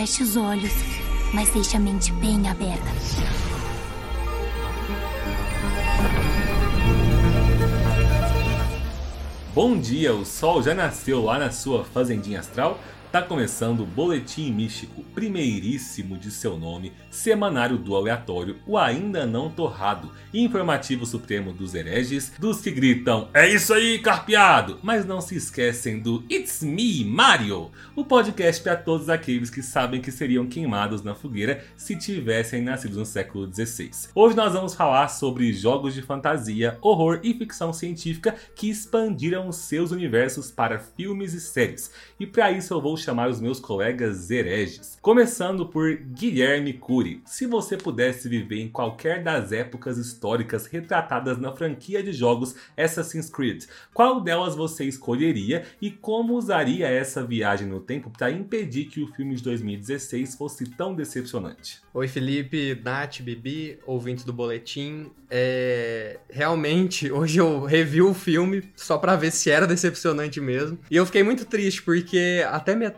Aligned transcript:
feche 0.00 0.22
os 0.22 0.34
olhos, 0.34 0.72
mas 1.34 1.50
deixe 1.50 1.76
a 1.76 1.80
mente 1.80 2.10
bem 2.14 2.48
aberta. 2.48 2.86
Bom 9.54 9.78
dia, 9.78 10.14
o 10.14 10.24
sol 10.24 10.62
já 10.62 10.72
nasceu 10.72 11.22
lá 11.22 11.38
na 11.38 11.50
sua 11.50 11.84
fazendinha 11.84 12.40
astral? 12.40 12.78
Tá 13.12 13.20
começando 13.20 13.80
o 13.80 13.86
Boletim 13.86 14.52
Místico, 14.52 15.02
primeiríssimo 15.02 16.16
de 16.16 16.30
seu 16.30 16.56
nome, 16.56 16.92
semanário 17.10 17.76
do 17.76 17.96
aleatório, 17.96 18.58
o 18.64 18.78
ainda 18.78 19.26
não 19.26 19.50
torrado, 19.50 20.12
informativo 20.32 21.04
supremo 21.04 21.52
dos 21.52 21.74
hereges, 21.74 22.32
dos 22.38 22.60
que 22.60 22.70
gritam 22.70 23.28
É 23.34 23.52
isso 23.52 23.74
aí, 23.74 23.98
carpeado! 23.98 24.78
Mas 24.80 25.04
não 25.04 25.20
se 25.20 25.34
esquecem 25.34 25.98
do 25.98 26.22
It's 26.30 26.62
Me, 26.62 27.04
Mario! 27.04 27.72
O 27.96 28.04
podcast 28.04 28.62
para 28.62 28.76
todos 28.76 29.08
aqueles 29.08 29.50
que 29.50 29.60
sabem 29.60 30.00
que 30.00 30.12
seriam 30.12 30.46
queimados 30.46 31.02
na 31.02 31.12
fogueira 31.12 31.64
se 31.76 31.96
tivessem 31.96 32.62
nascido 32.62 32.96
no 32.96 33.04
século 33.04 33.52
XVI. 33.52 33.90
Hoje 34.14 34.36
nós 34.36 34.52
vamos 34.52 34.72
falar 34.72 35.08
sobre 35.08 35.52
jogos 35.52 35.94
de 35.94 36.02
fantasia, 36.02 36.78
horror 36.80 37.18
e 37.24 37.34
ficção 37.34 37.72
científica 37.72 38.36
que 38.54 38.70
expandiram 38.70 39.50
seus 39.50 39.90
universos 39.90 40.48
para 40.52 40.78
filmes 40.78 41.34
e 41.34 41.40
séries. 41.40 41.90
E 42.20 42.24
para 42.24 42.52
isso 42.52 42.72
eu 42.72 42.80
vou 42.80 42.99
chamar 43.00 43.28
os 43.28 43.40
meus 43.40 43.58
colegas 43.58 44.30
hereges. 44.30 44.98
Começando 45.00 45.66
por 45.66 45.94
Guilherme 45.94 46.72
Cury. 46.72 47.22
Se 47.24 47.46
você 47.46 47.76
pudesse 47.76 48.28
viver 48.28 48.60
em 48.60 48.68
qualquer 48.68 49.22
das 49.22 49.52
épocas 49.52 49.98
históricas 49.98 50.66
retratadas 50.66 51.38
na 51.38 51.52
franquia 51.52 52.02
de 52.02 52.12
jogos 52.12 52.54
Assassin's 52.76 53.30
Creed, 53.30 53.64
qual 53.94 54.20
delas 54.20 54.54
você 54.54 54.84
escolheria 54.84 55.64
e 55.80 55.90
como 55.90 56.34
usaria 56.34 56.88
essa 56.88 57.24
viagem 57.24 57.66
no 57.66 57.80
tempo 57.80 58.10
para 58.10 58.30
impedir 58.30 58.86
que 58.86 59.02
o 59.02 59.12
filme 59.12 59.34
de 59.34 59.42
2016 59.42 60.34
fosse 60.34 60.66
tão 60.70 60.94
decepcionante? 60.94 61.80
Oi 61.92 62.06
Felipe, 62.06 62.80
Nath, 62.84 63.20
Bibi, 63.20 63.78
ouvintes 63.86 64.24
do 64.24 64.32
boletim. 64.32 65.10
É... 65.28 66.18
Realmente, 66.28 67.10
hoje 67.12 67.38
eu 67.38 67.64
revi 67.64 68.00
o 68.02 68.14
filme 68.14 68.62
só 68.76 68.98
para 68.98 69.16
ver 69.16 69.30
se 69.30 69.50
era 69.50 69.66
decepcionante 69.66 70.40
mesmo. 70.40 70.78
E 70.90 70.96
eu 70.96 71.06
fiquei 71.06 71.22
muito 71.22 71.44
triste 71.44 71.82
porque 71.82 72.44
até 72.48 72.74
metade, 72.74 72.89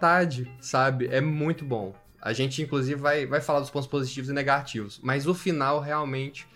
sabe, 0.60 1.08
é 1.10 1.20
muito 1.20 1.64
bom. 1.64 1.94
A 2.20 2.32
gente, 2.32 2.62
inclusive, 2.62 3.00
vai, 3.00 3.26
vai 3.26 3.40
falar 3.40 3.60
dos 3.60 3.70
pontos 3.70 3.88
positivos 3.88 4.30
e 4.30 4.32
negativos. 4.32 5.00
Mas 5.02 5.26
o 5.26 5.34
final 5.34 5.80
realmente 5.80 6.46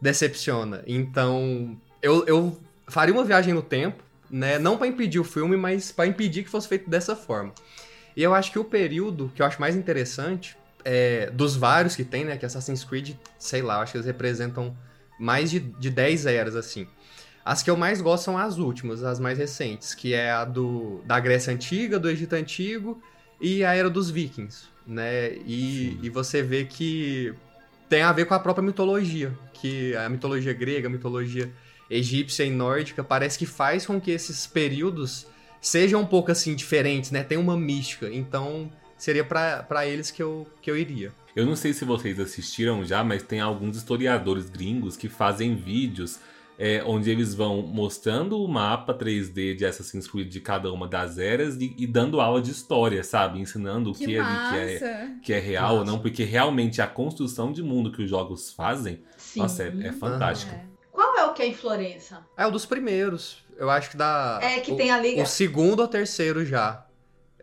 decepciona. 0.00 0.82
Então, 0.86 1.80
eu, 2.02 2.26
eu 2.26 2.60
faria 2.88 3.14
uma 3.14 3.24
viagem 3.24 3.54
no 3.54 3.62
tempo, 3.62 4.02
né? 4.30 4.58
Não 4.58 4.76
para 4.76 4.86
impedir 4.86 5.20
o 5.20 5.24
filme, 5.24 5.56
mas 5.56 5.92
para 5.92 6.06
impedir 6.06 6.42
que 6.42 6.50
fosse 6.50 6.66
feito 6.66 6.90
dessa 6.90 7.14
forma. 7.14 7.52
E 8.16 8.22
eu 8.22 8.34
acho 8.34 8.50
que 8.50 8.58
o 8.58 8.64
período 8.64 9.30
que 9.34 9.40
eu 9.40 9.46
acho 9.46 9.60
mais 9.60 9.76
interessante 9.76 10.56
é, 10.84 11.30
dos 11.30 11.56
vários 11.56 11.96
que 11.96 12.04
tem, 12.04 12.24
né? 12.24 12.36
Que 12.36 12.44
Assassin's 12.44 12.84
Creed, 12.84 13.14
sei 13.38 13.62
lá, 13.62 13.80
acho 13.80 13.92
que 13.92 13.98
eles 13.98 14.06
representam 14.06 14.76
mais 15.18 15.50
de, 15.50 15.60
de 15.60 15.90
10 15.90 16.26
eras, 16.26 16.56
assim. 16.56 16.86
As 17.44 17.62
que 17.62 17.70
eu 17.70 17.76
mais 17.76 18.00
gosto 18.00 18.24
são 18.24 18.38
as 18.38 18.56
últimas, 18.56 19.02
as 19.02 19.20
mais 19.20 19.36
recentes, 19.36 19.94
que 19.94 20.14
é 20.14 20.30
a 20.30 20.44
do, 20.44 21.02
da 21.04 21.20
Grécia 21.20 21.52
Antiga, 21.52 21.98
do 21.98 22.08
Egito 22.08 22.32
Antigo 22.32 23.02
e 23.38 23.62
a 23.62 23.74
Era 23.74 23.90
dos 23.90 24.08
Vikings, 24.08 24.64
né? 24.86 25.34
E, 25.44 25.98
e 26.02 26.08
você 26.08 26.42
vê 26.42 26.64
que 26.64 27.34
tem 27.88 28.00
a 28.00 28.12
ver 28.12 28.24
com 28.24 28.32
a 28.32 28.38
própria 28.38 28.64
mitologia, 28.64 29.36
que 29.52 29.94
a 29.94 30.08
mitologia 30.08 30.54
grega, 30.54 30.88
a 30.88 30.90
mitologia 30.90 31.52
egípcia 31.90 32.44
e 32.44 32.50
nórdica, 32.50 33.04
parece 33.04 33.38
que 33.38 33.44
faz 33.44 33.84
com 33.84 34.00
que 34.00 34.10
esses 34.10 34.46
períodos 34.46 35.26
sejam 35.60 36.00
um 36.00 36.06
pouco 36.06 36.32
assim 36.32 36.54
diferentes, 36.54 37.10
né? 37.10 37.22
Tem 37.22 37.36
uma 37.36 37.58
mística, 37.58 38.08
então 38.10 38.72
seria 38.96 39.24
para 39.24 39.86
eles 39.86 40.10
que 40.10 40.22
eu, 40.22 40.46
que 40.62 40.70
eu 40.70 40.78
iria. 40.78 41.12
Eu 41.36 41.44
não 41.44 41.56
sei 41.56 41.74
se 41.74 41.84
vocês 41.84 42.18
assistiram 42.18 42.84
já, 42.84 43.04
mas 43.04 43.22
tem 43.22 43.40
alguns 43.40 43.76
historiadores 43.76 44.48
gringos 44.48 44.96
que 44.96 45.08
fazem 45.08 45.54
vídeos 45.54 46.20
é, 46.58 46.82
onde 46.84 47.10
eles 47.10 47.34
vão 47.34 47.62
mostrando 47.62 48.42
o 48.42 48.48
mapa 48.48 48.94
3D 48.94 49.56
de 49.56 49.66
Assassin's 49.66 50.06
Creed 50.06 50.28
de 50.28 50.40
cada 50.40 50.72
uma 50.72 50.86
das 50.86 51.18
eras 51.18 51.56
e, 51.56 51.74
e 51.76 51.86
dando 51.86 52.20
aula 52.20 52.40
de 52.40 52.50
história, 52.50 53.02
sabe? 53.02 53.40
Ensinando 53.40 53.90
o 53.90 53.94
que, 53.94 54.06
que, 54.06 54.16
é, 54.16 54.22
que, 54.22 54.84
é, 54.84 55.10
que 55.22 55.32
é 55.32 55.38
real 55.38 55.78
ou 55.78 55.84
não, 55.84 55.98
porque 55.98 56.24
realmente 56.24 56.80
a 56.80 56.86
construção 56.86 57.52
de 57.52 57.62
mundo 57.62 57.90
que 57.90 58.02
os 58.02 58.10
jogos 58.10 58.52
fazem, 58.52 59.02
Sim. 59.16 59.40
nossa, 59.40 59.64
é, 59.64 59.72
é 59.84 59.92
fantástica. 59.92 60.54
É. 60.54 60.64
Qual 60.92 61.18
é 61.18 61.24
o 61.24 61.32
que 61.32 61.42
é 61.42 61.46
em 61.46 61.54
Florença? 61.54 62.24
É 62.36 62.46
o 62.46 62.50
dos 62.50 62.64
primeiros. 62.64 63.44
Eu 63.56 63.68
acho 63.70 63.90
que 63.90 63.96
dá. 63.96 64.38
É 64.42 64.60
que 64.60 64.72
o, 64.72 64.76
tem 64.76 64.90
a 64.90 65.00
liga. 65.00 65.22
O 65.22 65.26
segundo 65.26 65.80
ou 65.80 65.88
terceiro 65.88 66.44
já. 66.44 66.83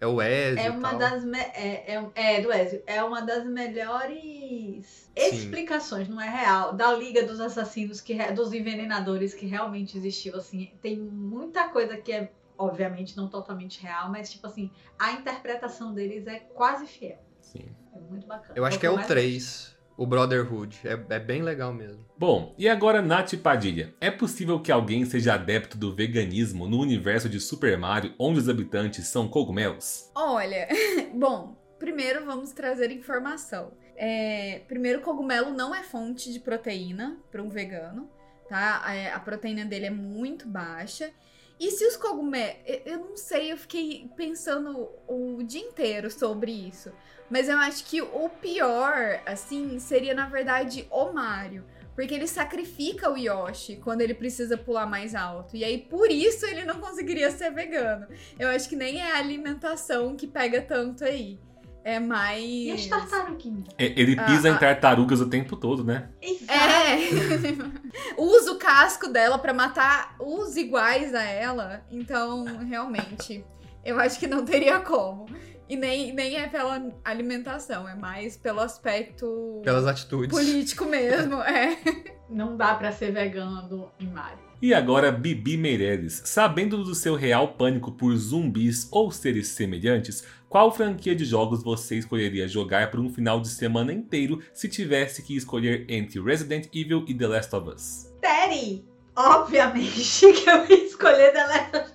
É 0.01 0.07
o 0.07 0.19
Ezio. 0.19 0.59
É 0.59 0.72
uma 0.72 0.95
das. 0.95 1.23
Me... 1.23 1.38
É, 1.38 1.94
é, 1.94 2.12
é, 2.16 2.41
do 2.41 2.51
Ezio. 2.51 2.81
É 2.88 3.03
uma 3.03 3.22
das 3.22 3.45
melhores 3.45 4.84
Sim. 4.84 5.12
explicações, 5.16 6.09
não 6.09 6.19
é 6.19 6.28
real, 6.28 6.73
da 6.73 6.91
Liga 6.91 7.23
dos 7.23 7.39
Assassinos, 7.39 8.01
que 8.01 8.17
dos 8.31 8.51
envenenadores 8.51 9.35
que 9.35 9.45
realmente 9.45 9.95
existiu. 9.95 10.35
Assim, 10.35 10.72
tem 10.81 10.97
muita 10.97 11.69
coisa 11.69 11.95
que 11.97 12.11
é, 12.11 12.31
obviamente, 12.57 13.16
não 13.16 13.28
totalmente 13.28 13.79
real, 13.79 14.09
mas, 14.09 14.31
tipo 14.31 14.47
assim, 14.47 14.72
a 14.97 15.11
interpretação 15.11 15.94
deles 15.94 16.25
é 16.25 16.40
quase 16.40 16.88
fiel. 16.88 17.19
Sim. 17.40 17.69
É 17.94 18.00
muito 18.00 18.25
bacana. 18.25 18.53
Eu 18.56 18.66
acho 18.66 18.79
que 18.79 18.88
é 18.88 18.90
o 18.90 18.97
3 19.06 19.78
o 20.01 20.06
Brotherhood. 20.07 20.79
É, 20.84 21.16
é, 21.16 21.19
bem 21.19 21.44
legal 21.44 21.72
mesmo. 21.72 22.03
Bom, 22.17 22.56
e 22.57 22.67
agora 22.67 23.03
Nath 23.03 23.35
Padilha. 23.35 23.94
É 24.01 24.09
possível 24.09 24.59
que 24.59 24.72
alguém 24.72 25.06
seja 25.06 25.35
adepto 25.35 25.78
do 25.78 25.94
veganismo 25.94 26.67
no 26.67 26.79
universo 26.79 27.29
de 27.29 27.39
Super 27.39 27.78
Mario, 27.78 28.16
onde 28.17 28.40
os 28.40 28.50
habitantes 28.50 29.06
são 29.06 29.28
cogumelos? 29.28 30.09
Olha, 30.16 30.67
bom, 31.13 31.56
primeiro 31.78 32.25
vamos 32.25 32.51
trazer 32.51 32.90
informação. 32.90 33.73
É, 33.95 34.63
primeiro, 34.67 35.01
cogumelo 35.01 35.51
não 35.51 35.75
é 35.75 35.84
fonte 35.84 36.34
de 36.34 36.40
proteína 36.40 37.19
para 37.31 37.44
um 37.44 37.50
vegano, 37.50 38.09
tá? 38.50 38.81
A, 38.84 38.95
é, 38.95 39.13
a 39.13 39.19
proteína 39.19 39.66
dele 39.66 39.85
é 39.85 39.91
muito 39.91 40.47
baixa. 40.47 41.11
E 41.61 41.69
se 41.69 41.85
os 41.85 41.95
cogumelos. 41.95 42.55
Eu 42.83 42.97
não 42.97 43.16
sei, 43.16 43.51
eu 43.51 43.57
fiquei 43.57 44.09
pensando 44.17 44.89
o 45.07 45.44
dia 45.44 45.61
inteiro 45.61 46.09
sobre 46.09 46.51
isso. 46.51 46.91
Mas 47.29 47.47
eu 47.47 47.55
acho 47.55 47.85
que 47.85 48.01
o 48.01 48.27
pior, 48.29 49.22
assim, 49.27 49.77
seria 49.77 50.16
na 50.16 50.27
verdade 50.27 50.88
o 50.89 51.13
Mario. 51.13 51.63
Porque 51.94 52.16
ele 52.16 52.25
sacrifica 52.25 53.11
o 53.11 53.16
Yoshi 53.16 53.75
quando 53.75 54.01
ele 54.01 54.16
precisa 54.16 54.57
pular 54.57 54.88
mais 54.88 55.13
alto. 55.13 55.55
E 55.55 55.63
aí, 55.63 55.77
por 55.77 56.09
isso, 56.09 56.47
ele 56.47 56.66
não 56.66 56.79
conseguiria 56.79 57.29
ser 57.29 57.51
vegano. 57.51 58.07
Eu 58.39 58.49
acho 58.49 58.67
que 58.67 58.75
nem 58.75 58.99
é 58.99 59.11
a 59.11 59.19
alimentação 59.19 60.16
que 60.16 60.25
pega 60.25 60.63
tanto 60.63 61.03
aí. 61.03 61.38
É 61.83 61.99
mais. 61.99 62.43
E 62.43 62.71
as 62.71 62.85
tartaruguinhas? 62.85 63.67
É, 63.77 63.85
ele 63.85 64.15
pisa 64.15 64.49
ah, 64.49 64.51
em 64.51 64.57
tartarugas 64.57 65.19
o 65.19 65.27
tempo 65.27 65.55
todo, 65.55 65.83
né? 65.83 66.09
Exato. 66.21 66.51
É. 66.51 66.97
Usa 68.21 68.51
o 68.51 68.57
casco 68.57 69.07
dela 69.07 69.39
para 69.39 69.53
matar 69.53 70.15
os 70.19 70.55
iguais 70.55 71.13
a 71.15 71.23
ela. 71.23 71.83
Então, 71.91 72.45
realmente, 72.67 73.43
eu 73.83 73.99
acho 73.99 74.19
que 74.19 74.27
não 74.27 74.45
teria 74.45 74.79
como. 74.79 75.25
E 75.67 75.75
nem, 75.75 76.13
nem 76.13 76.35
é 76.35 76.47
pela 76.47 76.91
alimentação, 77.03 77.87
é 77.87 77.95
mais 77.95 78.35
pelo 78.35 78.59
aspecto. 78.59 79.61
Pelas 79.63 79.87
atitudes. 79.87 80.29
Político 80.29 80.85
mesmo, 80.85 81.41
é. 81.41 81.77
Não 82.29 82.57
dá 82.57 82.75
para 82.75 82.91
ser 82.91 83.11
vegano 83.11 83.89
em 83.99 84.07
Mario. 84.07 84.50
E 84.61 84.75
agora, 84.75 85.11
Bibi 85.11 85.57
Meireles, 85.57 86.22
sabendo 86.23 86.83
do 86.83 86.94
seu 86.94 87.16
real 87.16 87.55
pânico 87.55 87.91
por 87.91 88.16
zumbis 88.16 88.88
ou 88.91 89.09
seres 89.09 89.47
semelhantes, 89.47 90.23
qual 90.47 90.72
franquia 90.72 91.16
de 91.16 91.25
jogos 91.25 91.63
você 91.63 91.97
escolheria 91.97 92.47
jogar 92.47 92.91
por 92.91 92.99
um 92.99 93.09
final 93.09 93.41
de 93.41 93.47
semana 93.47 93.91
inteiro 93.91 94.39
se 94.53 94.69
tivesse 94.69 95.23
que 95.23 95.35
escolher 95.35 95.88
entre 95.89 96.22
Resident 96.22 96.67
Evil 96.75 97.03
e 97.07 97.13
The 97.16 97.25
Last 97.25 97.55
of 97.55 97.69
Us? 97.69 98.13
Terry! 98.22 98.85
Obviamente 99.16 100.22
que 100.31 100.47
eu 100.47 100.69
ia 100.69 100.85
escolher 100.85 101.33
The 101.33 101.47
Last 101.47 101.78
of 101.78 101.85
Us. 101.85 101.93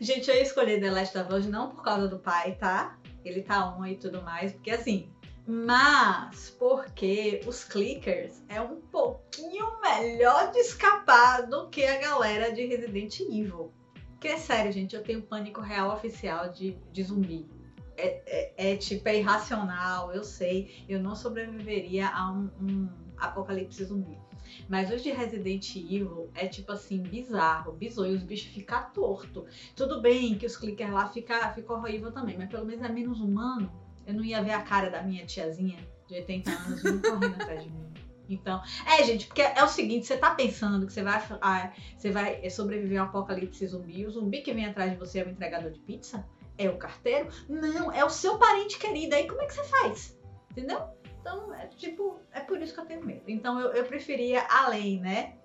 Gente, 0.00 0.30
eu 0.30 0.40
escolhi 0.40 0.80
The 0.80 0.90
Last 0.90 1.18
of 1.18 1.34
Us 1.34 1.46
não 1.46 1.68
por 1.68 1.82
causa 1.82 2.08
do 2.08 2.18
pai, 2.18 2.56
tá? 2.58 2.98
Ele 3.22 3.42
tá 3.42 3.76
on 3.76 3.84
e 3.84 3.96
tudo 3.96 4.22
mais, 4.22 4.52
porque 4.52 4.70
assim. 4.70 5.10
Mas 5.46 6.56
porque 6.58 7.42
os 7.46 7.64
clickers 7.64 8.42
é 8.48 8.60
um 8.62 8.80
pouquinho 8.80 9.78
melhor 9.80 10.50
de 10.50 10.58
escapar 10.58 11.46
do 11.46 11.68
que 11.68 11.84
a 11.84 12.00
galera 12.00 12.50
de 12.50 12.64
Resident 12.64 13.20
Evil. 13.20 13.70
Que 14.18 14.28
é 14.28 14.38
sério, 14.38 14.72
gente, 14.72 14.96
eu 14.96 15.02
tenho 15.02 15.20
pânico 15.20 15.60
real 15.60 15.92
oficial 15.92 16.50
de, 16.50 16.78
de 16.90 17.02
zumbi. 17.02 17.46
É, 17.94 18.22
é, 18.26 18.72
é, 18.72 18.76
tipo, 18.76 19.06
é 19.06 19.18
irracional, 19.18 20.12
eu 20.12 20.24
sei. 20.24 20.82
Eu 20.88 20.98
não 20.98 21.14
sobreviveria 21.14 22.08
a 22.08 22.32
um, 22.32 22.50
um 22.60 22.88
apocalipse 23.18 23.84
zumbi. 23.84 24.18
Mas 24.66 24.90
os 24.90 25.02
de 25.02 25.10
Resident 25.10 25.76
Evil 25.76 26.30
é 26.34 26.46
tipo 26.46 26.72
assim, 26.72 27.02
bizarro, 27.02 27.72
bizonho, 27.72 28.14
os 28.14 28.22
bichos 28.22 28.52
ficam 28.52 28.90
torto. 28.94 29.46
Tudo 29.76 30.00
bem 30.00 30.38
que 30.38 30.46
os 30.46 30.56
clickers 30.56 30.90
lá 30.92 31.08
ficam 31.08 31.52
fica 31.52 31.74
horrível 31.74 32.10
também, 32.12 32.38
mas 32.38 32.48
pelo 32.48 32.64
menos 32.64 32.82
é 32.82 32.88
menos 32.88 33.20
humano. 33.20 33.83
Eu 34.06 34.14
não 34.14 34.24
ia 34.24 34.42
ver 34.42 34.52
a 34.52 34.62
cara 34.62 34.90
da 34.90 35.02
minha 35.02 35.24
tiazinha 35.26 35.78
de 36.06 36.14
80 36.14 36.50
anos 36.50 36.82
vindo 36.82 37.02
correndo 37.02 37.34
atrás 37.42 37.62
de 37.62 37.70
mim. 37.70 37.92
Então, 38.28 38.62
é, 38.86 39.02
gente, 39.04 39.26
porque 39.26 39.42
é 39.42 39.62
o 39.62 39.68
seguinte, 39.68 40.06
você 40.06 40.16
tá 40.16 40.34
pensando 40.34 40.86
que 40.86 40.92
você 40.92 41.02
vai, 41.02 41.22
ah, 41.40 41.72
você 41.96 42.10
vai 42.10 42.48
sobreviver 42.48 43.00
ao 43.00 43.08
apocalipse 43.08 43.66
zumbi, 43.66 44.06
o 44.06 44.10
zumbi 44.10 44.40
que 44.40 44.52
vem 44.52 44.66
atrás 44.66 44.90
de 44.92 44.96
você 44.96 45.20
é 45.20 45.24
o 45.24 45.28
entregador 45.28 45.70
de 45.70 45.80
pizza? 45.80 46.26
É 46.56 46.68
o 46.68 46.78
carteiro? 46.78 47.28
Não, 47.48 47.92
é 47.92 48.04
o 48.04 48.10
seu 48.10 48.38
parente 48.38 48.78
querido. 48.78 49.14
Aí 49.14 49.26
como 49.26 49.42
é 49.42 49.46
que 49.46 49.54
você 49.54 49.64
faz? 49.64 50.18
Entendeu? 50.50 50.88
Então, 51.20 51.52
é 51.54 51.66
tipo, 51.66 52.20
é 52.32 52.40
por 52.40 52.60
isso 52.60 52.72
que 52.74 52.80
eu 52.80 52.86
tenho 52.86 53.04
medo. 53.04 53.24
Então 53.26 53.58
eu, 53.58 53.72
eu 53.72 53.84
preferia, 53.84 54.46
além, 54.48 55.00
né, 55.00 55.36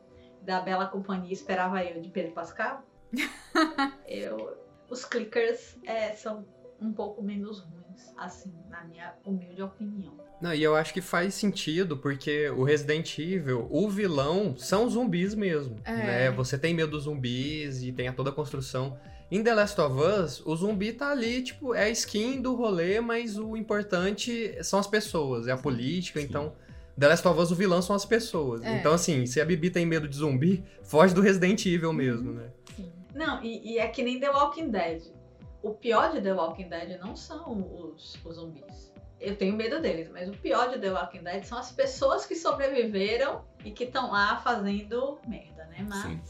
da 0.42 0.62
Bela 0.62 0.88
Companhia, 0.88 1.34
esperava 1.34 1.84
eu 1.84 2.02
de 2.02 2.10
Pedro 2.10 2.34
Pascal. 2.34 2.84
eu, 4.08 4.58
os 4.90 5.04
clickers 5.04 5.78
é, 5.86 6.12
são 6.14 6.46
um 6.80 6.94
pouco 6.94 7.24
menos 7.24 7.62
ruins, 7.62 7.79
assim, 8.18 8.54
na 8.70 8.84
minha 8.84 9.14
humilde 9.26 9.62
opinião. 9.62 10.18
Não, 10.42 10.54
e 10.54 10.64
eu 10.64 10.76
acho 10.76 10.94
que 10.94 11.02
faz 11.02 11.34
sentido, 11.34 11.98
porque 11.98 12.50
o 12.50 12.64
Resident 12.64 13.18
Evil, 13.20 13.68
o 13.70 13.90
vilão, 13.90 14.56
são 14.58 14.90
zumbis 14.90 15.36
mesmo, 15.36 15.76
É. 15.84 15.92
né? 15.96 16.32
Você 16.32 16.58
tem 16.58 16.74
medo 16.74 16.92
dos 16.92 17.04
zumbis 17.04 17.84
e 17.84 17.92
tem 17.92 18.12
toda 18.14 18.30
a 18.30 18.34
construção. 18.34 18.98
Em 19.32 19.44
The 19.44 19.54
Last 19.54 19.80
of 19.82 19.96
Us, 20.00 20.42
o 20.46 20.56
zumbi 20.56 20.94
tá 20.94 21.12
ali, 21.12 21.44
tipo, 21.44 21.76
é 21.76 21.84
a 21.84 21.90
skin 21.90 22.42
do 22.42 22.56
rolê, 22.56 23.00
mas 23.02 23.38
o 23.38 23.56
importante 23.56 24.58
são 24.64 24.80
as 24.80 24.88
pessoas, 24.88 25.48
é 25.48 25.52
a 25.52 25.58
política, 25.58 26.20
Sim. 26.20 26.26
então... 26.28 26.54
The 26.98 27.08
Last 27.08 27.26
of 27.30 27.40
Us, 27.40 27.50
o 27.52 27.56
vilão 27.56 27.82
são 27.82 27.96
as 27.96 28.04
pessoas. 28.04 28.62
É. 28.62 28.78
Então, 28.78 28.92
assim, 28.92 29.26
se 29.26 29.40
a 29.40 29.46
Bibi 29.46 29.70
tem 29.70 29.86
medo 29.86 30.06
de 30.06 30.18
zumbi, 30.18 30.66
foge 30.84 31.14
do 31.16 31.22
Resident 31.22 31.66
Evil 31.66 31.94
mesmo, 31.94 32.34
né? 32.34 32.50
Sim. 32.76 32.92
Não, 33.16 33.42
e, 33.42 33.76
e 33.76 33.78
é 33.80 33.88
que 33.88 34.04
nem 34.04 34.20
The 34.20 34.30
Walking 34.30 34.70
Dead. 34.70 35.04
O 35.62 35.74
pior 35.74 36.12
de 36.12 36.22
The 36.22 36.34
Walking 36.34 36.70
Dead 36.70 37.00
não 37.00 37.16
são 37.16 37.62
os, 37.76 38.18
os 38.24 38.36
zumbis. 38.36 38.94
Eu 39.20 39.36
tenho 39.36 39.56
medo 39.56 39.82
deles, 39.82 40.10
mas 40.10 40.30
o 40.30 40.32
pior 40.32 40.70
de 40.70 40.80
The 40.80 40.92
Walking 40.92 41.24
Dead 41.24 41.44
são 41.44 41.58
as 41.58 41.72
pessoas 41.72 42.26
que 42.26 42.36
sobreviveram 42.36 43.44
e 43.66 43.72
que 43.72 43.84
estão 43.84 44.12
lá 44.12 44.38
fazendo 44.38 45.20
merda, 45.28 45.66
né? 45.66 45.86
Mas 45.88 46.04
Sim. 46.04 46.22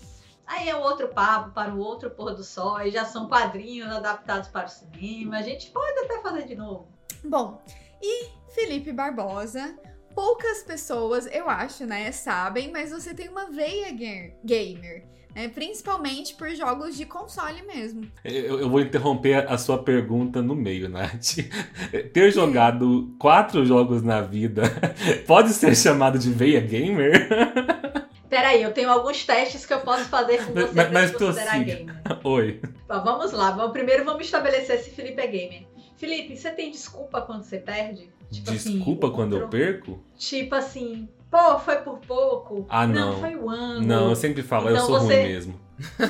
aí 0.48 0.70
é 0.70 0.76
outro 0.76 1.10
papo 1.10 1.52
para 1.52 1.72
o 1.72 1.80
outro 1.80 2.10
pôr 2.10 2.34
do 2.34 2.44
sol, 2.44 2.76
aí 2.76 2.90
já 2.90 3.06
são 3.06 3.28
quadrinhos 3.28 3.92
adaptados 3.92 4.50
para 4.50 4.66
o 4.66 4.70
cinema. 4.70 5.38
A 5.38 5.42
gente 5.44 5.70
pode 5.70 6.00
até 6.00 6.20
fazer 6.22 6.46
de 6.46 6.56
novo. 6.56 6.88
Bom, 7.24 7.62
e 8.02 8.30
Felipe 8.56 8.92
Barbosa, 8.92 9.78
poucas 10.16 10.64
pessoas, 10.64 11.28
eu 11.32 11.50
acho, 11.50 11.86
né, 11.86 12.12
sabem, 12.12 12.72
mas 12.72 12.92
você 12.92 13.14
tem 13.14 13.30
uma 13.30 13.50
veia 13.52 13.92
ga- 13.92 14.34
gamer, 14.44 15.04
né, 15.36 15.48
principalmente 15.48 16.36
por 16.36 16.50
jogos 16.56 16.96
de 16.98 17.06
console 17.06 17.62
mesmo. 17.64 18.10
Eu, 18.24 18.60
eu 18.62 18.70
vou 18.70 18.82
interromper 18.82 19.50
a 19.50 19.58
sua 19.58 19.82
pergunta 19.84 20.42
no 20.42 20.56
meio, 20.56 20.90
Nath. 20.90 21.38
Ter 22.14 22.32
jogado 22.32 23.16
quatro 23.20 23.66
jogos 23.66 24.02
na 24.02 24.22
vida 24.22 24.64
pode 25.28 25.50
ser 25.54 25.76
chamado 25.76 26.18
de 26.20 26.32
veia 26.32 26.60
gamer? 26.62 27.28
Peraí, 28.30 28.62
eu 28.62 28.72
tenho 28.72 28.92
alguns 28.92 29.26
testes 29.26 29.66
que 29.66 29.74
eu 29.74 29.80
posso 29.80 30.06
fazer 30.06 30.46
com 30.46 30.54
você 30.54 30.72
Mas- 30.76 30.92
mas 30.92 31.12
considerar 31.12 31.64
gamer. 31.64 31.96
Oi. 32.24 32.62
Ó, 32.88 33.00
vamos 33.04 33.32
lá, 33.32 33.50
vamos, 33.52 33.72
primeiro 33.72 34.06
vamos 34.06 34.24
estabelecer 34.24 34.80
se 34.84 34.92
Felipe 34.92 35.20
é 35.20 35.26
gamer. 35.28 35.64
Felipe, 35.98 36.38
você 36.38 36.52
tem 36.52 36.70
desculpa 36.72 37.22
quando 37.22 37.44
você 37.44 37.58
perde? 37.58 38.10
Tipo 38.32 38.52
assim, 38.52 38.74
Desculpa 38.76 39.08
o 39.08 39.12
quando 39.12 39.36
eu 39.36 39.42
controle- 39.44 39.66
perco? 39.66 40.00
Tipo 40.18 40.56
assim, 40.56 41.08
pô, 41.32 41.58
foi 41.60 41.78
por 41.78 41.98
pouco. 42.00 42.66
Ah, 42.70 42.86
não. 42.86 43.20
foi 43.20 43.36
o 43.36 43.50
ângulo. 43.50 43.86
Não, 43.88 44.10
eu 44.10 44.16
sempre 44.16 44.44
falo, 44.44 44.70
eu 44.70 44.76
Então 44.76 44.86
sou 44.88 45.00
você- 45.00 45.16
ruim 45.22 45.28
mesmo. 45.34 45.60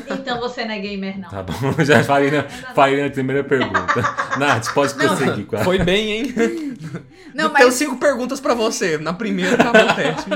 Então 0.09 0.39
você 0.39 0.65
não 0.65 0.71
é 0.73 0.79
gamer, 0.79 1.19
não. 1.19 1.29
Tá 1.29 1.43
bom, 1.43 1.53
já 1.85 2.03
falei 2.03 2.31
na, 2.31 2.41
não. 2.41 2.49
falei 2.73 3.03
na 3.03 3.09
primeira 3.11 3.43
pergunta. 3.43 4.01
Nath, 4.39 4.73
pode 4.73 4.97
Não, 4.97 5.05
prosseguir 5.07 5.45
com 5.45 5.55
a... 5.57 5.59
Foi 5.59 5.77
bem, 5.77 6.11
hein? 6.11 6.33
Não, 7.35 7.45
Eu 7.45 7.49
tenho 7.51 7.67
mas, 7.67 7.73
cinco 7.75 7.97
perguntas 7.97 8.39
pra 8.39 8.55
você. 8.55 8.97
Na 8.97 9.13
primeira 9.13 9.53
acabou 9.53 9.83
o 9.83 9.95
teste. 9.95 10.29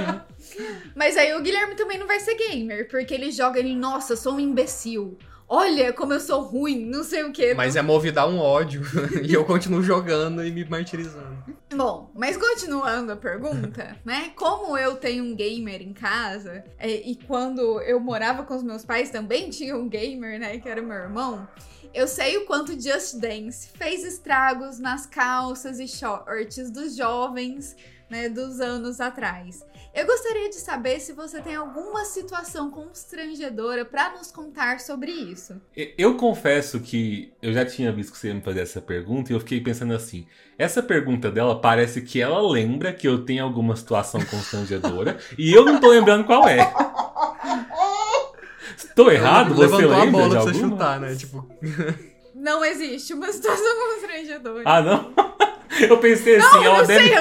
mas 0.96 1.18
aí 1.18 1.34
o 1.34 1.42
Guilherme 1.42 1.74
também 1.76 1.98
não 1.98 2.06
vai 2.06 2.20
ser 2.20 2.36
gamer, 2.36 2.88
porque 2.90 3.12
ele 3.14 3.32
joga 3.32 3.58
ele, 3.60 3.76
nossa, 3.76 4.16
sou 4.16 4.34
um 4.36 4.40
imbecil. 4.40 5.18
Olha 5.50 5.92
como 5.94 6.14
eu 6.14 6.20
sou 6.20 6.42
ruim, 6.42 6.86
não 6.86 7.04
sei 7.04 7.24
o 7.24 7.32
que. 7.32 7.54
Mas 7.56 7.76
é 7.76 7.82
movidar 7.82 8.28
um 8.30 8.38
ódio. 8.40 8.82
e 9.24 9.34
eu 9.34 9.44
continuo 9.44 9.82
jogando 9.82 10.46
e 10.46 10.52
me 10.52 10.64
martirizando. 10.66 11.38
Bom, 11.76 12.12
mas 12.14 12.38
continuando 12.38 13.12
a 13.12 13.16
pergunta, 13.16 13.98
né? 14.06 14.32
Como 14.36 14.78
eu 14.78 14.96
tenho 14.96 15.24
um 15.24 15.36
gamer 15.36 15.82
em 15.82 15.94
casa, 15.94 16.64
é, 16.78 16.90
e 16.90 17.16
quando 17.16 17.82
eu 17.82 18.00
morava 18.00 18.44
com 18.44 18.56
os 18.56 18.64
meus 18.64 18.86
pais 18.86 19.10
também 19.10 19.50
tinha 19.50 19.76
um 19.76 19.90
gamer, 19.90 20.40
né? 20.40 20.60
Que 20.60 20.70
era 20.70 20.82
meu 20.82 20.96
irmão. 20.96 21.48
Eu 21.94 22.08
sei 22.08 22.38
o 22.38 22.46
quanto 22.46 22.80
Just 22.80 23.20
Dance 23.20 23.70
fez 23.76 24.04
estragos 24.04 24.80
nas 24.80 25.06
calças 25.06 25.80
e 25.80 25.88
shorts 25.88 26.72
dos 26.72 26.96
jovens, 26.96 27.76
né? 28.10 28.30
Dos 28.30 28.60
anos 28.60 29.00
atrás. 29.00 29.64
Eu 29.94 30.08
gostaria 30.08 30.50
de 30.50 30.56
saber 30.56 31.00
se 31.00 31.14
você 31.14 31.40
tem 31.40 31.56
alguma 31.56 32.04
situação 32.04 32.72
constrangedora 32.72 33.86
pra 33.86 34.10
nos 34.10 34.32
contar 34.32 34.80
sobre 34.80 35.12
isso. 35.12 35.62
Eu 35.98 36.16
confesso 36.18 36.80
que 36.80 37.32
eu 37.40 37.54
já 37.54 37.64
tinha 37.64 37.92
visto 37.92 38.12
que 38.12 38.18
você 38.18 38.30
ia 38.30 38.34
me 38.34 38.42
fazer 38.42 38.62
essa 38.62 38.82
pergunta 38.82 39.32
e 39.32 39.36
eu 39.36 39.40
fiquei 39.40 39.62
pensando 39.62 39.94
assim: 39.94 40.26
essa 40.58 40.82
pergunta 40.82 41.30
dela 41.30 41.62
parece 41.62 42.02
que 42.02 42.20
ela 42.20 42.42
lembra 42.42 42.92
que 42.92 43.08
eu 43.08 43.24
tenho 43.24 43.44
alguma 43.44 43.76
situação 43.76 44.20
constrangedora 44.26 45.20
e 45.38 45.54
eu 45.54 45.64
não 45.64 45.80
tô 45.80 45.90
lembrando 45.90 46.26
qual 46.26 46.48
é. 46.48 46.74
Tô 48.96 49.12
errado? 49.12 49.54
Você 49.54 49.62
Levantou 49.62 49.94
a 49.94 49.98
lembra 50.04 50.12
bola 50.12 50.24
de 50.30 50.32
pra 50.36 50.42
você 50.42 50.50
alguma? 50.50 50.70
chutar, 50.72 51.00
né? 51.00 51.16
Tipo, 51.16 51.48
Não 52.34 52.66
existe 52.66 53.14
uma 53.14 53.32
situação 53.32 53.76
constrangedora. 53.92 54.64
Ah, 54.66 54.82
não? 54.82 55.14
Eu 55.90 55.98
pensei 55.98 56.38
assim, 56.38 56.58
não, 56.58 56.64
ela, 56.64 56.78
não 56.80 56.88
deve, 56.88 57.08
sei, 57.08 57.16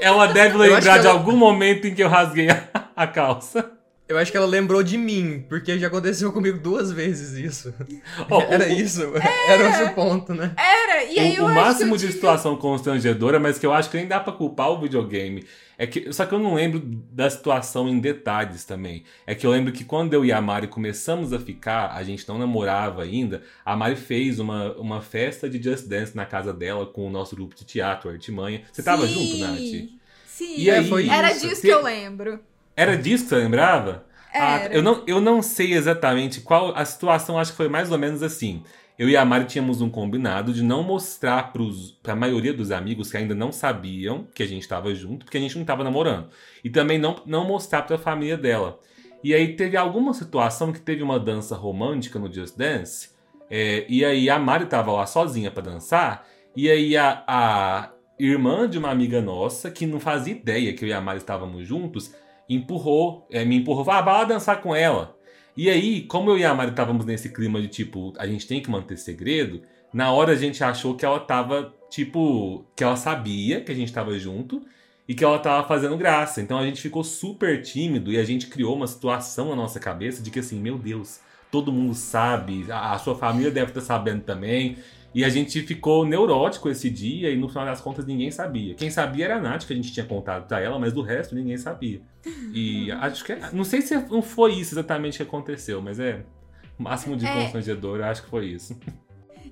ela 0.00 0.26
deve 0.26 0.58
lembrar 0.58 0.98
de 0.98 1.06
algum 1.06 1.36
momento 1.36 1.86
em 1.86 1.94
que 1.94 2.02
eu 2.02 2.08
rasguei 2.08 2.48
a, 2.50 2.68
a 2.96 3.06
calça. 3.06 3.70
Eu 4.12 4.18
acho 4.18 4.30
que 4.30 4.36
ela 4.36 4.46
lembrou 4.46 4.82
de 4.82 4.96
mim, 4.96 5.44
porque 5.48 5.78
já 5.78 5.88
aconteceu 5.88 6.30
comigo 6.32 6.58
duas 6.58 6.92
vezes 6.92 7.32
isso. 7.32 7.74
Ó, 8.30 8.40
Era 8.48 8.64
o- 8.68 8.72
isso. 8.72 9.02
Era 9.48 9.68
esse 9.70 9.90
ponto, 9.94 10.34
né? 10.34 10.54
Era, 10.56 11.04
e 11.04 11.18
aí 11.18 11.32
o, 11.32 11.36
eu 11.38 11.44
o 11.44 11.48
acho 11.48 11.54
máximo 11.60 11.94
eu 11.94 11.96
de 11.98 12.02
tive- 12.06 12.12
situação 12.14 12.56
constrangedora, 12.56 13.40
mas 13.40 13.58
que 13.58 13.66
eu 13.66 13.72
acho 13.72 13.90
que 13.90 13.96
nem 13.96 14.06
dá 14.06 14.20
pra 14.20 14.32
culpar 14.32 14.70
o 14.70 14.80
videogame. 14.80 15.44
É 15.78 15.86
que, 15.86 16.12
só 16.12 16.24
que 16.26 16.32
eu 16.32 16.38
não 16.38 16.54
lembro 16.54 16.78
da 17.10 17.28
situação 17.28 17.88
em 17.88 17.98
detalhes 17.98 18.64
também. 18.64 19.02
É 19.26 19.34
que 19.34 19.44
eu 19.44 19.50
lembro 19.50 19.72
que 19.72 19.82
quando 19.84 20.14
eu 20.14 20.24
e 20.24 20.30
a 20.30 20.40
Mari 20.40 20.68
começamos 20.68 21.32
a 21.32 21.40
ficar, 21.40 21.92
a 21.92 22.04
gente 22.04 22.28
não 22.28 22.38
namorava 22.38 23.02
ainda, 23.02 23.42
a 23.64 23.74
Mari 23.74 23.96
fez 23.96 24.38
uma, 24.38 24.72
uma 24.74 25.00
festa 25.00 25.48
de 25.50 25.60
Just 25.60 25.88
Dance 25.88 26.14
na 26.14 26.24
casa 26.24 26.52
dela 26.52 26.86
com 26.86 27.04
o 27.06 27.10
nosso 27.10 27.34
grupo 27.34 27.56
de 27.56 27.64
teatro, 27.64 28.10
Artimanha. 28.10 28.62
Você 28.72 28.82
tava 28.82 29.08
Sim, 29.08 29.14
junto, 29.14 29.38
Nath? 29.38 29.58
Sim. 30.26 30.54
E 30.58 30.70
aí, 30.70 30.88
foi 30.88 31.08
Era 31.08 31.32
isso. 31.32 31.48
disso 31.48 31.62
que 31.62 31.68
eu 31.68 31.82
lembro. 31.82 32.38
Era 32.76 32.96
disso 32.96 33.24
que 33.24 33.30
você 33.30 33.36
lembrava? 33.36 34.04
Ah, 34.34 34.66
eu, 34.66 34.82
não, 34.82 35.02
eu 35.06 35.20
não 35.20 35.42
sei 35.42 35.74
exatamente 35.74 36.40
qual. 36.40 36.74
A 36.74 36.84
situação 36.84 37.38
acho 37.38 37.50
que 37.52 37.56
foi 37.56 37.68
mais 37.68 37.92
ou 37.92 37.98
menos 37.98 38.22
assim. 38.22 38.62
Eu 38.98 39.08
e 39.08 39.16
a 39.16 39.24
Mari 39.24 39.46
tínhamos 39.46 39.80
um 39.80 39.90
combinado 39.90 40.52
de 40.52 40.62
não 40.62 40.82
mostrar 40.82 41.52
pros, 41.52 41.92
pra 42.02 42.14
maioria 42.14 42.52
dos 42.52 42.70
amigos 42.70 43.10
que 43.10 43.16
ainda 43.16 43.34
não 43.34 43.50
sabiam 43.50 44.26
que 44.34 44.42
a 44.42 44.46
gente 44.46 44.68
tava 44.68 44.94
junto, 44.94 45.24
porque 45.24 45.38
a 45.38 45.40
gente 45.40 45.58
não 45.58 45.64
tava 45.64 45.82
namorando. 45.82 46.28
E 46.62 46.70
também 46.70 46.98
não, 46.98 47.16
não 47.26 47.46
mostrar 47.46 47.82
pra 47.82 47.98
família 47.98 48.36
dela. 48.36 48.78
E 49.24 49.34
aí 49.34 49.54
teve 49.56 49.76
alguma 49.76 50.14
situação 50.14 50.72
que 50.72 50.80
teve 50.80 51.02
uma 51.02 51.18
dança 51.18 51.54
romântica 51.56 52.18
no 52.18 52.32
Just 52.32 52.56
Dance. 52.56 53.10
é, 53.50 53.84
e 53.88 54.04
aí 54.04 54.28
a 54.30 54.38
Mari 54.38 54.66
tava 54.66 54.92
lá 54.92 55.06
sozinha 55.06 55.50
pra 55.50 55.62
dançar. 55.62 56.26
E 56.56 56.70
aí 56.70 56.96
a, 56.96 57.24
a 57.26 57.90
irmã 58.18 58.68
de 58.68 58.78
uma 58.78 58.90
amiga 58.90 59.20
nossa, 59.20 59.70
que 59.70 59.86
não 59.86 59.98
fazia 60.00 60.32
ideia 60.34 60.72
que 60.74 60.84
eu 60.84 60.88
e 60.88 60.92
a 60.92 61.00
Mari 61.00 61.18
estávamos 61.18 61.66
juntos, 61.66 62.14
empurrou, 62.54 63.26
é, 63.30 63.44
me 63.44 63.56
empurrou, 63.56 63.90
ah, 63.90 64.00
vai 64.00 64.14
lá 64.14 64.24
dançar 64.24 64.60
com 64.60 64.74
ela. 64.74 65.16
E 65.56 65.68
aí, 65.68 66.02
como 66.02 66.30
eu 66.30 66.38
e 66.38 66.44
a 66.44 66.54
Mari 66.54 66.70
estávamos 66.70 67.04
nesse 67.04 67.28
clima 67.28 67.60
de 67.60 67.68
tipo, 67.68 68.12
a 68.18 68.26
gente 68.26 68.46
tem 68.46 68.60
que 68.60 68.70
manter 68.70 68.96
segredo, 68.96 69.62
na 69.92 70.10
hora 70.10 70.32
a 70.32 70.36
gente 70.36 70.64
achou 70.64 70.94
que 70.94 71.04
ela 71.04 71.20
tava, 71.20 71.74
tipo, 71.90 72.64
que 72.74 72.82
ela 72.82 72.96
sabia 72.96 73.60
que 73.60 73.70
a 73.70 73.74
gente 73.74 73.92
tava 73.92 74.18
junto 74.18 74.62
e 75.06 75.14
que 75.14 75.22
ela 75.22 75.38
tava 75.38 75.66
fazendo 75.68 75.96
graça. 75.96 76.40
Então 76.40 76.58
a 76.58 76.64
gente 76.64 76.80
ficou 76.80 77.04
super 77.04 77.60
tímido 77.60 78.10
e 78.10 78.18
a 78.18 78.24
gente 78.24 78.46
criou 78.46 78.74
uma 78.74 78.86
situação 78.86 79.50
na 79.50 79.56
nossa 79.56 79.78
cabeça 79.78 80.22
de 80.22 80.30
que 80.30 80.38
assim, 80.38 80.58
meu 80.58 80.78
Deus, 80.78 81.20
todo 81.50 81.70
mundo 81.70 81.94
sabe, 81.94 82.64
a, 82.70 82.92
a 82.92 82.98
sua 82.98 83.14
família 83.14 83.50
deve 83.50 83.72
estar 83.72 83.82
sabendo 83.82 84.22
também. 84.22 84.78
E 85.14 85.24
a 85.24 85.28
gente 85.28 85.60
ficou 85.62 86.06
neurótico 86.06 86.68
esse 86.70 86.88
dia 86.88 87.30
e 87.30 87.36
no 87.36 87.48
final 87.48 87.66
das 87.66 87.80
contas 87.80 88.06
ninguém 88.06 88.30
sabia. 88.30 88.74
Quem 88.74 88.90
sabia 88.90 89.26
era 89.26 89.36
a 89.36 89.40
Nath, 89.40 89.66
que 89.66 89.72
a 89.72 89.76
gente 89.76 89.92
tinha 89.92 90.06
contado 90.06 90.46
pra 90.48 90.60
ela, 90.60 90.78
mas 90.78 90.92
do 90.92 91.02
resto 91.02 91.34
ninguém 91.34 91.58
sabia. 91.58 92.00
E 92.52 92.90
acho 93.00 93.24
que. 93.24 93.32
é- 93.32 93.50
Não 93.52 93.64
sei 93.64 93.82
se 93.82 93.94
não 94.08 94.22
foi 94.22 94.52
isso 94.54 94.74
exatamente 94.74 95.18
que 95.18 95.22
aconteceu, 95.22 95.82
mas 95.82 96.00
é. 96.00 96.24
O 96.78 96.82
máximo 96.82 97.14
de 97.16 97.26
É. 97.26 97.32
constrangedor, 97.42 97.98
eu 97.98 98.04
acho 98.04 98.22
que 98.22 98.30
foi 98.30 98.46
isso. 98.46 98.78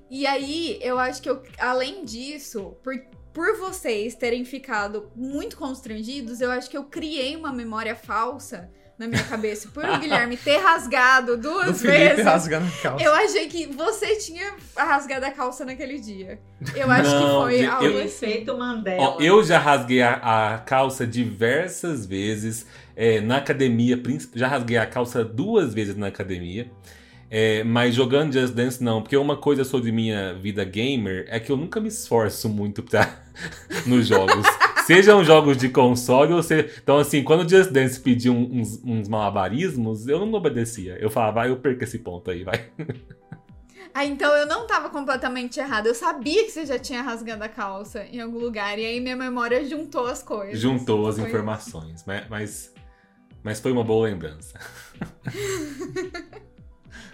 E 0.09 0.25
aí, 0.25 0.77
eu 0.81 0.97
acho 0.99 1.21
que 1.21 1.29
eu, 1.29 1.41
além 1.59 2.03
disso, 2.03 2.75
por, 2.83 2.93
por 3.31 3.57
vocês 3.59 4.15
terem 4.15 4.43
ficado 4.43 5.09
muito 5.15 5.55
constrangidos, 5.55 6.41
eu 6.41 6.51
acho 6.51 6.69
que 6.69 6.75
eu 6.75 6.83
criei 6.85 7.35
uma 7.37 7.53
memória 7.53 7.95
falsa 7.95 8.69
na 8.97 9.07
minha 9.07 9.23
cabeça. 9.23 9.69
Por 9.73 9.83
o 9.83 9.97
Guilherme 9.99 10.37
ter 10.37 10.57
rasgado 10.57 11.35
Do 11.37 11.41
duas 11.43 11.81
Felipe 11.81 11.97
vezes. 12.09 12.25
rasgando 12.25 12.67
a 12.67 12.81
calça. 12.81 13.03
Eu 13.03 13.13
achei 13.13 13.47
que 13.47 13.65
você 13.67 14.15
tinha 14.17 14.53
rasgado 14.77 15.25
a 15.25 15.31
calça 15.31 15.65
naquele 15.65 15.99
dia. 15.99 16.39
Eu 16.75 16.89
acho 16.91 17.09
que 17.09 17.15
Não, 17.23 17.41
foi 17.41 17.57
gente, 17.57 17.65
algo 17.69 17.85
eu- 17.85 18.03
assim. 18.05 18.25
Efeito 18.27 18.57
Mandela. 18.57 19.01
Ó, 19.01 19.17
eu 19.19 19.43
já 19.43 19.57
rasguei 19.57 20.01
a, 20.01 20.53
a 20.53 20.57
calça 20.59 21.05
diversas 21.07 22.05
vezes 22.05 22.65
é, 22.95 23.19
na 23.21 23.37
academia, 23.37 23.99
já 24.35 24.47
rasguei 24.47 24.77
a 24.77 24.85
calça 24.85 25.23
duas 25.23 25.73
vezes 25.73 25.95
na 25.95 26.07
academia. 26.07 26.69
É, 27.33 27.63
mas 27.63 27.95
jogando 27.95 28.33
Just 28.33 28.53
Dance 28.53 28.83
não, 28.83 29.01
porque 29.01 29.15
uma 29.15 29.37
coisa 29.37 29.63
sobre 29.63 29.89
minha 29.89 30.33
vida 30.33 30.65
gamer 30.65 31.25
é 31.29 31.39
que 31.39 31.49
eu 31.49 31.55
nunca 31.55 31.79
me 31.79 31.87
esforço 31.87 32.49
muito 32.49 32.83
pra... 32.83 33.09
nos 33.87 34.05
jogos. 34.07 34.45
Sejam 34.85 35.23
jogos 35.23 35.57
de 35.57 35.69
console 35.69 36.33
ou 36.33 36.43
se... 36.43 36.69
Então, 36.81 36.97
assim, 36.97 37.23
quando 37.23 37.45
o 37.45 37.49
Just 37.49 37.71
Dance 37.71 37.99
pediu 37.99 38.33
uns, 38.33 38.81
uns 38.83 39.07
malabarismos, 39.07 40.07
eu 40.07 40.19
não 40.19 40.33
obedecia. 40.33 40.97
Eu 40.99 41.09
falava, 41.09 41.33
vai, 41.33 41.49
eu 41.49 41.57
perco 41.57 41.83
esse 41.83 41.99
ponto 41.99 42.29
aí, 42.31 42.43
vai. 42.43 42.69
Ah, 43.93 44.05
então 44.05 44.33
eu 44.33 44.45
não 44.45 44.65
tava 44.65 44.89
completamente 44.89 45.59
errada. 45.59 45.89
Eu 45.89 45.93
sabia 45.93 46.45
que 46.45 46.51
você 46.51 46.65
já 46.65 46.79
tinha 46.79 47.01
rasgado 47.01 47.43
a 47.43 47.49
calça 47.49 48.05
em 48.05 48.21
algum 48.21 48.39
lugar. 48.39 48.79
E 48.79 48.85
aí 48.85 49.01
minha 49.01 49.17
memória 49.17 49.65
juntou 49.67 50.07
as 50.07 50.23
coisas. 50.23 50.57
Juntou 50.57 51.09
as 51.09 51.17
Foi- 51.17 51.27
informações. 51.27 52.01
Mas, 52.07 52.29
mas, 52.29 52.73
mas 53.43 53.59
foi 53.59 53.69
uma 53.73 53.83
boa 53.83 54.07
lembrança. 54.07 54.57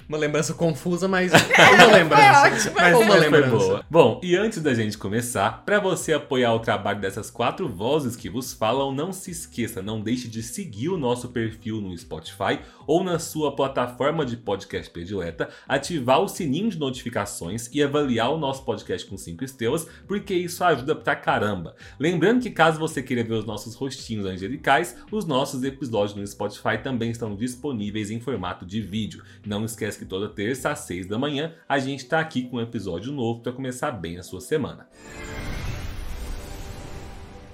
Uma 0.08 0.18
lembrança 0.18 0.54
confusa, 0.54 1.08
mas 1.08 1.32
uma 1.74 1.86
lembrança. 1.98 2.42
Foi 2.42 2.52
ótimo. 2.52 2.76
Mas, 2.76 2.96
uma 2.96 3.06
mas 3.06 3.18
foi 3.18 3.20
lembrança. 3.20 3.58
boa. 3.58 3.86
Bom, 3.90 4.22
e 4.24 4.36
antes 4.38 4.62
da 4.62 4.74
gente 4.74 4.98
começar, 4.98 5.64
para 5.66 5.80
você 5.80 6.14
apoiar 6.14 6.54
o 6.54 6.60
trabalho 6.60 7.02
dessas 7.02 7.30
quatro 7.30 7.68
vozes 7.68 8.16
que 8.16 8.30
vos 8.30 8.54
falam, 8.54 8.94
não 8.94 9.12
se 9.12 9.32
esqueça, 9.32 9.82
não 9.82 10.00
deixe 10.00 10.30
de 10.30 10.42
seguir 10.42 10.90
o 10.90 10.98
nosso 10.98 11.28
perfil 11.30 11.82
no 11.82 11.98
Spotify 11.98 12.60
ou 12.86 13.04
na 13.04 13.20
sua 13.20 13.54
plataforma 13.54 14.26
de 14.26 14.38
podcast 14.38 14.90
predileta, 14.90 15.50
ativar 15.68 16.22
o 16.22 16.28
sininho 16.30 16.70
de 16.70 16.80
notificações 16.80 17.70
e 17.74 17.84
avaliar 17.84 18.32
o 18.32 18.38
nosso 18.38 18.64
podcast 18.64 19.06
com 19.08 19.18
cinco 19.18 19.44
estrelas, 19.44 19.86
porque 20.08 20.34
isso 20.34 20.64
ajuda 20.64 20.96
pra 20.96 21.18
caramba. 21.18 21.76
Lembrando 22.00 22.42
que 22.42 22.50
caso 22.50 22.80
você 22.80 23.04
queira 23.04 23.26
ver 23.26 23.34
os 23.34 23.46
nossos 23.46 23.76
rostinhos 23.76 24.26
angelicais, 24.26 24.96
os 25.12 25.26
nossos 25.26 25.64
episódios 25.64 26.16
no 26.16 26.26
Spotify 26.26 26.78
também 26.82 27.12
estão 27.12 27.36
disponíveis 27.36 28.10
em 28.10 28.22
formato 28.22 28.66
de 28.66 28.80
vídeo. 28.80 29.22
Não 29.46 29.66
que 29.98 30.06
toda 30.06 30.30
terça 30.30 30.70
às 30.72 30.80
6 30.80 31.08
da 31.08 31.18
manhã 31.18 31.54
a 31.68 31.80
gente 31.80 32.04
está 32.04 32.20
aqui 32.20 32.50
com 32.50 32.58
um 32.58 32.62
episódio 32.62 33.12
novo 33.12 33.42
para 33.42 33.52
começar 33.52 33.92
bem 33.92 34.18
a 34.18 34.24
sua 34.24 34.42
semana. 34.42 34.88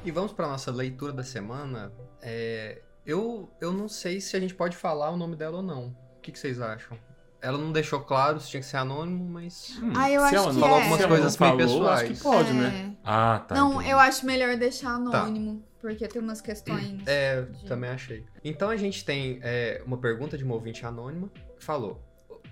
E 0.05 0.11
vamos 0.11 0.33
para 0.33 0.47
nossa 0.47 0.71
leitura 0.71 1.13
da 1.13 1.23
semana. 1.23 1.91
É, 2.21 2.81
eu, 3.05 3.49
eu 3.61 3.71
não 3.71 3.87
sei 3.87 4.19
se 4.19 4.35
a 4.35 4.39
gente 4.39 4.53
pode 4.53 4.75
falar 4.75 5.09
o 5.11 5.17
nome 5.17 5.35
dela 5.35 5.57
ou 5.57 5.63
não. 5.63 5.95
O 6.17 6.21
que, 6.21 6.31
que 6.31 6.39
vocês 6.39 6.59
acham? 6.59 6.97
Ela 7.41 7.57
não 7.57 7.71
deixou 7.73 7.99
claro 8.01 8.39
se 8.39 8.49
tinha 8.49 8.61
que 8.61 8.65
ser 8.65 8.77
anônimo, 8.77 9.25
mas. 9.29 9.77
Ah, 9.95 10.09
eu 10.09 10.21
se 10.21 10.27
acho 10.27 10.35
ela 10.35 10.47
que 10.47 10.53
não 10.53 10.59
falou 10.61 10.77
é. 10.77 10.79
algumas 10.81 10.97
Se 10.97 11.03
ela 11.03 11.15
coisas 11.15 11.37
meio 11.37 11.57
pessoais, 11.57 12.01
acho 12.11 12.13
que 12.13 12.23
pode, 12.23 12.49
É. 12.49 12.53
né? 12.53 12.95
Ah, 13.03 13.43
tá. 13.45 13.55
não, 13.55 13.73
entendi. 13.75 13.89
eu 13.89 13.99
acho 13.99 14.25
melhor 14.25 14.55
deixar 14.57 14.91
anônimo. 14.91 15.63
Porque 15.81 16.07
tem 16.07 16.21
umas 16.21 16.39
questões. 16.39 17.05
É, 17.05 17.41
de- 17.41 17.65
também 17.65 17.89
achei. 17.89 18.25
Então 18.41 18.69
a 18.69 18.77
gente 18.77 19.03
tem 19.03 19.39
é, 19.43 19.83
uma 19.85 19.97
pergunta 19.97 20.37
de 20.37 20.43
uma 20.45 20.53
ouvinte 20.53 20.85
anônima 20.85 21.29
que 21.57 21.63
falou: 21.63 22.01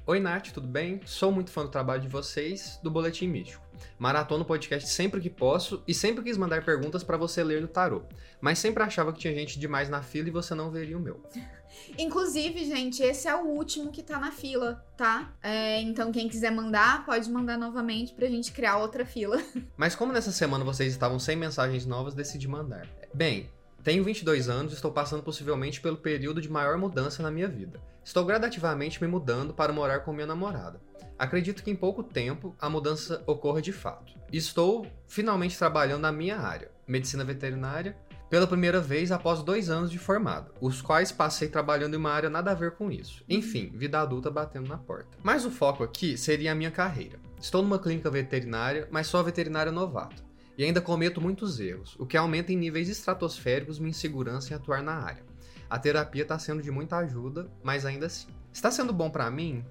Oi, 0.07 0.19
Nath, 0.19 0.49
tudo 0.51 0.67
bem? 0.67 0.99
Sou 1.05 1.31
muito 1.31 1.51
fã 1.51 1.61
do 1.61 1.69
trabalho 1.69 2.01
de 2.01 2.07
vocês, 2.07 2.79
do 2.81 2.89
Boletim 2.89 3.27
Místico. 3.27 3.63
Maratono 3.99 4.43
podcast 4.43 4.89
sempre 4.89 5.21
que 5.21 5.29
posso 5.29 5.83
e 5.87 5.93
sempre 5.93 6.23
quis 6.23 6.37
mandar 6.37 6.65
perguntas 6.65 7.03
pra 7.03 7.17
você 7.17 7.43
ler 7.43 7.61
no 7.61 7.67
tarô. 7.67 8.01
Mas 8.41 8.57
sempre 8.57 8.81
achava 8.81 9.13
que 9.13 9.19
tinha 9.19 9.33
gente 9.33 9.59
demais 9.59 9.89
na 9.89 10.01
fila 10.01 10.27
e 10.27 10.31
você 10.31 10.55
não 10.55 10.71
veria 10.71 10.97
o 10.97 10.99
meu. 10.99 11.21
Inclusive, 11.99 12.65
gente, 12.65 13.03
esse 13.03 13.27
é 13.27 13.35
o 13.35 13.45
último 13.45 13.91
que 13.91 14.01
tá 14.01 14.19
na 14.19 14.31
fila, 14.31 14.83
tá? 14.97 15.33
É, 15.41 15.79
então, 15.81 16.11
quem 16.11 16.27
quiser 16.27 16.51
mandar, 16.51 17.05
pode 17.05 17.29
mandar 17.29 17.57
novamente 17.57 18.11
pra 18.11 18.25
gente 18.25 18.51
criar 18.51 18.77
outra 18.77 19.05
fila. 19.05 19.39
Mas 19.77 19.93
como 19.93 20.11
nessa 20.11 20.31
semana 20.31 20.65
vocês 20.65 20.91
estavam 20.91 21.19
sem 21.19 21.35
mensagens 21.35 21.85
novas, 21.85 22.15
decidi 22.15 22.47
mandar. 22.47 22.87
Bem, 23.13 23.49
tenho 23.83 24.03
22 24.03 24.49
anos 24.49 24.71
e 24.71 24.75
estou 24.75 24.91
passando 24.91 25.23
possivelmente 25.23 25.81
pelo 25.81 25.97
período 25.97 26.41
de 26.41 26.49
maior 26.49 26.77
mudança 26.77 27.23
na 27.23 27.31
minha 27.31 27.47
vida. 27.47 27.79
Estou 28.03 28.23
gradativamente 28.25 29.01
me 29.01 29.07
mudando 29.07 29.53
para 29.53 29.73
morar 29.73 30.01
com 30.01 30.13
minha 30.13 30.27
namorada. 30.27 30.79
Acredito 31.17 31.63
que 31.63 31.69
em 31.69 31.75
pouco 31.75 32.03
tempo 32.03 32.55
a 32.59 32.69
mudança 32.69 33.23
ocorra 33.27 33.61
de 33.61 33.71
fato. 33.71 34.13
Estou 34.31 34.87
finalmente 35.07 35.57
trabalhando 35.57 36.01
na 36.01 36.11
minha 36.11 36.37
área, 36.37 36.71
medicina 36.87 37.23
veterinária, 37.23 37.95
pela 38.29 38.47
primeira 38.47 38.79
vez 38.79 39.11
após 39.11 39.43
dois 39.43 39.69
anos 39.69 39.91
de 39.91 39.99
formado, 39.99 40.53
os 40.61 40.81
quais 40.81 41.11
passei 41.11 41.49
trabalhando 41.49 41.95
em 41.95 41.97
uma 41.97 42.11
área 42.11 42.29
nada 42.29 42.51
a 42.51 42.55
ver 42.55 42.71
com 42.71 42.89
isso. 42.89 43.23
Enfim, 43.27 43.71
vida 43.75 43.99
adulta 43.99 44.31
batendo 44.31 44.69
na 44.69 44.77
porta. 44.77 45.17
Mas 45.21 45.43
o 45.43 45.51
foco 45.51 45.83
aqui 45.83 46.17
seria 46.17 46.53
a 46.53 46.55
minha 46.55 46.71
carreira. 46.71 47.19
Estou 47.41 47.61
numa 47.61 47.77
clínica 47.77 48.09
veterinária, 48.09 48.87
mas 48.89 49.07
sou 49.07 49.21
veterinária 49.23 49.71
novato. 49.71 50.23
E 50.61 50.63
ainda 50.63 50.79
cometo 50.79 51.19
muitos 51.19 51.59
erros, 51.59 51.95
o 51.97 52.05
que 52.05 52.15
aumenta 52.15 52.53
em 52.53 52.55
níveis 52.55 52.87
estratosféricos 52.87 53.79
minha 53.79 53.89
insegurança 53.89 54.53
em 54.53 54.55
atuar 54.55 54.83
na 54.83 54.93
área. 54.93 55.25
A 55.67 55.79
terapia 55.79 56.21
está 56.21 56.37
sendo 56.37 56.61
de 56.61 56.69
muita 56.69 56.97
ajuda, 56.97 57.49
mas 57.63 57.83
ainda 57.83 58.05
assim. 58.05 58.27
Está 58.53 58.69
sendo 58.69 58.93
bom 58.93 59.09
para 59.09 59.31
mim 59.31 59.65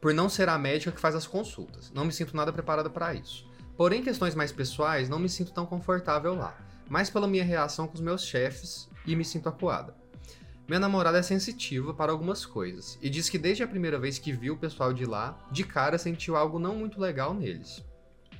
por 0.00 0.14
não 0.14 0.28
ser 0.28 0.48
a 0.48 0.56
médica 0.56 0.92
que 0.92 1.00
faz 1.00 1.16
as 1.16 1.26
consultas. 1.26 1.90
Não 1.92 2.04
me 2.04 2.12
sinto 2.12 2.36
nada 2.36 2.52
preparada 2.52 2.88
para 2.88 3.12
isso. 3.12 3.44
Porém, 3.76 4.04
questões 4.04 4.36
mais 4.36 4.52
pessoais, 4.52 5.08
não 5.08 5.18
me 5.18 5.28
sinto 5.28 5.52
tão 5.52 5.66
confortável 5.66 6.36
lá. 6.36 6.56
Mais 6.88 7.10
pela 7.10 7.26
minha 7.26 7.42
reação 7.42 7.88
com 7.88 7.94
os 7.94 8.00
meus 8.00 8.22
chefes 8.24 8.88
e 9.04 9.16
me 9.16 9.24
sinto 9.24 9.48
acuada. 9.48 9.96
Minha 10.68 10.78
namorada 10.78 11.18
é 11.18 11.22
sensitiva 11.22 11.92
para 11.92 12.12
algumas 12.12 12.46
coisas 12.46 13.00
e 13.02 13.10
diz 13.10 13.28
que 13.28 13.36
desde 13.36 13.64
a 13.64 13.68
primeira 13.68 13.98
vez 13.98 14.16
que 14.16 14.32
viu 14.32 14.54
o 14.54 14.58
pessoal 14.58 14.92
de 14.92 15.06
lá, 15.06 15.44
de 15.50 15.64
cara 15.64 15.98
sentiu 15.98 16.36
algo 16.36 16.60
não 16.60 16.76
muito 16.76 17.00
legal 17.00 17.34
neles, 17.34 17.84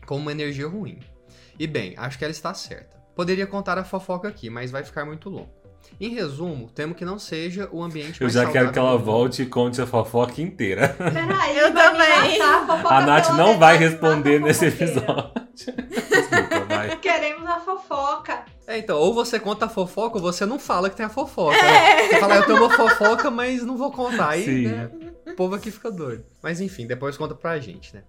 como 0.06 0.20
uma 0.20 0.30
energia 0.30 0.68
ruim. 0.68 1.00
E 1.58 1.66
bem, 1.66 1.94
acho 1.96 2.18
que 2.18 2.24
ela 2.24 2.30
está 2.32 2.52
certa. 2.54 2.96
Poderia 3.14 3.46
contar 3.46 3.78
a 3.78 3.84
fofoca 3.84 4.28
aqui, 4.28 4.50
mas 4.50 4.70
vai 4.70 4.84
ficar 4.84 5.04
muito 5.04 5.28
longo. 5.30 5.50
Em 6.00 6.08
resumo, 6.10 6.68
temo 6.68 6.94
que 6.94 7.04
não 7.04 7.18
seja 7.18 7.68
o 7.72 7.82
ambiente 7.82 8.20
Eu 8.20 8.24
mais 8.26 8.34
já 8.34 8.50
quero 8.50 8.72
que 8.72 8.78
ela 8.78 8.96
volte 8.98 9.42
e 9.42 9.46
conte 9.46 9.80
a 9.80 9.86
fofoca 9.86 10.42
inteira. 10.42 10.88
Peraí, 10.98 11.56
Eu 11.56 11.72
vai 11.72 11.92
também. 11.92 12.40
fofoca 12.66 12.94
A 12.94 13.06
Nath 13.06 13.28
não 13.30 13.58
vai 13.58 13.78
metade, 13.78 13.92
responder 13.92 14.36
a 14.36 14.40
nesse 14.46 14.66
episódio. 14.66 15.30
Desculpa, 15.54 16.64
vai. 16.68 16.96
Queremos 16.98 17.48
a 17.48 17.60
fofoca. 17.60 18.44
É, 18.66 18.78
então, 18.78 18.98
ou 18.98 19.14
você 19.14 19.38
conta 19.38 19.66
a 19.66 19.68
fofoca 19.68 20.16
ou 20.16 20.22
você 20.22 20.44
não 20.44 20.58
fala 20.58 20.90
que 20.90 20.96
tem 20.96 21.06
a 21.06 21.08
fofoca. 21.08 21.56
né? 21.62 22.08
Você 22.08 22.18
fala, 22.20 22.34
eu 22.36 22.44
tenho 22.46 22.58
uma 22.58 22.70
fofoca, 22.76 23.30
mas 23.30 23.62
não 23.62 23.76
vou 23.76 23.92
contar. 23.92 24.30
Aí, 24.30 24.44
Sim. 24.44 24.66
né, 24.66 24.90
o 25.28 25.34
povo 25.36 25.54
aqui 25.54 25.70
fica 25.70 25.90
doido. 25.90 26.24
Mas 26.42 26.60
enfim, 26.60 26.86
depois 26.86 27.16
conta 27.16 27.34
pra 27.34 27.58
gente, 27.60 27.94
né? 27.94 28.02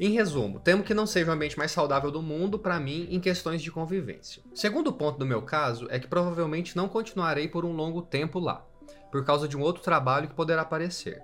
Em 0.00 0.10
resumo, 0.10 0.58
temo 0.58 0.82
que 0.82 0.94
não 0.94 1.06
seja 1.06 1.30
o 1.30 1.34
ambiente 1.34 1.58
mais 1.58 1.70
saudável 1.70 2.10
do 2.10 2.22
mundo 2.22 2.58
pra 2.58 2.80
mim 2.80 3.06
em 3.10 3.20
questões 3.20 3.62
de 3.62 3.70
convivência. 3.70 4.42
Segundo 4.54 4.92
ponto 4.92 5.18
do 5.18 5.26
meu 5.26 5.42
caso 5.42 5.86
é 5.90 5.98
que 5.98 6.08
provavelmente 6.08 6.76
não 6.76 6.88
continuarei 6.88 7.46
por 7.46 7.64
um 7.64 7.72
longo 7.72 8.02
tempo 8.02 8.38
lá, 8.38 8.66
por 9.10 9.24
causa 9.24 9.46
de 9.46 9.56
um 9.56 9.60
outro 9.60 9.82
trabalho 9.82 10.28
que 10.28 10.34
poderá 10.34 10.62
aparecer. 10.62 11.22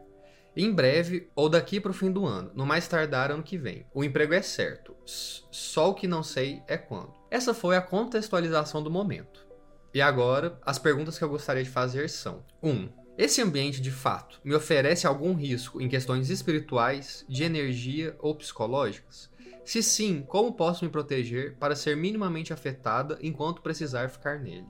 Em 0.57 0.73
breve 0.73 1.31
ou 1.35 1.49
daqui 1.49 1.81
pro 1.81 1.93
fim 1.93 2.11
do 2.11 2.27
ano, 2.27 2.51
no 2.55 2.67
mais 2.67 2.87
tardar 2.89 3.31
ano 3.31 3.43
que 3.43 3.57
vem. 3.57 3.87
O 3.95 4.05
emprego 4.05 4.35
é 4.35 4.43
certo, 4.43 4.95
só 5.05 5.91
o 5.91 5.95
que 5.95 6.07
não 6.07 6.23
sei 6.23 6.63
é 6.67 6.77
quando. 6.77 7.15
Essa 7.31 7.55
foi 7.55 7.77
a 7.77 7.83
contextualização 7.83 8.83
do 8.83 8.91
momento. 8.91 9.47
E 9.95 10.03
agora, 10.03 10.59
as 10.65 10.79
perguntas 10.79 11.19
que 11.19 11.25
eu 11.25 11.29
gostaria 11.29 11.63
de 11.63 11.71
fazer 11.71 12.09
são: 12.11 12.45
1. 12.63 12.71
Um, 12.71 12.89
esse 13.19 13.43
ambiente 13.43 13.81
de 13.81 13.91
fato 13.91 14.41
me 14.45 14.55
oferece 14.55 15.05
algum 15.05 15.35
risco 15.35 15.81
em 15.83 15.89
questões 15.89 16.31
espirituais, 16.31 17.25
de 17.29 17.43
energia 17.43 18.15
ou 18.21 18.33
psicológicas? 18.33 19.29
Se 19.69 19.83
sim, 19.83 20.23
como 20.27 20.51
posso 20.55 20.83
me 20.83 20.91
proteger 20.91 21.55
para 21.59 21.77
ser 21.77 21.95
minimamente 21.95 22.55
afetada 22.55 23.19
enquanto 23.21 23.61
precisar 23.61 24.09
ficar 24.09 24.39
nele? 24.39 24.65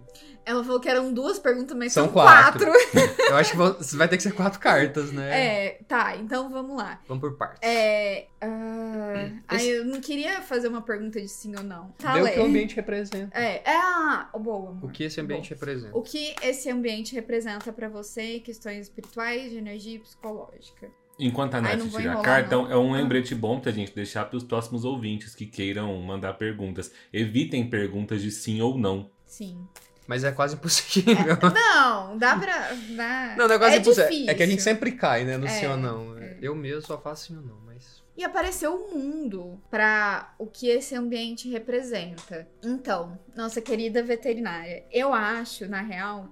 Ela 0.44 0.64
falou 0.64 0.80
que 0.80 0.88
eram 0.88 1.12
duas 1.12 1.38
perguntas, 1.38 1.76
mas 1.76 1.92
São 1.92 2.06
são, 2.06 2.12
quatro. 2.12 2.66
quatro. 2.66 3.22
Eu 3.30 3.36
acho 3.36 3.52
que 3.52 3.56
você 3.56 3.96
vai 3.96 4.08
ter 4.08 4.16
que 4.16 4.24
ser 4.24 4.32
quatro 4.32 4.58
cartas, 4.58 5.12
né? 5.12 5.66
É, 5.66 5.78
tá, 5.86 6.16
então 6.16 6.50
vamos 6.50 6.76
lá. 6.76 7.00
Vamos 7.06 7.20
por 7.20 7.36
partes. 7.38 7.60
É. 7.62 8.26
ai, 8.40 9.40
Esse- 9.52 9.68
eu 9.68 9.84
não 9.84 10.00
queria 10.00 10.42
fazer 10.42 10.66
uma 10.66 10.82
pergunta 10.82 11.20
de 11.20 11.28
sim 11.28 11.54
ou 11.56 11.62
não. 11.62 11.92
Tá, 11.92 12.14
Vê 12.14 12.22
o 12.22 12.32
que 12.32 12.40
o 12.40 12.44
ambiente 12.46 12.74
representa. 12.74 13.38
É, 13.38 13.62
é 13.64 13.76
ah, 13.76 14.30
boa. 14.36 14.70
amor. 14.70 14.84
O 14.84 14.88
que 14.88 15.04
esse 15.04 15.20
ambiente 15.20 15.50
Bom, 15.50 15.54
representa. 15.54 15.96
O 15.96 16.02
que 16.02 16.34
esse 16.42 16.68
ambiente 16.68 17.14
representa 17.14 17.72
pra 17.72 17.88
você, 17.88 18.40
questões 18.40 18.86
espirituais, 18.86 19.52
de 19.52 19.58
energia 19.58 19.94
e 19.94 20.00
psicológica. 20.00 20.90
Enquanto 21.18 21.54
a 21.54 21.60
Nath 21.60 21.80
tira 21.90 22.12
a 22.12 22.22
carta, 22.22 22.54
não. 22.56 22.70
é 22.70 22.76
um 22.76 22.94
Ah. 22.94 22.98
lembrete 22.98 23.34
bom 23.34 23.58
pra 23.58 23.72
gente 23.72 23.92
deixar 23.94 24.24
pros 24.26 24.44
próximos 24.44 24.84
ouvintes 24.84 25.34
que 25.34 25.46
queiram 25.46 25.94
mandar 26.00 26.34
perguntas. 26.34 26.92
Evitem 27.12 27.68
perguntas 27.68 28.22
de 28.22 28.30
sim 28.30 28.60
ou 28.60 28.78
não. 28.78 29.10
Sim. 29.26 29.66
Mas 30.06 30.24
é 30.24 30.32
quase 30.32 30.54
impossível. 30.56 31.36
Não, 31.54 32.16
dá 32.16 32.36
pra. 32.36 32.72
Dá... 32.96 33.34
Não, 33.36 33.46
não 33.48 33.54
é 33.54 33.58
quase 33.58 33.76
é 33.76 33.78
impossível. 33.80 34.08
difícil. 34.08 34.30
É 34.30 34.34
que 34.34 34.42
a 34.42 34.46
gente 34.46 34.62
sempre 34.62 34.92
cai, 34.92 35.24
né? 35.24 35.36
No 35.36 35.46
É, 35.46 35.50
sim 35.50 35.66
ou 35.66 35.76
não. 35.76 36.16
é. 36.16 36.38
Eu 36.40 36.54
mesmo 36.54 36.82
só 36.82 36.96
faço 36.98 37.26
sim 37.26 37.36
ou 37.36 37.42
não, 37.42 37.58
mas. 37.66 38.02
E 38.16 38.24
apareceu 38.24 38.74
o 38.74 38.94
mundo 38.98 39.60
pra 39.70 40.34
o 40.38 40.46
que 40.46 40.68
esse 40.68 40.94
ambiente 40.94 41.48
representa. 41.50 42.48
Então, 42.64 43.18
nossa 43.36 43.60
querida 43.60 44.02
veterinária, 44.02 44.84
eu 44.90 45.12
acho, 45.12 45.68
na 45.68 45.82
real, 45.82 46.28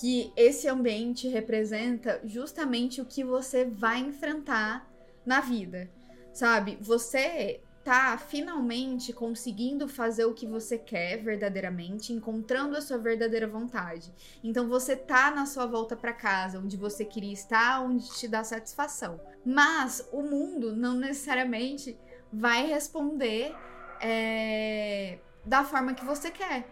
que 0.00 0.32
esse 0.36 0.68
ambiente 0.68 1.28
representa 1.28 2.20
justamente 2.24 3.00
o 3.00 3.04
que 3.06 3.22
você 3.22 3.64
vai 3.64 4.00
enfrentar 4.00 4.90
na 5.24 5.40
vida. 5.40 5.90
Sabe? 6.32 6.76
Você 6.80 7.60
tá 7.84 8.16
finalmente 8.16 9.12
conseguindo 9.12 9.86
fazer 9.86 10.24
o 10.24 10.32
que 10.32 10.46
você 10.46 10.78
quer 10.78 11.18
verdadeiramente, 11.22 12.12
encontrando 12.12 12.76
a 12.76 12.80
sua 12.80 12.96
verdadeira 12.96 13.46
vontade. 13.46 14.12
Então 14.42 14.68
você 14.68 14.96
tá 14.96 15.30
na 15.30 15.44
sua 15.44 15.66
volta 15.66 15.94
para 15.94 16.12
casa, 16.12 16.58
onde 16.58 16.76
você 16.76 17.04
queria 17.04 17.32
estar, 17.32 17.82
onde 17.82 18.08
te 18.14 18.26
dá 18.26 18.42
satisfação. 18.42 19.20
Mas 19.44 20.08
o 20.10 20.22
mundo 20.22 20.74
não 20.74 20.94
necessariamente 20.94 21.96
vai 22.32 22.66
responder 22.66 23.54
é, 24.00 25.18
da 25.44 25.62
forma 25.62 25.94
que 25.94 26.04
você 26.04 26.30
quer, 26.30 26.66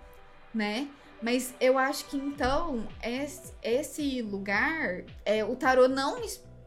né? 0.53 0.89
Mas 1.23 1.55
eu 1.61 1.79
acho 1.79 2.07
que 2.07 2.17
então 2.17 2.87
esse, 3.63 4.21
lugar, 4.23 5.05
é, 5.25 5.45
o 5.45 5.55
tarô 5.55 5.87
não 5.87 6.21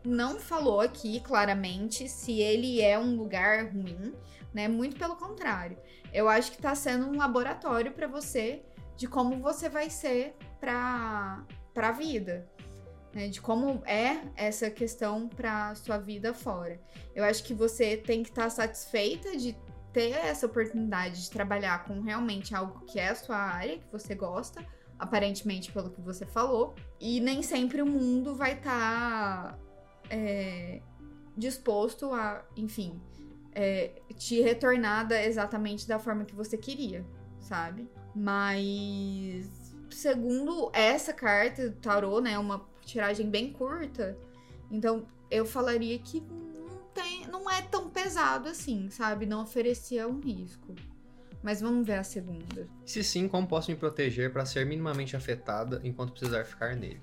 não 0.06 0.40
falou 0.40 0.82
aqui 0.82 1.20
claramente 1.20 2.08
se 2.08 2.40
ele 2.40 2.80
é 2.80 2.98
um 2.98 3.16
lugar 3.16 3.72
ruim, 3.72 4.14
né? 4.54 4.68
Muito 4.68 4.96
pelo 4.98 5.16
contrário. 5.16 5.78
Eu 6.14 6.30
acho 6.30 6.52
que 6.52 6.60
tá 6.60 6.76
sendo 6.76 7.08
um 7.08 7.18
laboratório 7.18 7.92
para 7.92 8.08
você 8.08 8.64
de 8.96 9.08
como 9.08 9.42
você 9.42 9.68
vai 9.68 9.90
ser 9.90 10.36
para 10.60 11.44
para 11.74 11.90
a 11.90 11.92
vida, 11.92 12.48
né? 13.14 13.28
De 13.28 13.42
como 13.42 13.82
é 13.86 14.22
essa 14.38 14.70
questão 14.70 15.28
para 15.28 15.76
sua 15.76 15.98
vida 15.98 16.34
fora. 16.34 16.80
Eu 17.14 17.24
acho 17.26 17.44
que 17.44 17.54
você 17.54 17.98
tem 17.98 18.24
que 18.24 18.30
estar 18.30 18.44
tá 18.44 18.50
satisfeita 18.50 19.36
de 19.36 19.58
ter 19.96 20.12
essa 20.12 20.46
oportunidade 20.46 21.24
de 21.24 21.32
trabalhar 21.32 21.86
com 21.86 22.02
realmente 22.02 22.54
algo 22.54 22.82
que 22.86 23.00
é 23.00 23.08
a 23.08 23.16
sua 23.16 23.38
área, 23.38 23.78
que 23.78 23.90
você 23.90 24.14
gosta, 24.14 24.62
aparentemente 25.00 25.72
pelo 25.72 25.90
que 25.90 26.02
você 26.02 26.26
falou, 26.26 26.76
e 27.00 27.22
nem 27.22 27.42
sempre 27.42 27.82
o 27.82 27.86
mundo 27.86 28.36
vai 28.36 28.56
estar 28.56 29.54
tá 29.54 29.60
é, 30.10 30.82
disposto 31.38 32.12
a, 32.14 32.44
enfim, 32.58 33.02
é, 33.54 34.02
te 34.18 34.42
retornar 34.42 35.10
exatamente 35.14 35.88
da 35.88 35.98
forma 35.98 36.26
que 36.26 36.36
você 36.36 36.58
queria, 36.58 37.06
sabe? 37.40 37.90
Mas 38.14 39.50
segundo 39.90 40.72
essa 40.74 41.14
carta 41.14 41.70
do 41.70 41.76
tarô, 41.78 42.20
né, 42.20 42.38
uma 42.38 42.68
tiragem 42.82 43.30
bem 43.30 43.54
curta, 43.54 44.18
então 44.70 45.08
eu 45.32 45.46
falaria 45.46 45.98
que 46.00 46.22
tem, 46.96 47.28
não 47.28 47.52
é 47.52 47.62
tão 47.62 47.90
pesado 47.90 48.48
assim, 48.48 48.90
sabe? 48.90 49.26
Não 49.26 49.44
oferecia 49.44 50.08
um 50.08 50.20
risco. 50.20 50.74
Mas 51.44 51.62
vamos 51.62 51.86
ver 51.86 52.00
a 52.00 52.04
segunda. 52.04 52.68
Se 52.86 53.04
sim, 53.04 53.28
como 53.28 53.46
posso 53.46 53.70
me 53.70 53.78
proteger 53.78 54.34
para 54.34 54.46
ser 54.46 54.66
minimamente 54.66 55.16
afetada 55.16 55.80
enquanto 55.84 56.14
precisar 56.14 56.44
ficar 56.46 56.76
nele? 56.76 57.02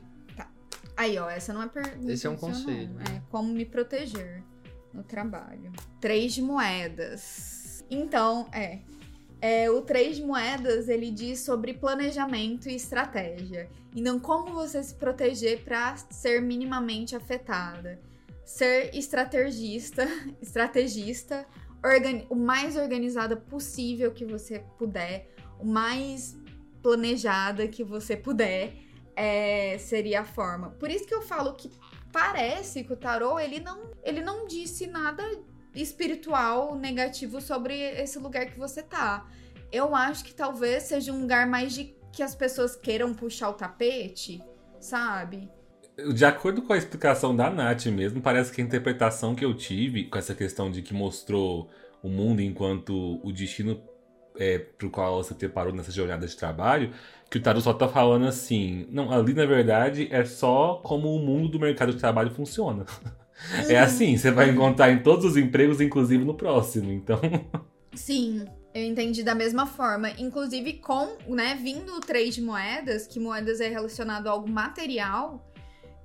Aí, 0.97 1.17
ó, 1.19 1.31
essa 1.31 1.53
não 1.53 1.63
é 1.63 1.69
pergunta. 1.69 2.13
Esse 2.13 2.27
é 2.27 2.31
um 2.31 2.37
conselho. 2.37 2.95
Não. 2.95 3.17
É 3.17 3.23
como 3.31 3.53
me 3.53 3.65
proteger 3.65 4.43
no 4.93 5.05
trabalho. 5.05 5.71
Três 6.01 6.33
de 6.33 6.43
moedas. 6.43 7.85
Então, 7.89 8.49
é. 8.53 8.81
É, 9.41 9.71
o 9.71 9.83
três 9.83 10.17
de 10.17 10.23
moedas 10.23 10.89
ele 10.89 11.11
diz 11.11 11.41
sobre 11.41 11.75
planejamento 11.75 12.69
e 12.69 12.75
estratégia. 12.75 13.69
Então, 13.95 14.19
como 14.19 14.53
você 14.53 14.83
se 14.83 14.95
proteger 14.95 15.65
para 15.65 15.97
ser 15.97 16.41
minimamente 16.41 17.15
afetada. 17.15 18.01
Ser 18.45 18.95
estrategista, 18.95 20.07
estrategista, 20.41 21.47
o 22.29 22.35
mais 22.35 22.77
organizada 22.77 23.37
possível 23.37 24.13
que 24.13 24.25
você 24.25 24.61
puder, 24.79 25.35
o 25.59 25.67
mais 25.67 26.37
planejada 26.83 27.67
que 27.69 27.83
você 27.83 28.17
puder 28.17 28.75
é, 29.17 29.77
seria 29.79 30.21
a 30.21 30.25
forma. 30.25 30.71
Por 30.71 30.91
isso 30.91 31.07
que 31.07 31.15
eu 31.15 31.23
falo 31.23 31.55
que 31.55 31.71
parece 32.13 32.85
que 32.85 32.93
o 32.93 32.97
tarô 32.97 33.39
ele 33.39 33.61
não, 33.61 33.91
ele 34.03 34.21
não 34.21 34.47
disse 34.47 34.87
nada 34.87 35.23
espiritual 35.75 36.75
negativo 36.75 37.41
sobre 37.41 37.75
esse 37.75 38.19
lugar 38.19 38.47
que 38.47 38.59
você 38.59 38.83
tá. 38.83 39.27
Eu 39.71 39.95
acho 39.95 40.25
que 40.25 40.35
talvez 40.35 40.85
seja 40.85 41.13
um 41.13 41.23
lugar 41.23 41.47
mais 41.47 41.73
de 41.73 41.97
que 42.13 42.23
as 42.23 42.35
pessoas 42.35 42.77
queiram 42.77 43.15
puxar 43.15 43.49
o 43.49 43.55
tapete, 43.55 44.43
sabe? 44.79 45.51
De 46.15 46.25
acordo 46.25 46.63
com 46.63 46.73
a 46.73 46.79
explicação 46.79 47.37
da 47.37 47.51
Nath 47.51 47.87
mesmo, 47.87 48.21
parece 48.21 48.53
que 48.53 48.61
a 48.61 48.65
interpretação 48.65 49.35
que 49.35 49.45
eu 49.45 49.55
tive 49.55 50.05
com 50.05 50.19
essa 50.19 50.35
questão 50.35 50.71
de 50.71 50.81
que 50.81 50.95
mostrou 50.95 51.69
o 52.03 52.09
mundo 52.09 52.41
enquanto 52.41 53.21
o 53.23 53.31
destino 53.31 53.81
é, 54.37 54.59
pro 54.59 54.91
qual 54.91 55.15
ela 55.15 55.25
se 55.25 55.35
preparou 55.35 55.73
nessa 55.73 55.93
jornada 55.93 56.27
de 56.27 56.37
trabalho, 56.37 56.93
que 57.31 57.39
o 57.39 57.43
Taro 57.43 57.61
só 57.61 57.73
tá 57.73 57.89
falando 57.89 58.27
assim. 58.27 58.87
Não, 58.91 59.13
ali 59.13 59.35
na 59.35 59.47
verdade 59.47 60.09
é 60.11 60.25
só 60.25 60.81
como 60.83 61.14
o 61.14 61.19
mundo 61.19 61.49
do 61.49 61.61
mercado 61.61 61.93
de 61.93 61.99
trabalho 61.99 62.31
funciona. 62.31 62.85
É 63.69 63.77
assim, 63.77 64.16
você 64.16 64.31
vai 64.31 64.51
encontrar 64.51 64.93
em 64.93 65.03
todos 65.03 65.25
os 65.25 65.37
empregos, 65.37 65.81
inclusive 65.81 66.25
no 66.25 66.35
próximo, 66.35 66.93
então. 66.93 67.19
Sim, 67.93 68.45
eu 68.73 68.85
entendi 68.85 69.25
da 69.25 69.35
mesma 69.35 69.66
forma. 69.66 70.11
Inclusive, 70.11 70.75
com, 70.75 71.16
né, 71.27 71.59
vindo 71.61 71.93
o 71.93 71.99
trade 71.99 72.31
de 72.31 72.40
moedas, 72.43 73.07
que 73.07 73.19
moedas 73.19 73.61
é 73.61 73.69
relacionado 73.69 74.29
a 74.29 74.31
algo 74.31 74.49
material, 74.49 75.52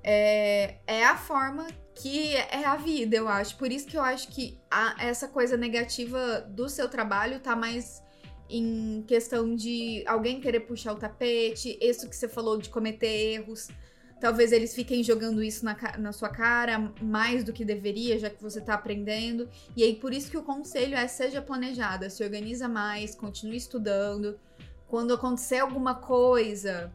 é, 0.10 0.78
é 0.88 1.04
a 1.04 1.18
forma 1.18 1.68
que 1.94 2.34
é 2.34 2.64
a 2.64 2.78
vida, 2.78 3.18
eu 3.18 3.28
acho. 3.28 3.58
Por 3.58 3.70
isso 3.70 3.86
que 3.86 3.98
eu 3.98 4.02
acho 4.02 4.30
que 4.30 4.58
a, 4.72 4.96
essa 5.00 5.28
coisa 5.28 5.58
negativa 5.58 6.40
do 6.48 6.70
seu 6.70 6.88
trabalho 6.88 7.42
tá 7.42 7.58
mais 7.58 8.02
em 8.50 9.04
questão 9.06 9.54
de 9.54 10.06
alguém 10.08 10.40
querer 10.40 10.62
puxar 10.62 10.94
o 10.94 10.96
tapete, 10.96 11.78
isso 11.82 12.10
que 12.10 12.16
você 12.16 12.30
falou 12.30 12.58
de 12.58 12.70
cometer 12.70 13.34
erros. 13.34 13.68
Talvez 14.22 14.54
eles 14.54 14.74
fiquem 14.74 15.04
jogando 15.04 15.44
isso 15.44 15.66
na, 15.66 15.76
na 15.98 16.14
sua 16.14 16.30
cara 16.30 16.94
mais 17.02 17.44
do 17.44 17.52
que 17.52 17.66
deveria, 17.66 18.18
já 18.18 18.30
que 18.30 18.42
você 18.42 18.62
tá 18.62 18.76
aprendendo. 18.76 19.50
E 19.76 19.84
aí, 19.84 19.94
por 19.94 20.14
isso 20.14 20.32
que 20.32 20.38
o 20.38 20.44
conselho 20.44 20.96
é 20.96 21.06
seja 21.10 21.42
planejada, 21.42 22.10
se 22.10 22.24
organiza 22.24 22.70
mais, 22.70 23.14
continue 23.14 23.58
estudando. 23.58 24.40
Quando 24.88 25.14
acontecer 25.14 25.60
alguma 25.60 25.96
coisa, 25.96 26.94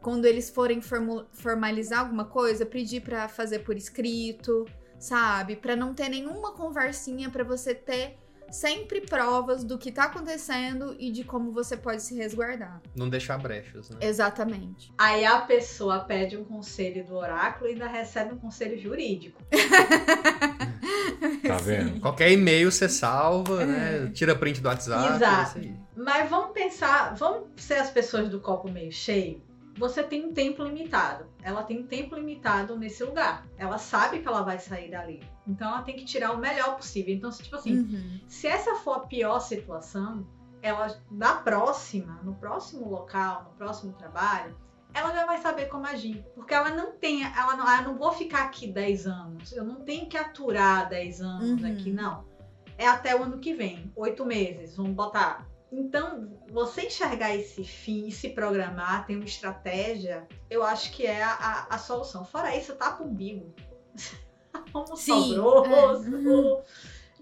quando 0.00 0.24
eles 0.24 0.50
forem 0.50 0.80
formalizar 0.80 2.00
alguma 2.00 2.24
coisa, 2.24 2.64
pedir 2.64 3.02
para 3.02 3.28
fazer 3.28 3.60
por 3.60 3.76
escrito, 3.76 4.66
sabe? 4.98 5.56
Para 5.56 5.76
não 5.76 5.94
ter 5.94 6.08
nenhuma 6.08 6.52
conversinha 6.52 7.28
para 7.30 7.44
você 7.44 7.74
ter 7.74 8.16
sempre 8.50 9.00
provas 9.00 9.62
do 9.62 9.78
que 9.78 9.92
tá 9.92 10.04
acontecendo 10.04 10.96
e 10.98 11.12
de 11.12 11.22
como 11.22 11.52
você 11.52 11.76
pode 11.76 12.02
se 12.02 12.16
resguardar. 12.16 12.80
Não 12.96 13.08
deixar 13.08 13.38
brechas, 13.38 13.90
né? 13.90 13.98
Exatamente. 14.00 14.92
Aí 14.98 15.24
a 15.24 15.40
pessoa 15.42 16.00
pede 16.00 16.36
um 16.36 16.44
conselho 16.44 17.04
do 17.04 17.14
oráculo 17.14 17.70
e 17.70 17.74
ainda 17.74 17.86
recebe 17.86 18.34
um 18.34 18.38
conselho 18.38 18.76
jurídico. 18.78 19.40
tá 21.46 21.56
vendo? 21.58 22.00
Qualquer 22.00 22.32
e-mail 22.32 22.72
você 22.72 22.88
salva, 22.88 23.64
né? 23.64 24.06
é. 24.06 24.10
Tira 24.10 24.34
print 24.34 24.60
do 24.60 24.68
WhatsApp. 24.68 25.14
Exato. 25.14 25.58
É 25.60 25.72
Mas 25.96 26.28
vamos 26.28 26.52
pensar, 26.52 27.14
vamos 27.14 27.48
ser 27.56 27.74
as 27.74 27.90
pessoas 27.90 28.28
do 28.28 28.40
copo 28.40 28.68
meio 28.68 28.90
cheio 28.90 29.48
você 29.80 30.02
tem 30.02 30.26
um 30.26 30.34
tempo 30.34 30.62
limitado. 30.62 31.24
Ela 31.42 31.62
tem 31.62 31.80
um 31.80 31.86
tempo 31.86 32.14
limitado 32.14 32.78
nesse 32.78 33.02
lugar. 33.02 33.46
Ela 33.56 33.78
sabe 33.78 34.20
que 34.20 34.28
ela 34.28 34.42
vai 34.42 34.58
sair 34.58 34.90
dali. 34.90 35.22
Então 35.48 35.70
ela 35.70 35.80
tem 35.80 35.96
que 35.96 36.04
tirar 36.04 36.32
o 36.32 36.38
melhor 36.38 36.76
possível. 36.76 37.14
Então, 37.14 37.30
tipo 37.30 37.56
assim, 37.56 37.78
uhum. 37.78 38.20
se 38.28 38.46
essa 38.46 38.74
for 38.76 38.96
a 38.96 39.00
pior 39.00 39.40
situação, 39.40 40.26
ela 40.60 40.94
da 41.10 41.36
próxima, 41.36 42.20
no 42.22 42.34
próximo 42.34 42.90
local, 42.90 43.44
no 43.44 43.56
próximo 43.56 43.94
trabalho, 43.94 44.54
ela 44.92 45.14
já 45.14 45.24
vai 45.24 45.38
saber 45.38 45.66
como 45.66 45.86
agir. 45.86 46.22
Porque 46.34 46.52
ela 46.52 46.68
não 46.70 46.92
tem, 46.92 47.24
ela 47.24 47.56
não, 47.56 47.66
ela 47.66 47.80
não 47.80 47.96
vou 47.96 48.12
ficar 48.12 48.42
aqui 48.42 48.70
10 48.70 49.06
anos. 49.06 49.50
Eu 49.50 49.64
não 49.64 49.76
tenho 49.76 50.06
que 50.10 50.18
aturar 50.18 50.90
10 50.90 51.22
anos 51.22 51.62
uhum. 51.62 51.72
aqui, 51.72 51.90
não. 51.90 52.28
É 52.76 52.86
até 52.86 53.18
o 53.18 53.22
ano 53.22 53.38
que 53.38 53.54
vem, 53.54 53.90
oito 53.96 54.26
meses, 54.26 54.76
vamos 54.76 54.92
botar 54.92 55.49
então, 55.72 56.36
você 56.50 56.82
enxergar 56.82 57.34
esse 57.34 57.62
fim 57.62 58.08
e 58.08 58.12
se 58.12 58.30
programar, 58.30 59.06
ter 59.06 59.14
uma 59.14 59.24
estratégia, 59.24 60.26
eu 60.48 60.64
acho 60.64 60.92
que 60.92 61.06
é 61.06 61.22
a, 61.22 61.32
a, 61.32 61.74
a 61.74 61.78
solução. 61.78 62.24
Fora 62.24 62.56
isso, 62.56 62.74
tapa 62.74 63.02
o 63.02 63.06
umbigo. 63.06 63.54
Como 64.72 64.96
Sim. 64.96 65.36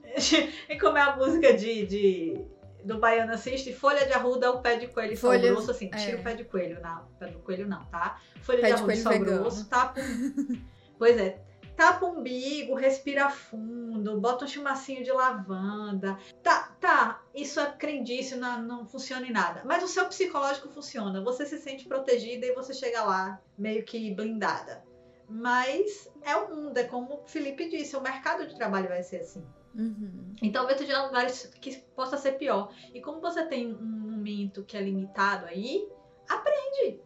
É. 0.02 0.72
e 0.72 0.78
como 0.78 0.96
é 0.96 1.02
a 1.02 1.14
música 1.14 1.52
de, 1.52 1.86
de 1.86 2.44
do 2.82 2.98
Baiano 2.98 3.32
assiste, 3.32 3.72
folha 3.74 4.06
de 4.06 4.12
arruda 4.14 4.50
o 4.50 4.62
pé 4.62 4.76
de 4.76 4.86
coelho 4.86 5.16
Folha, 5.16 5.40
sal 5.40 5.52
grosso, 5.52 5.70
assim, 5.70 5.90
tira 5.90 6.16
é. 6.16 6.20
o 6.20 6.22
pé 6.22 6.34
de 6.34 6.44
coelho, 6.44 6.80
não, 6.80 7.04
pé 7.18 7.26
do 7.26 7.38
coelho 7.40 7.68
não, 7.68 7.84
tá? 7.86 8.18
Folha 8.40 8.62
pé 8.62 8.68
de 8.68 8.72
arruda 8.72 8.96
sal 8.96 9.12
vegano. 9.12 9.40
grosso, 9.42 9.68
tapa. 9.68 10.00
pois 10.98 11.18
é, 11.18 11.38
tapa 11.78 12.04
o 12.04 12.18
umbigo, 12.18 12.74
respira 12.74 13.30
fundo, 13.30 14.20
bota 14.20 14.44
um 14.44 14.48
chumacinho 14.48 15.04
de 15.04 15.12
lavanda. 15.12 16.18
Tá, 16.42 16.76
tá, 16.80 17.22
isso 17.32 17.60
é 17.60 17.70
crendice, 17.70 18.34
não, 18.34 18.60
não 18.60 18.84
funciona 18.84 19.24
em 19.24 19.30
nada. 19.30 19.62
Mas 19.64 19.84
o 19.84 19.86
seu 19.86 20.04
psicológico 20.06 20.68
funciona. 20.70 21.22
Você 21.22 21.46
se 21.46 21.56
sente 21.56 21.86
protegida 21.86 22.44
e 22.44 22.52
você 22.52 22.74
chega 22.74 23.04
lá 23.04 23.40
meio 23.56 23.84
que 23.84 24.12
blindada. 24.12 24.82
Mas 25.28 26.10
é 26.22 26.34
o 26.34 26.52
mundo, 26.52 26.76
é 26.76 26.82
como 26.82 27.22
o 27.22 27.28
Felipe 27.28 27.68
disse, 27.68 27.96
o 27.96 28.00
mercado 28.00 28.44
de 28.48 28.56
trabalho 28.56 28.88
vai 28.88 29.04
ser 29.04 29.18
assim. 29.18 29.46
Uhum. 29.76 30.34
Então, 30.42 30.66
talvez 30.66 30.84
de 30.84 30.96
lugares 30.96 31.46
que 31.60 31.76
possa 31.94 32.16
ser 32.16 32.32
pior. 32.32 32.74
E 32.92 33.00
como 33.00 33.20
você 33.20 33.46
tem 33.46 33.72
um 33.72 34.10
momento 34.10 34.64
que 34.64 34.76
é 34.76 34.80
limitado 34.80 35.46
aí, 35.46 35.88
aprende. 36.28 37.00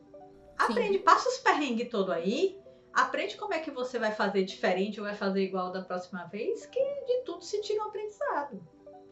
Aprende, 0.56 0.96
Sim. 0.96 1.04
passa 1.04 1.28
os 1.28 1.38
perrengues 1.38 1.90
todo 1.90 2.11
aí, 2.11 2.62
aprende 2.94 3.37
como 3.37 3.55
é 3.55 3.59
que 3.59 3.70
você 3.70 3.98
vai 3.98 4.12
fazer 4.12 4.44
diferente 4.44 5.00
ou 5.00 5.07
vai 5.07 5.14
fazer 5.14 5.42
igual 5.42 5.72
da 5.72 5.83
próxima 5.83 6.24
vez, 6.24 6.66
que 6.66 6.78
de 7.07 7.22
tudo 7.24 7.44
se 7.44 7.61
tira 7.62 7.83
um 7.83 7.88
aprendizado. 7.88 8.62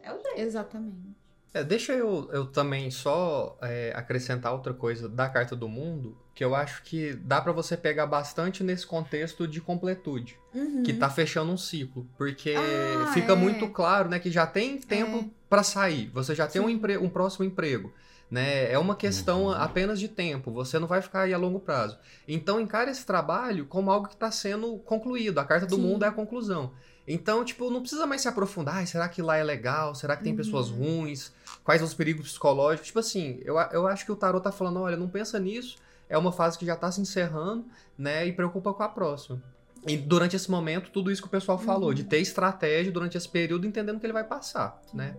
É 0.03 0.13
o 0.13 0.21
jeito. 0.21 0.39
Exatamente. 0.41 1.17
É, 1.53 1.65
deixa 1.65 1.93
eu, 1.93 2.29
eu 2.33 2.47
também 2.47 2.93
só 2.93 3.59
é, 3.61 3.93
acrescentar 3.97 4.53
outra 4.53 4.73
coisa 4.73 5.09
da 5.09 5.29
Carta 5.29 5.57
do 5.57 5.69
Mundo, 5.69 6.17
que 6.33 6.45
eu 6.45 6.55
acho 6.55 6.81
que 6.85 7.13
dá 7.15 7.41
pra 7.41 7.51
você 7.51 7.77
pegar 7.77 8.07
bastante 8.07 8.63
nesse 8.63 8.87
contexto 8.87 9.49
de 9.49 9.61
completude, 9.61 10.39
Uhum. 10.55 10.85
que 10.85 10.93
tá 10.95 11.11
fechando 11.11 11.51
um 11.51 11.57
ciclo, 11.57 12.09
porque 12.17 12.55
Ah, 13.03 13.07
fica 13.13 13.33
é. 13.33 13.37
muito 13.37 13.69
claro, 13.71 14.09
né, 14.09 14.21
que 14.21 14.31
já 14.31 14.47
tem 14.47 14.79
tempo 14.79 15.29
pra 15.49 15.65
sair, 15.65 16.09
você 16.11 16.37
já 16.37 16.47
tem 16.47 16.63
um, 16.63 16.67
Sim. 16.69 16.75
empre- 16.75 16.99
um 16.99 17.09
próximo 17.09 17.45
emprego, 17.45 17.93
né, 18.31 18.71
é 18.71 18.79
uma 18.79 18.95
questão 18.95 19.45
Uhum. 19.47 19.53
apenas 19.53 19.99
de 19.99 20.09
tempo, 20.09 20.53
você 20.53 20.79
não 20.79 20.87
vai 20.87 21.03
ficar 21.03 21.23
aí 21.23 21.35
a 21.35 21.39
longo 21.39 21.59
prazo. 21.61 21.99
Então 22.29 22.61
encare 22.61 22.91
esse 22.91 23.05
trabalho 23.05 23.67
como 23.67 23.91
algo 23.91 24.09
que 24.09 24.17
tá 24.17 24.31
sendo 24.31 24.79
concluído, 24.79 25.39
a 25.39 25.45
Carta 25.45 25.67
do 25.67 25.77
Sim. 25.77 25.83
Mundo 25.83 26.05
é 26.05 26.09
a 26.09 26.13
conclusão. 26.13 26.73
Então, 27.09 27.45
tipo, 27.45 27.69
não 27.71 27.81
precisa 27.81 28.07
mais 28.07 28.21
se 28.21 28.29
aprofundar, 28.29 28.77
"Ai, 28.77 28.87
será 28.87 29.09
que 29.09 29.21
lá 29.21 29.37
é 29.37 29.43
legal? 29.43 29.95
Será 29.97 30.17
que 30.17 30.23
tem 30.23 30.33
Uhum. 30.33 30.37
pessoas 30.37 30.69
ruins? 30.69 31.33
Quais 31.65 31.83
os 31.83 31.93
perigos 31.93 32.29
psicológicos? 32.29 32.87
Tipo 32.87 33.01
assim, 33.01 33.41
eu, 33.43 33.57
eu 33.73 33.87
acho 33.89 34.05
que 34.05 34.13
o 34.13 34.17
tarot 34.17 34.43
tá 34.45 34.53
falando, 34.53 34.79
olha, 34.81 34.97
não 34.97 35.09
pensa 35.09 35.39
nisso, 35.41 35.77
é 36.09 36.17
uma 36.17 36.31
fase 36.31 36.57
que 36.57 36.65
já 36.65 36.77
tá 36.77 36.91
se 36.93 37.01
encerrando, 37.01 37.67
né, 37.99 38.27
e 38.27 38.33
preocupa 38.33 38.73
com 38.73 38.83
a 38.83 38.89
próxima. 38.89 39.43
E 39.87 39.97
durante 39.97 40.37
esse 40.37 40.51
momento, 40.51 40.91
tudo 40.91 41.11
isso 41.11 41.23
que 41.23 41.27
o 41.29 41.31
pessoal 41.31 41.59
falou, 41.59 41.89
Uhum. 41.89 41.95
de 41.95 42.05
ter 42.05 42.19
estratégia 42.19 42.93
durante 42.93 43.17
esse 43.17 43.29
período, 43.29 43.67
entendendo 43.67 43.99
que 43.99 44.07
ele 44.07 44.13
vai 44.13 44.25
passar, 44.25 44.81
né? 44.93 45.17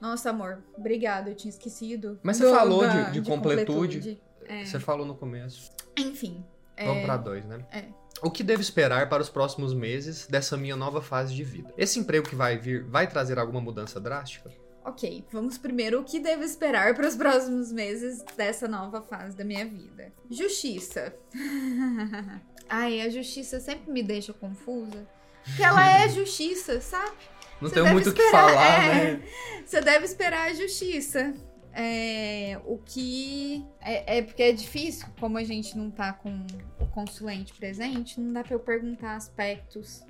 Nossa, 0.00 0.30
amor, 0.30 0.62
obrigada, 0.76 1.30
eu 1.30 1.34
tinha 1.34 1.50
esquecido. 1.50 2.18
Mas 2.22 2.36
você 2.38 2.50
falou 2.50 2.80
da- 2.82 3.10
de- 3.10 3.20
de 3.20 3.28
completude. 3.28 3.98
completude. 3.98 4.22
É. 4.46 4.64
Você 4.64 4.80
falou 4.80 5.04
no 5.06 5.14
começo. 5.14 5.70
Enfim. 5.96 6.44
é, 6.76 6.86
Vamos 6.86 7.04
pra 7.04 7.16
dois, 7.18 7.44
né? 7.44 7.64
é. 7.70 7.84
O 8.22 8.30
que 8.30 8.42
devo 8.42 8.60
esperar 8.60 9.08
para 9.08 9.22
os 9.22 9.28
próximos 9.30 9.72
meses 9.74 10.26
dessa 10.26 10.56
minha 10.56 10.76
nova 10.76 11.00
fase 11.02 11.34
de 11.34 11.44
vida? 11.44 11.72
Esse 11.76 11.98
emprego 11.98 12.28
que 12.28 12.34
vai 12.34 12.56
vir 12.58 12.84
vai 12.84 13.06
trazer 13.06 13.38
alguma 13.38 13.60
mudança 13.60 14.00
drástica? 14.00 14.50
Ok, 14.84 15.24
vamos 15.30 15.56
primeiro 15.58 16.00
o 16.00 16.04
que 16.04 16.18
devo 16.18 16.42
esperar 16.42 16.94
para 16.94 17.06
os 17.06 17.14
próximos 17.14 17.70
meses 17.70 18.22
dessa 18.36 18.66
nova 18.66 19.00
fase 19.02 19.36
da 19.36 19.44
minha 19.44 19.64
vida. 19.66 20.10
Justiça. 20.30 21.14
Ai, 22.68 23.00
a 23.00 23.08
justiça 23.10 23.60
sempre 23.60 23.92
me 23.92 24.02
deixa 24.02 24.32
confusa. 24.32 25.06
Porque 25.44 25.62
ela 25.62 26.02
é 26.02 26.08
justiça, 26.10 26.80
sabe? 26.80 27.12
Não 27.60 27.68
Você 27.68 27.74
tenho 27.74 27.92
muito 27.92 28.10
o 28.10 28.12
que 28.12 28.30
falar, 28.30 28.84
é. 28.84 29.12
né? 29.12 29.22
Você 29.64 29.80
deve 29.80 30.04
esperar 30.04 30.50
a 30.50 30.54
justiça. 30.54 31.34
É, 31.72 32.60
o 32.64 32.78
que. 32.78 33.64
É, 33.80 34.18
é 34.18 34.22
porque 34.22 34.42
é 34.42 34.52
difícil, 34.52 35.06
como 35.20 35.38
a 35.38 35.44
gente 35.44 35.76
não 35.76 35.90
tá 35.90 36.12
com 36.12 36.44
o 36.80 36.86
consulente 36.86 37.54
presente, 37.54 38.20
não 38.20 38.32
dá 38.32 38.42
pra 38.42 38.54
eu 38.54 38.60
perguntar 38.60 39.14
aspectos. 39.14 40.02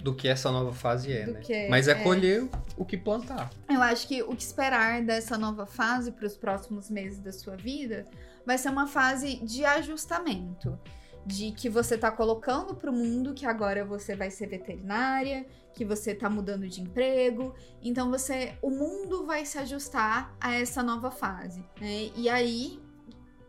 Do 0.00 0.14
que 0.14 0.28
essa 0.28 0.50
nova 0.50 0.72
fase 0.72 1.12
é, 1.12 1.26
né? 1.26 1.40
que 1.40 1.52
é, 1.52 1.68
Mas 1.68 1.86
é, 1.88 1.92
é. 1.92 1.94
colher 1.94 2.48
o 2.76 2.84
que 2.84 2.96
plantar. 2.96 3.50
Eu 3.70 3.80
acho 3.80 4.06
que 4.06 4.22
o 4.22 4.34
que 4.34 4.42
esperar 4.42 5.02
dessa 5.02 5.38
nova 5.38 5.64
fase 5.64 6.10
para 6.10 6.26
os 6.26 6.36
próximos 6.36 6.90
meses 6.90 7.20
da 7.20 7.32
sua 7.32 7.56
vida 7.56 8.04
vai 8.44 8.58
ser 8.58 8.68
uma 8.70 8.86
fase 8.86 9.36
de 9.44 9.64
ajustamento. 9.64 10.78
De 11.24 11.52
que 11.52 11.68
você 11.68 11.96
tá 11.96 12.10
colocando 12.10 12.74
pro 12.74 12.92
mundo 12.92 13.32
que 13.32 13.46
agora 13.46 13.84
você 13.84 14.16
vai 14.16 14.30
ser 14.30 14.48
veterinária, 14.48 15.46
que 15.72 15.84
você 15.84 16.14
tá 16.14 16.28
mudando 16.28 16.68
de 16.68 16.80
emprego. 16.80 17.54
Então 17.80 18.10
você. 18.10 18.54
O 18.60 18.70
mundo 18.70 19.24
vai 19.24 19.46
se 19.46 19.58
ajustar 19.58 20.36
a 20.40 20.54
essa 20.54 20.82
nova 20.82 21.10
fase. 21.10 21.64
Né? 21.80 22.10
E 22.16 22.28
aí, 22.28 22.80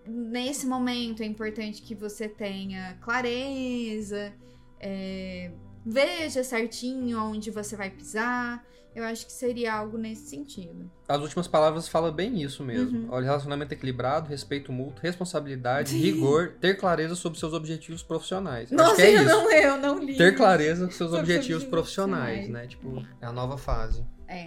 nesse 0.05 0.67
momento, 0.67 1.23
é 1.23 1.25
importante 1.25 1.81
que 1.81 1.95
você 1.95 2.27
tenha 2.27 2.97
clareza, 3.01 4.33
é, 4.79 5.51
veja 5.85 6.43
certinho 6.43 7.19
onde 7.19 7.51
você 7.51 7.75
vai 7.75 7.89
pisar. 7.89 8.63
Eu 8.95 9.03
acho 9.05 9.25
que 9.25 9.31
seria 9.31 9.73
algo 9.73 9.97
nesse 9.97 10.27
sentido. 10.29 10.87
As 11.07 11.19
últimas 11.19 11.47
palavras 11.47 11.87
falam 11.87 12.11
bem 12.13 12.43
isso 12.43 12.63
mesmo. 12.63 12.99
Uhum. 12.99 13.07
Olha, 13.09 13.23
relacionamento 13.25 13.73
equilibrado, 13.73 14.29
respeito 14.29 14.71
mútuo, 14.71 15.01
responsabilidade, 15.01 15.89
Sim. 15.89 15.97
rigor, 15.97 16.53
ter 16.61 16.77
clareza 16.77 17.15
sobre 17.15 17.39
seus 17.39 17.53
objetivos 17.53 18.03
profissionais. 18.03 18.69
Nossa, 18.69 18.91
Acho 18.91 18.95
que 18.97 19.01
é 19.01 19.17
eu 19.17 19.21
isso. 19.23 19.29
não, 19.31 19.51
eu 19.51 19.77
não 19.77 19.97
li. 19.97 20.15
Ter 20.15 20.35
clareza 20.35 20.81
sobre 20.81 20.93
seus 20.95 21.09
Sobre 21.09 21.21
objetivos 21.23 21.63
profissionais, 21.63 22.47
né? 22.47 22.67
Tipo, 22.67 23.03
é 23.19 23.25
a 23.25 23.31
nova 23.31 23.57
fase. 23.57 24.05
É. 24.27 24.45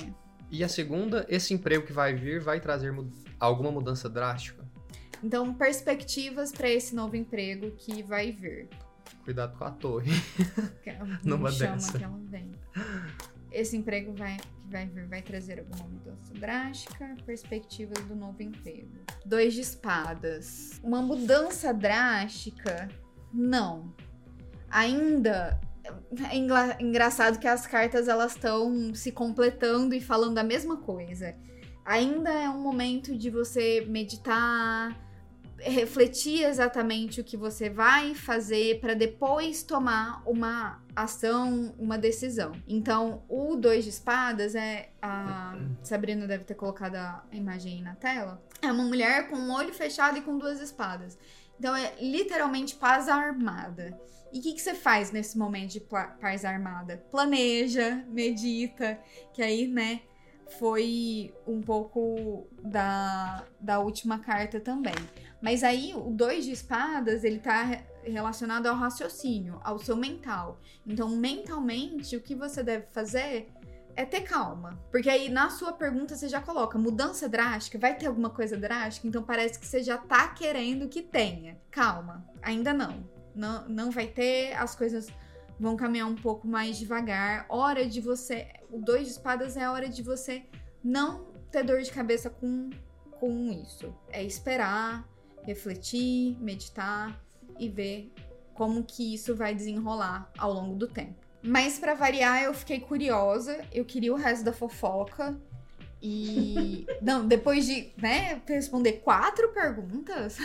E 0.49 0.63
a 0.63 0.69
segunda, 0.69 1.27
esse 1.29 1.53
emprego 1.53 1.85
que 1.85 1.93
vai 1.93 2.15
vir 2.15 2.41
vai 2.41 2.61
trazer 2.61 2.93
mu- 2.93 3.11
alguma 3.41 3.73
mudança 3.73 4.09
drástica? 4.09 4.65
Então, 5.25 5.53
perspectivas 5.55 6.53
para 6.53 6.71
esse 6.71 6.95
novo 6.95 7.17
emprego 7.17 7.73
que 7.73 8.01
vai 8.01 8.31
vir. 8.31 8.69
Cuidado 9.27 9.59
com 9.59 9.65
a 9.65 9.71
torre. 9.73 10.13
Numa 11.23 11.51
me 11.51 11.55
chama 11.57 11.75
dessa. 11.75 11.99
que 11.99 12.05
ela 12.05 12.19
vem. 12.31 12.53
Esse 13.53 13.77
emprego 13.77 14.15
vai, 14.15 14.37
que 14.37 14.71
vai 14.71 14.87
vir 14.87 15.07
vai 15.09 15.21
trazer 15.21 15.59
alguma 15.59 15.85
mudança 15.89 16.33
drástica. 16.35 17.15
Perspectivas 17.27 18.03
do 18.05 18.15
novo 18.17 18.41
emprego. 18.43 18.89
Dois 19.27 19.53
de 19.53 19.61
espadas. 19.63 20.81
Uma 20.83 21.03
mudança 21.03 21.75
drástica? 21.75 22.89
Não. 23.35 23.93
Ainda. 24.71 25.61
É 26.31 26.37
engra- 26.37 26.77
engraçado 26.81 27.39
que 27.39 27.47
as 27.47 27.67
cartas 27.67 28.09
elas 28.09 28.33
estão 28.33 28.93
se 28.95 29.13
completando 29.13 29.95
e 29.95 30.01
falando 30.01 30.39
a 30.39 30.43
mesma 30.45 30.77
coisa. 30.79 31.35
Ainda 31.85 32.31
é 32.33 32.49
um 32.49 32.61
momento 32.61 33.17
de 33.17 33.31
você 33.31 33.85
meditar, 33.89 34.97
refletir 35.59 36.43
exatamente 36.43 37.21
o 37.21 37.25
que 37.25 37.37
você 37.37 37.69
vai 37.71 38.15
fazer 38.15 38.81
para 38.81 38.95
depois 38.95 39.63
tomar 39.63 40.23
uma 40.27 40.83
ação, 40.95 41.75
uma 41.79 41.97
decisão. 41.97 42.53
Então, 42.69 43.23
o 43.29 43.57
dois 43.57 43.85
de 43.85 43.91
espadas 43.91 44.55
é 44.55 44.91
a 45.01 45.57
Sabrina 45.83 46.27
deve 46.27 46.45
ter 46.45 46.55
colocado 46.55 46.97
a 46.97 47.25
imagem 47.33 47.75
aí 47.75 47.83
na 47.83 47.95
tela. 47.95 48.43
É 48.63 48.71
uma 48.71 48.85
mulher 48.85 49.29
com 49.29 49.37
um 49.37 49.53
olho 49.53 49.73
fechado 49.73 50.19
e 50.19 50.23
com 50.23 50.39
duas 50.39 50.61
espadas. 50.61 51.19
Então 51.59 51.75
é 51.75 51.95
literalmente 52.01 52.77
paz 52.77 53.09
armada. 53.09 53.99
E 54.33 54.39
o 54.39 54.43
que, 54.43 54.53
que 54.53 54.61
você 54.61 54.75
faz 54.75 55.11
nesse 55.11 55.39
momento 55.39 55.73
de 55.73 55.81
paz 55.81 56.45
armada? 56.45 57.03
Planeja, 57.11 58.05
medita, 58.09 58.99
que 59.33 59.41
aí, 59.41 59.67
né, 59.67 60.03
foi 60.59 61.33
um 61.47 61.61
pouco 61.61 62.47
da, 62.63 63.45
da 63.61 63.79
última 63.79 64.19
carta 64.19 64.61
também. 64.61 64.95
Mas 65.41 65.63
aí, 65.63 65.93
o 65.95 66.11
dois 66.11 66.45
de 66.45 66.53
espadas, 66.53 67.23
ele 67.23 67.39
tá 67.39 67.63
re- 67.63 67.85
relacionado 68.03 68.67
ao 68.67 68.75
raciocínio, 68.75 69.61
ao 69.63 69.79
seu 69.79 69.97
mental. 69.97 70.59
Então, 70.87 71.09
mentalmente, 71.09 72.17
o 72.17 72.21
que 72.21 72.35
você 72.35 72.63
deve 72.63 72.87
fazer 72.91 73.49
é 73.95 74.05
ter 74.05 74.23
calma. 74.23 74.79
Porque 74.91 75.09
aí, 75.09 75.29
na 75.29 75.51
sua 75.51 75.73
pergunta, 75.73 76.15
você 76.15 76.29
já 76.29 76.41
coloca 76.41 76.79
mudança 76.79 77.29
drástica, 77.29 77.79
vai 77.79 77.97
ter 77.97 78.07
alguma 78.07 78.31
coisa 78.31 78.57
drástica? 78.57 79.07
Então, 79.07 79.23
parece 79.23 79.59
que 79.59 79.67
você 79.67 79.83
já 79.83 79.99
tá 79.99 80.29
querendo 80.29 80.89
que 80.89 81.03
tenha. 81.03 81.59
Calma, 81.71 82.27
ainda 82.43 82.73
não. 82.73 83.09
Não, 83.35 83.69
não 83.69 83.91
vai 83.91 84.07
ter, 84.07 84.55
as 84.55 84.75
coisas 84.75 85.09
vão 85.61 85.77
caminhar 85.77 86.09
um 86.09 86.15
pouco 86.15 86.47
mais 86.49 86.79
devagar. 86.79 87.45
Hora 87.49 87.87
de 87.87 88.01
você. 88.01 88.49
O 88.71 88.79
dois 88.79 89.05
de 89.05 89.13
espadas 89.13 89.57
é 89.57 89.65
a 89.65 89.73
hora 89.73 89.89
de 89.89 90.03
você 90.03 90.45
não 90.83 91.27
ter 91.51 91.63
dor 91.63 91.81
de 91.81 91.91
cabeça 91.91 92.31
com, 92.31 92.71
com 93.21 93.51
isso. 93.51 93.95
É 94.11 94.23
esperar, 94.23 95.07
refletir, 95.47 96.37
meditar 96.41 97.19
e 97.59 97.69
ver 97.69 98.13
como 98.53 98.83
que 98.83 99.15
isso 99.15 99.35
vai 99.35 99.55
desenrolar 99.55 100.31
ao 100.37 100.53
longo 100.53 100.75
do 100.75 100.89
tempo. 100.89 101.15
Mas 101.43 101.79
pra 101.79 101.95
variar, 101.95 102.43
eu 102.43 102.53
fiquei 102.53 102.81
curiosa, 102.81 103.65
eu 103.73 103.85
queria 103.85 104.13
o 104.13 104.17
resto 104.17 104.45
da 104.45 104.53
fofoca. 104.53 105.41
E 106.03 106.87
não, 107.01 107.27
depois 107.27 107.67
de, 107.67 107.93
né, 107.97 108.41
responder 108.47 108.95
quatro 108.95 109.49
perguntas, 109.49 110.37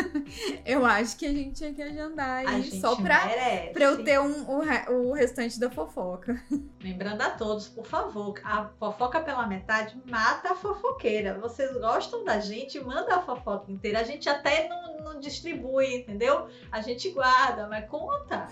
eu 0.64 0.86
acho 0.86 1.16
que 1.16 1.26
a 1.26 1.32
gente 1.32 1.52
tinha 1.52 1.74
que 1.74 1.82
agendar 1.82 2.46
aí 2.46 2.80
só 2.80 2.96
pra, 2.96 3.26
merece. 3.26 3.72
pra 3.72 3.84
eu 3.84 4.02
ter 4.02 4.18
um, 4.18 4.48
o, 4.48 5.10
o 5.10 5.12
restante 5.12 5.60
da 5.60 5.70
fofoca. 5.70 6.42
Lembrando 6.82 7.20
a 7.20 7.30
todos, 7.30 7.68
por 7.68 7.86
favor, 7.86 8.40
a 8.42 8.70
fofoca 8.78 9.20
pela 9.20 9.46
metade 9.46 10.00
mata 10.06 10.52
a 10.52 10.54
fofoqueira. 10.54 11.38
Vocês 11.38 11.72
gostam 11.72 12.24
da 12.24 12.40
gente, 12.40 12.80
manda 12.80 13.16
a 13.16 13.22
fofoca 13.22 13.70
inteira. 13.70 14.00
A 14.00 14.04
gente 14.04 14.28
até 14.28 14.68
não, 14.68 15.00
não 15.00 15.20
distribui, 15.20 15.96
entendeu? 15.96 16.48
A 16.72 16.80
gente 16.80 17.10
guarda, 17.10 17.68
mas 17.68 17.86
conta. 17.88 18.48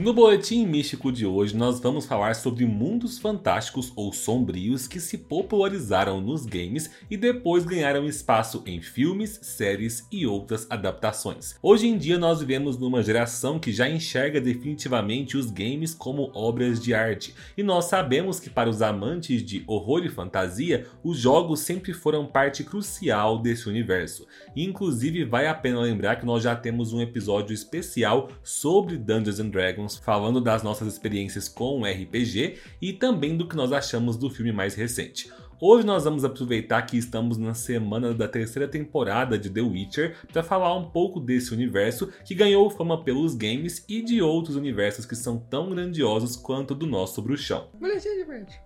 No 0.00 0.14
boletim 0.14 0.64
místico 0.64 1.12
de 1.12 1.26
hoje, 1.26 1.54
nós 1.54 1.78
vamos 1.78 2.06
falar 2.06 2.34
sobre 2.34 2.64
mundos 2.64 3.18
fantásticos 3.18 3.92
ou 3.94 4.14
sombrios 4.14 4.88
que 4.88 4.98
se 4.98 5.18
popularizaram 5.18 6.22
nos 6.22 6.46
games 6.46 6.90
e 7.10 7.18
depois 7.18 7.66
ganharam 7.66 8.06
espaço 8.06 8.62
em 8.64 8.80
filmes, 8.80 9.38
séries 9.42 10.06
e 10.10 10.26
outras 10.26 10.66
adaptações. 10.70 11.54
Hoje 11.62 11.86
em 11.86 11.98
dia, 11.98 12.16
nós 12.16 12.40
vivemos 12.40 12.78
numa 12.78 13.02
geração 13.02 13.58
que 13.58 13.72
já 13.72 13.90
enxerga 13.90 14.40
definitivamente 14.40 15.36
os 15.36 15.50
games 15.50 15.92
como 15.92 16.30
obras 16.32 16.80
de 16.80 16.94
arte, 16.94 17.34
e 17.54 17.62
nós 17.62 17.84
sabemos 17.84 18.40
que 18.40 18.48
para 18.48 18.70
os 18.70 18.80
amantes 18.80 19.42
de 19.42 19.62
horror 19.66 20.06
e 20.06 20.08
fantasia, 20.08 20.86
os 21.04 21.18
jogos 21.18 21.60
sempre 21.60 21.92
foram 21.92 22.24
parte 22.24 22.64
crucial 22.64 23.38
desse 23.38 23.68
universo. 23.68 24.26
Inclusive, 24.56 25.26
vale 25.26 25.46
a 25.46 25.54
pena 25.54 25.78
lembrar 25.78 26.16
que 26.16 26.24
nós 26.24 26.42
já 26.42 26.56
temos 26.56 26.94
um 26.94 27.02
episódio 27.02 27.52
especial 27.52 28.30
sobre 28.42 28.96
Dungeons 28.96 29.38
and 29.38 29.50
Dragons 29.50 29.89
falando 29.96 30.40
das 30.40 30.62
nossas 30.62 30.88
experiências 30.88 31.48
com 31.48 31.80
o 31.80 31.84
RPG 31.84 32.58
e 32.80 32.92
também 32.92 33.36
do 33.36 33.48
que 33.48 33.56
nós 33.56 33.72
achamos 33.72 34.16
do 34.16 34.30
filme 34.30 34.52
mais 34.52 34.74
recente. 34.74 35.30
Hoje 35.62 35.84
nós 35.84 36.04
vamos 36.04 36.24
aproveitar 36.24 36.80
que 36.86 36.96
estamos 36.96 37.36
na 37.36 37.52
semana 37.52 38.14
da 38.14 38.26
terceira 38.26 38.66
temporada 38.66 39.38
de 39.38 39.50
The 39.50 39.60
Witcher 39.60 40.16
para 40.32 40.42
falar 40.42 40.74
um 40.74 40.88
pouco 40.88 41.20
desse 41.20 41.52
universo 41.52 42.10
que 42.24 42.34
ganhou 42.34 42.70
fama 42.70 43.04
pelos 43.04 43.34
games 43.34 43.84
e 43.86 44.00
de 44.00 44.22
outros 44.22 44.56
universos 44.56 45.04
que 45.04 45.14
são 45.14 45.36
tão 45.36 45.68
grandiosos 45.68 46.34
quanto 46.34 46.70
o 46.70 46.74
do 46.74 46.86
nosso 46.86 47.20
bruxão. 47.20 47.68
Boletim 47.74 48.08
de 48.08 48.24
verde. 48.24 48.58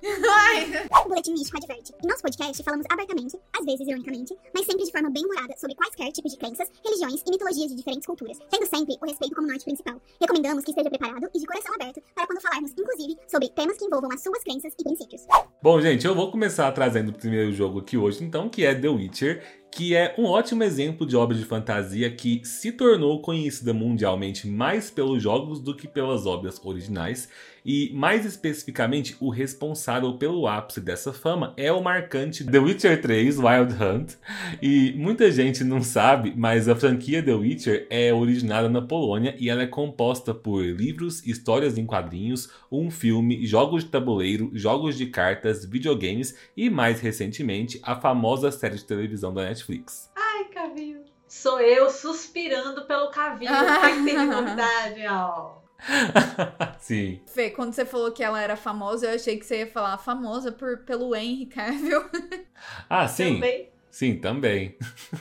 O 1.04 1.08
Boletim 1.08 1.32
Místico 1.32 1.56
adverte. 1.56 1.92
Em 2.00 2.06
nosso 2.06 2.22
podcast 2.22 2.62
falamos 2.62 2.86
abertamente, 2.88 3.36
às 3.58 3.64
vezes 3.64 3.88
ironicamente, 3.88 4.36
mas 4.54 4.64
sempre 4.64 4.84
de 4.84 4.92
forma 4.92 5.10
bem 5.10 5.24
humorada 5.24 5.52
sobre 5.56 5.74
quaisquer 5.74 6.12
tipos 6.12 6.30
de 6.30 6.38
crenças, 6.38 6.70
religiões 6.84 7.24
e 7.26 7.30
mitologias 7.30 7.70
de 7.70 7.76
diferentes 7.76 8.06
culturas, 8.06 8.38
tendo 8.48 8.68
sempre 8.68 8.96
o 9.02 9.06
respeito 9.06 9.34
como 9.34 9.48
norte 9.48 9.64
principal. 9.64 10.00
Recomendamos 10.20 10.62
que 10.62 10.70
esteja 10.70 10.88
preparado 10.88 11.28
e 11.34 11.40
de 11.40 11.44
coração 11.44 11.74
aberto 11.74 12.00
para 12.14 12.24
quando 12.24 12.40
falarmos, 12.40 12.70
inclusive, 12.70 13.16
sobre 13.26 13.48
temas 13.48 13.78
que 13.78 13.84
envolvam 13.84 14.12
as 14.12 14.22
suas 14.22 14.44
crenças 14.44 14.72
e 14.78 14.84
princípios. 14.84 15.22
Bom, 15.60 15.80
gente, 15.80 16.06
eu 16.06 16.14
vou 16.14 16.30
começar 16.30 16.70
trazendo 16.84 17.08
o 17.08 17.14
primeiro 17.14 17.50
jogo 17.50 17.78
aqui 17.78 17.96
hoje, 17.96 18.22
então, 18.22 18.46
que 18.46 18.64
é 18.64 18.74
The 18.74 18.88
Witcher, 18.88 19.42
que 19.70 19.96
é 19.96 20.14
um 20.18 20.26
ótimo 20.26 20.62
exemplo 20.62 21.06
de 21.06 21.16
obra 21.16 21.34
de 21.34 21.44
fantasia 21.44 22.10
que 22.10 22.44
se 22.44 22.72
tornou 22.72 23.22
conhecida 23.22 23.72
mundialmente 23.72 24.46
mais 24.46 24.90
pelos 24.90 25.22
jogos 25.22 25.60
do 25.60 25.74
que 25.74 25.88
pelas 25.88 26.26
obras 26.26 26.60
originais. 26.62 27.28
E 27.64 27.90
mais 27.94 28.26
especificamente, 28.26 29.16
o 29.18 29.30
responsável 29.30 30.18
pelo 30.18 30.46
ápice 30.46 30.82
dessa 30.82 31.14
fama 31.14 31.54
é 31.56 31.72
o 31.72 31.82
marcante 31.82 32.44
The 32.44 32.58
Witcher 32.58 33.00
3 33.00 33.38
Wild 33.38 33.74
Hunt. 33.82 34.14
E 34.60 34.92
muita 34.92 35.30
gente 35.32 35.64
não 35.64 35.82
sabe, 35.82 36.34
mas 36.36 36.68
a 36.68 36.76
franquia 36.76 37.22
The 37.22 37.32
Witcher 37.32 37.86
é 37.88 38.12
originada 38.12 38.68
na 38.68 38.82
Polônia 38.82 39.34
e 39.38 39.48
ela 39.48 39.62
é 39.62 39.66
composta 39.66 40.34
por 40.34 40.62
livros, 40.62 41.26
histórias 41.26 41.78
em 41.78 41.86
quadrinhos, 41.86 42.50
um 42.70 42.90
filme, 42.90 43.46
jogos 43.46 43.82
de 43.82 43.90
tabuleiro, 43.90 44.50
jogos 44.52 44.98
de 44.98 45.06
cartas, 45.06 45.64
videogames 45.64 46.36
e 46.54 46.68
mais 46.68 47.00
recentemente 47.00 47.80
a 47.82 47.98
famosa 47.98 48.50
série 48.50 48.76
de 48.76 48.84
televisão 48.84 49.32
da 49.32 49.44
Netflix. 49.44 50.10
Ai, 50.14 50.44
Cavio. 50.52 51.02
Sou 51.26 51.60
eu 51.60 51.88
suspirando 51.88 52.84
pelo 52.84 53.10
Cavio. 53.10 53.48
O 53.50 53.80
que 53.80 53.96
que 53.96 54.04
tem 54.04 54.18
de 54.18 54.26
novidade, 54.26 55.06
ó? 55.08 55.63
Sim. 56.78 57.20
Fê, 57.26 57.50
quando 57.50 57.72
você 57.72 57.84
falou 57.84 58.12
que 58.12 58.22
ela 58.22 58.40
era 58.40 58.56
famosa, 58.56 59.06
eu 59.06 59.14
achei 59.14 59.38
que 59.38 59.44
você 59.44 59.58
ia 59.60 59.66
falar 59.66 59.98
famosa 59.98 60.50
por, 60.52 60.78
pelo 60.78 61.14
Henry 61.14 61.46
Cavill. 61.46 62.04
Ah, 62.88 63.06
sim. 63.08 63.34
Também. 63.34 63.73
Sim, 63.94 64.16
também. 64.16 64.74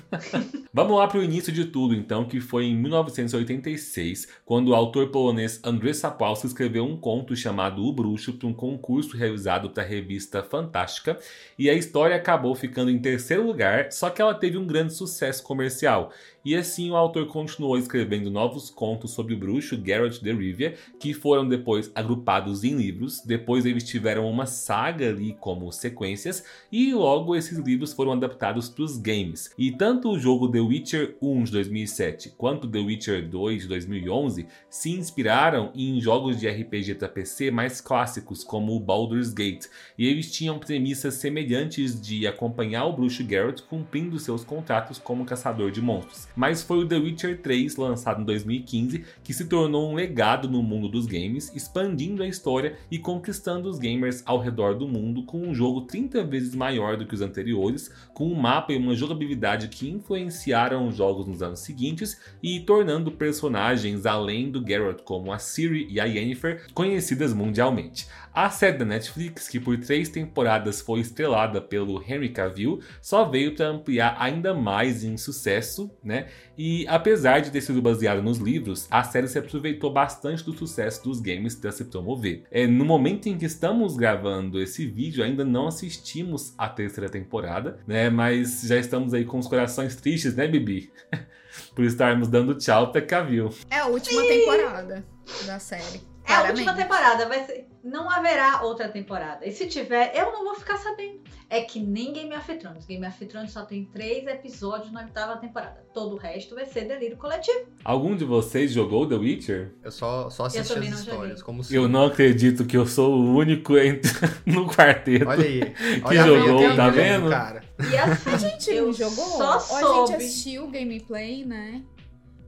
Vamos 0.74 0.98
lá 0.98 1.08
para 1.08 1.20
o 1.20 1.24
início 1.24 1.54
de 1.54 1.66
tudo, 1.66 1.94
então, 1.94 2.26
que 2.26 2.42
foi 2.42 2.66
em 2.66 2.76
1986, 2.76 4.28
quando 4.44 4.70
o 4.70 4.74
autor 4.74 5.10
polonês 5.10 5.62
Andrzej 5.64 5.94
Sapkowski 5.94 6.48
escreveu 6.48 6.84
um 6.84 6.98
conto 6.98 7.36
chamado 7.36 7.86
O 7.86 7.94
Bruxo 7.94 8.34
para 8.34 8.48
um 8.48 8.54
concurso 8.54 9.16
realizado 9.16 9.70
para 9.70 9.84
a 9.84 9.86
revista 9.86 10.42
Fantástica, 10.42 11.20
e 11.56 11.70
a 11.70 11.76
história 11.76 12.16
acabou 12.16 12.56
ficando 12.56 12.90
em 12.90 12.98
terceiro 12.98 13.46
lugar, 13.46 13.92
só 13.92 14.10
que 14.10 14.20
ela 14.20 14.34
teve 14.34 14.58
um 14.58 14.66
grande 14.66 14.92
sucesso 14.96 15.44
comercial. 15.44 16.12
E 16.46 16.56
assim 16.56 16.92
o 16.92 16.96
autor 16.96 17.28
continuou 17.28 17.78
escrevendo 17.78 18.30
novos 18.30 18.70
contos 18.70 19.12
sobre 19.12 19.34
o 19.34 19.38
bruxo 19.38 19.82
Geralt 19.82 20.20
de 20.20 20.34
Rivia, 20.34 20.76
que 21.00 21.14
foram 21.14 21.48
depois 21.48 21.90
agrupados 21.96 22.66
em 22.66 22.76
livros. 22.76 23.22
Depois 23.22 23.66
eles 23.66 23.84
tiveram 23.86 24.30
uma 24.30 24.46
saga 24.46 25.08
ali 25.08 25.38
como 25.40 25.72
sequências, 25.72 26.44
e 26.72 26.94
logo 26.94 27.36
esses 27.36 27.58
livros 27.60 27.94
foram 27.94 28.12
adaptados 28.12 28.63
para 28.70 28.84
os 28.84 28.98
games. 28.98 29.52
E 29.58 29.72
tanto 29.72 30.10
o 30.10 30.20
jogo 30.20 30.52
The 30.52 30.60
Witcher 30.60 31.18
1 31.22 31.44
de 31.44 31.52
2007 31.52 32.34
quanto 32.38 32.68
The 32.68 32.80
Witcher 32.80 33.28
2 33.28 33.64
de 33.64 33.68
2011 33.68 34.48
se 34.70 34.92
inspiraram 34.92 35.72
em 35.76 36.00
jogos 36.00 36.40
de 36.40 36.48
RPG 36.48 36.96
para 36.96 37.10
PC 37.10 37.52
mais 37.52 37.82
clássicos, 37.82 38.44
como 38.44 38.76
o 38.76 38.80
Baldur's 38.80 39.34
Gate, 39.34 39.66
e 39.98 40.08
eles 40.08 40.32
tinham 40.32 40.60
premissas 40.60 41.16
semelhantes 41.16 42.00
de 42.00 42.28
acompanhar 42.28 42.86
o 42.86 42.94
bruxo 42.94 43.24
Geralt 43.28 43.62
cumprindo 43.62 44.20
seus 44.20 44.44
contratos 44.44 44.98
como 44.98 45.26
caçador 45.26 45.72
de 45.72 45.82
monstros 45.82 46.28
mas 46.36 46.64
foi 46.64 46.80
o 46.80 46.88
The 46.88 46.98
Witcher 46.98 47.42
3, 47.42 47.76
lançado 47.78 48.22
em 48.22 48.26
2015, 48.26 49.06
que 49.24 49.34
se 49.34 49.46
tornou 49.46 49.90
um 49.90 49.96
legado 49.96 50.50
no 50.50 50.62
mundo 50.62 50.90
dos 50.90 51.06
games, 51.06 51.54
expandindo 51.56 52.24
a 52.24 52.28
história 52.28 52.78
e 52.90 52.98
conquistando 52.98 53.70
os 53.70 53.80
gamers 53.80 54.22
ao 54.26 54.40
redor 54.40 54.76
do 54.76 54.88
mundo 54.88 55.24
com 55.24 55.40
um 55.40 55.54
jogo 55.54 55.82
30 55.82 56.24
vezes 56.24 56.56
maior 56.56 56.98
do 56.98 57.06
que 57.06 57.16
os 57.16 57.22
anteriores, 57.22 57.92
com 58.14 58.28
um 58.28 58.36
mapa 58.36 58.53
e 58.70 58.78
uma 58.78 58.96
jogabilidade 58.96 59.68
que 59.68 59.90
influenciaram 59.90 60.88
os 60.88 60.96
jogos 60.96 61.26
nos 61.26 61.42
anos 61.42 61.60
seguintes 61.60 62.20
e 62.42 62.60
tornando 62.60 63.12
personagens 63.12 64.06
além 64.06 64.52
do 64.52 64.66
Geralt 64.66 65.02
como 65.04 65.32
a 65.32 65.40
Ciri 65.40 65.88
e 65.90 66.00
a 66.00 66.06
Yennefer 66.06 66.68
conhecidas 66.74 67.34
mundialmente. 67.34 68.08
A 68.34 68.50
série 68.50 68.80
da 68.80 68.86
Netflix, 68.86 69.48
que 69.48 69.60
por 69.60 69.78
três 69.78 70.10
temporadas 70.10 70.82
foi 70.82 71.02
estrelada 71.02 71.62
pelo 71.62 72.02
Henry 72.02 72.30
Cavill, 72.30 72.80
só 73.00 73.26
veio 73.26 73.56
para 73.56 73.68
ampliar 73.68 74.16
ainda 74.20 74.56
mais 74.56 75.04
em 75.04 75.16
sucesso, 75.18 75.92
né? 76.04 76.28
E 76.58 76.84
apesar 76.88 77.42
de 77.42 77.52
ter 77.52 77.62
sido 77.62 77.80
baseada 77.80 78.24
nos 78.24 78.40
livros, 78.40 78.88
a 78.90 79.04
série 79.04 79.28
se 79.28 79.38
aproveitou 79.38 79.94
bastante 79.94 80.44
do 80.44 80.52
sucesso 80.52 81.04
dos 81.04 81.20
games 81.20 81.54
para 81.54 81.72
se 81.72 81.86
promover. 81.86 82.44
É, 82.50 82.66
no 82.66 82.84
momento 82.84 83.28
em 83.28 83.38
que 83.38 83.46
estamos 83.46 83.96
gravando 83.96 84.60
esse 84.60 84.88
vídeo, 84.88 85.24
ainda 85.24 85.46
não 85.46 85.68
assistimos 85.68 86.56
a 86.58 86.68
terceira 86.68 87.10
temporada, 87.10 87.80
né? 87.86 88.10
Mas 88.10 88.43
já 88.44 88.78
estamos 88.78 89.14
aí 89.14 89.26
com 89.26 89.40
os 89.40 89.48
corações 89.48 89.96
tristes, 89.96 90.36
né, 90.36 90.48
Bibi? 90.48 90.92
por 91.76 91.84
estarmos 91.86 92.28
dando 92.28 92.56
tchau 92.56 92.92
pra 92.92 93.02
Cavill. 93.02 93.50
É 93.70 93.80
a 93.80 93.88
última 93.88 94.22
temporada 94.22 95.06
da 95.46 95.60
série. 95.60 96.14
É 96.26 96.36
a 96.36 96.42
última 96.44 96.74
claramente. 96.74 96.84
temporada, 96.84 97.28
vai 97.28 97.46
ser. 97.46 97.68
Não 97.84 98.10
haverá 98.10 98.62
outra 98.64 98.88
temporada. 98.88 99.46
E 99.46 99.52
se 99.52 99.68
tiver, 99.68 100.14
eu 100.16 100.32
não 100.32 100.46
vou 100.46 100.56
ficar 100.56 100.78
sabendo. 100.78 101.20
É 101.50 101.62
que 101.62 101.82
nem 101.82 102.14
Game 102.14 102.34
of 102.34 102.56
Thrones. 102.56 102.86
Game 102.86 103.06
of 103.06 103.26
Thrones 103.26 103.52
só 103.52 103.64
tem 103.64 103.84
três 103.84 104.26
episódios 104.26 104.92
na 104.94 105.02
oitava 105.02 105.36
temporada. 105.36 105.86
Todo 105.94 106.16
o 106.16 106.18
resto 106.18 106.56
vai 106.56 106.66
ser 106.66 106.88
delírio 106.88 107.18
coletivo. 107.18 107.66
Algum 107.84 108.16
de 108.16 108.24
vocês 108.24 108.72
jogou 108.72 109.06
The 109.08 109.16
Witcher? 109.16 109.74
Eu 109.84 109.92
só, 109.92 110.30
só 110.30 110.46
assisti 110.46 110.80
as 110.80 111.00
histórias, 111.00 111.06
joguei. 111.06 111.44
como 111.44 111.62
se... 111.62 111.76
Eu 111.76 111.90
não 111.90 112.06
acredito 112.06 112.66
que 112.66 112.78
eu 112.78 112.88
sou 112.88 113.14
o 113.16 113.36
único 113.36 113.76
entre... 113.78 114.10
no 114.46 114.66
quarteto. 114.66 115.28
Olha 115.28 115.46
aí. 115.46 115.74
Que 116.08 116.16
jogou, 116.16 116.76
tá 116.76 116.90
vendo? 116.90 117.30
Cara. 117.30 117.63
E 117.80 117.98
assim, 117.98 118.30
A 118.30 118.38
gente 118.38 118.70
eu 118.72 118.94
jogou? 118.94 119.26
só 119.26 119.52
Ou 119.52 119.56
a 119.56 119.60
soube. 119.60 120.12
gente 120.12 120.18
assistiu 120.18 120.66
o 120.66 120.72
gameplay, 120.72 121.44
né? 121.46 121.84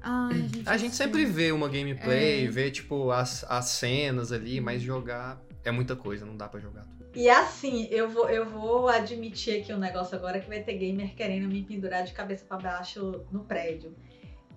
Ai, 0.01 0.33
a 0.33 0.37
gente, 0.37 0.69
A 0.69 0.77
gente 0.77 0.95
sempre 0.95 1.25
vê 1.25 1.51
uma 1.51 1.67
gameplay, 1.67 2.45
É. 2.45 2.47
vê, 2.47 2.69
tipo, 2.69 3.09
as, 3.11 3.43
as 3.49 3.65
cenas 3.65 4.31
ali, 4.31 4.61
mas 4.61 4.81
jogar 4.81 5.41
é 5.63 5.71
muita 5.71 5.95
coisa, 5.95 6.25
não 6.25 6.37
dá 6.37 6.47
pra 6.47 6.59
jogar 6.59 6.83
tudo. 6.85 6.95
E 7.15 7.27
assim, 7.29 7.87
eu 7.89 8.07
vou, 8.09 8.29
eu 8.29 8.45
vou 8.45 8.87
admitir 8.87 9.61
aqui 9.61 9.73
um 9.73 9.79
negócio 9.79 10.15
agora 10.15 10.39
que 10.39 10.47
vai 10.47 10.61
ter 10.61 10.73
gamer 10.77 11.15
querendo 11.15 11.47
me 11.47 11.63
pendurar 11.63 12.03
de 12.03 12.13
cabeça 12.13 12.45
pra 12.45 12.57
baixo 12.57 13.25
no 13.31 13.45
prédio. 13.45 13.95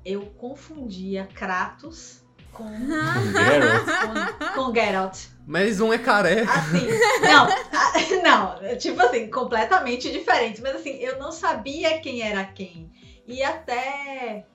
Eu 0.05 0.23
confundia 0.37 1.27
Kratos 1.35 2.23
com, 2.59 3.33
Geralt? 3.33 4.55
com, 4.55 4.65
com 4.65 4.75
Geralt. 4.75 5.19
Mas 5.47 5.81
um 5.81 5.93
é 5.93 5.99
careca. 5.99 6.53
Assim, 6.53 6.89
não, 7.23 8.59
não, 8.61 8.77
tipo 8.77 9.01
assim, 9.01 9.31
completamente 9.31 10.11
diferente. 10.13 10.61
Mas 10.61 10.77
assim, 10.77 10.97
eu 10.97 11.19
não 11.19 11.33
sabia 11.33 12.01
quem 12.01 12.21
era 12.21 12.45
quem. 12.45 12.91
E 13.27 13.43
até, 13.43 14.47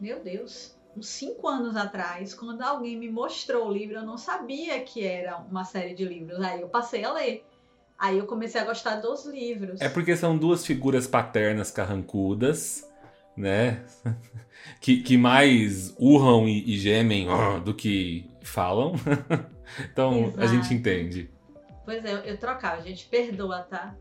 meu 0.00 0.20
Deus, 0.20 0.76
uns 0.96 1.06
cinco 1.06 1.46
anos 1.46 1.76
atrás, 1.76 2.34
quando 2.34 2.62
alguém 2.62 2.96
me 2.96 3.10
mostrou 3.10 3.68
o 3.68 3.72
livro, 3.72 3.96
eu 3.96 4.06
não 4.06 4.16
sabia 4.16 4.80
que 4.80 5.06
era 5.06 5.36
uma 5.38 5.64
série 5.64 5.94
de 5.94 6.04
livros. 6.04 6.40
Aí 6.40 6.60
eu 6.60 6.68
passei 6.68 7.04
a 7.04 7.12
ler. 7.12 7.46
Aí 7.98 8.18
eu 8.18 8.26
comecei 8.26 8.60
a 8.60 8.64
gostar 8.64 8.96
dos 8.96 9.24
livros. 9.26 9.80
É 9.80 9.88
porque 9.88 10.16
são 10.16 10.36
duas 10.36 10.66
figuras 10.66 11.06
paternas 11.06 11.70
carrancudas, 11.70 12.84
né? 13.36 13.82
Que, 14.80 15.00
que 15.02 15.16
mais 15.16 15.94
urram 15.98 16.48
e, 16.48 16.74
e 16.74 16.78
gemem 16.78 17.26
do 17.64 17.74
que 17.74 18.28
falam. 18.42 18.94
então 19.92 20.32
a 20.36 20.44
Exato. 20.44 20.48
gente 20.48 20.74
entende. 20.74 21.30
Pois 21.84 22.04
é, 22.04 22.22
eu, 22.24 22.36
trocava, 22.36 22.80
gente, 22.82 23.06
perdoa, 23.06 23.60
tá? 23.62 23.94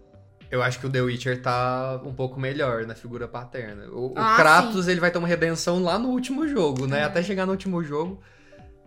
Eu 0.49 0.61
acho 0.61 0.79
que 0.79 0.85
o 0.85 0.89
The 0.89 1.01
Witcher 1.01 1.41
tá 1.41 2.01
um 2.03 2.13
pouco 2.13 2.39
melhor 2.39 2.85
na 2.85 2.93
figura 2.93 3.27
paterna. 3.27 3.85
O, 3.89 4.09
o 4.09 4.13
Ah, 4.15 4.35
Kratos, 4.35 4.87
ele 4.87 4.99
vai 4.99 5.09
ter 5.09 5.17
uma 5.17 5.27
redenção 5.27 5.81
lá 5.83 5.97
no 5.97 6.09
último 6.09 6.47
jogo, 6.47 6.85
né? 6.85 6.99
É. 6.99 7.03
Até 7.03 7.23
chegar 7.23 7.45
no 7.45 7.53
último 7.53 7.83
jogo, 7.83 8.21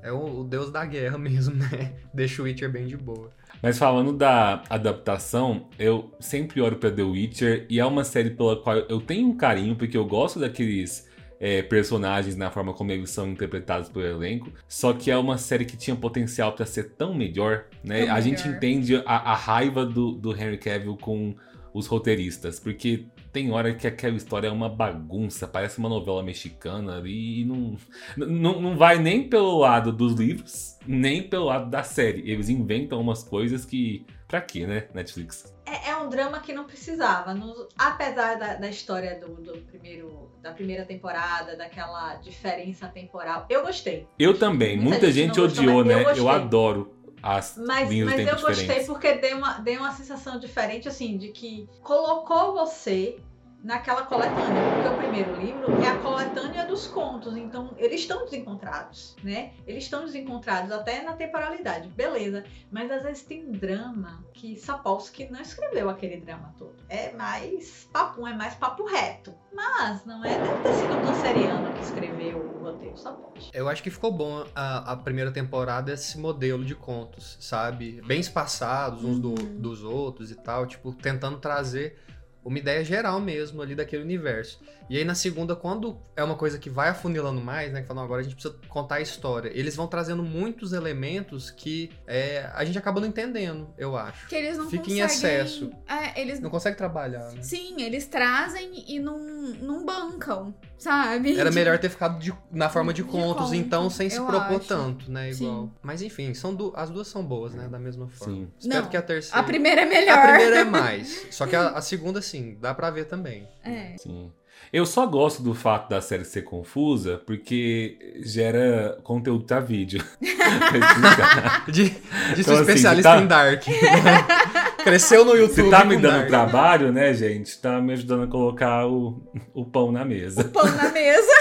é 0.02 0.12
o, 0.12 0.40
o 0.40 0.44
deus 0.44 0.70
da 0.70 0.84
guerra 0.84 1.16
mesmo, 1.18 1.54
né? 1.56 1.94
Deixa 2.12 2.42
o 2.42 2.44
Witcher 2.44 2.70
bem 2.70 2.86
de 2.86 2.96
boa. 2.96 3.32
Mas 3.62 3.78
falando 3.78 4.12
da 4.12 4.62
adaptação, 4.68 5.68
eu 5.78 6.12
sempre 6.20 6.60
olho 6.60 6.76
pra 6.76 6.90
The 6.90 7.02
Witcher 7.02 7.66
e 7.68 7.80
é 7.80 7.86
uma 7.86 8.04
série 8.04 8.30
pela 8.30 8.56
qual 8.56 8.76
eu 8.76 9.00
tenho 9.00 9.28
um 9.28 9.36
carinho, 9.36 9.74
porque 9.74 9.96
eu 9.96 10.04
gosto 10.04 10.38
daqueles 10.38 11.08
é, 11.40 11.62
personagens 11.62 12.36
na 12.36 12.50
forma 12.50 12.72
como 12.72 12.92
eles 12.92 13.10
são 13.10 13.28
interpretados 13.28 13.88
pelo 13.88 14.06
elenco. 14.06 14.50
Só 14.68 14.92
que 14.92 15.10
é 15.10 15.16
uma 15.16 15.38
série 15.38 15.64
que 15.64 15.76
tinha 15.76 15.96
potencial 15.96 16.52
pra 16.52 16.66
ser 16.66 16.90
tão 16.90 17.14
melhor, 17.14 17.64
né? 17.82 18.06
Tão 18.06 18.14
a 18.14 18.20
gente 18.20 18.42
melhor. 18.42 18.56
entende 18.56 18.96
a, 19.04 19.32
a 19.32 19.34
raiva 19.34 19.84
do, 19.84 20.12
do 20.12 20.32
Henry 20.32 20.58
Cavill 20.58 20.96
com 20.96 21.34
os 21.72 21.86
roteiristas, 21.86 22.60
porque 22.60 23.06
tem 23.34 23.50
hora 23.50 23.74
que 23.74 23.84
aquela 23.84 24.16
história 24.16 24.46
é 24.46 24.50
uma 24.50 24.68
bagunça, 24.68 25.48
parece 25.48 25.78
uma 25.78 25.88
novela 25.88 26.22
mexicana 26.22 27.02
e 27.04 27.44
não, 27.44 27.76
não, 28.16 28.62
não 28.62 28.76
vai 28.78 28.96
nem 29.00 29.28
pelo 29.28 29.58
lado 29.58 29.92
dos 29.92 30.14
livros, 30.14 30.78
nem 30.86 31.20
pelo 31.28 31.46
lado 31.46 31.68
da 31.68 31.82
série. 31.82 32.30
Eles 32.30 32.48
inventam 32.48 33.00
umas 33.00 33.24
coisas 33.24 33.64
que. 33.64 34.06
Pra 34.28 34.40
quê, 34.40 34.66
né, 34.66 34.86
Netflix? 34.94 35.52
É, 35.66 35.90
é 35.90 35.96
um 35.96 36.08
drama 36.08 36.38
que 36.40 36.52
não 36.52 36.64
precisava. 36.64 37.34
No- 37.34 37.68
apesar 37.76 38.36
da, 38.38 38.54
da 38.54 38.68
história 38.68 39.18
do, 39.20 39.34
do 39.34 39.58
primeiro, 39.62 40.30
da 40.40 40.52
primeira 40.52 40.84
temporada, 40.84 41.56
daquela 41.56 42.14
diferença 42.16 42.86
temporal, 42.88 43.46
eu 43.50 43.62
gostei. 43.62 44.06
Eu 44.18 44.38
também. 44.38 44.76
Muita 44.76 44.90
Muita, 44.90 45.06
gente 45.12 45.26
gente, 45.26 45.40
gostou, 45.40 45.64
odiou, 45.64 45.78
eu 45.80 45.84
né? 45.84 46.00
Eu, 46.00 46.04
gostei. 46.04 46.28
adoro 46.28 46.94
as 47.24 47.56
Mas, 47.56 47.88
linhas 47.88 48.10
do 48.10 48.16
mas 48.16 48.26
tempo 48.26 48.30
eu 48.38 48.46
gostei 48.46 48.54
diferentes. 48.66 48.86
porque 48.86 49.14
deu 49.14 49.38
uma, 49.38 49.52
deu 49.54 49.80
uma 49.80 49.92
sensação 49.92 50.38
diferente, 50.38 50.86
assim, 50.86 51.16
de 51.16 51.28
que 51.28 51.66
colocou 51.82 52.52
você 52.52 53.18
naquela 53.64 54.02
coletânea. 54.02 54.62
Porque 54.74 54.88
o 54.88 54.96
primeiro 54.98 55.34
livro 55.34 55.82
é 55.82 55.88
a 55.88 55.98
coletânea 55.98 56.66
dos 56.66 56.86
contos. 56.86 57.36
Então, 57.36 57.70
eles 57.78 58.02
estão 58.02 58.24
desencontrados, 58.24 59.16
né? 59.24 59.52
Eles 59.66 59.84
estão 59.84 60.04
desencontrados 60.04 60.70
até 60.70 61.02
na 61.02 61.14
temporalidade. 61.14 61.88
Beleza. 61.88 62.44
Mas 62.70 62.90
às 62.90 63.02
vezes 63.02 63.22
tem 63.22 63.44
um 63.48 63.52
drama 63.52 64.22
que 64.34 64.54
Sapolsky 64.56 65.28
não 65.30 65.40
escreveu 65.40 65.88
aquele 65.88 66.18
drama 66.18 66.54
todo. 66.58 66.74
É 66.88 67.12
mais 67.12 67.88
papo, 67.92 68.26
é 68.26 68.34
mais 68.34 68.54
papo 68.54 68.84
reto. 68.84 69.34
Mas 69.52 70.04
não 70.04 70.24
é, 70.24 70.36
deve 70.36 70.62
ter 70.62 70.72
sido 70.74 70.94
o 70.96 71.00
canceriano 71.00 71.72
que 71.74 71.82
escreveu 71.84 72.38
o 72.38 72.64
roteiro 72.64 72.98
Sapolsky. 72.98 73.50
Eu 73.54 73.68
acho 73.68 73.82
que 73.82 73.90
ficou 73.90 74.12
bom 74.12 74.44
a, 74.54 74.92
a 74.92 74.96
primeira 74.96 75.30
temporada 75.30 75.92
esse 75.92 76.18
modelo 76.18 76.64
de 76.64 76.74
contos, 76.74 77.36
sabe? 77.40 78.02
Bem 78.04 78.20
espaçados 78.20 79.04
uns 79.04 79.18
do- 79.20 79.34
Uhum. 79.34 79.60
dos 79.60 79.82
outros 79.82 80.30
e 80.30 80.34
tal, 80.34 80.66
tipo, 80.66 80.92
tentando 80.92 81.38
trazer 81.38 81.98
uma 82.44 82.58
ideia 82.58 82.84
geral 82.84 83.20
mesmo 83.20 83.62
ali 83.62 83.74
daquele 83.74 84.02
universo. 84.02 84.60
E 84.90 84.98
aí 84.98 85.04
na 85.04 85.14
segunda, 85.14 85.56
quando 85.56 85.98
é 86.14 86.22
uma 86.22 86.34
coisa 86.36 86.58
que 86.58 86.68
vai 86.68 86.90
afunilando 86.90 87.40
mais, 87.40 87.72
né? 87.72 87.80
Que 87.80 87.88
falam, 87.88 88.04
agora 88.04 88.20
a 88.20 88.22
gente 88.22 88.34
precisa 88.34 88.54
contar 88.68 88.96
a 88.96 89.00
história. 89.00 89.50
Eles 89.54 89.74
vão 89.74 89.86
trazendo 89.86 90.22
muitos 90.22 90.72
elementos 90.74 91.50
que 91.50 91.90
é, 92.06 92.50
a 92.54 92.64
gente 92.64 92.76
acaba 92.78 93.00
não 93.00 93.08
entendendo, 93.08 93.68
eu 93.78 93.96
acho. 93.96 94.28
Que 94.28 94.34
eles 94.34 94.58
não 94.58 94.68
Fica 94.68 94.90
em 94.90 95.00
conseguem... 95.00 95.06
excesso. 95.40 95.70
É, 95.88 96.20
eles 96.20 96.38
Não 96.40 96.50
consegue 96.50 96.76
trabalhar, 96.76 97.30
né? 97.32 97.42
Sim, 97.42 97.80
eles 97.82 98.06
trazem 98.06 98.84
e 98.86 98.98
não, 99.00 99.18
não 99.18 99.84
bancam, 99.86 100.54
sabe? 100.78 101.38
Era 101.38 101.50
melhor 101.50 101.78
ter 101.78 101.88
ficado 101.88 102.18
de- 102.18 102.34
na 102.52 102.68
forma 102.68 102.92
de 102.92 103.02
De 103.02 103.08
contos, 103.08 103.44
conto, 103.44 103.54
então, 103.54 103.88
sem 103.88 104.10
se 104.10 104.16
propor 104.20 104.56
acho. 104.58 104.68
tanto, 104.68 105.10
né? 105.10 105.32
Sim. 105.32 105.44
Igual. 105.44 105.70
Mas 105.82 106.02
enfim, 106.02 106.34
são 106.34 106.54
du- 106.54 106.72
as 106.76 106.90
duas 106.90 107.08
são 107.08 107.24
boas, 107.24 107.54
né? 107.54 107.68
Da 107.68 107.78
mesma 107.78 108.06
forma. 108.08 108.34
Sim. 108.34 108.48
Espero 108.58 108.82
Não, 108.82 108.90
que 108.90 108.96
a 108.96 109.02
terceira. 109.02 109.38
A 109.40 109.42
primeira 109.42 109.80
é 109.82 109.86
melhor. 109.86 110.18
A 110.18 110.28
primeira 110.28 110.58
é 110.60 110.64
mais. 110.64 111.26
Só 111.32 111.46
que 111.46 111.56
a, 111.56 111.70
a 111.70 111.80
segunda, 111.80 112.20
sim, 112.20 112.33
dá 112.60 112.74
pra 112.74 112.90
ver 112.90 113.04
também. 113.06 113.46
É. 113.64 113.96
Sim. 113.98 114.30
Eu 114.72 114.86
só 114.86 115.04
gosto 115.06 115.42
do 115.42 115.52
fato 115.54 115.90
da 115.90 116.00
série 116.00 116.24
ser 116.24 116.42
confusa 116.42 117.20
porque 117.26 117.98
gera 118.24 118.98
conteúdo 119.02 119.44
pra 119.44 119.60
vídeo. 119.60 120.02
De, 121.66 121.90
de 121.90 121.96
Então, 122.40 122.44
ser 122.44 122.52
assim, 122.52 122.60
especialista 122.62 123.10
tá- 123.10 123.20
em 123.20 123.26
Dark. 123.26 123.62
Cresceu 124.84 125.24
no 125.24 125.34
YouTube. 125.34 125.64
Se 125.64 125.70
tá 125.70 125.84
me 125.84 125.96
dando 125.96 126.12
Dark. 126.18 126.28
trabalho, 126.28 126.92
né, 126.92 127.12
gente? 127.14 127.58
Tá 127.58 127.80
me 127.80 127.92
ajudando 127.94 128.24
a 128.24 128.26
colocar 128.26 128.86
o, 128.86 129.22
o 129.54 129.64
pão 129.64 129.90
na 129.90 130.04
mesa. 130.04 130.44
Pão 130.44 130.64
na 130.64 130.90
mesa. 130.90 131.32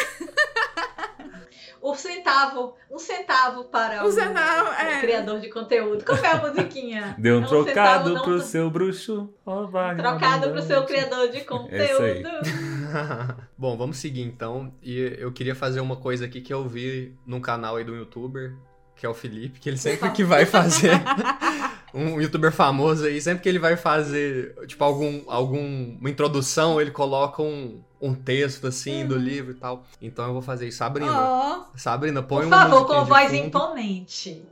O 1.84 1.96
centavo, 1.96 2.76
um 2.90 2.98
centavo 2.98 3.66
para 3.66 4.06
O 4.06 4.08
o, 4.08 4.12
centavo, 4.12 4.70
o 4.70 4.74
é. 4.74 5.02
criador 5.02 5.42
de 5.42 5.50
conteúdo. 5.50 6.06
Como 6.06 6.26
é 6.26 6.32
a 6.32 6.38
musiquinha? 6.38 7.14
Deu 7.20 7.40
um 7.40 7.44
É 7.44 7.48
centavo, 7.48 7.66
trocado 7.66 8.14
não 8.14 8.22
pro 8.24 8.36
um 8.36 8.40
seu 8.40 8.70
bruxo. 8.70 9.34
ó, 9.46 9.66
vai, 9.66 9.98
Trocado 9.98 10.50
pro 10.52 10.62
seu 10.62 10.86
criador 10.86 11.28
de 11.28 11.40
É 11.44 11.44
conteúdo. 11.44 12.30
Bom, 13.58 13.76
vamos 13.76 13.98
seguir 13.98 14.22
então. 14.22 14.74
E 14.82 14.98
eu 15.20 15.34
queria 15.34 15.54
fazer 15.54 15.82
uma 15.82 15.98
coisa 15.98 16.24
aqui 16.24 16.40
que 16.40 16.54
eu 16.54 16.66
vi 16.70 17.14
num 17.28 17.42
canal 17.42 17.76
aí 17.76 17.84
do 17.84 17.94
youtuber, 17.94 18.56
que 19.04 19.06
é 19.06 19.10
o 19.10 19.14
Felipe, 19.14 19.60
que 19.60 19.68
ele 19.68 19.78
sempre 19.78 20.10
que 20.12 20.24
vai 20.24 20.46
fazer. 20.46 20.92
Um 21.96 22.20
youtuber 22.20 22.52
famoso 22.52 23.06
aí, 23.06 23.22
sempre 23.22 23.44
que 23.44 23.48
ele 23.48 23.60
vai 23.60 23.78
fazer, 23.78 24.56
tipo, 24.66 24.84
algum, 24.84 25.22
alguma 25.28 26.10
introdução, 26.10 26.82
ele 26.82 26.90
coloca 26.90 27.44
um, 27.44 27.84
um 28.02 28.16
texto 28.16 28.66
assim 28.66 29.06
do 29.06 29.16
livro 29.16 29.52
e 29.52 29.54
tal. 29.54 29.86
Então 30.02 30.26
eu 30.26 30.34
vou 30.34 30.42
fazer 30.42 30.68
isso. 30.68 30.80
Sabrina, 30.80 31.12
Ó. 31.12 31.66
Sabrina, 31.76 32.24
põe 32.24 32.40
Por 32.40 32.48
uma 32.48 32.64
favor, 32.64 32.88
com 32.88 33.06
voz 33.06 33.32
imponente. 33.32 34.44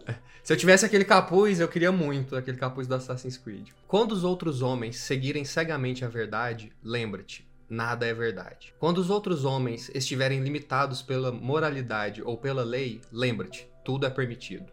Se 0.44 0.54
eu 0.54 0.58
tivesse 0.58 0.86
aquele 0.86 1.04
capuz, 1.04 1.60
eu 1.60 1.68
queria 1.68 1.92
muito 1.92 2.36
aquele 2.36 2.58
capuz 2.58 2.86
do 2.86 2.94
Assassin's 2.94 3.38
Creed. 3.38 3.70
Quando 3.88 4.12
os 4.12 4.24
outros 4.24 4.62
homens 4.62 4.98
seguirem 4.98 5.44
cegamente 5.44 6.06
a 6.06 6.08
verdade, 6.08 6.72
lembra-te, 6.84 7.50
nada 7.68 8.06
é 8.06 8.14
verdade. 8.14 8.72
Quando 8.78 9.00
os 9.00 9.10
outros 9.10 9.46
homens 9.46 9.90
estiverem 9.96 10.42
limitados 10.42 11.02
pela 11.02 11.32
moralidade 11.32 12.22
ou 12.22 12.38
pela 12.38 12.64
lei, 12.64 13.02
lembra-te, 13.12 13.71
tudo 13.84 14.06
é 14.06 14.10
permitido. 14.10 14.72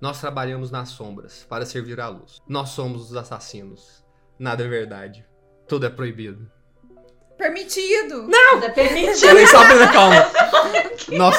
Nós 0.00 0.20
trabalhamos 0.20 0.70
nas 0.70 0.90
sombras 0.90 1.46
para 1.48 1.64
servir 1.64 2.00
à 2.00 2.08
luz. 2.08 2.42
Nós 2.48 2.70
somos 2.70 3.10
os 3.10 3.16
assassinos. 3.16 4.04
Nada 4.38 4.64
é 4.64 4.68
verdade. 4.68 5.24
Tudo 5.68 5.86
é 5.86 5.90
proibido. 5.90 6.50
Permitido. 7.38 8.28
Tudo 8.50 8.64
é 8.64 8.70
permitido. 8.70 9.20
Peraí, 9.20 9.46
Sabrina, 9.46 9.92
calma. 9.92 10.16
Nós, 11.10 11.36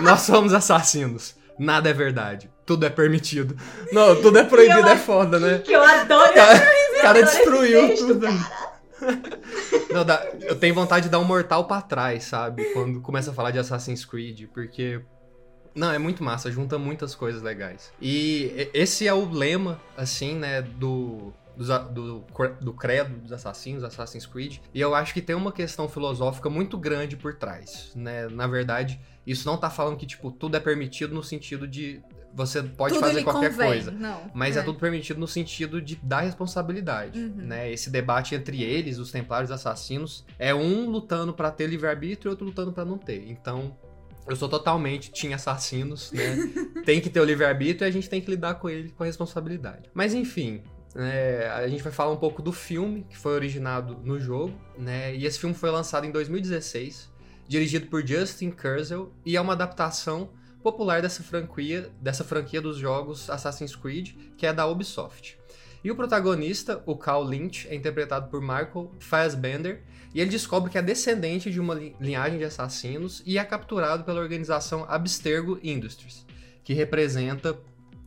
nós 0.00 0.20
somos 0.22 0.52
assassinos. 0.52 1.36
Nada 1.58 1.88
é 1.90 1.92
verdade. 1.92 2.50
Tudo 2.66 2.86
é 2.86 2.90
permitido. 2.90 3.56
Não, 3.92 4.20
tudo 4.20 4.38
é 4.38 4.44
proibido, 4.44 4.88
é 4.88 4.96
foda, 4.96 5.38
né? 5.38 5.58
Que 5.58 5.72
eu 5.72 5.82
adoro. 5.82 6.30
O 6.30 6.34
cara, 6.34 6.54
o 6.54 7.02
cara 7.02 7.10
adoro 7.10 7.18
esse 7.26 7.36
destruiu 7.36 7.88
texto, 7.88 8.06
tudo. 8.08 8.26
Não, 9.92 10.04
dá- 10.04 10.26
eu 10.42 10.56
tenho 10.58 10.74
vontade 10.74 11.04
de 11.06 11.10
dar 11.10 11.18
um 11.18 11.24
mortal 11.24 11.66
pra 11.66 11.82
trás, 11.82 12.24
sabe? 12.24 12.64
Quando 12.72 13.00
começa 13.00 13.30
a 13.30 13.34
falar 13.34 13.50
de 13.50 13.58
Assassin's 13.58 14.04
Creed, 14.04 14.48
porque. 14.52 15.02
Não, 15.74 15.90
é 15.92 15.98
muito 15.98 16.22
massa, 16.22 16.50
junta 16.50 16.78
muitas 16.78 17.14
coisas 17.14 17.42
legais. 17.42 17.92
E 18.00 18.68
esse 18.74 19.06
é 19.06 19.14
o 19.14 19.28
lema, 19.30 19.80
assim, 19.96 20.34
né, 20.34 20.62
do. 20.62 21.32
Do, 21.54 22.24
do 22.62 22.72
credo 22.72 23.14
dos 23.18 23.30
assassinos, 23.30 23.84
Assassin's 23.84 24.24
Creed. 24.24 24.56
E 24.72 24.80
eu 24.80 24.94
acho 24.94 25.12
que 25.12 25.20
tem 25.20 25.36
uma 25.36 25.52
questão 25.52 25.86
filosófica 25.86 26.48
muito 26.48 26.78
grande 26.78 27.14
por 27.14 27.34
trás, 27.34 27.92
né? 27.94 28.26
Na 28.28 28.46
verdade, 28.46 28.98
isso 29.26 29.46
não 29.46 29.58
tá 29.58 29.68
falando 29.68 29.98
que, 29.98 30.06
tipo, 30.06 30.30
tudo 30.32 30.56
é 30.56 30.60
permitido 30.60 31.14
no 31.14 31.22
sentido 31.22 31.68
de 31.68 32.02
você 32.34 32.62
pode 32.62 32.94
Tudo 32.94 33.06
fazer 33.06 33.22
qualquer 33.22 33.50
convém. 33.50 33.66
coisa. 33.68 33.90
Não. 33.90 34.30
Mas 34.32 34.56
é. 34.56 34.62
tudo 34.62 34.78
permitido 34.78 35.20
no 35.20 35.28
sentido 35.28 35.82
de 35.82 35.96
dar 35.96 36.22
responsabilidade, 36.22 37.20
Uhum. 37.20 37.34
né? 37.36 37.70
Esse 37.70 37.90
debate 37.90 38.34
entre 38.34 38.62
eles, 38.62 38.96
os 38.98 39.12
templários 39.12 39.50
assassinos, 39.50 40.24
é 40.38 40.54
um 40.54 40.88
lutando 40.88 41.34
pra 41.34 41.50
ter 41.50 41.66
livre-arbítrio 41.66 42.30
e 42.30 42.30
outro 42.30 42.46
lutando 42.46 42.72
pra 42.72 42.86
não 42.86 42.96
ter. 42.96 43.28
Então, 43.28 43.76
eu 44.26 44.36
sou 44.36 44.48
totalmente 44.48 45.10
tinha 45.10 45.36
assassinos, 45.36 46.12
né? 46.12 46.36
tem 46.84 47.00
que 47.00 47.10
ter 47.10 47.20
o 47.20 47.24
livre-arbítrio 47.24 47.86
e 47.86 47.88
a 47.88 47.92
gente 47.92 48.08
tem 48.08 48.20
que 48.20 48.30
lidar 48.30 48.54
com 48.54 48.68
ele 48.68 48.90
com 48.90 49.02
a 49.02 49.06
responsabilidade. 49.06 49.90
Mas 49.94 50.14
enfim, 50.14 50.62
é, 50.94 51.50
a 51.54 51.66
gente 51.68 51.82
vai 51.82 51.92
falar 51.92 52.12
um 52.12 52.16
pouco 52.16 52.42
do 52.42 52.52
filme 52.52 53.04
que 53.08 53.16
foi 53.16 53.34
originado 53.34 53.98
no 54.04 54.18
jogo, 54.20 54.54
né? 54.78 55.14
E 55.14 55.26
esse 55.26 55.38
filme 55.38 55.54
foi 55.54 55.70
lançado 55.70 56.06
em 56.06 56.10
2016, 56.10 57.10
dirigido 57.48 57.86
por 57.86 58.06
Justin 58.06 58.50
Kurzel 58.50 59.12
e 59.24 59.36
é 59.36 59.40
uma 59.40 59.54
adaptação 59.54 60.30
popular 60.62 61.02
dessa 61.02 61.22
franquia, 61.22 61.90
dessa 62.00 62.22
franquia 62.22 62.60
dos 62.60 62.76
jogos 62.76 63.28
Assassin's 63.28 63.74
Creed, 63.74 64.12
que 64.36 64.46
é 64.46 64.52
da 64.52 64.66
Ubisoft. 64.66 65.38
E 65.84 65.90
o 65.90 65.96
protagonista, 65.96 66.82
o 66.86 66.96
Carl 66.96 67.24
Lynch, 67.24 67.66
é 67.68 67.74
interpretado 67.74 68.28
por 68.28 68.40
Michael 68.40 68.92
Fassbender, 69.00 69.82
e 70.14 70.20
ele 70.20 70.30
descobre 70.30 70.70
que 70.70 70.78
é 70.78 70.82
descendente 70.82 71.50
de 71.50 71.58
uma 71.58 71.74
li- 71.74 71.96
linhagem 72.00 72.38
de 72.38 72.44
assassinos 72.44 73.22
e 73.26 73.38
é 73.38 73.44
capturado 73.44 74.04
pela 74.04 74.20
organização 74.20 74.84
Abstergo 74.88 75.58
Industries, 75.62 76.26
que 76.62 76.74
representa 76.74 77.58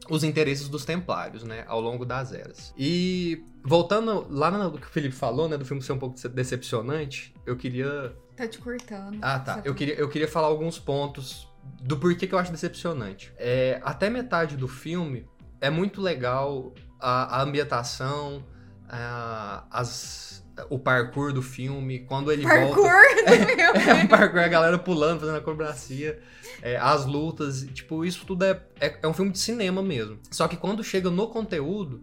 os 0.09 0.23
interesses 0.23 0.69
dos 0.69 0.85
templários, 0.85 1.43
né, 1.43 1.63
ao 1.67 1.81
longo 1.81 2.05
das 2.05 2.31
eras. 2.31 2.71
E 2.77 3.43
voltando 3.63 4.27
lá 4.29 4.51
no 4.51 4.77
que 4.77 4.85
o 4.85 4.89
Felipe 4.89 5.15
falou, 5.15 5.49
né, 5.49 5.57
do 5.57 5.65
filme 5.65 5.81
ser 5.81 5.93
um 5.93 5.97
pouco 5.99 6.15
decepcionante, 6.29 7.33
eu 7.45 7.55
queria 7.57 8.15
Tá 8.37 8.47
te 8.47 8.59
cortando. 8.59 9.17
ah, 9.21 9.39
tá. 9.39 9.61
Eu 9.65 9.73
queria, 9.73 9.95
eu 9.95 10.07
queria 10.07 10.27
falar 10.27 10.47
alguns 10.47 10.77
pontos 10.77 11.47
do 11.81 11.97
porquê 11.97 12.27
que 12.27 12.35
eu 12.35 12.39
acho 12.39 12.51
decepcionante. 12.51 13.33
É, 13.37 13.79
até 13.83 14.09
metade 14.09 14.55
do 14.55 14.67
filme 14.67 15.25
é 15.59 15.69
muito 15.71 15.99
legal 16.01 16.73
a, 17.05 17.37
a 17.37 17.41
ambientação, 17.43 18.43
a- 18.89 19.65
as, 19.69 20.43
o 20.69 20.79
parkour 20.79 21.31
do 21.33 21.41
filme, 21.41 21.99
quando 21.99 22.31
ele 22.31 22.43
Parkour 22.43 22.75
volta... 22.75 22.89
filme. 23.29 23.61
É, 23.61 24.03
o 24.03 24.07
parkour, 24.07 24.39
a 24.39 24.47
galera 24.47 24.79
pulando, 24.79 25.19
fazendo 25.19 25.37
acrobacia, 25.37 26.19
é, 26.61 26.77
as 26.77 27.05
lutas, 27.05 27.61
tipo, 27.73 28.03
isso 28.03 28.25
tudo 28.25 28.43
é, 28.45 28.61
é, 28.79 28.97
é 29.03 29.07
um 29.07 29.13
filme 29.13 29.31
de 29.31 29.39
cinema 29.39 29.81
mesmo. 29.81 30.19
Só 30.31 30.47
que 30.47 30.57
quando 30.57 30.83
chega 30.83 31.09
no 31.09 31.27
conteúdo, 31.27 32.01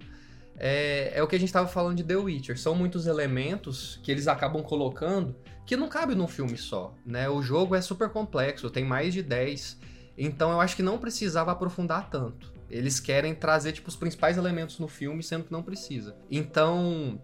é, 0.57 1.13
é 1.15 1.23
o 1.23 1.27
que 1.27 1.35
a 1.35 1.39
gente 1.41 1.53
tava 1.53 1.67
falando 1.67 1.97
de 1.97 2.05
The 2.05 2.17
Witcher. 2.17 2.59
São 2.59 2.75
muitos 2.75 3.07
elementos 3.07 3.99
que 4.03 4.11
eles 4.11 4.29
acabam 4.29 4.63
colocando 4.63 5.35
que 5.67 5.77
não 5.77 5.89
cabe 5.89 6.15
num 6.15 6.29
filme 6.29 6.59
só, 6.59 6.95
né? 7.07 7.29
O 7.29 7.43
jogo 7.43 7.75
é 7.75 7.81
super 7.81 8.09
complexo, 8.11 8.69
tem 8.71 8.85
mais 8.85 9.15
de 9.15 9.23
10. 9.23 9.79
Então 10.19 10.51
eu 10.53 10.61
acho 10.61 10.77
que 10.77 10.83
não 10.83 10.99
precisava 10.99 11.51
aprofundar 11.53 12.11
tanto. 12.11 12.52
Eles 12.73 12.99
querem 12.99 13.35
trazer, 13.35 13.73
tipo, 13.73 13.89
os 13.89 13.97
principais 13.97 14.37
elementos 14.37 14.79
no 14.79 14.89
filme, 14.89 15.23
sendo 15.23 15.45
que 15.45 15.53
não 15.53 15.63
precisa. 15.63 16.17
Então, 16.31 17.21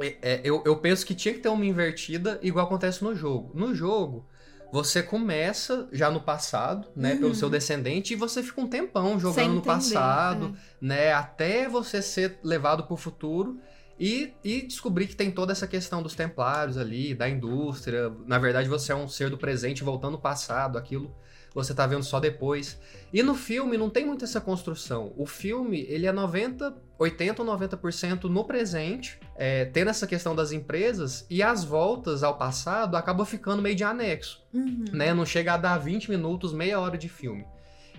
é, 0.00 0.16
é, 0.22 0.40
eu, 0.44 0.62
eu 0.64 0.76
penso 0.76 1.04
que 1.04 1.14
tinha 1.14 1.34
que 1.34 1.40
ter 1.40 1.48
uma 1.48 1.66
invertida, 1.66 2.38
igual 2.42 2.66
acontece 2.66 3.02
no 3.04 3.14
jogo. 3.14 3.50
No 3.54 3.74
jogo, 3.74 4.26
você 4.72 5.02
começa 5.02 5.88
já 5.92 6.10
no 6.10 6.20
passado, 6.20 6.88
né, 6.96 7.16
pelo 7.16 7.28
Uhum. 7.28 7.34
seu 7.34 7.50
descendente, 7.50 8.14
e 8.14 8.16
você 8.16 8.42
fica 8.42 8.60
um 8.60 8.66
tempão 8.68 9.18
jogando 9.20 9.34
Sem 9.34 9.48
no 9.50 9.56
entender, 9.56 9.66
passado, 9.66 10.56
é. 10.56 10.58
né, 10.80 11.12
até 11.12 11.68
você 11.68 12.00
ser 12.00 12.38
levado 12.42 12.84
pro 12.84 12.96
futuro 12.96 13.60
e, 14.00 14.32
e 14.42 14.62
descobrir 14.62 15.06
que 15.06 15.14
tem 15.14 15.30
toda 15.30 15.52
essa 15.52 15.66
questão 15.66 16.02
dos 16.02 16.14
templários 16.14 16.78
ali, 16.78 17.14
da 17.14 17.28
indústria. 17.28 18.10
Na 18.26 18.38
verdade, 18.38 18.68
você 18.68 18.92
é 18.92 18.96
um 18.96 19.06
ser 19.06 19.28
do 19.28 19.36
presente 19.36 19.84
voltando 19.84 20.12
no 20.12 20.18
passado, 20.20 20.78
aquilo 20.78 21.14
você 21.54 21.74
tá 21.74 21.86
vendo 21.86 22.02
só 22.02 22.18
depois. 22.18 22.78
E 23.12 23.22
no 23.22 23.34
filme 23.34 23.76
não 23.76 23.90
tem 23.90 24.06
muito 24.06 24.24
essa 24.24 24.40
construção. 24.40 25.12
O 25.16 25.26
filme, 25.26 25.84
ele 25.88 26.06
é 26.06 26.12
90, 26.12 26.74
80 26.98 27.42
ou 27.42 27.58
90% 27.58 28.24
no 28.24 28.44
presente, 28.44 29.18
é, 29.36 29.64
tendo 29.66 29.88
essa 29.90 30.06
questão 30.06 30.34
das 30.34 30.52
empresas, 30.52 31.26
e 31.28 31.42
as 31.42 31.64
voltas 31.64 32.22
ao 32.22 32.36
passado 32.38 32.96
acabam 32.96 33.26
ficando 33.26 33.60
meio 33.62 33.74
de 33.76 33.84
anexo 33.84 34.42
Uhum. 34.52 34.84
né? 34.92 35.12
Não 35.14 35.26
chega 35.26 35.54
a 35.54 35.56
dar 35.56 35.78
20 35.78 36.10
minutos, 36.10 36.52
meia 36.52 36.78
hora 36.80 36.96
de 36.96 37.08
filme. 37.08 37.44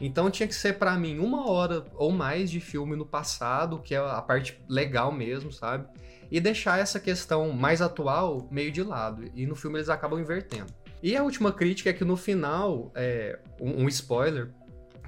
Então 0.02 0.30
tinha 0.32 0.48
que 0.48 0.56
ser 0.56 0.80
pra 0.80 0.98
mim 0.98 1.20
uma 1.20 1.48
hora 1.50 1.86
ou 1.96 2.12
mais 2.12 2.50
de 2.50 2.60
filme 2.60 2.96
no 2.96 3.06
passado, 3.06 3.80
que 3.80 3.94
é 3.94 4.00
a 4.00 4.22
parte 4.22 4.60
legal 4.68 5.12
mesmo, 5.12 5.52
sabe? 5.52 5.88
E 6.32 6.40
deixar 6.40 6.80
essa 6.80 7.00
questão 7.00 7.52
mais 7.52 7.82
atual 7.82 8.48
meio 8.50 8.72
de 8.72 8.82
lado. 8.82 9.30
E 9.36 9.46
no 9.46 9.56
filme 9.56 9.78
eles 9.78 9.90
acabam 9.90 10.20
invertendo. 10.20 10.74
E 11.04 11.18
a 11.18 11.22
última 11.22 11.52
crítica 11.52 11.90
é 11.90 11.94
que 11.94 12.06
no 12.06 12.16
final, 12.16 12.90
é, 12.96 13.38
um, 13.60 13.84
um 13.84 13.88
spoiler, 13.90 14.50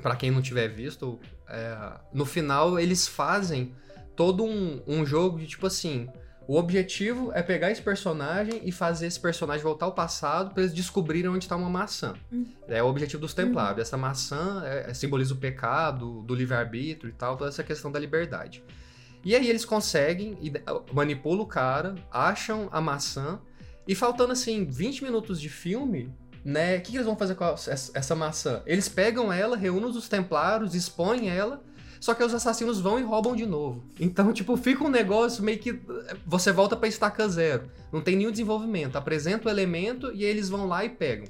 pra 0.02 0.14
quem 0.14 0.30
não 0.30 0.42
tiver 0.42 0.68
visto, 0.68 1.18
é, 1.48 1.78
no 2.14 2.26
final 2.26 2.78
eles 2.78 3.08
fazem 3.08 3.74
todo 4.14 4.44
um, 4.44 4.82
um 4.86 5.06
jogo 5.06 5.40
de 5.40 5.48
tipo 5.48 5.66
assim. 5.66 6.10
O 6.48 6.58
objetivo 6.58 7.32
é 7.34 7.42
pegar 7.42 7.72
esse 7.72 7.82
personagem 7.82 8.62
e 8.66 8.72
fazer 8.72 9.08
esse 9.08 9.20
personagem 9.20 9.64
voltar 9.64 9.86
ao 9.88 9.94
passado 9.94 10.54
pra 10.54 10.62
eles 10.64 10.76
descobrirem 10.76 11.32
onde 11.32 11.48
tá 11.48 11.56
uma 11.56 11.70
maçã. 11.70 12.14
Hum. 12.32 12.46
É 12.68 12.84
o 12.84 12.88
objetivo 12.88 13.22
dos 13.22 13.34
Templários. 13.34 13.82
Essa 13.82 13.98
maçã 13.98 14.62
é- 14.66 14.92
é- 14.92 14.94
simboliza 14.94 15.34
o 15.34 15.38
pecado, 15.38 16.22
do 16.24 16.36
livre-arbítrio 16.36 17.10
e 17.10 17.14
tal, 17.14 17.36
toda 17.38 17.50
essa 17.50 17.64
questão 17.64 17.90
da 17.92 17.98
liberdade. 18.00 18.62
E 19.24 19.34
aí 19.36 19.50
eles 19.50 19.66
conseguem, 19.66 20.38
e- 20.40 20.54
manipulam 20.94 21.42
o 21.42 21.48
cara, 21.48 21.96
acham 22.12 22.70
a 22.72 22.80
maçã, 22.80 23.40
e 23.88 23.94
faltando 23.96 24.34
assim 24.34 24.66
20 24.66 25.04
minutos 25.04 25.40
de 25.40 25.50
filme, 25.50 26.14
né? 26.44 26.78
O 26.78 26.82
que, 26.82 26.92
que 26.92 26.98
eles 26.98 27.06
vão 27.06 27.16
fazer 27.18 27.36
com 27.36 27.44
a- 27.44 27.54
essa, 27.54 27.92
essa 27.94 28.16
maçã? 28.16 28.62
Eles 28.66 28.88
pegam 28.90 29.32
ela, 29.32 29.56
reúnem 29.58 29.90
os 29.90 30.08
Templários, 30.10 30.76
expõem 30.76 31.30
ela. 31.30 31.62
Só 32.00 32.14
que 32.14 32.24
os 32.24 32.34
assassinos 32.34 32.80
vão 32.80 33.00
e 33.00 33.04
roubam 33.04 33.36
de 33.36 33.46
novo. 33.48 33.84
Então, 34.00 34.32
tipo, 34.34 34.56
fica 34.58 34.84
um 34.84 34.90
negócio 34.90 35.44
meio 35.44 35.58
que. 35.58 35.80
Você 36.26 36.52
volta 36.52 36.76
pra 36.76 36.88
estaca 36.88 37.28
zero. 37.28 37.70
Não 37.92 38.02
tem 38.02 38.16
nenhum 38.16 38.30
desenvolvimento. 38.32 38.96
Apresenta 38.96 39.48
o 39.48 39.52
elemento 39.52 40.12
e 40.14 40.24
eles 40.24 40.50
vão 40.50 40.68
lá 40.68 40.86
e 40.86 40.90
pegam. 40.90 41.28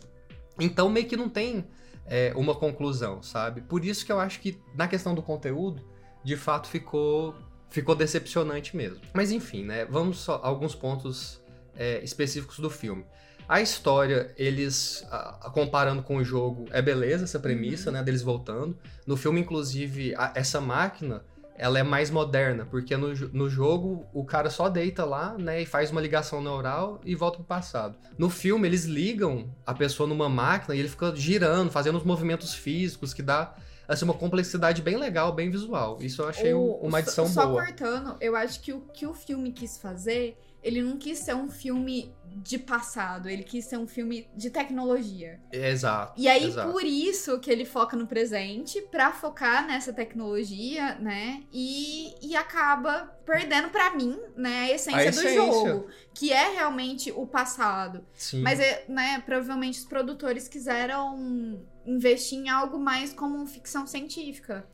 Então, 0.60 0.90
meio 0.90 1.06
que 1.08 1.16
não 1.16 1.30
tem 1.30 1.66
é, 2.06 2.34
uma 2.36 2.54
conclusão, 2.56 3.22
sabe? 3.24 3.62
Por 3.62 3.86
isso 3.86 4.06
que 4.06 4.12
eu 4.12 4.20
acho 4.20 4.40
que 4.42 4.58
na 4.76 4.88
questão 4.88 5.16
do 5.16 5.22
conteúdo, 5.22 5.82
de 6.24 6.36
fato 6.36 6.68
ficou, 6.68 7.36
ficou 7.70 7.96
decepcionante 7.96 8.76
mesmo. 8.76 9.00
Mas 9.14 9.32
enfim, 9.32 9.64
né? 9.64 9.86
Vamos 9.86 10.18
só 10.20 10.40
alguns 10.44 10.76
pontos 10.76 11.42
é, 11.76 12.04
específicos 12.04 12.60
do 12.60 12.70
filme. 12.70 13.06
A 13.48 13.62
história, 13.62 14.34
eles, 14.38 15.06
a- 15.12 15.38
a- 15.48 15.50
comparando 15.52 16.02
com 16.02 16.18
o 16.18 16.24
jogo, 16.24 16.66
é 16.72 16.82
beleza 16.82 17.26
essa 17.26 17.40
premissa, 17.40 17.92
né? 17.92 18.02
Deles 18.02 18.24
voltando. 18.24 18.76
No 19.06 19.16
filme, 19.16 19.40
inclusive, 19.42 20.16
a- 20.16 20.32
essa 20.36 20.60
máquina, 20.60 21.24
ela 21.58 21.78
é 21.80 21.84
mais 21.84 22.10
moderna, 22.10 22.66
porque 22.66 22.98
no, 22.98 23.14
no 23.32 23.48
jogo 23.50 24.06
o 24.14 24.26
cara 24.26 24.50
só 24.50 24.68
deita 24.68 25.06
lá, 25.06 25.38
né, 25.38 25.62
e 25.62 25.66
faz 25.66 25.90
uma 25.92 26.02
ligação 26.02 26.42
neural 26.42 27.00
e 27.06 27.16
volta 27.16 27.38
pro 27.38 27.46
passado. 27.46 27.96
No 28.18 28.30
filme 28.30 28.68
eles 28.68 28.84
ligam 28.86 29.50
a 29.66 29.74
pessoa 29.74 30.10
numa 30.10 30.28
máquina 30.28 30.76
e 30.76 30.80
ele 30.80 30.90
fica 30.90 31.16
girando, 31.16 31.72
fazendo 31.72 31.98
os 31.98 32.04
movimentos 32.04 32.54
físicos 32.54 33.14
que 33.14 33.22
dá 33.22 33.56
assim 33.88 34.04
uma 34.04 34.14
complexidade 34.16 34.82
bem 34.82 34.98
legal, 34.98 35.32
bem 35.32 35.50
visual. 35.50 36.00
Isso 36.02 36.24
eu 36.24 36.28
achei 36.28 36.54
O- 36.54 36.74
uma 36.82 36.98
adição 36.98 37.26
só 37.28 37.46
boa. 37.48 37.64
cortando, 37.64 38.18
eu 38.20 38.36
acho 38.36 38.60
que 38.60 38.74
o 38.74 38.82
que 38.82 39.06
o 39.08 39.14
filme 39.14 39.52
quis 39.54 39.78
fazer, 39.78 40.38
ele 40.66 40.82
não 40.82 40.98
quis 40.98 41.20
ser 41.20 41.36
um 41.36 41.48
filme 41.48 42.12
de 42.38 42.58
passado, 42.58 43.30
ele 43.30 43.44
quis 43.44 43.66
ser 43.66 43.78
um 43.78 43.88
filme 43.88 44.28
de 44.36 44.50
tecnologia. 44.50 45.40
Exato. 45.52 46.20
E 46.20 46.28
aí, 46.28 46.48
exato. 46.48 46.72
por 46.72 46.84
isso 46.84 47.40
que 47.40 47.52
ele 47.52 47.64
foca 47.66 47.96
no 47.96 48.08
presente, 48.08 48.82
pra 48.92 49.14
focar 49.14 49.66
nessa 49.66 49.94
tecnologia, 49.94 50.96
né? 50.96 51.44
E, 51.54 52.14
e 52.22 52.36
acaba 52.36 53.16
perdendo 53.26 53.70
pra 53.70 53.96
mim, 53.96 54.20
né, 54.36 54.64
a 54.64 54.72
essência, 54.72 55.00
A 55.00 55.04
do 55.04 55.10
essência. 55.10 55.36
jogo, 55.36 55.88
que 56.14 56.34
é 56.34 56.56
realmente 56.56 57.12
o 57.12 57.28
passado. 57.28 58.04
Sim. 58.14 58.42
Mas, 58.42 58.60
é, 58.60 58.86
né, 58.90 59.22
provavelmente 59.24 59.80
os 59.80 59.86
produtores 59.86 60.48
quiseram 60.48 61.64
investir 61.86 62.40
em 62.40 62.50
algo 62.50 62.80
mais 62.80 63.14
como 63.14 63.46
ficção 63.46 63.86
científica. 63.86 64.68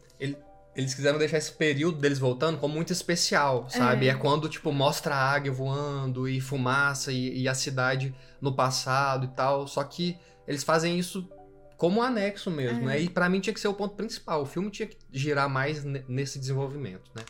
Eles 0.75 0.93
quiseram 0.93 1.19
deixar 1.19 1.37
esse 1.37 1.51
período 1.51 1.97
deles 1.97 2.17
voltando 2.17 2.57
como 2.57 2.73
muito 2.73 2.93
especial, 2.93 3.69
sabe? 3.69 4.07
É. 4.07 4.11
É, 4.11 4.13
quando, 4.15 4.47
tipo, 4.47 4.71
mostra 4.71 5.13
a 5.13 5.31
águia 5.33 5.51
voando 5.51 6.29
e 6.29 6.39
fumaça 6.39 7.11
e, 7.11 7.41
e 7.41 7.47
a 7.49 7.53
cidade 7.53 8.15
no 8.39 8.55
passado 8.55 9.25
e 9.25 9.35
tal. 9.35 9.67
Só 9.67 9.83
que 9.83 10.17
eles 10.47 10.63
fazem 10.63 10.97
isso 10.97 11.29
como 11.77 11.99
um 11.99 12.03
anexo 12.03 12.49
mesmo, 12.49 12.81
É. 12.83 12.85
né? 12.85 13.01
E 13.01 13.09
pra 13.09 13.27
mim 13.27 13.41
tinha 13.41 13.53
que 13.53 13.59
ser 13.59 13.67
o 13.67 13.73
ponto 13.73 13.95
principal. 13.95 14.43
O 14.43 14.45
filme 14.45 14.69
tinha 14.71 14.87
que 14.87 14.97
girar 15.11 15.49
mais 15.49 15.83
ne- 15.83 16.05
nesse 16.07 16.39
desenvolvimento, 16.39 17.11
né? 17.15 17.23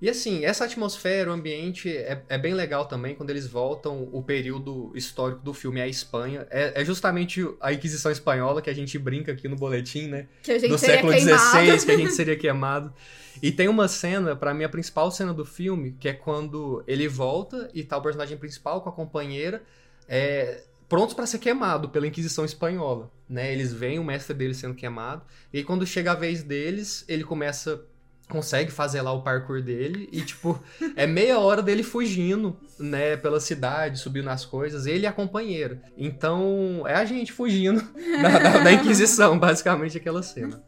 E 0.00 0.08
assim, 0.08 0.44
essa 0.44 0.64
atmosfera, 0.64 1.30
o 1.30 1.32
ambiente 1.34 1.94
é, 1.94 2.22
é 2.28 2.38
bem 2.38 2.54
legal 2.54 2.86
também 2.86 3.14
quando 3.14 3.28
eles 3.30 3.46
voltam 3.46 4.08
o 4.12 4.22
período 4.22 4.90
histórico 4.94 5.42
do 5.42 5.52
filme 5.52 5.80
à 5.80 5.86
Espanha. 5.86 6.46
É, 6.50 6.80
é 6.80 6.84
justamente 6.84 7.46
a 7.60 7.72
Inquisição 7.72 8.10
Espanhola 8.10 8.62
que 8.62 8.70
a 8.70 8.74
gente 8.74 8.98
brinca 8.98 9.32
aqui 9.32 9.46
no 9.46 9.56
boletim, 9.56 10.06
né? 10.08 10.26
Que 10.42 10.52
a 10.52 10.58
gente 10.58 10.70
do 10.70 10.78
século. 10.78 11.12
XVI, 11.12 11.84
que 11.84 11.92
a 11.92 11.96
gente 11.96 12.12
seria 12.16 12.36
queimado. 12.36 12.92
E 13.42 13.52
tem 13.52 13.68
uma 13.68 13.88
cena, 13.88 14.34
pra 14.34 14.52
mim, 14.54 14.64
a 14.64 14.68
principal 14.68 15.10
cena 15.10 15.32
do 15.32 15.44
filme, 15.44 15.96
que 15.98 16.08
é 16.08 16.12
quando 16.12 16.82
ele 16.86 17.06
volta 17.06 17.70
e 17.72 17.82
tá 17.82 17.96
o 17.96 18.02
personagem 18.02 18.36
principal 18.36 18.80
com 18.80 18.88
a 18.88 18.92
companheira, 18.92 19.62
é, 20.08 20.62
prontos 20.88 21.14
pra 21.14 21.24
ser 21.24 21.38
queimado 21.38 21.88
pela 21.88 22.06
Inquisição 22.06 22.44
Espanhola. 22.44 23.10
Né? 23.28 23.52
Eles 23.52 23.72
veem 23.72 23.98
o 23.98 24.04
mestre 24.04 24.34
dele 24.34 24.54
sendo 24.54 24.74
queimado, 24.74 25.22
e 25.52 25.58
aí 25.58 25.64
quando 25.64 25.86
chega 25.86 26.12
a 26.12 26.14
vez 26.14 26.42
deles, 26.42 27.04
ele 27.08 27.22
começa. 27.22 27.86
Consegue 28.30 28.70
fazer 28.70 29.02
lá 29.02 29.12
o 29.12 29.22
parkour 29.22 29.60
dele 29.60 30.08
e, 30.12 30.22
tipo, 30.22 30.58
é 30.96 31.06
meia 31.06 31.38
hora 31.40 31.60
dele 31.60 31.82
fugindo, 31.82 32.56
né, 32.78 33.16
pela 33.16 33.40
cidade, 33.40 33.98
subindo 33.98 34.24
nas 34.26 34.44
coisas, 34.44 34.86
ele 34.86 35.02
e 35.02 35.06
a 35.06 35.12
companheira. 35.12 35.82
Então, 35.98 36.84
é 36.86 36.94
a 36.94 37.04
gente 37.04 37.32
fugindo 37.32 37.82
da, 38.22 38.38
da- 38.38 38.58
da 38.64 38.72
Inquisição, 38.72 39.38
basicamente, 39.38 39.98
aquela 39.98 40.22
cena. 40.22 40.62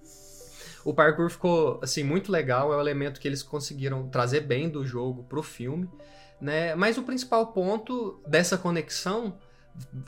O 0.85 0.93
parkour 0.93 1.31
ficou, 1.31 1.79
assim, 1.83 2.03
muito 2.03 2.33
legal, 2.33 2.73
é 2.73 2.77
um 2.77 2.81
elemento 2.81 3.21
que 3.21 3.29
eles 3.29 3.43
conseguiram 3.43 4.09
trazer 4.09 4.41
bem 4.41 4.69
do 4.69 4.85
jogo 4.85 5.23
pro 5.23 5.41
filme, 5.43 5.89
né? 6.41 6.75
Mas 6.75 6.99
o 6.99 7.05
principal 7.05 7.47
ponto 7.53 8.21
dessa 8.27 8.59
conexão, 8.59 9.39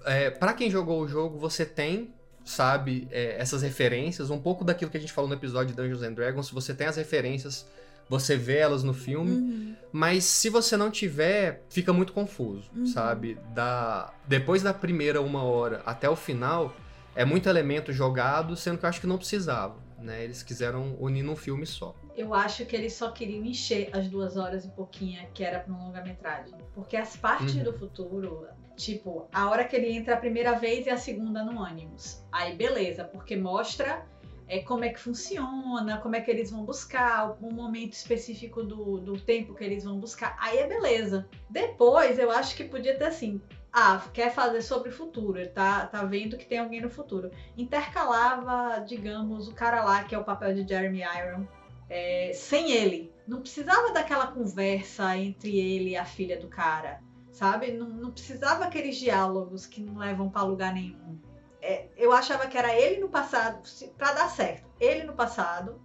é, 0.05 0.31
para 0.31 0.53
quem 0.53 0.69
jogou 0.69 1.01
o 1.01 1.07
jogo, 1.07 1.39
você 1.39 1.65
tem, 1.65 2.13
sabe, 2.45 3.09
é, 3.11 3.37
essas 3.39 3.63
referências, 3.63 4.31
um 4.31 4.39
pouco 4.39 4.65
daquilo 4.65 4.91
que 4.91 4.97
a 4.97 5.01
gente 5.01 5.13
falou 5.13 5.29
no 5.29 5.35
episódio 5.35 5.75
de 5.75 5.81
Dungeons 5.81 6.03
and 6.03 6.13
Dragons, 6.13 6.51
você 6.51 6.75
tem 6.75 6.87
as 6.87 6.97
referências, 6.97 7.67
você 8.09 8.37
vê 8.37 8.59
elas 8.59 8.83
no 8.83 8.93
filme, 8.93 9.31
Uhum. 9.33 9.75
mas 9.91 10.25
se 10.25 10.51
você 10.51 10.77
não 10.77 10.91
tiver, 10.91 11.63
fica 11.71 11.93
muito 11.93 12.13
confuso, 12.13 12.71
Uhum. 12.77 12.87
sabe? 12.87 13.39
Da... 13.55 14.13
Depois 14.29 14.63
da 14.63 14.75
primeira 14.75 15.23
uma 15.23 15.43
hora 15.43 15.81
até 15.87 16.09
o 16.09 16.15
final, 16.15 16.75
é 17.17 17.25
muito 17.25 17.49
elemento 17.49 17.93
jogado, 17.93 18.55
sendo 18.57 18.77
que 18.79 18.85
eu 18.85 18.89
acho 18.91 19.01
que 19.01 19.07
não 19.07 19.17
precisava, 19.17 19.77
né? 20.05 20.23
Eles 20.23 20.43
quiseram 20.43 20.95
unir 21.01 21.23
num 21.23 21.35
filme 21.37 21.67
só. 21.67 21.95
Eu 22.15 22.33
acho 22.35 22.65
que 22.67 22.77
eles 22.77 22.93
só 22.93 23.11
queriam 23.11 23.45
encher 23.45 23.89
as 23.93 24.07
duas 24.09 24.37
horas 24.37 24.65
e 24.65 24.69
pouquinha 24.69 25.29
que 25.35 25.43
era 25.43 25.59
pra 25.59 25.73
um 25.75 25.87
longa-metragem. 25.87 26.55
Porque 26.75 26.97
as 26.97 27.17
partes 27.17 27.57
Uhum. 27.57 27.65
do 27.65 27.73
futuro, 27.73 28.47
tipo, 28.77 29.27
a 29.33 29.49
hora 29.51 29.65
que 29.65 29.75
ele 29.75 29.91
entra 29.91 30.15
a 30.15 30.17
primeira 30.19 30.53
vez 30.59 30.87
e 30.87 30.91
a 30.91 30.97
segunda 30.97 31.43
no 31.43 31.61
ânimos. 31.61 32.23
Aí 32.31 32.55
beleza, 32.55 33.05
porque 33.05 33.35
mostra 33.37 34.07
é, 34.47 34.59
como 34.59 34.85
é 34.85 34.91
que 34.91 35.01
funciona, 35.01 35.97
como 36.03 36.15
é 36.17 36.21
que 36.21 36.31
eles 36.31 36.51
vão 36.51 36.65
buscar, 36.65 37.37
um 37.43 37.51
momento 37.51 37.95
específico 37.95 38.63
do, 38.63 38.99
do 38.99 39.19
tempo 39.19 39.55
que 39.55 39.65
eles 39.65 39.85
vão 39.85 39.99
buscar. 39.99 40.37
Aí 40.39 40.59
é 40.59 40.67
beleza. 40.67 41.27
Depois 41.49 42.19
eu 42.19 42.31
acho 42.31 42.55
que 42.55 42.65
podia 42.65 42.97
ter 42.99 43.07
assim. 43.07 43.41
Ah, 43.77 44.01
quer 44.13 44.33
fazer 44.33 44.63
sobre 44.63 44.91
o 44.91 44.93
futuro, 44.93 45.49
tá, 45.49 45.85
tá 45.89 46.05
vendo 46.05 46.37
que 46.37 46.47
tem 46.47 46.61
alguém 46.61 46.81
no 46.81 46.89
futuro. 46.89 47.33
Intercalava, 47.57 48.79
digamos, 48.87 49.49
o 49.49 49.53
cara 49.53 49.83
lá, 49.83 50.05
que 50.05 50.15
é 50.15 50.19
o 50.19 50.23
papel 50.23 50.55
de 50.55 50.69
Jeremy 50.69 51.01
Iron, 51.01 51.45
é, 51.91 52.31
sem 52.33 52.71
ele. 52.71 53.13
Não 53.27 53.41
precisava 53.41 53.93
daquela 53.93 54.29
conversa 54.29 55.19
entre 55.19 55.59
ele 55.59 55.91
e 55.91 55.97
a 55.97 56.05
filha 56.05 56.39
do 56.39 56.47
cara, 56.47 57.03
sabe? 57.33 57.73
Não, 57.73 57.89
não 57.89 58.13
precisava 58.13 58.65
aqueles 58.65 58.97
diálogos 58.97 59.67
que 59.67 59.83
não 59.83 59.97
levam 59.97 60.31
pra 60.31 60.43
lugar 60.43 60.73
nenhum. 60.73 61.19
É, 61.61 61.89
eu 61.97 62.13
achava 62.13 62.47
que 62.47 62.57
era 62.57 62.73
ele 62.73 63.01
no 63.01 63.09
passado, 63.09 63.61
pra 63.99 64.13
dar 64.13 64.29
certo. 64.29 64.71
Ele 64.79 65.03
no 65.03 65.15
passado, 65.15 65.83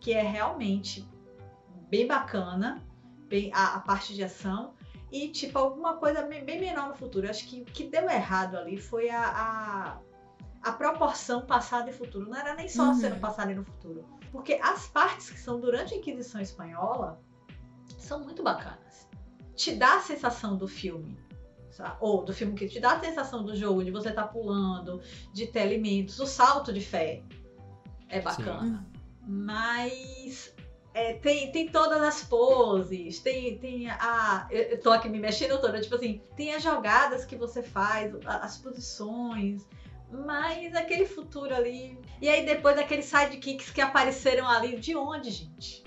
que 0.00 0.14
é 0.14 0.22
realmente 0.22 1.06
bem 1.90 2.06
bacana, 2.06 2.82
bem, 3.28 3.50
a, 3.52 3.74
a 3.74 3.80
parte 3.80 4.14
de 4.14 4.24
ação. 4.24 4.72
E, 5.10 5.28
tipo, 5.28 5.58
alguma 5.58 5.96
coisa 5.96 6.22
bem 6.22 6.60
menor 6.60 6.88
no 6.88 6.94
futuro. 6.94 7.26
Eu 7.26 7.30
acho 7.30 7.46
que 7.46 7.62
o 7.62 7.64
que 7.64 7.84
deu 7.88 8.08
errado 8.10 8.56
ali 8.56 8.76
foi 8.76 9.08
a, 9.08 9.98
a, 10.62 10.68
a 10.68 10.72
proporção 10.72 11.46
passado 11.46 11.88
e 11.88 11.92
futuro. 11.92 12.28
Não 12.28 12.36
era 12.36 12.54
nem 12.54 12.68
só 12.68 12.88
Uhum. 12.88 12.94
sendo 12.94 13.20
passado 13.20 13.50
e 13.52 13.54
no 13.54 13.64
futuro. 13.64 14.04
Porque 14.32 14.54
as 14.62 14.86
partes 14.88 15.30
que 15.30 15.38
são 15.38 15.60
durante 15.60 15.94
a 15.94 15.96
Inquisição 15.96 16.40
Espanhola 16.40 17.20
são 17.98 18.22
muito 18.24 18.42
bacanas. 18.42 19.08
Te 19.54 19.74
dá 19.74 19.96
a 19.96 20.00
sensação 20.00 20.56
do 20.56 20.66
filme. 20.68 21.16
sabe? 21.70 21.96
Ou 22.00 22.24
do 22.24 22.32
filme 22.32 22.54
que 22.54 22.66
te 22.68 22.80
dá 22.80 22.94
a 22.94 23.00
sensação 23.00 23.44
do 23.44 23.54
jogo, 23.54 23.84
de 23.84 23.90
você 23.90 24.08
estar 24.08 24.26
pulando, 24.28 25.00
de 25.32 25.46
ter 25.46 25.60
alimentos, 25.60 26.18
o 26.18 26.26
salto 26.26 26.72
de 26.72 26.80
fé 26.80 27.22
é 28.08 28.20
bacana. 28.20 28.86
Mas 29.26 30.54
é, 30.96 31.12
tem, 31.12 31.52
tem 31.52 31.68
todas 31.68 32.00
as 32.00 32.24
poses, 32.24 33.18
tem, 33.18 33.58
tem 33.58 33.90
a. 33.90 34.48
Eu, 34.50 34.80
tô 34.80 34.90
aqui 34.90 35.10
me 35.10 35.18
mexendo 35.18 35.60
toda, 35.60 35.78
tipo 35.78 35.94
assim, 35.94 36.22
tem 36.34 36.54
as 36.54 36.62
jogadas 36.62 37.26
que 37.26 37.36
você 37.36 37.62
faz, 37.62 38.14
as 38.24 38.56
posições. 38.56 39.60
Mas 40.10 40.74
aquele 40.74 41.04
futuro 41.04 41.54
ali. 41.54 41.98
E 42.18 42.30
aí 42.30 42.46
depois 42.46 42.78
aqueles 42.78 43.04
sidekicks 43.04 43.68
que 43.68 43.82
apareceram 43.82 44.48
ali, 44.48 44.78
de 44.78 44.96
onde, 44.96 45.30
gente? 45.30 45.84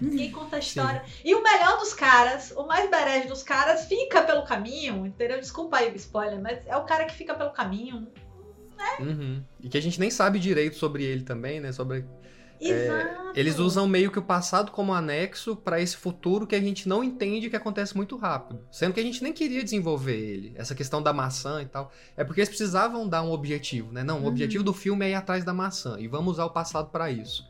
Ninguém 0.00 0.30
conta 0.32 0.54
a 0.54 0.60
história. 0.60 1.02
E 1.24 1.34
o 1.34 1.42
melhor 1.42 1.76
dos 1.80 1.92
caras, 1.92 2.52
o 2.52 2.64
mais 2.64 2.88
berege 2.88 3.26
dos 3.26 3.42
caras, 3.42 3.86
fica 3.86 4.22
pelo 4.22 4.44
caminho, 4.44 5.04
entendeu? 5.04 5.40
Desculpa 5.40 5.78
aí 5.78 5.90
o 5.90 5.96
spoiler, 5.96 6.40
mas 6.40 6.64
é 6.64 6.76
o 6.76 6.84
cara 6.84 7.06
que 7.06 7.14
fica 7.16 7.34
pelo 7.34 7.50
caminho. 7.50 8.06
Uhum. 9.00 9.42
E 9.60 9.68
que 9.68 9.78
a 9.78 9.82
gente 9.82 9.98
nem 9.98 10.10
sabe 10.10 10.38
direito 10.38 10.76
sobre 10.76 11.02
ele 11.02 11.24
também, 11.24 11.58
né? 11.58 11.72
Sobre 11.72 12.04
Exato. 12.70 13.24
Eles 13.34 13.58
usam 13.58 13.86
meio 13.88 14.10
que 14.10 14.18
o 14.18 14.22
passado 14.22 14.70
como 14.70 14.94
anexo 14.94 15.56
pra 15.56 15.80
esse 15.80 15.96
futuro 15.96 16.46
que 16.46 16.54
a 16.54 16.60
gente 16.60 16.88
não 16.88 17.02
entende 17.02 17.50
que 17.50 17.56
acontece 17.56 17.96
muito 17.96 18.16
rápido. 18.16 18.60
Sendo 18.70 18.94
que 18.94 19.00
a 19.00 19.02
gente 19.02 19.22
nem 19.22 19.32
queria 19.32 19.62
desenvolver 19.64 20.16
ele. 20.16 20.52
Essa 20.56 20.74
questão 20.74 21.02
da 21.02 21.12
maçã 21.12 21.60
e 21.62 21.66
tal. 21.66 21.90
É 22.16 22.22
porque 22.22 22.40
eles 22.40 22.48
precisavam 22.48 23.08
dar 23.08 23.22
um 23.22 23.32
objetivo, 23.32 23.92
né? 23.92 24.04
Não, 24.04 24.18
o 24.18 24.22
Uhum. 24.22 24.28
objetivo 24.28 24.62
do 24.62 24.72
filme 24.72 25.04
é 25.04 25.10
ir 25.10 25.14
atrás 25.14 25.42
da 25.44 25.52
maçã. 25.52 25.96
E 25.98 26.06
vamos 26.06 26.34
usar 26.34 26.44
o 26.44 26.50
passado 26.50 26.90
pra 26.90 27.10
isso. 27.10 27.44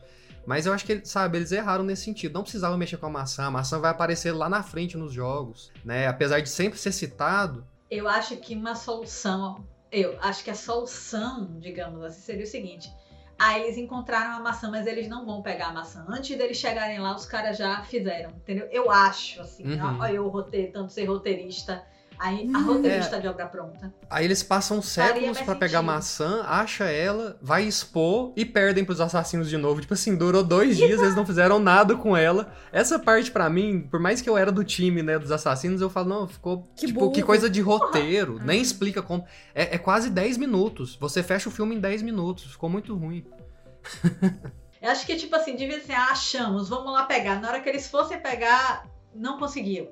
Mas 0.46 0.66
eu 0.66 0.72
acho 0.72 0.84
que, 0.84 1.00
sabe, 1.04 1.38
eles 1.38 1.52
erraram 1.52 1.84
nesse 1.84 2.02
sentido. 2.04 2.34
Não 2.34 2.42
precisavam 2.42 2.76
mexer 2.76 2.96
com 2.98 3.06
a 3.06 3.10
maçã. 3.10 3.44
A 3.44 3.50
maçã 3.50 3.78
vai 3.78 3.90
aparecer 3.90 4.32
lá 4.32 4.48
na 4.48 4.62
frente 4.62 4.96
nos 4.96 5.12
jogos, 5.12 5.70
né? 5.84 6.06
Apesar 6.06 6.40
de 6.40 6.48
sempre 6.48 6.78
ser 6.78 6.92
citado. 6.92 7.64
Eu 7.90 8.08
acho 8.08 8.36
que 8.38 8.54
uma 8.54 8.74
solução, 8.74 9.64
eu 9.92 10.18
acho 10.20 10.42
que 10.44 10.50
a 10.50 10.54
solução, 10.54 11.58
digamos 11.60 12.02
assim, 12.02 12.20
seria 12.20 12.44
o 12.44 12.46
seguinte: 12.46 12.90
ah, 13.38 13.58
eles 13.58 13.76
encontraram 13.76 14.36
a 14.36 14.40
maçã, 14.40 14.70
mas 14.70 14.86
eles 14.86 15.08
não 15.08 15.24
vão 15.26 15.42
pegar 15.42 15.68
a 15.68 15.72
maçã. 15.72 16.04
Antes 16.08 16.36
deles 16.36 16.56
chegarem 16.56 16.98
lá, 17.00 17.14
os 17.14 17.26
caras 17.26 17.56
já 17.58 17.82
fizeram, 17.82 18.30
entendeu? 18.30 18.68
Eu 18.70 18.90
acho, 18.90 19.40
assim, 19.40 19.64
Uhum. 19.64 19.98
olha 20.00 20.12
eu 20.12 20.28
roteiro, 20.28 20.72
tanto 20.72 20.92
ser 20.92 21.04
roteirista, 21.06 21.84
aí 22.18 22.48
a 22.54 22.58
Uhum. 22.58 22.64
roteirista 22.74 23.20
de 23.20 23.26
obra 23.28 23.46
pronta. 23.46 23.92
Aí 24.08 24.24
eles 24.24 24.42
passam 24.42 24.80
séculos 24.80 25.40
pra 25.40 25.54
pegar 25.54 25.82
maçã, 25.82 26.42
acha 26.46 26.84
ela, 26.84 27.38
vai 27.42 27.64
expor 27.64 28.32
e 28.36 28.44
perdem 28.44 28.84
pros 28.84 29.00
assassinos 29.00 29.48
de 29.48 29.56
novo. 29.56 29.80
Tipo 29.80 29.94
assim, 29.94 30.16
durou 30.16 30.42
dois 30.42 30.76
dias, 30.76 31.00
eles 31.02 31.14
não 31.14 31.26
fizeram 31.26 31.58
nada 31.58 31.96
com 31.96 32.16
ela. 32.16 32.52
Essa 32.72 32.98
parte 32.98 33.30
pra 33.30 33.48
mim, 33.50 33.86
por 33.90 34.00
mais 34.00 34.20
que 34.20 34.28
eu 34.28 34.36
era 34.38 34.50
do 34.52 34.64
time, 34.64 35.02
né, 35.02 35.18
dos 35.18 35.30
assassinos, 35.32 35.80
eu 35.80 35.90
falo, 35.90 36.08
não, 36.08 36.28
ficou 36.28 36.68
Que 36.76 36.86
tipo, 36.86 37.00
burro. 37.00 37.12
que 37.12 37.22
coisa 37.22 37.48
de 37.50 37.60
roteiro, 37.60 38.34
Uhum. 38.34 38.44
nem 38.44 38.60
explica 38.62 39.02
como. 39.02 39.24
É, 39.54 39.74
é 39.74 39.78
quase 39.78 40.10
10 40.10 40.36
minutos. 40.38 40.96
Você 41.00 41.22
fecha 41.22 41.48
o 41.48 41.52
filme 41.52 41.74
em 41.74 41.80
10 41.80 42.02
minutos, 42.02 42.44
ficou 42.52 42.68
muito 42.70 42.94
ruim. 42.96 43.24
Eu 44.80 44.90
acho 44.90 45.06
que, 45.06 45.16
tipo 45.16 45.34
assim, 45.34 45.56
devia 45.56 45.80
ser, 45.80 45.92
ah, 45.94 46.08
achamos, 46.10 46.68
vamos 46.68 46.92
lá 46.92 47.04
pegar. 47.04 47.40
Na 47.40 47.48
hora 47.48 47.60
que 47.60 47.68
eles 47.68 47.88
fossem 47.88 48.20
pegar, 48.20 48.86
não 49.14 49.38
conseguiu. 49.38 49.90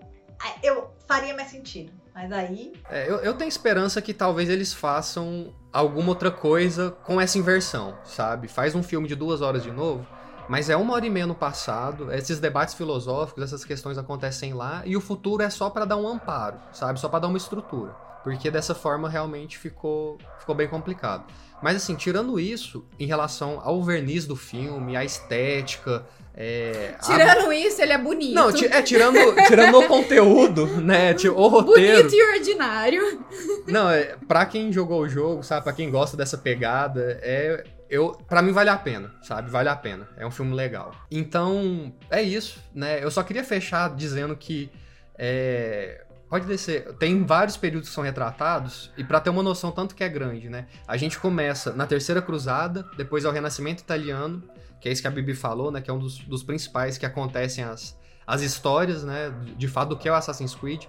Eu 0.62 0.90
faria 1.08 1.34
mais 1.34 1.48
sentido. 1.50 1.92
Mas 2.14 2.30
aí, 2.30 2.72
É, 2.90 3.08
eu, 3.08 3.16
eu 3.16 3.34
tenho 3.34 3.48
esperança 3.48 4.02
que 4.02 4.12
talvez 4.12 4.48
eles 4.48 4.72
façam 4.72 5.52
alguma 5.72 6.10
outra 6.10 6.30
coisa 6.30 6.90
com 7.04 7.20
essa 7.20 7.38
inversão, 7.38 7.96
sabe? 8.04 8.48
Faz 8.48 8.74
um 8.74 8.82
filme 8.82 9.08
de 9.08 9.14
duas 9.14 9.40
horas 9.40 9.62
de 9.62 9.70
novo, 9.70 10.06
mas 10.48 10.68
é 10.68 10.76
uma 10.76 10.92
hora 10.92 11.06
e 11.06 11.10
meia 11.10 11.26
no 11.26 11.34
passado, 11.34 12.12
esses 12.12 12.38
debates 12.38 12.74
filosóficos, 12.74 13.42
essas 13.42 13.64
questões 13.64 13.96
acontecem 13.96 14.52
lá, 14.52 14.82
e 14.84 14.96
o 14.96 15.00
futuro 15.00 15.42
é 15.42 15.48
só 15.48 15.70
pra 15.70 15.86
dar 15.86 15.96
um 15.96 16.06
amparo, 16.06 16.58
sabe? 16.72 17.00
Só 17.00 17.08
pra 17.08 17.18
dar 17.20 17.28
uma 17.28 17.38
estrutura. 17.38 17.94
Porque 18.22 18.50
dessa 18.50 18.74
forma 18.74 19.08
realmente 19.08 19.58
ficou, 19.58 20.16
ficou 20.38 20.54
bem 20.54 20.68
complicado. 20.68 21.24
Mas 21.62 21.76
assim, 21.76 21.94
tirando 21.94 22.38
isso, 22.40 22.84
em 22.98 23.06
relação 23.06 23.60
ao 23.62 23.82
verniz 23.82 24.26
do 24.26 24.34
filme, 24.36 24.96
a 24.96 25.04
estética, 25.04 26.04
é, 26.34 26.94
a- 26.98 27.04
Tirando 27.04 27.52
isso, 27.52 27.80
ele 27.82 27.92
é 27.92 27.98
bonito. 27.98 28.34
Não, 28.34 28.48
é 28.50 28.82
tirando, 28.82 29.18
tirando 29.46 29.78
o 29.78 29.86
conteúdo, 29.86 30.66
né? 30.80 31.14
O 31.34 31.46
roteiro. 31.48 31.98
Bonito 32.08 32.14
e 32.14 32.32
ordinário. 32.38 33.24
Não, 33.66 33.90
é, 33.90 34.16
pra 34.26 34.46
quem 34.46 34.72
jogou 34.72 35.02
o 35.02 35.08
jogo, 35.08 35.42
sabe? 35.42 35.62
Pra 35.64 35.72
quem 35.72 35.90
gosta 35.90 36.16
dessa 36.16 36.38
pegada, 36.38 37.18
é. 37.22 37.64
Eu, 37.90 38.12
pra 38.26 38.40
mim 38.40 38.52
vale 38.52 38.70
a 38.70 38.76
pena, 38.78 39.12
sabe? 39.22 39.50
Vale 39.50 39.68
a 39.68 39.76
pena. 39.76 40.08
É 40.16 40.26
um 40.26 40.30
filme 40.30 40.54
legal. 40.54 40.92
Então, 41.10 41.92
é 42.10 42.22
isso, 42.22 42.58
né? 42.74 43.04
Eu 43.04 43.10
só 43.10 43.22
queria 43.22 43.44
fechar 43.44 43.94
dizendo 43.94 44.34
que. 44.36 44.70
É, 45.18 46.02
pode 46.32 46.46
descer. 46.46 46.94
Tem 46.94 47.26
vários 47.26 47.58
períodos 47.58 47.90
que 47.90 47.94
são 47.94 48.02
retratados, 48.02 48.90
e 48.96 49.04
pra 49.04 49.20
ter 49.20 49.28
uma 49.28 49.42
noção 49.42 49.70
tanto 49.70 49.94
que 49.94 50.02
é 50.02 50.08
grande, 50.08 50.48
né? 50.48 50.66
A 50.88 50.96
gente 50.96 51.18
começa 51.18 51.74
na 51.74 51.86
Terceira 51.86 52.22
Cruzada, 52.22 52.86
depois 52.96 53.26
é 53.26 53.28
o 53.28 53.30
Renascimento 53.30 53.82
Italiano, 53.82 54.42
que 54.80 54.88
é 54.88 54.92
isso 54.92 55.02
que 55.02 55.08
a 55.08 55.10
Bibi 55.10 55.34
falou, 55.34 55.70
né? 55.70 55.82
Que 55.82 55.90
é 55.90 55.92
um 55.92 55.98
dos, 55.98 56.20
dos 56.20 56.42
principais 56.42 56.96
que 56.96 57.04
acontecem 57.04 57.62
as, 57.62 57.98
as 58.26 58.40
histórias, 58.40 59.04
né? 59.04 59.30
De 59.58 59.68
fato, 59.68 59.90
do 59.90 59.98
que 59.98 60.08
é 60.08 60.10
o 60.10 60.14
Assassin's 60.14 60.54
Creed. 60.54 60.84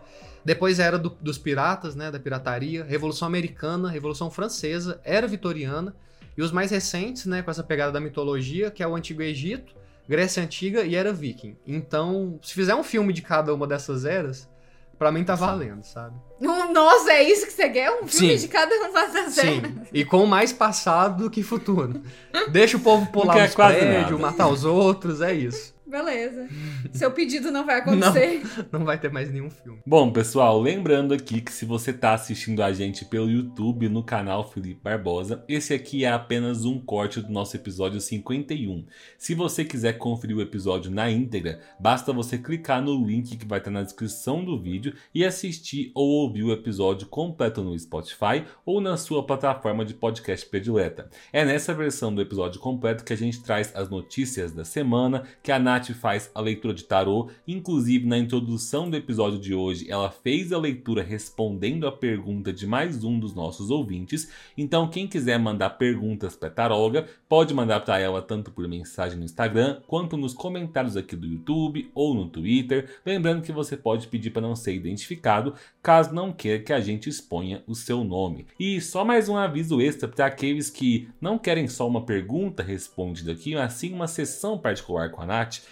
Depois 0.45 0.79
era 0.79 0.97
do- 0.97 1.17
dos 1.21 1.37
piratas, 1.37 1.93
né, 1.93 2.09
da 2.09 2.21
pirataria, 2.21 2.85
Revolução 2.85 3.27
Americana, 3.27 3.89
Revolução 3.89 4.31
Francesa, 4.31 5.01
Era 5.03 5.27
Vitoriana, 5.27 5.93
e 6.37 6.41
os 6.41 6.53
mais 6.53 6.71
recentes, 6.71 7.25
né, 7.25 7.41
com 7.41 7.51
essa 7.51 7.63
pegada 7.63 7.91
da 7.91 7.99
mitologia, 7.99 8.71
que 8.71 8.81
é 8.81 8.87
o 8.87 8.95
Antigo 8.95 9.21
Egito, 9.21 9.75
Grécia 10.07 10.41
Antiga 10.41 10.83
e 10.83 10.95
Era 10.95 11.11
Viking. 11.11 11.57
Então, 11.67 12.39
se 12.41 12.53
fizer 12.53 12.75
um 12.75 12.83
filme 12.83 13.11
de 13.11 13.21
cada 13.21 13.53
uma 13.53 13.67
dessas 13.67 14.05
eras, 14.05 14.49
pra 15.03 15.11
mim 15.11 15.23
tá 15.25 15.35
valendo, 15.35 15.83
sabe? 15.83 16.15
Um- 16.41 16.71
Nossa, 16.71 17.11
é 17.11 17.23
isso 17.29 17.45
que 17.45 17.51
você 17.51 17.69
quer? 17.69 17.91
Um 17.91 18.07
filme 18.07 18.37
Sim. 18.37 18.47
de 18.47 18.47
cada 18.47 18.73
um 18.73 18.91
fazer 18.93 19.29
Sim, 19.31 19.61
e 19.91 20.05
com 20.05 20.25
mais 20.25 20.53
passado 20.53 21.23
do 21.23 21.29
que 21.29 21.43
futuro. 21.43 22.01
Deixa 22.51 22.77
o 22.77 22.79
povo 22.79 23.11
pular 23.11 23.45
os 23.45 23.53
quase 23.53 23.79
prédios, 23.79 24.11
nada. 24.11 24.31
matar 24.31 24.47
os 24.47 24.63
outros, 24.63 25.19
é 25.21 25.33
isso. 25.33 25.72
Beleza. 25.93 26.49
Seu 26.91 27.11
pedido 27.11 27.51
não 27.51 27.67
vai 27.67 27.77
acontecer. 27.77 28.41
Não 28.71 28.83
vai 28.83 28.99
ter 28.99 29.11
mais 29.11 29.31
nenhum 29.31 29.51
filme. 29.51 29.79
Bom, 29.85 30.11
pessoal, 30.11 30.59
lembrando 30.59 31.13
aqui 31.13 31.39
que 31.39 31.51
se 31.51 31.65
você 31.65 31.91
está 31.91 32.13
assistindo 32.13 32.63
a 32.63 32.73
gente 32.73 33.05
pelo 33.05 33.29
YouTube 33.29 33.87
no 33.89 34.01
canal 34.01 34.49
Felipe 34.49 34.81
Barbosa, 34.81 35.43
esse 35.47 35.71
aqui 35.71 36.03
é 36.03 36.11
apenas 36.11 36.65
um 36.65 36.79
corte 36.79 37.21
do 37.21 37.31
nosso 37.31 37.55
episódio 37.55 38.01
51. 38.01 38.85
Se 39.17 39.35
você 39.35 39.63
quiser 39.63 39.99
conferir 39.99 40.35
o 40.35 40.41
episódio 40.41 40.89
na 40.89 41.11
íntegra, 41.11 41.59
basta 41.79 42.11
você 42.11 42.39
clicar 42.39 42.81
no 42.81 43.05
link 43.05 43.37
que 43.37 43.45
vai 43.45 43.59
estar 43.59 43.69
na 43.69 43.83
descrição 43.83 44.43
do 44.43 44.59
vídeo 44.59 44.95
e 45.13 45.23
assistir 45.23 45.91
ou 45.93 46.07
ouvir 46.07 46.43
o 46.43 46.51
episódio 46.51 47.05
completo 47.07 47.61
no 47.61 47.77
Spotify 47.77 48.45
ou 48.65 48.81
na 48.81 48.97
sua 48.97 49.23
plataforma 49.23 49.85
de 49.85 49.93
podcast 49.93 50.47
predileta. 50.47 51.09
É 51.31 51.45
nessa 51.45 51.73
versão 51.73 52.13
do 52.13 52.21
episódio 52.21 52.59
completo 52.59 53.03
que 53.03 53.13
a 53.13 53.17
gente 53.17 53.43
traz 53.43 53.71
as 53.75 53.89
notícias 53.89 54.51
da 54.51 54.65
semana, 54.65 55.23
que 55.43 55.51
a 55.51 55.59
Nath 55.59 55.82
faz 55.91 56.29
a 56.35 56.39
leitura 56.39 56.71
de 56.71 56.83
tarô, 56.83 57.31
inclusive 57.47 58.05
na 58.05 58.19
introdução 58.19 58.91
do 58.91 58.95
episódio 58.95 59.39
de 59.39 59.55
hoje, 59.55 59.89
ela 59.89 60.11
fez 60.11 60.53
a 60.53 60.59
leitura 60.59 61.01
respondendo 61.01 61.87
a 61.87 61.91
pergunta 61.91 62.53
de 62.53 62.67
mais 62.67 63.03
um 63.03 63.19
dos 63.19 63.33
nossos 63.33 63.71
ouvintes. 63.71 64.29
Então, 64.55 64.87
quem 64.87 65.07
quiser 65.07 65.39
mandar 65.39 65.71
perguntas 65.71 66.35
para 66.35 66.51
taróloga, 66.51 67.07
pode 67.27 67.53
mandar 67.53 67.79
para 67.79 67.97
ela 67.97 68.21
tanto 68.21 68.51
por 68.51 68.67
mensagem 68.67 69.17
no 69.17 69.25
Instagram, 69.25 69.81
quanto 69.87 70.15
nos 70.15 70.35
comentários 70.35 70.95
aqui 70.95 71.15
do 71.15 71.25
YouTube 71.25 71.89
ou 71.95 72.13
no 72.13 72.27
Twitter. 72.27 72.89
Lembrando 73.03 73.41
que 73.41 73.51
você 73.51 73.75
pode 73.75 74.07
pedir 74.07 74.29
para 74.29 74.41
não 74.43 74.55
ser 74.55 74.75
identificado, 74.75 75.55
caso 75.81 76.13
não 76.13 76.31
queira 76.31 76.63
que 76.63 76.73
a 76.73 76.79
gente 76.79 77.09
exponha 77.09 77.63
o 77.65 77.73
seu 77.73 78.03
nome. 78.03 78.45
E 78.59 78.79
só 78.79 79.03
mais 79.03 79.27
um 79.27 79.37
aviso 79.37 79.81
extra 79.81 80.07
para 80.07 80.27
aqueles 80.27 80.69
que 80.69 81.09
não 81.19 81.39
querem 81.39 81.67
só 81.67 81.87
uma 81.87 82.05
pergunta 82.05 82.61
respondida 82.61 83.31
aqui, 83.31 83.55
mas 83.55 83.73
sim 83.73 83.93
uma 83.93 84.07
sessão 84.07 84.57
particular 84.57 85.09
com 85.09 85.21
a 85.21 85.25
Nath. 85.25 85.61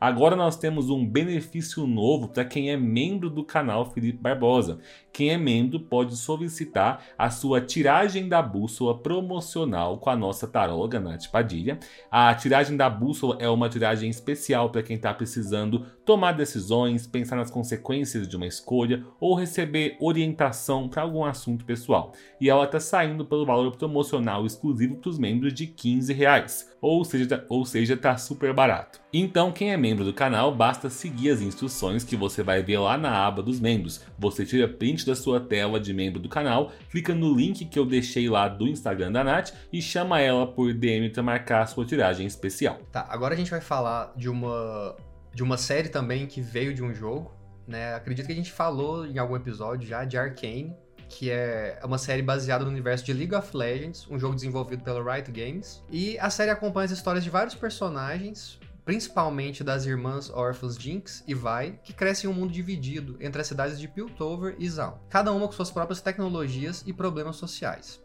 Agora 0.00 0.34
nós 0.34 0.56
temos 0.56 0.88
um 0.88 1.06
benefício 1.06 1.86
novo 1.86 2.28
para 2.28 2.42
quem 2.42 2.70
é 2.70 2.76
membro 2.76 3.28
do 3.28 3.44
canal 3.44 3.84
Felipe 3.84 4.18
Barbosa, 4.18 4.78
quem 5.12 5.28
é 5.28 5.36
membro 5.36 5.78
pode 5.78 6.16
solicitar 6.16 7.04
a 7.18 7.28
sua 7.28 7.60
tiragem 7.60 8.26
da 8.26 8.40
bússola 8.40 8.96
promocional 8.96 9.98
com 9.98 10.08
a 10.08 10.16
nossa 10.16 10.46
taróloga 10.46 10.98
Nath 10.98 11.26
Padilha. 11.30 11.78
A 12.10 12.34
tiragem 12.34 12.78
da 12.78 12.88
bússola 12.88 13.36
é 13.40 13.48
uma 13.48 13.68
tiragem 13.68 14.08
especial 14.08 14.70
para 14.70 14.82
quem 14.82 14.96
está 14.96 15.12
precisando 15.12 15.84
tomar 16.06 16.32
decisões, 16.32 17.06
pensar 17.06 17.36
nas 17.36 17.50
consequências 17.50 18.26
de 18.26 18.36
uma 18.36 18.46
escolha 18.46 19.04
ou 19.20 19.34
receber 19.34 19.96
orientação 20.00 20.88
para 20.88 21.02
algum 21.02 21.24
assunto 21.24 21.64
pessoal. 21.64 22.12
E 22.40 22.48
ela 22.48 22.64
está 22.64 22.80
saindo 22.80 23.24
pelo 23.24 23.44
valor 23.44 23.76
promocional 23.76 24.46
exclusivo 24.46 24.96
para 24.96 25.10
os 25.10 25.18
membros 25.18 25.52
de 25.52 25.66
15 25.66 26.12
reais, 26.12 26.72
ou 26.80 27.04
seja, 27.04 27.44
ou 27.48 27.66
seja, 27.66 27.96
tá 27.96 28.16
super 28.16 28.54
barato. 28.54 29.00
Então, 29.12 29.50
quem 29.50 29.72
é 29.72 29.76
membro 29.76 29.89
do 29.96 30.12
canal, 30.12 30.54
basta 30.54 30.88
seguir 30.88 31.30
as 31.30 31.40
instruções 31.40 32.04
que 32.04 32.16
você 32.16 32.42
vai 32.42 32.62
ver 32.62 32.78
lá 32.78 32.96
na 32.96 33.26
aba 33.26 33.42
dos 33.42 33.58
membros. 33.58 34.02
Você 34.18 34.46
tira 34.46 34.68
print 34.68 35.04
da 35.04 35.14
sua 35.14 35.40
tela 35.40 35.80
de 35.80 35.92
membro 35.92 36.20
do 36.20 36.28
canal, 36.28 36.72
clica 36.90 37.14
no 37.14 37.34
link 37.34 37.64
que 37.64 37.78
eu 37.78 37.84
deixei 37.84 38.28
lá 38.28 38.48
do 38.48 38.66
Instagram 38.66 39.12
da 39.12 39.24
Nath 39.24 39.52
e 39.72 39.82
chama 39.82 40.20
ela 40.20 40.46
por 40.46 40.72
DM 40.72 41.10
para 41.10 41.22
marcar 41.22 41.62
a 41.62 41.66
sua 41.66 41.84
tiragem 41.84 42.26
especial. 42.26 42.78
Tá, 42.92 43.06
agora 43.08 43.34
a 43.34 43.36
gente 43.36 43.50
vai 43.50 43.60
falar 43.60 44.12
de 44.16 44.28
uma 44.28 44.96
de 45.32 45.42
uma 45.42 45.56
série 45.56 45.88
também 45.88 46.26
que 46.26 46.40
veio 46.40 46.74
de 46.74 46.82
um 46.82 46.92
jogo, 46.92 47.32
né? 47.66 47.94
Acredito 47.94 48.26
que 48.26 48.32
a 48.32 48.36
gente 48.36 48.50
falou 48.50 49.06
em 49.06 49.18
algum 49.18 49.36
episódio 49.36 49.88
já 49.88 50.04
de 50.04 50.16
Arcane, 50.18 50.76
que 51.10 51.28
é 51.28 51.78
uma 51.82 51.98
série 51.98 52.22
baseada 52.22 52.64
no 52.64 52.70
universo 52.70 53.04
de 53.04 53.12
League 53.12 53.34
of 53.34 53.54
Legends, 53.54 54.06
um 54.08 54.18
jogo 54.18 54.36
desenvolvido 54.36 54.84
pela 54.84 55.02
Riot 55.02 55.30
Games. 55.32 55.82
E 55.90 56.16
a 56.20 56.30
série 56.30 56.52
acompanha 56.52 56.84
as 56.84 56.92
histórias 56.92 57.24
de 57.24 57.28
vários 57.28 57.54
personagens, 57.54 58.59
principalmente 58.90 59.62
das 59.62 59.86
irmãs 59.86 60.30
órfãs 60.30 60.74
Jinx 60.74 61.22
e 61.24 61.32
Vi, 61.32 61.78
que 61.84 61.92
crescem 61.92 62.28
em 62.28 62.32
um 62.32 62.36
mundo 62.36 62.52
dividido 62.52 63.16
entre 63.20 63.40
as 63.40 63.46
cidades 63.46 63.78
de 63.78 63.86
Piltover 63.86 64.56
e 64.58 64.68
Zaun, 64.68 64.98
cada 65.08 65.30
uma 65.30 65.46
com 65.46 65.52
suas 65.52 65.70
próprias 65.70 66.00
tecnologias 66.00 66.82
e 66.84 66.92
problemas 66.92 67.36
sociais. 67.36 68.02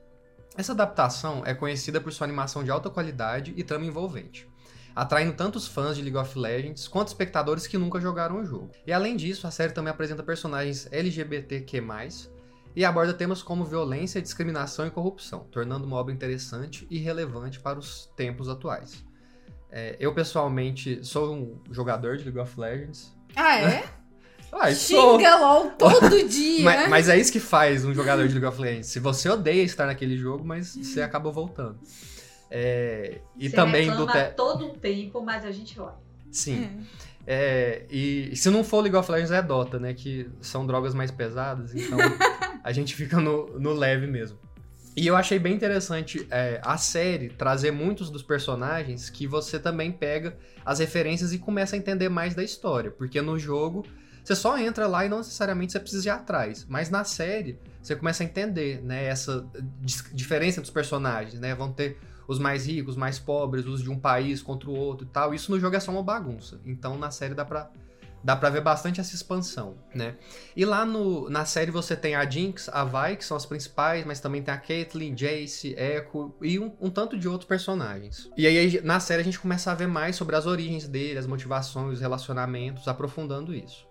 Essa 0.55 0.73
adaptação 0.73 1.41
é 1.43 1.55
conhecida 1.55 1.99
por 1.99 2.13
sua 2.13 2.27
animação 2.27 2.63
de 2.63 2.69
alta 2.69 2.87
qualidade 2.87 3.51
e 3.57 3.63
trama 3.63 3.85
envolvente 3.85 4.47
atraindo 4.95 5.33
tanto 5.33 5.57
os 5.57 5.67
fãs 5.67 5.97
de 5.97 6.03
League 6.03 6.17
of 6.17 6.39
Legends 6.39 6.87
quanto 6.87 7.09
espectadores 7.09 7.67
que 7.67 7.77
nunca 7.77 7.99
jogaram 7.99 8.39
o 8.39 8.45
jogo. 8.45 8.69
E 8.87 8.93
além 8.93 9.17
disso, 9.17 9.45
a 9.45 9.51
série 9.51 9.73
também 9.73 9.91
apresenta 9.91 10.23
personagens 10.23 10.87
LGBTQ+, 10.89 11.81
e 12.75 12.85
aborda 12.85 13.13
temas 13.13 13.43
como 13.43 13.65
violência, 13.65 14.21
discriminação 14.21 14.87
e 14.87 14.91
corrupção, 14.91 15.47
tornando 15.51 15.85
uma 15.85 15.97
obra 15.97 16.13
interessante 16.13 16.87
e 16.89 16.97
relevante 16.97 17.59
para 17.59 17.77
os 17.77 18.05
tempos 18.15 18.47
atuais. 18.47 19.04
É, 19.71 19.95
eu, 19.99 20.13
pessoalmente, 20.13 21.03
sou 21.03 21.33
um 21.33 21.59
jogador 21.71 22.17
de 22.17 22.23
League 22.23 22.39
of 22.39 22.59
Legends. 22.59 23.15
Ah, 23.35 23.59
é? 23.59 23.83
Ah, 24.57 24.73
sou... 24.73 25.17
Xinga 25.17 25.35
LOL 25.35 25.71
todo 25.71 26.09
dia. 26.29 26.63
mas, 26.63 26.89
mas, 26.89 27.09
é 27.09 27.17
isso 27.17 27.29
que 27.29 27.41
faz 27.41 27.83
um 27.83 27.93
jogador 27.93 28.25
de 28.25 28.33
League 28.33 28.45
of 28.45 28.61
Legends. 28.61 28.87
Se 28.87 29.01
você 29.01 29.27
odeia 29.27 29.61
estar 29.63 29.85
naquele 29.85 30.15
jogo, 30.15 30.45
mas 30.45 30.77
você 30.77 31.01
acaba 31.01 31.29
voltando. 31.29 31.77
É, 32.49 33.19
e 33.37 33.49
Você 33.49 33.55
também 33.55 33.91
do 33.91 34.07
te... 34.07 34.31
todo 34.35 34.67
o 34.67 34.77
tempo, 34.77 35.21
mas 35.21 35.43
a 35.43 35.51
gente 35.51 35.77
vai. 35.77 35.93
Sim. 36.31 36.63
É. 36.63 37.05
É, 37.27 37.85
e 37.89 38.35
se 38.35 38.49
não 38.49 38.63
for 38.63 38.81
League 38.81 38.95
of 38.95 39.11
Legends 39.11 39.31
é 39.31 39.41
Dota, 39.41 39.79
né? 39.79 39.93
Que 39.93 40.29
são 40.41 40.65
drogas 40.65 40.93
mais 40.93 41.09
pesadas, 41.09 41.73
então 41.73 41.97
a 42.63 42.71
gente 42.71 42.95
fica 42.95 43.19
no, 43.19 43.59
no 43.59 43.73
leve 43.73 44.05
mesmo. 44.05 44.37
E 44.95 45.05
eu 45.05 45.15
achei 45.15 45.37
bem 45.37 45.53
interessante 45.53 46.25
é, 46.31 46.61
a 46.63 46.77
série 46.77 47.27
trazer 47.27 47.71
muitos 47.71 48.09
dos 48.09 48.23
personagens 48.23 49.09
que 49.09 49.27
você 49.27 49.59
também 49.59 49.91
pega 49.91 50.37
as 50.63 50.79
referências 50.79 51.33
e 51.33 51.37
começa 51.37 51.75
a 51.75 51.79
entender 51.79 52.07
mais 52.07 52.33
da 52.33 52.41
história. 52.41 52.89
Porque 52.89 53.21
no 53.21 53.37
jogo 53.37 53.85
você 54.23 54.33
só 54.35 54.57
entra 54.57 54.87
lá 54.87 55.05
e 55.05 55.09
não 55.09 55.17
necessariamente 55.17 55.73
você 55.73 55.79
precisa 55.79 56.07
ir 56.07 56.11
atrás. 56.11 56.65
Mas 56.69 56.89
na 56.89 57.03
série 57.03 57.59
você 57.81 57.93
começa 57.95 58.23
a 58.23 58.25
entender 58.25 58.81
né, 58.81 59.03
essa 59.05 59.45
diferença 60.13 60.61
dos 60.61 60.69
personagens. 60.69 61.41
Né? 61.41 61.53
Vão 61.53 61.73
ter 61.73 61.97
os 62.25 62.39
mais 62.39 62.65
ricos, 62.65 62.93
os 62.93 62.97
mais 62.97 63.19
pobres, 63.19 63.65
os 63.65 63.83
de 63.83 63.89
um 63.89 63.99
país 63.99 64.41
contra 64.41 64.69
o 64.69 64.73
outro 64.73 65.05
e 65.05 65.09
tal. 65.09 65.33
Isso 65.33 65.51
no 65.51 65.59
jogo 65.59 65.75
é 65.75 65.79
só 65.79 65.91
uma 65.91 66.03
bagunça. 66.03 66.59
Então 66.65 66.97
na 66.97 67.11
série 67.11 67.33
dá 67.33 67.43
pra, 67.43 67.69
dá 68.25 68.35
pra 68.35 68.49
ver 68.49 68.61
bastante 68.61 68.99
essa 68.99 69.13
expansão, 69.13 69.77
né? 69.93 70.15
E 70.55 70.65
lá 70.65 70.83
no, 70.83 71.29
na 71.29 71.45
série 71.45 71.69
você 71.69 71.95
tem 71.95 72.15
a 72.15 72.27
Jinx, 72.27 72.67
a 72.69 72.83
Vi, 72.83 73.17
que 73.17 73.23
são 73.23 73.37
as 73.37 73.45
principais, 73.45 74.03
mas 74.03 74.19
também 74.19 74.41
tem 74.41 74.51
a 74.51 74.57
Caitlyn, 74.57 75.13
Jace, 75.13 75.75
Echo 75.77 76.33
e 76.41 76.57
um, 76.57 76.73
um, 76.81 76.89
tanto 76.89 77.19
de 77.19 77.27
outros 77.27 77.47
personagens. 77.47 78.27
E 78.35 78.47
aí 78.47 78.81
na 78.81 78.99
série 78.99 79.21
a 79.21 79.23
gente 79.23 79.39
começa 79.39 79.71
a 79.71 79.75
ver 79.75 79.85
mais 79.85 80.15
sobre 80.15 80.35
as 80.35 80.47
origens 80.47 80.87
dele, 80.87 81.19
as 81.19 81.27
motivações, 81.27 81.93
os 81.93 82.01
relacionamentos, 82.01 82.87
aprofundando 82.87 83.53
isso. 83.53 83.85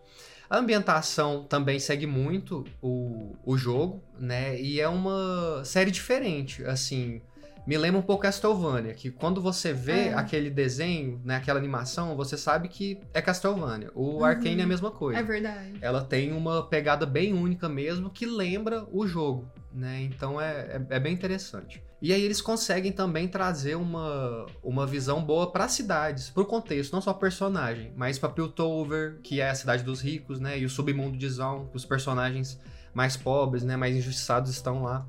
A 0.51 0.59
ambientação 0.59 1.45
também 1.45 1.79
segue 1.79 2.07
muito 2.07 2.65
o, 2.83 3.37
o 3.45 3.57
jogo, 3.57 4.03
né? 4.19 4.61
E 4.61 4.81
é 4.81 4.89
uma 4.89 5.65
série 5.65 5.93
diferente, 5.93 6.65
assim 6.65 7.23
me 7.67 7.79
lembra 7.79 7.99
um 7.99 8.03
pouco 8.03 8.23
Castlevania, 8.23 8.93
que 8.93 9.11
quando 9.11 9.41
você 9.41 9.73
vê 9.73 10.09
é. 10.09 10.15
aquele 10.15 10.51
desenho, 10.51 11.21
né, 11.25 11.37
aquela 11.37 11.59
animação, 11.59 12.15
você 12.17 12.37
sabe 12.37 12.69
que 12.69 13.01
é 13.13 13.23
Castlevania. 13.23 13.91
O 13.95 14.19
uhum. 14.19 14.25
Arcane 14.25 14.61
é 14.61 14.65
a 14.65 14.67
mesma 14.67 14.91
coisa. 14.91 15.19
É 15.19 15.23
verdade. 15.23 15.79
Ela 15.81 16.03
tem 16.03 16.33
uma 16.33 16.63
pegada 16.67 17.07
bem 17.07 17.33
única 17.33 17.69
mesmo, 17.69 18.11
que 18.11 18.27
lembra 18.27 18.87
o 18.93 19.07
jogo, 19.07 19.49
né? 19.73 20.03
Então 20.03 20.41
é, 20.41 20.83
é, 20.91 20.97
é 20.97 21.01
bem 21.01 21.15
interessante. 21.15 21.83
E 22.03 22.13
aí 22.13 22.23
eles 22.23 22.43
conseguem 22.43 22.93
também 22.93 23.27
trazer 23.27 23.77
uma, 23.77 24.45
uma 24.63 24.87
visão 24.87 25.25
boa 25.25 25.51
para 25.51 25.67
cidades, 25.69 26.29
para 26.29 26.43
o 26.43 26.47
contexto, 26.47 26.93
não 26.93 27.01
só 27.01 27.15
personagem, 27.15 27.95
mas 27.97 28.19
para 28.19 28.29
Piltover, 28.29 29.21
que 29.23 29.41
é 29.41 29.49
a 29.49 29.55
cidade 29.55 29.83
dos 29.83 30.03
ricos, 30.03 30.39
né? 30.39 30.59
E 30.59 30.67
o 30.67 30.69
submundo 30.69 31.17
de 31.17 31.29
Zaun, 31.31 31.71
os 31.73 31.87
personagens 31.87 32.61
mais 32.93 33.17
pobres, 33.17 33.65
né, 33.65 33.77
mais 33.77 33.97
injustiçados 33.97 34.51
estão 34.51 34.83
lá. 34.83 35.07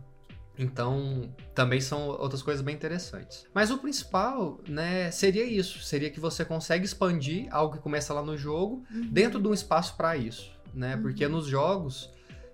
Então, 0.58 1.30
também 1.54 1.82
são 1.82 2.08
outras 2.08 2.42
coisas 2.42 2.64
bem 2.64 2.76
interessantes. 2.76 3.46
Mas 3.54 3.72
o 3.72 3.78
principal, 3.78 4.60
né, 4.68 5.12
seria 5.12 5.44
isso. 5.44 5.80
Seria 5.80 6.10
que 6.10 6.20
você 6.20 6.46
consegue 6.46 6.86
expandir 6.86 7.48
algo 7.52 7.76
que 7.76 7.82
começa 7.82 8.14
lá 8.14 8.22
no 8.22 8.38
jogo 8.38 8.84
uhum. 8.90 9.10
dentro 9.12 9.42
de 9.42 9.48
um 9.48 9.54
espaço 9.54 9.96
para 9.98 10.16
isso, 10.16 10.52
né? 10.74 10.96
Uhum. 10.96 11.02
Porque 11.02 11.28
nos 11.28 11.46
jogos, 11.46 12.10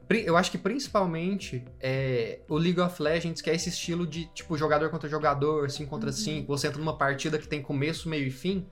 eu 0.09 0.35
acho 0.35 0.49
que 0.49 0.57
principalmente 0.57 1.63
é, 1.79 2.39
o 2.49 2.57
League 2.57 2.79
of 2.79 3.01
Legends, 3.01 3.41
que 3.41 3.49
é 3.49 3.55
esse 3.55 3.69
estilo 3.69 4.07
de, 4.07 4.25
tipo, 4.33 4.57
jogador 4.57 4.89
contra 4.89 5.07
jogador, 5.07 5.69
5 5.69 5.89
contra 5.89 6.11
5, 6.11 6.39
uhum. 6.39 6.57
você 6.57 6.67
entra 6.67 6.79
numa 6.79 6.97
partida 6.97 7.37
que 7.37 7.47
tem 7.47 7.61
começo, 7.61 8.09
meio 8.09 8.25
e 8.25 8.31
fim, 8.31 8.65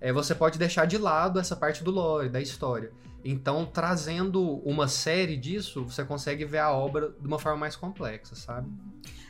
é, 0.00 0.12
você 0.12 0.34
pode 0.34 0.58
deixar 0.58 0.84
de 0.84 0.98
lado 0.98 1.40
essa 1.40 1.56
parte 1.56 1.82
do 1.82 1.90
lore, 1.90 2.28
da 2.28 2.40
história. 2.40 2.92
Então, 3.28 3.66
trazendo 3.66 4.60
uma 4.64 4.86
série 4.86 5.36
disso, 5.36 5.84
você 5.84 6.04
consegue 6.04 6.44
ver 6.44 6.58
a 6.58 6.72
obra 6.72 7.10
de 7.20 7.26
uma 7.26 7.40
forma 7.40 7.58
mais 7.58 7.74
complexa, 7.74 8.36
sabe? 8.36 8.70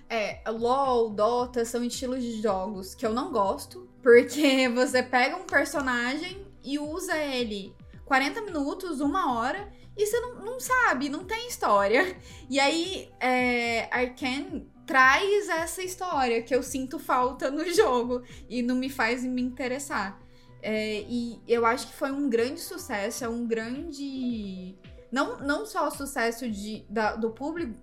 É, 0.07 0.43
LOL, 0.51 1.11
Dota 1.15 1.65
são 1.65 1.83
estilos 1.83 2.23
de 2.23 2.43
jogos 2.43 2.95
que 2.95 3.07
eu 3.07 3.15
não 3.15 3.33
gosto, 3.33 3.89
porque 4.03 4.69
você 4.71 5.03
pega 5.03 5.37
um 5.37 5.47
personagem 5.47 6.47
e 6.63 6.79
usa 6.79 7.17
ele 7.17 7.75
40 8.05 8.43
minutos, 8.43 9.01
uma 9.01 9.35
hora, 9.39 9.67
e 9.97 10.07
você 10.07 10.21
não, 10.21 10.45
não 10.45 10.61
sabe, 10.61 11.09
não 11.09 11.25
tem 11.25 11.49
história. 11.49 12.19
E 12.51 12.61
aí, 12.61 13.11
é, 13.19 13.89
Arkane 13.91 14.71
traz 14.85 15.49
essa 15.49 15.83
história 15.83 16.43
que 16.43 16.55
eu 16.55 16.63
sinto 16.63 16.99
falta 16.99 17.51
no 17.51 17.65
jogo 17.73 18.23
e 18.47 18.61
não 18.61 18.77
me 18.77 18.91
faz 18.91 19.25
me 19.25 19.41
interessar. 19.41 20.21
É, 20.69 21.05
e 21.09 21.41
eu 21.47 21.65
acho 21.65 21.87
que 21.87 21.93
foi 21.93 22.11
um 22.11 22.29
grande 22.29 22.61
sucesso, 22.61 23.25
é 23.25 23.29
um 23.29 23.47
grande. 23.47 24.75
Não, 25.13 25.39
não 25.39 25.65
só 25.65 25.89
sucesso 25.91 26.51
de, 26.51 26.85
da, 26.91 27.15
do 27.15 27.31
público 27.31 27.79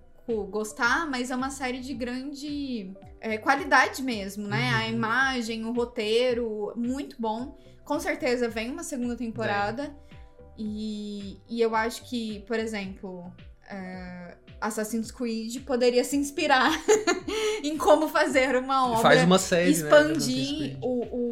gostar, 0.50 1.08
mas 1.08 1.30
é 1.30 1.34
uma 1.34 1.48
série 1.48 1.80
de 1.80 1.94
grande 1.94 2.92
é, 3.22 3.38
qualidade 3.38 4.02
mesmo, 4.02 4.46
né? 4.46 4.68
Uhum. 4.68 4.76
A 4.76 4.88
imagem, 4.88 5.64
o 5.64 5.72
roteiro, 5.72 6.74
muito 6.76 7.16
bom. 7.18 7.56
Com 7.86 7.98
certeza 7.98 8.50
vem 8.50 8.70
uma 8.70 8.82
segunda 8.82 9.16
temporada. 9.16 9.96
E, 10.58 11.40
e 11.48 11.62
eu 11.62 11.74
acho 11.74 12.04
que, 12.04 12.40
por 12.40 12.58
exemplo, 12.58 13.32
é, 13.66 14.36
Assassin's 14.60 15.10
Creed 15.10 15.62
poderia 15.64 16.04
se 16.04 16.16
inspirar 16.16 16.70
em 17.62 17.76
como 17.76 18.08
fazer 18.08 18.56
uma 18.56 18.88
obra. 18.88 19.02
Faz 19.02 19.22
uma 19.22 19.38
série, 19.38 19.70
né, 19.70 19.70
expandir 19.70 20.72
né, 20.72 20.78
o, 20.82 21.04
o, 21.04 21.23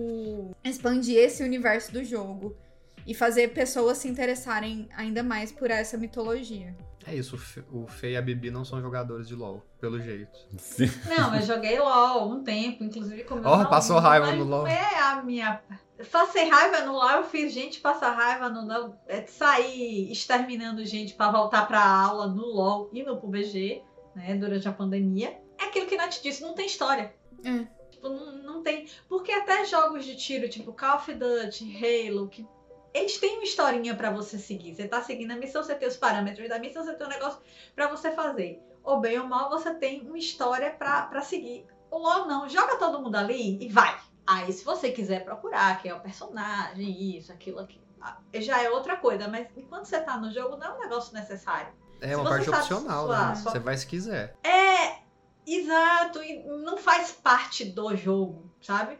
expandir 0.64 1.18
esse 1.18 1.42
universo 1.42 1.92
do 1.92 2.04
jogo 2.04 2.56
e 3.06 3.14
fazer 3.14 3.48
pessoas 3.48 3.98
se 3.98 4.08
interessarem 4.08 4.88
ainda 4.96 5.22
mais 5.22 5.50
por 5.50 5.70
essa 5.70 5.96
mitologia. 5.96 6.74
É 7.04 7.16
isso, 7.16 7.36
o 7.72 7.86
Fê 7.88 8.12
e 8.12 8.16
a 8.16 8.22
Bibi 8.22 8.50
não 8.50 8.64
são 8.64 8.80
jogadores 8.80 9.26
de 9.26 9.34
LoL, 9.34 9.60
pelo 9.80 10.00
jeito. 10.00 10.38
Sim. 10.56 10.88
Não, 11.08 11.34
eu 11.34 11.42
joguei 11.42 11.76
LoL 11.80 12.30
um 12.30 12.44
tempo, 12.44 12.84
inclusive 12.84 13.24
como 13.24 13.40
oh, 13.40 13.66
passou 13.66 13.98
raiva 13.98 14.30
no 14.32 14.44
LoL. 14.44 14.68
É 14.68 15.00
a 15.00 15.20
minha 15.20 15.60
Passei 16.10 16.48
raiva 16.48 16.80
no 16.80 16.92
LOL, 16.92 17.10
eu 17.10 17.24
fiz 17.24 17.52
gente 17.52 17.80
passar 17.80 18.12
raiva 18.12 18.48
no 18.48 18.66
LOL, 18.66 18.96
é, 19.06 19.26
sair 19.26 20.10
exterminando 20.10 20.84
gente 20.84 21.14
para 21.14 21.30
voltar 21.30 21.66
pra 21.66 21.84
aula 21.84 22.26
no 22.26 22.44
LOL 22.44 22.90
e 22.92 23.02
no 23.02 23.18
PUBG, 23.18 23.82
né, 24.14 24.34
durante 24.34 24.66
a 24.66 24.72
pandemia. 24.72 25.38
É 25.58 25.64
aquilo 25.64 25.86
que 25.86 25.96
Nath 25.96 26.20
disse, 26.22 26.42
não 26.42 26.54
tem 26.54 26.66
história. 26.66 27.14
É. 27.44 27.66
Tipo, 28.03 28.09
não, 28.09 28.32
não 28.32 28.62
tem. 28.62 28.88
Porque 29.09 29.30
até 29.32 29.64
jogos 29.64 30.05
de 30.05 30.16
tiro, 30.16 30.48
tipo 30.48 30.72
Call 30.72 30.96
of 30.96 31.14
Duty, 31.14 31.76
Halo, 32.11 32.28
que 32.28 32.46
eles 32.92 33.16
têm 33.18 33.36
uma 33.36 33.44
historinha 33.44 33.94
pra 33.94 34.11
você 34.11 34.38
seguir. 34.38 34.74
Você 34.74 34.88
tá 34.88 35.00
seguindo 35.03 35.30
a 35.30 35.36
missão, 35.36 35.62
você 35.62 35.74
tem 35.74 35.88
os 35.88 35.96
parâmetros 35.96 36.48
da 36.48 36.59
missão, 36.59 36.84
você 36.84 36.94
tem 36.94 37.07
um 37.07 37.11
negócio 37.11 37.38
pra 37.74 37.86
você 37.88 38.11
fazer. 38.11 38.61
Ou 38.82 38.98
bem 39.00 39.18
ou 39.18 39.26
mal, 39.26 39.48
você 39.48 39.72
tem 39.74 40.00
uma 40.03 40.18
história 40.18 40.70
pra, 40.72 41.03
pra 41.03 41.22
seguir. 41.22 41.64
Ou 41.90 42.26
não, 42.26 42.48
joga 42.48 42.76
todo 42.76 43.00
mundo 43.00 43.14
ali 43.16 43.62
e 43.64 43.68
vai. 43.68 43.96
Aí, 44.26 44.53
se 44.53 44.64
você 44.64 44.90
quiser 44.90 45.24
procurar 45.24 45.80
quem 45.80 45.90
é 45.90 45.94
o 45.94 46.00
personagem, 46.00 47.16
isso, 47.16 47.32
aquilo, 47.32 47.61
aquilo, 47.61 47.82
ah, 48.00 48.16
já 48.34 48.61
é 48.62 48.70
outra 48.70 48.96
coisa. 48.96 49.28
Mas 49.28 49.46
enquanto 49.57 49.84
você 49.86 50.00
tá 50.00 50.16
no 50.18 50.30
jogo, 50.32 50.57
não 50.57 50.66
é 50.66 50.74
um 50.74 50.80
negócio 50.80 51.14
necessário. 51.14 51.72
É 52.00 52.16
uma 52.16 52.30
parte 52.30 52.46
sabe 52.50 52.57
opcional, 52.62 53.07
suar, 53.07 53.28
né? 53.28 53.34
só- 53.36 53.50
Você 53.50 53.59
vai 53.61 53.76
se 53.76 53.86
quiser. 53.86 54.36
É, 54.42 55.01
exato, 55.47 56.22
e 56.22 56.43
não 56.43 56.76
faz 56.76 57.12
parte 57.12 57.64
do 57.64 57.97
jogo, 57.97 58.51
sabe? 58.61 58.99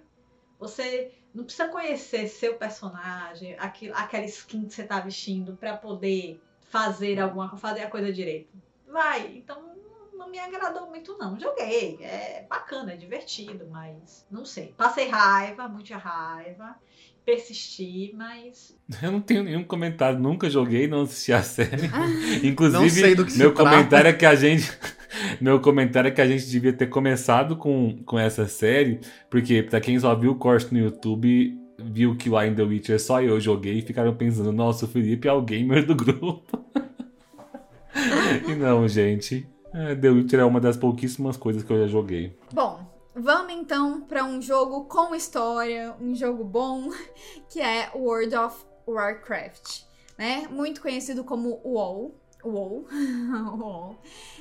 Você 0.59 1.13
não 1.35 1.45
precisa 1.45 1.69
conhecer 1.69 2.29
seu 2.29 2.57
personagem, 2.57 3.57
aquilo, 3.59 3.95
aquela 3.97 4.25
skin 4.25 4.67
que 4.67 4.75
você 4.75 4.85
tá 4.85 5.01
vestindo 5.01 5.57
pra 5.57 5.77
poder 5.77 6.41
fazer 6.69 7.19
alguma 7.21 7.57
fazer 7.57 7.83
a 7.83 7.91
coisa 7.91 8.13
direito. 8.13 8.51
Vai, 8.87 9.37
então 9.37 9.73
não 10.13 10.29
me 10.29 10.39
agradou 10.39 10.89
muito 10.89 11.17
não. 11.19 11.39
Joguei, 11.39 11.99
é 12.03 12.47
bacana, 12.49 12.93
é 12.93 12.97
divertido, 12.97 13.67
mas 13.71 14.27
não 14.31 14.45
sei. 14.45 14.73
Passei 14.77 15.09
raiva, 15.09 15.69
muita 15.69 15.97
raiva, 15.97 16.79
persisti, 17.25 18.13
mas 18.17 18.77
Eu 19.03 19.13
não 19.13 19.21
tenho 19.21 19.45
nenhum 19.45 19.65
comentário, 19.65 20.19
nunca 20.19 20.51
joguei, 20.51 20.87
não 20.89 21.03
assisti 21.03 21.33
a 21.33 21.43
série. 21.43 21.89
Não 22.43 22.49
Inclusive, 22.49 22.91
sei 22.91 23.15
do 23.15 23.25
que 23.25 23.33
se 23.33 23.39
meu 23.39 23.53
trata. 23.55 23.71
comentário 23.71 24.09
é 24.09 24.13
que 24.13 24.27
a 24.27 24.35
gente. 24.35 24.71
Meu 25.41 25.61
comentário 25.61 26.09
é 26.09 26.11
que 26.11 26.23
a 26.23 26.27
gente 26.27 26.49
devia 26.49 26.73
ter 26.73 26.87
começado 26.87 27.55
com, 27.55 27.99
com 28.07 28.19
essa 28.19 28.47
série, 28.49 28.99
porque 29.29 29.63
pra 29.63 29.79
quem 29.79 29.99
só 30.01 30.15
viu 30.15 30.33
o 30.33 30.35
corte 30.37 30.73
no 30.73 30.81
YouTube, 30.81 31.55
viu 31.79 32.17
que 32.17 32.31
lá 32.31 32.47
em 32.47 32.55
The 32.55 32.63
Witcher 32.63 32.99
só 32.99 33.21
eu 33.23 33.39
joguei 33.39 33.79
e 33.79 33.83
ficaram 33.83 34.15
pensando, 34.15 34.51
nossa, 34.53 34.87
o 34.87 34.89
Felipe 34.89 35.29
é 35.29 35.33
o 35.33 35.43
gamer 35.43 35.85
do 35.85 35.95
grupo. 35.95 36.65
e 38.49 38.55
não, 38.55 38.89
gente. 38.89 39.47
é, 39.75 39.95
The 39.95 40.09
Witcher 40.09 40.41
é 40.41 40.45
uma 40.45 40.61
das 40.61 40.79
pouquíssimas 40.79 41.37
coisas 41.37 41.63
que 41.63 41.71
eu 41.71 41.81
já 41.81 41.87
joguei. 41.89 42.35
Bom, 42.53 42.81
vamos 43.15 43.53
então 43.53 44.01
pra 44.03 44.25
um 44.25 44.41
jogo 44.41 44.85
com 44.85 45.15
história, 45.15 45.95
um 46.01 46.15
jogo 46.15 46.45
bom, 46.45 46.91
que 47.49 47.61
é 47.61 47.91
World 47.95 48.35
of 48.37 48.65
Warcraft, 48.87 49.83
né? 50.19 50.47
Muito 50.51 50.81
conhecido 50.81 51.25
como 51.25 51.61
WoW. 51.65 52.15
WoW. 52.45 52.87
WoW. 53.59 53.97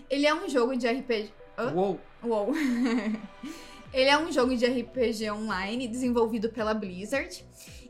Ele 0.09 0.25
é 0.25 0.33
um 0.33 0.49
jogo 0.49 0.75
de 0.75 0.87
RPG. 0.87 1.31
Uou! 1.75 1.99
WoW. 2.23 2.51
Ele 3.93 4.09
é 4.09 4.17
um 4.17 4.31
jogo 4.31 4.55
de 4.55 4.65
RPG 4.65 5.29
online 5.31 5.85
desenvolvido 5.87 6.49
pela 6.49 6.73
Blizzard 6.73 7.45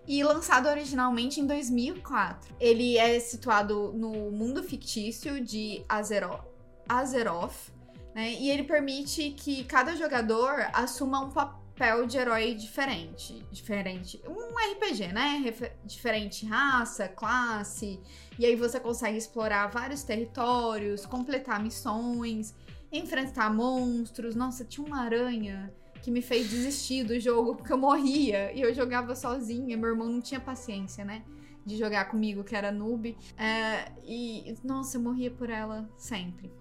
e 0.08 0.24
lançado 0.24 0.68
originalmente 0.68 1.40
em 1.40 1.46
2004. 1.46 2.56
Ele 2.60 2.98
é 2.98 3.20
situado 3.20 3.94
no 3.94 4.32
mundo 4.32 4.64
fictício 4.64 5.40
de 5.40 5.84
Azero- 5.88 6.44
Azeroth, 6.90 7.72
né? 8.14 8.34
E 8.34 8.50
ele 8.50 8.64
permite 8.64 9.32
que 9.32 9.64
cada 9.64 9.96
jogador 9.96 10.68
assuma 10.74 11.20
um 11.22 11.30
papel 11.30 12.06
de 12.06 12.18
herói 12.18 12.54
diferente, 12.54 13.46
diferente, 13.52 14.22
um 14.28 14.56
RPG, 14.72 15.08
né? 15.14 15.54
Diferente 15.86 16.46
raça, 16.46 17.08
classe, 17.08 18.00
e 18.38 18.46
aí 18.46 18.56
você 18.56 18.80
consegue 18.80 19.18
explorar 19.18 19.68
vários 19.68 20.04
territórios, 20.04 21.06
completar 21.06 21.62
missões, 21.62 22.54
enfrentar 22.92 23.54
monstros. 23.54 24.36
Nossa, 24.36 24.66
tinha 24.66 24.86
uma 24.86 25.02
aranha 25.02 25.74
que 26.02 26.12
me 26.12 26.22
fez 26.22 26.50
desistir 26.50 27.04
do 27.04 27.20
jogo 27.20 27.56
porque 27.56 27.72
eu 27.72 27.78
morria 27.78 28.52
e 28.54 28.62
eu 28.62 28.74
jogava 28.74 29.16
sozinha. 29.16 29.78
Meu 29.78 29.90
irmão 29.92 30.10
não 30.10 30.22
tinha 30.22 30.40
paciência, 30.40 31.06
né? 31.06 31.24
De 31.66 31.78
jogar 31.78 32.06
comigo, 32.06 32.44
que 32.44 32.56
era 32.56 32.72
noob. 32.72 33.16
É, 33.38 33.92
e, 34.04 34.56
nossa, 34.64 34.98
eu 34.98 35.02
morria 35.02 35.30
por 35.30 35.50
ela 35.50 35.88
sempre. 35.98 36.52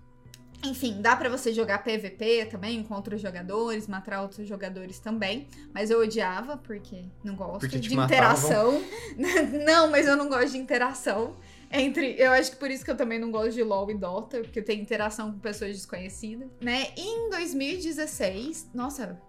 Enfim, 0.65 1.01
dá 1.01 1.17
pra 1.17 1.29
você 1.29 1.53
jogar 1.53 1.79
PVP 1.83 2.47
também 2.51 2.83
com 2.83 2.95
outros 2.95 3.21
jogadores, 3.21 3.87
matar 3.87 4.21
outros 4.23 4.47
jogadores 4.47 4.99
também. 4.99 5.49
Mas 5.73 5.91
eu 5.91 6.01
odiava 6.01 6.57
porque 6.57 7.05
não 7.25 7.35
gosto 7.35 7.61
Porque 7.61 7.79
de 7.79 7.95
matavam. 7.95 8.05
interação. 8.07 8.83
não, 9.65 9.91
mas 9.91 10.07
eu 10.07 10.17
não 10.17 10.29
gosto 10.29 10.53
de 10.53 10.59
interação. 10.59 11.37
Entre. 11.73 12.17
Eu 12.19 12.33
acho 12.33 12.51
que 12.51 12.57
por 12.57 12.71
isso 12.71 12.85
que 12.85 12.91
eu 12.91 12.97
também 12.97 13.19
não 13.19 13.31
gosto 13.31 13.53
de 13.53 13.63
LOL 13.63 13.91
e 13.91 13.95
Dota, 13.95 14.41
porque 14.41 14.61
tem 14.61 14.81
interação 14.81 15.33
com 15.33 15.39
pessoas 15.39 15.71
desconhecidas, 15.73 16.49
né? 16.61 16.89
E 16.97 17.01
em 17.01 17.31
2016, 17.31 18.71
nossa, 18.75 19.21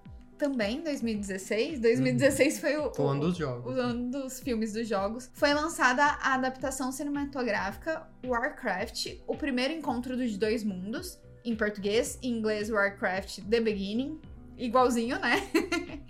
também 0.41 0.77
em 0.77 0.81
2016, 0.81 1.79
2016 1.79 2.59
foi 2.59 2.75
o, 2.75 2.91
O 2.97 3.07
ano 3.07 3.21
o, 3.21 3.27
dos 3.27 3.37
jogos. 3.37 3.75
o 3.75 3.79
ano 3.79 4.09
dos 4.09 4.39
filmes 4.39 4.73
dos 4.73 4.87
jogos, 4.87 5.29
foi 5.35 5.53
lançada 5.53 6.03
a 6.03 6.33
adaptação 6.33 6.91
cinematográfica 6.91 8.09
Warcraft, 8.25 9.19
o 9.27 9.37
primeiro 9.37 9.71
encontro 9.71 10.17
dos 10.17 10.35
dois 10.37 10.63
mundos, 10.63 11.19
em 11.45 11.55
português, 11.55 12.17
em 12.23 12.39
inglês 12.39 12.71
Warcraft 12.71 13.41
The 13.47 13.61
Beginning, 13.61 14.19
igualzinho, 14.57 15.19
né? 15.19 15.35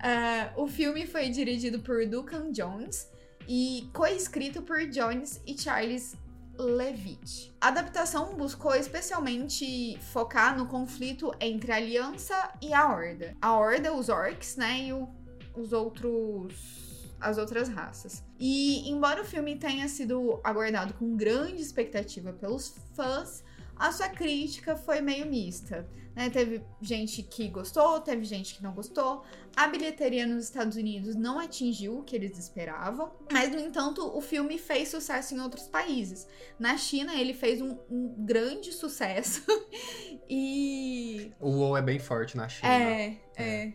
Ah, 0.00 0.52
o 0.56 0.68
filme 0.68 1.08
foi 1.08 1.28
dirigido 1.28 1.80
por 1.80 2.06
Duncan 2.06 2.52
Jones 2.52 3.10
e 3.48 3.88
coescrito 3.92 4.62
por 4.62 4.86
Jones 4.86 5.42
e 5.44 5.60
Charles 5.60 6.16
Levitt. 6.58 7.54
A 7.60 7.68
adaptação 7.68 8.34
buscou 8.34 8.74
especialmente 8.74 9.98
focar 10.12 10.56
no 10.56 10.66
conflito 10.66 11.32
entre 11.40 11.72
a 11.72 11.76
Aliança 11.76 12.52
e 12.60 12.72
a 12.72 12.86
Horda. 12.88 13.36
A 13.40 13.56
Horda, 13.56 13.94
os 13.94 14.08
Orcs, 14.08 14.56
né, 14.56 14.86
e 14.86 14.92
o- 14.92 15.08
os 15.56 15.72
outros 15.72 16.88
as 17.20 17.36
outras 17.36 17.68
raças. 17.68 18.22
E 18.38 18.88
embora 18.88 19.22
o 19.22 19.24
filme 19.24 19.56
tenha 19.56 19.88
sido 19.88 20.38
aguardado 20.44 20.94
com 20.94 21.16
grande 21.16 21.60
expectativa 21.60 22.32
pelos 22.32 22.72
fãs, 22.94 23.42
a 23.78 23.92
sua 23.92 24.08
crítica 24.08 24.76
foi 24.76 25.00
meio 25.00 25.26
mista. 25.26 25.88
Né? 26.14 26.28
Teve 26.30 26.64
gente 26.80 27.22
que 27.22 27.48
gostou, 27.48 28.00
teve 28.00 28.24
gente 28.24 28.56
que 28.56 28.62
não 28.62 28.72
gostou. 28.72 29.22
A 29.56 29.68
bilheteria 29.68 30.26
nos 30.26 30.44
Estados 30.44 30.76
Unidos 30.76 31.14
não 31.14 31.38
atingiu 31.38 31.98
o 31.98 32.02
que 32.02 32.16
eles 32.16 32.36
esperavam, 32.36 33.12
mas 33.32 33.52
no 33.52 33.60
entanto 33.60 34.04
o 34.04 34.20
filme 34.20 34.58
fez 34.58 34.88
sucesso 34.88 35.34
em 35.34 35.40
outros 35.40 35.68
países. 35.68 36.26
Na 36.58 36.76
China 36.76 37.14
ele 37.14 37.32
fez 37.32 37.60
um, 37.60 37.78
um 37.88 38.24
grande 38.24 38.72
sucesso 38.72 39.44
e 40.28 41.32
O 41.38 41.50
WoW 41.50 41.76
é 41.76 41.82
bem 41.82 42.00
forte 42.00 42.36
na 42.36 42.48
China. 42.48 42.72
é, 42.72 43.16
é. 43.36 43.72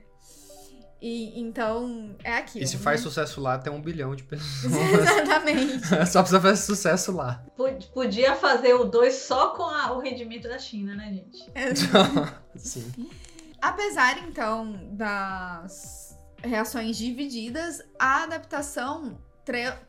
E 1.06 1.38
então 1.38 2.16
é 2.24 2.38
aquilo. 2.38 2.64
E 2.64 2.68
se 2.68 2.78
faz 2.78 3.02
né? 3.02 3.04
sucesso 3.04 3.42
lá, 3.42 3.58
tem 3.58 3.74
um 3.74 3.82
bilhão 3.82 4.16
de 4.16 4.24
pessoas. 4.24 4.72
Exatamente. 4.74 5.86
Só 6.08 6.22
precisa 6.22 6.40
fazer 6.40 6.56
sucesso 6.56 7.12
lá. 7.12 7.44
pod- 7.58 7.88
podia 7.88 8.38
fazer 8.38 8.74
o 8.74 8.86
2 8.86 9.14
só 9.14 9.50
com 9.50 9.64
a- 9.64 9.92
o 9.92 10.00
rendimento 10.00 10.48
da 10.48 10.58
China, 10.58 10.96
né, 10.96 11.12
gente? 11.12 11.44
Sim. 12.56 12.90
Apesar, 13.62 14.18
então, 14.28 14.80
das 14.92 16.18
reações 16.42 16.96
divididas, 16.96 17.82
a 18.00 18.24
adaptação 18.24 19.18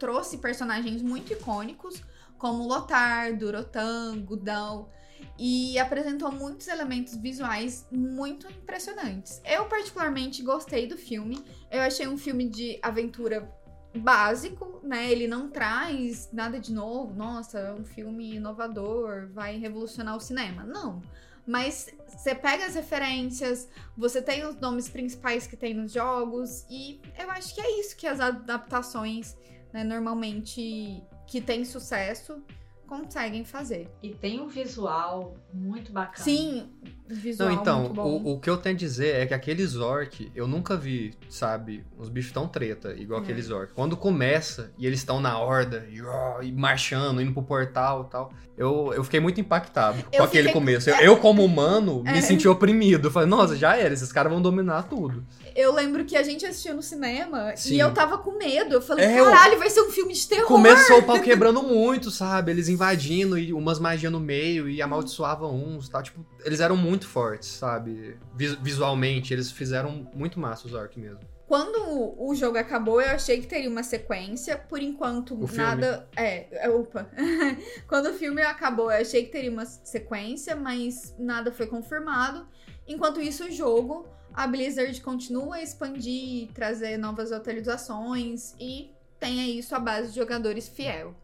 trouxe 0.00 0.38
personagens 0.38 1.00
muito 1.00 1.32
icônicos, 1.32 2.02
como 2.38 2.66
Lotar, 2.66 3.36
Durotan, 3.36 4.18
Gudal, 4.18 4.90
e 5.38 5.78
apresentou 5.78 6.30
muitos 6.30 6.68
elementos 6.68 7.16
visuais 7.16 7.86
muito 7.90 8.46
impressionantes. 8.50 9.40
Eu, 9.44 9.66
particularmente, 9.66 10.42
gostei 10.42 10.86
do 10.86 10.96
filme. 10.96 11.44
Eu 11.70 11.82
achei 11.82 12.06
um 12.06 12.16
filme 12.16 12.48
de 12.48 12.78
aventura 12.82 13.50
básico, 13.96 14.80
né? 14.82 15.10
Ele 15.10 15.26
não 15.26 15.48
traz 15.48 16.28
nada 16.32 16.58
de 16.58 16.72
novo. 16.72 17.14
Nossa, 17.14 17.58
é 17.58 17.72
um 17.72 17.84
filme 17.84 18.36
inovador, 18.36 19.28
vai 19.32 19.56
revolucionar 19.58 20.16
o 20.16 20.20
cinema. 20.20 20.64
Não. 20.64 21.02
Mas 21.46 21.90
você 22.08 22.34
pega 22.34 22.64
as 22.64 22.74
referências, 22.74 23.68
você 23.96 24.22
tem 24.22 24.46
os 24.46 24.56
nomes 24.56 24.88
principais 24.88 25.46
que 25.46 25.56
tem 25.56 25.74
nos 25.74 25.92
jogos, 25.92 26.64
e 26.70 27.02
eu 27.18 27.30
acho 27.30 27.54
que 27.54 27.60
é 27.60 27.80
isso 27.80 27.94
que 27.96 28.06
as 28.06 28.18
adaptações, 28.18 29.36
né, 29.70 29.84
normalmente, 29.84 31.02
que 31.26 31.42
tem 31.42 31.62
sucesso, 31.64 32.42
conseguem 32.86 33.44
fazer. 33.44 33.88
E 34.02 34.10
tem 34.10 34.40
um 34.40 34.48
visual 34.48 35.34
muito 35.52 35.92
bacana. 35.92 36.24
Sim, 36.24 36.68
visual 37.08 37.48
Não, 37.50 37.60
então, 37.60 37.80
muito 37.80 37.94
bom. 37.94 38.02
o, 38.22 38.32
o 38.34 38.40
que 38.40 38.48
eu 38.50 38.56
tenho 38.56 38.74
a 38.74 38.78
dizer 38.78 39.16
é 39.16 39.26
que 39.26 39.34
aqueles 39.34 39.76
orc, 39.76 40.30
eu 40.34 40.46
nunca 40.46 40.76
vi, 40.76 41.14
sabe, 41.28 41.84
uns 41.98 42.08
bichos 42.08 42.32
tão 42.32 42.46
treta, 42.48 42.94
igual 42.94 43.20
É. 43.20 43.22
aqueles 43.22 43.50
orc. 43.50 43.72
Quando 43.74 43.96
começa 43.96 44.72
e 44.78 44.86
eles 44.86 45.00
estão 45.00 45.20
na 45.20 45.38
horda, 45.38 45.86
e, 45.90 46.00
ó, 46.02 46.42
e 46.42 46.52
marchando, 46.52 47.20
indo 47.20 47.32
pro 47.32 47.42
portal 47.42 48.06
e 48.08 48.10
tal, 48.10 48.32
eu, 48.56 48.92
eu 48.94 49.02
fiquei 49.02 49.20
muito 49.20 49.40
impactado 49.40 49.98
Eu 50.12 50.18
com 50.18 50.24
aquele 50.24 50.48
fiquei- 50.48 50.52
começo. 50.60 50.90
Eu, 50.90 50.96
eu, 50.96 51.16
como 51.16 51.44
humano, 51.44 52.02
É. 52.06 52.12
me 52.12 52.22
senti 52.22 52.46
oprimido. 52.46 53.08
Eu 53.08 53.10
falei, 53.10 53.28
nossa, 53.28 53.56
já 53.56 53.76
era, 53.76 53.92
esses 53.92 54.12
caras 54.12 54.32
vão 54.32 54.40
dominar 54.40 54.84
tudo. 54.84 55.24
Eu 55.54 55.72
lembro 55.72 56.04
que 56.04 56.16
a 56.16 56.22
gente 56.22 56.44
assistiu 56.44 56.74
no 56.74 56.82
cinema 56.82 57.56
Sim. 57.56 57.74
e 57.74 57.78
eu 57.78 57.94
tava 57.94 58.18
com 58.18 58.32
medo. 58.36 58.74
Eu 58.74 58.82
falei, 58.82 59.04
É, 59.04 59.20
eu- 59.20 59.24
caralho, 59.24 59.58
vai 59.58 59.70
ser 59.70 59.82
um 59.82 59.90
filme 59.90 60.12
de 60.12 60.26
terror. 60.26 60.46
Começou 60.46 60.98
o 60.98 61.02
pau 61.04 61.20
quebrando 61.20 61.62
muito, 61.62 62.10
sabe? 62.10 62.50
Eles 62.50 62.68
invadindo 62.68 63.38
e 63.38 63.52
umas 63.52 63.78
magias 63.78 64.10
no 64.10 64.18
meio 64.18 64.68
e 64.68 64.82
amaldiçoavam 64.82 65.54
uns 65.54 65.86
e 65.86 65.90
tal. 65.90 66.02
Tipo, 66.02 66.26
eles 66.44 66.60
eram 66.60 66.76
muito 66.76 67.06
fortes, 67.06 67.48
sabe? 67.50 68.16
Vis- 68.34 68.58
visualmente, 68.60 69.32
eles 69.32 69.50
fizeram 69.52 70.10
muito 70.14 70.40
massa 70.40 70.66
os 70.66 70.74
orc 70.74 70.98
mesmo. 70.98 71.20
Quando 71.46 71.76
o, 72.18 72.34
jogo 72.34 72.56
acabou, 72.58 73.00
eu 73.00 73.10
achei 73.10 73.38
que 73.40 73.46
teria 73.46 73.68
uma 73.68 73.82
sequência. 73.82 74.56
Por 74.56 74.80
enquanto, 74.80 75.34
O 75.34 75.46
filme. 75.46 75.62
nada. 75.62 76.08
É, 76.16 76.46
é, 76.66 76.70
opa. 76.70 77.06
Quando 77.86 78.06
o 78.08 78.14
filme 78.14 78.42
acabou, 78.42 78.90
eu 78.90 79.00
achei 79.02 79.24
que 79.24 79.30
teria 79.30 79.50
uma 79.50 79.66
sequência, 79.66 80.56
mas 80.56 81.14
nada 81.18 81.52
foi 81.52 81.66
confirmado. 81.66 82.46
Enquanto 82.88 83.20
isso, 83.20 83.44
o 83.44 83.50
jogo, 83.52 84.06
a 84.34 84.46
Blizzard 84.46 85.00
continua 85.00 85.56
a 85.56 85.62
expandir, 85.62 86.48
trazer 86.52 86.96
novas 86.98 87.30
atualizações 87.32 88.54
e 88.60 88.90
tem 89.20 89.40
aí 89.40 89.62
sua 89.62 89.78
base 89.78 90.08
de 90.10 90.16
jogadores 90.16 90.68
fiel. 90.68 91.14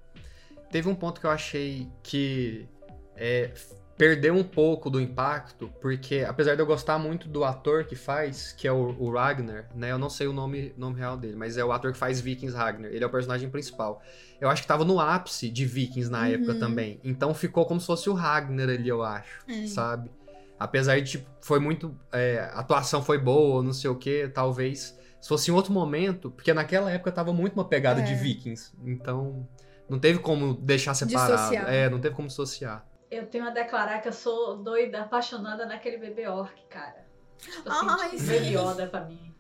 Teve 0.71 0.89
um 0.89 0.95
ponto 0.95 1.21
que 1.21 1.27
eu 1.27 1.31
achei 1.31 1.89
que 2.03 2.69
é, 3.17 3.51
perdeu 3.99 4.35
um 4.35 4.45
pouco 4.45 4.89
do 4.89 5.01
impacto, 5.01 5.69
porque 5.81 6.25
apesar 6.27 6.55
de 6.55 6.63
eu 6.63 6.67
gostar 6.67 6.99
muito 6.99 7.29
do 7.29 7.45
ator 7.45 7.85
que 7.85 7.97
faz, 7.97 8.53
que 8.53 8.67
é 8.69 8.73
o, 8.73 8.95
o 8.99 9.11
Ragnar, 9.13 9.69
né? 9.75 9.91
Eu 9.91 9.99
não 9.99 10.09
sei 10.09 10.27
o 10.29 10.33
nome, 10.33 10.73
nome 10.79 10.97
real 10.99 11.17
dele, 11.17 11.37
mas 11.37 11.59
é 11.59 11.65
o 11.65 11.73
ator 11.73 11.93
que 11.93 11.99
faz 11.99 12.21
Vikings 12.21 12.57
Ragnar. 12.57 12.91
Ele 12.93 13.03
é 13.03 13.07
o 13.07 13.11
personagem 13.11 13.51
principal. 13.51 14.01
Eu 14.41 14.49
acho 14.49 14.63
que 14.63 14.69
tava 14.69 14.85
no 14.85 14.99
ápice 15.01 15.51
de 15.51 15.67
Vikings 15.67 16.09
na 16.11 16.21
Uhum. 16.21 16.27
época 16.35 16.55
também. 16.55 17.01
Então 17.05 17.35
ficou 17.35 17.67
como 17.67 17.81
se 17.81 17.87
fosse 17.87 18.09
o 18.09 18.15
Ragnar 18.15 18.71
ali, 18.71 18.89
eu 18.89 19.03
acho, 19.03 19.45
É. 19.49 19.67
sabe? 19.67 20.09
Apesar 20.61 21.01
de, 21.01 21.13
tipo, 21.13 21.27
foi 21.41 21.59
muito. 21.59 21.99
é, 22.13 22.39
a 22.53 22.61
atuação 22.61 23.03
foi 23.03 23.17
boa, 23.17 23.63
não 23.63 23.73
sei 23.73 23.89
o 23.91 23.97
que, 23.97 24.29
talvez. 24.29 24.95
Se 25.19 25.29
fosse 25.29 25.51
em 25.51 25.55
outro 25.55 25.73
momento, 25.73 26.31
porque 26.31 26.53
naquela 26.53 26.91
época 26.91 27.11
tava 27.11 27.33
muito 27.33 27.55
uma 27.55 27.65
pegada 27.65 28.01
É. 28.01 28.05
de 28.05 28.15
Vikings. 28.15 28.73
Então, 28.85 29.49
não 29.89 29.99
teve 29.99 30.19
como 30.19 30.53
deixar 30.55 30.93
separado. 30.95 31.33
Dissociar. 31.33 31.69
É, 31.73 31.89
não 31.89 31.99
teve 31.99 32.15
como 32.15 32.29
dissociar. 32.29 32.87
Eu 33.11 33.27
tenho 33.27 33.47
a 33.47 33.51
declarar 33.51 34.01
que 34.01 34.09
eu 34.09 34.13
sou 34.13 34.59
doida, 34.59 35.01
apaixonada 35.01 35.65
naquele 35.67 35.97
bebê 35.97 36.29
orc, 36.29 36.55
cara. 36.69 37.07
Tipo 37.39 37.69
assim, 37.71 37.87
Ai, 37.89 38.11
tipo, 38.11 38.23
sim. 38.23 38.27
bebê 38.29 38.47
Yoda 38.57 38.87
pra 38.87 39.01
mim. 39.07 39.35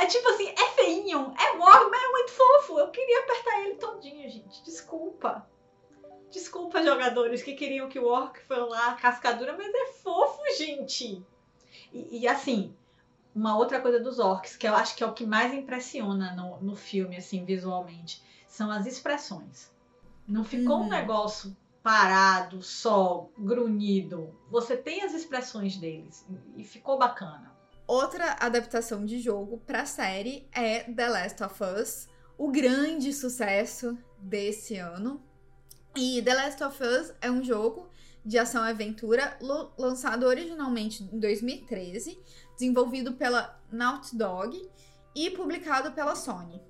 É 0.00 0.06
tipo 0.06 0.28
assim, 0.30 0.48
é 0.48 0.68
feinho, 0.74 1.32
é 1.38 1.56
orc, 1.58 1.90
mas 1.90 2.02
é 2.02 2.08
muito 2.08 2.30
fofo. 2.32 2.78
Eu 2.80 2.88
queria 2.88 3.20
apertar 3.20 3.60
ele 3.62 3.74
todinho, 3.76 4.28
gente. 4.28 4.62
Desculpa. 4.64 5.46
Desculpa, 6.30 6.82
jogadores 6.82 7.42
que 7.42 7.54
queriam 7.54 7.88
que 7.88 7.98
o 7.98 8.06
orc 8.06 8.38
foi 8.46 8.58
lá, 8.60 8.94
cascadura, 8.94 9.56
mas 9.56 9.72
é 9.72 9.92
fofo, 9.92 10.40
gente. 10.56 11.24
E, 11.92 12.20
e, 12.20 12.28
assim, 12.28 12.74
uma 13.34 13.56
outra 13.56 13.80
coisa 13.80 13.98
dos 13.98 14.18
orcs, 14.18 14.56
que 14.56 14.66
eu 14.68 14.74
acho 14.74 14.94
que 14.94 15.02
é 15.02 15.06
o 15.06 15.14
que 15.14 15.24
mais 15.26 15.54
impressiona 15.54 16.34
no, 16.34 16.60
no 16.60 16.76
filme, 16.76 17.16
assim, 17.16 17.44
visualmente, 17.44 18.22
são 18.46 18.70
as 18.70 18.84
expressões. 18.86 19.70
Não 20.26 20.44
ficou 20.44 20.78
um 20.80 20.82
Uhum. 20.82 20.88
negócio 20.90 21.56
parado, 21.82 22.62
só, 22.62 23.28
grunhido. 23.38 24.38
Você 24.50 24.76
tem 24.76 25.02
as 25.02 25.14
expressões 25.14 25.76
deles 25.78 26.26
e- 26.56 26.60
e 26.60 26.64
ficou 26.64 26.98
bacana. 26.98 27.56
Outra 27.86 28.36
adaptação 28.38 29.06
de 29.06 29.18
jogo 29.18 29.58
pra 29.66 29.86
série 29.86 30.46
é 30.52 30.80
The 30.80 31.08
Last 31.08 31.42
of 31.42 31.62
Us, 31.64 32.08
o 32.36 32.50
grande 32.50 33.14
sucesso 33.14 33.96
desse 34.18 34.76
ano. 34.76 35.22
E 35.96 36.22
The 36.22 36.34
Last 36.34 36.64
of 36.64 36.82
Us 36.82 37.12
é 37.20 37.30
um 37.30 37.42
jogo 37.42 37.88
de 38.24 38.38
ação 38.38 38.64
e 38.66 38.70
aventura 38.70 39.38
lançado 39.78 40.26
originalmente 40.26 41.02
em 41.02 41.18
2013, 41.18 42.18
desenvolvido 42.54 43.14
pela 43.14 43.58
Naughty 43.72 44.16
Dog 44.16 44.68
e 45.14 45.30
publicado 45.30 45.92
pela 45.92 46.14
Sony. 46.14 46.60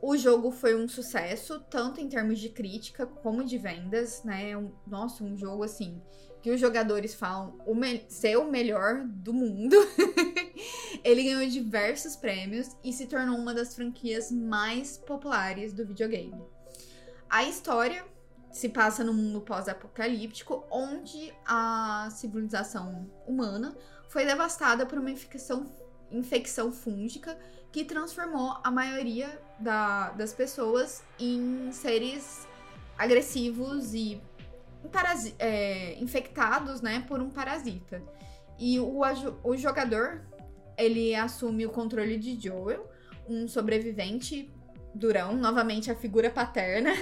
O 0.00 0.16
jogo 0.16 0.50
foi 0.50 0.74
um 0.74 0.88
sucesso, 0.88 1.60
tanto 1.70 2.00
em 2.00 2.08
termos 2.08 2.38
de 2.38 2.48
crítica 2.48 3.06
como 3.06 3.44
de 3.44 3.56
vendas, 3.58 4.22
né? 4.24 4.50
É 4.50 4.56
Um, 4.56 4.72
nossa, 4.86 5.24
um 5.24 5.36
jogo 5.36 5.62
assim 5.62 6.02
que 6.46 6.50
os 6.52 6.60
jogadores 6.60 7.12
falam 7.12 7.58
o 7.66 7.74
ser 8.08 8.36
o 8.36 8.48
melhor 8.48 9.04
do 9.04 9.34
mundo. 9.34 9.76
Ele 11.02 11.24
ganhou 11.24 11.44
diversos 11.50 12.14
prêmios 12.14 12.76
e 12.84 12.92
se 12.92 13.06
tornou 13.06 13.36
uma 13.36 13.52
das 13.52 13.74
franquias 13.74 14.30
mais 14.30 14.96
populares 14.96 15.72
do 15.72 15.84
videogame. 15.84 16.40
A 17.28 17.42
história 17.42 18.04
se 18.56 18.70
passa 18.70 19.04
num 19.04 19.12
mundo 19.12 19.42
pós-apocalíptico 19.42 20.64
onde 20.70 21.30
a 21.44 22.08
civilização 22.10 23.06
humana 23.26 23.76
foi 24.08 24.24
devastada 24.24 24.86
por 24.86 24.98
uma 24.98 25.10
infecção, 25.10 25.70
infecção 26.10 26.72
fúngica 26.72 27.38
que 27.70 27.84
transformou 27.84 28.56
a 28.64 28.70
maioria 28.70 29.28
da- 29.60 30.08
das 30.12 30.32
pessoas 30.32 31.04
em 31.18 31.70
seres 31.70 32.48
agressivos 32.96 33.92
e 33.92 34.22
é, 35.38 35.98
infectados 36.00 36.80
né, 36.80 37.04
por 37.06 37.20
um 37.20 37.28
parasita. 37.28 38.02
E 38.58 38.80
o, 38.80 39.02
o 39.44 39.54
jogador 39.54 40.22
ele 40.78 41.14
assume 41.14 41.66
o 41.66 41.70
controle 41.70 42.16
de 42.16 42.40
Joel, 42.40 42.88
um 43.28 43.46
sobrevivente 43.46 44.50
durão, 44.96 45.36
novamente 45.36 45.90
a 45.90 45.94
figura 45.94 46.30
paterna, 46.30 46.92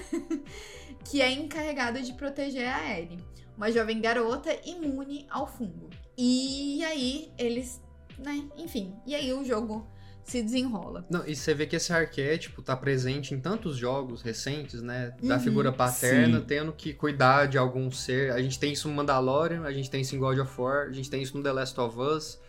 que 1.04 1.20
é 1.22 1.30
encarregado 1.30 2.00
de 2.02 2.12
proteger 2.14 2.68
a 2.68 2.98
Ellie, 2.98 3.18
uma 3.56 3.70
jovem 3.70 4.00
garota 4.00 4.50
imune 4.64 5.26
ao 5.30 5.46
fungo. 5.46 5.90
E 6.16 6.82
aí 6.84 7.32
eles, 7.38 7.80
né, 8.18 8.44
enfim, 8.56 8.94
e 9.06 9.14
aí 9.14 9.32
o 9.32 9.44
jogo 9.44 9.86
se 10.22 10.42
desenrola. 10.42 11.04
Não, 11.10 11.26
e 11.26 11.36
você 11.36 11.52
vê 11.52 11.66
que 11.66 11.76
esse 11.76 11.92
arquétipo 11.92 12.62
tá 12.62 12.74
presente 12.74 13.34
em 13.34 13.40
tantos 13.40 13.76
jogos 13.76 14.22
recentes, 14.22 14.80
né? 14.80 15.14
Da 15.22 15.34
Uhum. 15.34 15.40
figura 15.40 15.70
paterna 15.70 16.38
Sim. 16.40 16.46
tendo 16.46 16.72
que 16.72 16.94
cuidar 16.94 17.46
de 17.46 17.58
algum 17.58 17.90
ser. 17.90 18.32
A 18.32 18.40
gente 18.40 18.58
tem 18.58 18.72
isso 18.72 18.88
no 18.88 18.94
Mandalorian, 18.94 19.64
a 19.64 19.72
gente 19.72 19.90
tem 19.90 20.00
isso 20.00 20.16
em 20.16 20.18
God 20.18 20.38
of 20.38 20.58
War, 20.58 20.88
a 20.88 20.92
gente 20.92 21.10
tem 21.10 21.22
isso 21.22 21.36
no 21.36 21.42
The 21.42 21.52
Last 21.52 21.78
of 21.78 21.98
Us, 22.00 22.40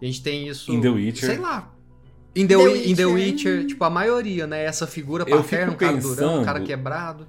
a 0.00 0.04
gente 0.06 0.22
tem 0.22 0.48
isso. 0.48 0.72
In 0.72 0.80
The 0.80 0.88
Witcher. 0.88 1.28
Sei 1.28 1.38
lá. 1.38 1.74
Em 2.40 2.46
The, 2.46 2.54
The 2.56 2.62
Wi- 2.62 2.90
em 2.90 2.94
The 2.94 3.04
Witcher. 3.06 3.52
Witcher, 3.54 3.66
tipo, 3.66 3.84
a 3.84 3.90
maioria, 3.90 4.46
né? 4.46 4.64
Essa 4.64 4.86
figura 4.86 5.24
Eu 5.26 5.42
paterna, 5.42 5.72
fico 5.72 5.84
um 5.84 5.88
cara 5.88 5.96
durão, 6.00 6.40
um 6.40 6.44
cara 6.44 6.58
pensando- 6.60 6.66
quebrado. 6.66 7.28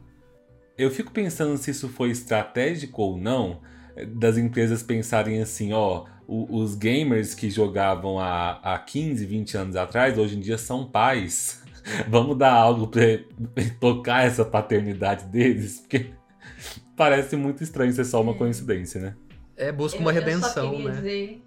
Eu 0.78 0.92
fico 0.92 1.12
pensando 1.12 1.58
se 1.58 1.72
isso 1.72 1.90
foi 1.90 2.10
estratégico 2.12 3.02
ou 3.02 3.18
não, 3.18 3.62
eh, 3.96 4.06
das 4.06 4.38
empresas 4.38 4.82
pensarem 4.84 5.42
assim, 5.42 5.74
ó, 5.74 6.06
os 6.28 6.76
gamers 6.76 7.34
que 7.34 7.50
jogavam 7.50 8.20
há, 8.20 8.60
há 8.64 8.78
15, 8.78 9.26
20 9.26 9.58
anos 9.58 9.76
atrás, 9.76 10.18
hoje 10.18 10.38
em 10.38 10.40
dia 10.40 10.58
são 10.58 10.86
pais. 10.86 11.62
Vamos 12.08 12.38
dar 12.38 12.54
algo 12.54 12.88
pra 12.88 13.02
tocar 13.80 14.26
essa 14.26 14.46
paternidade 14.46 15.26
deles, 15.26 15.80
porque 15.80 16.12
parece 16.96 17.36
muito 17.36 17.64
estranho 17.64 17.92
ser 17.92 18.06
só 18.06 18.22
uma 18.22 18.34
É. 18.34 18.38
coincidência, 18.38 19.02
né? 19.02 19.16
É, 19.58 19.72
busca 19.72 20.00
uma 20.00 20.12
eu 20.12 20.16
só 20.16 20.20
redenção, 20.22 20.80
né? 20.80 20.92
dizer- 20.92 21.42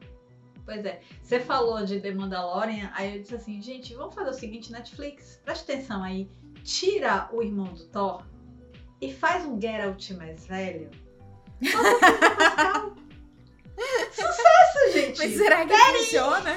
Pois 0.65 0.85
é, 0.85 1.01
você 1.21 1.41
falou 1.41 1.85
de 1.85 2.01
The 2.01 2.13
Mandalorian, 2.13 2.91
aí 2.95 3.17
eu 3.17 3.23
disse 3.23 3.35
assim, 3.35 3.61
gente, 3.61 3.95
vamos 3.95 4.15
fazer 4.15 4.31
o 4.31 4.35
seguinte, 4.35 4.71
Netflix, 4.71 5.41
preste 5.45 5.71
atenção 5.71 6.05
aí, 6.05 6.31
tira 6.63 7.29
o 7.33 7.43
irmão 7.43 7.67
do 7.75 7.85
Thor 7.87 8.23
e 9.01 9.13
faz 9.13 9.45
um 9.45 9.61
Geralt 9.61 10.11
mais 10.13 10.47
velho. 10.47 10.89
Sucesso, 14.13 14.93
gente! 14.93 15.19
Mas 15.19 15.37
será 15.37 15.67
que 15.67 15.75
funciona? 15.75 16.57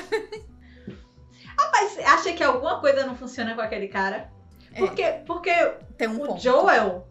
Mas 1.71 1.97
acha 1.99 2.33
que 2.33 2.43
alguma 2.43 2.79
coisa 2.79 3.05
não 3.05 3.15
funciona 3.15 3.55
com 3.55 3.61
aquele 3.61 3.87
cara? 3.87 4.31
É. 4.71 4.79
Porque, 4.79 5.03
porque 5.25 5.51
Tem 5.97 6.07
um 6.07 6.21
o 6.21 6.27
ponto. 6.27 6.41
Joel 6.41 7.07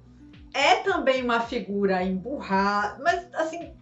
é 0.52 0.76
também 0.76 1.22
uma 1.22 1.40
figura 1.40 2.02
emburrada, 2.02 3.02
mas 3.02 3.34
assim, 3.34 3.74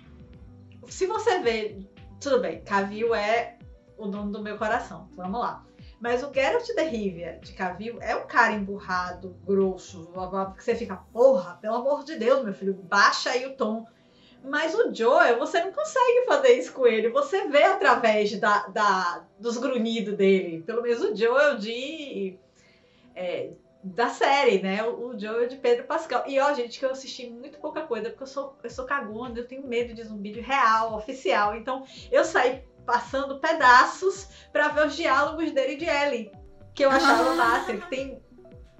se 0.88 1.06
você 1.06 1.40
vê, 1.40 1.78
tudo 2.22 2.40
bem, 2.40 2.60
Cavill 2.62 3.14
é 3.14 3.56
o 3.98 4.06
dono 4.06 4.30
do 4.32 4.42
meu 4.42 4.56
coração, 4.58 5.08
vamos 5.16 5.40
lá. 5.40 5.64
Mas 6.00 6.22
o 6.24 6.32
Geralt 6.32 6.64
de 6.66 6.82
Rivia 6.82 7.38
de 7.40 7.52
Cavill 7.52 7.98
é 8.00 8.16
um 8.16 8.26
cara 8.26 8.52
emburrado, 8.52 9.36
grosso, 9.44 10.08
blá, 10.12 10.26
blá, 10.26 10.50
que 10.52 10.62
você 10.64 10.74
fica, 10.74 10.96
porra, 11.12 11.58
pelo 11.60 11.76
amor 11.76 12.04
de 12.04 12.16
Deus, 12.16 12.44
meu 12.44 12.52
filho, 12.52 12.74
baixa 12.74 13.30
aí 13.30 13.46
o 13.46 13.54
tom. 13.54 13.86
Mas 14.44 14.74
o 14.74 14.92
Joel, 14.92 15.38
você 15.38 15.62
não 15.62 15.70
consegue 15.72 16.24
fazer 16.26 16.58
isso 16.58 16.72
com 16.72 16.84
ele. 16.84 17.10
Você 17.10 17.46
vê 17.46 17.62
através 17.62 18.36
da, 18.40 18.66
da- 18.66 19.24
dos 19.38 19.56
grunhidos 19.56 20.16
dele. 20.16 20.62
Pelo 20.62 20.82
menos 20.82 21.00
o 21.00 21.14
Joel 21.14 21.56
de. 21.58 22.36
é, 23.14 23.52
da 23.82 24.08
série, 24.08 24.62
né? 24.62 24.82
O 24.84 25.18
Joel 25.18 25.48
de 25.48 25.56
Pedro 25.56 25.84
Pascal. 25.84 26.24
E 26.26 26.38
ó, 26.38 26.52
gente, 26.54 26.78
que 26.78 26.84
eu 26.84 26.90
assisti 26.90 27.28
muito 27.28 27.58
pouca 27.58 27.82
coisa, 27.82 28.10
porque 28.10 28.22
eu 28.22 28.26
sou, 28.28 28.56
eu 28.62 28.70
sou 28.70 28.84
cagona, 28.86 29.36
eu 29.38 29.46
tenho 29.46 29.66
medo 29.66 29.92
de 29.94 30.04
zumbi 30.04 30.32
de 30.32 30.40
real, 30.40 30.94
oficial. 30.94 31.56
Então 31.56 31.84
eu 32.10 32.24
saí 32.24 32.62
passando 32.86 33.38
pedaços 33.40 34.28
pra 34.52 34.68
ver 34.68 34.86
os 34.86 34.96
diálogos 34.96 35.50
dele 35.52 35.74
e 35.74 35.76
de 35.76 35.84
Ellie. 35.86 36.32
Que 36.74 36.84
eu 36.84 36.90
achava 36.90 37.30
Ah. 37.30 37.34
massa, 37.34 37.76
que 37.76 37.86
tem. 37.88 38.22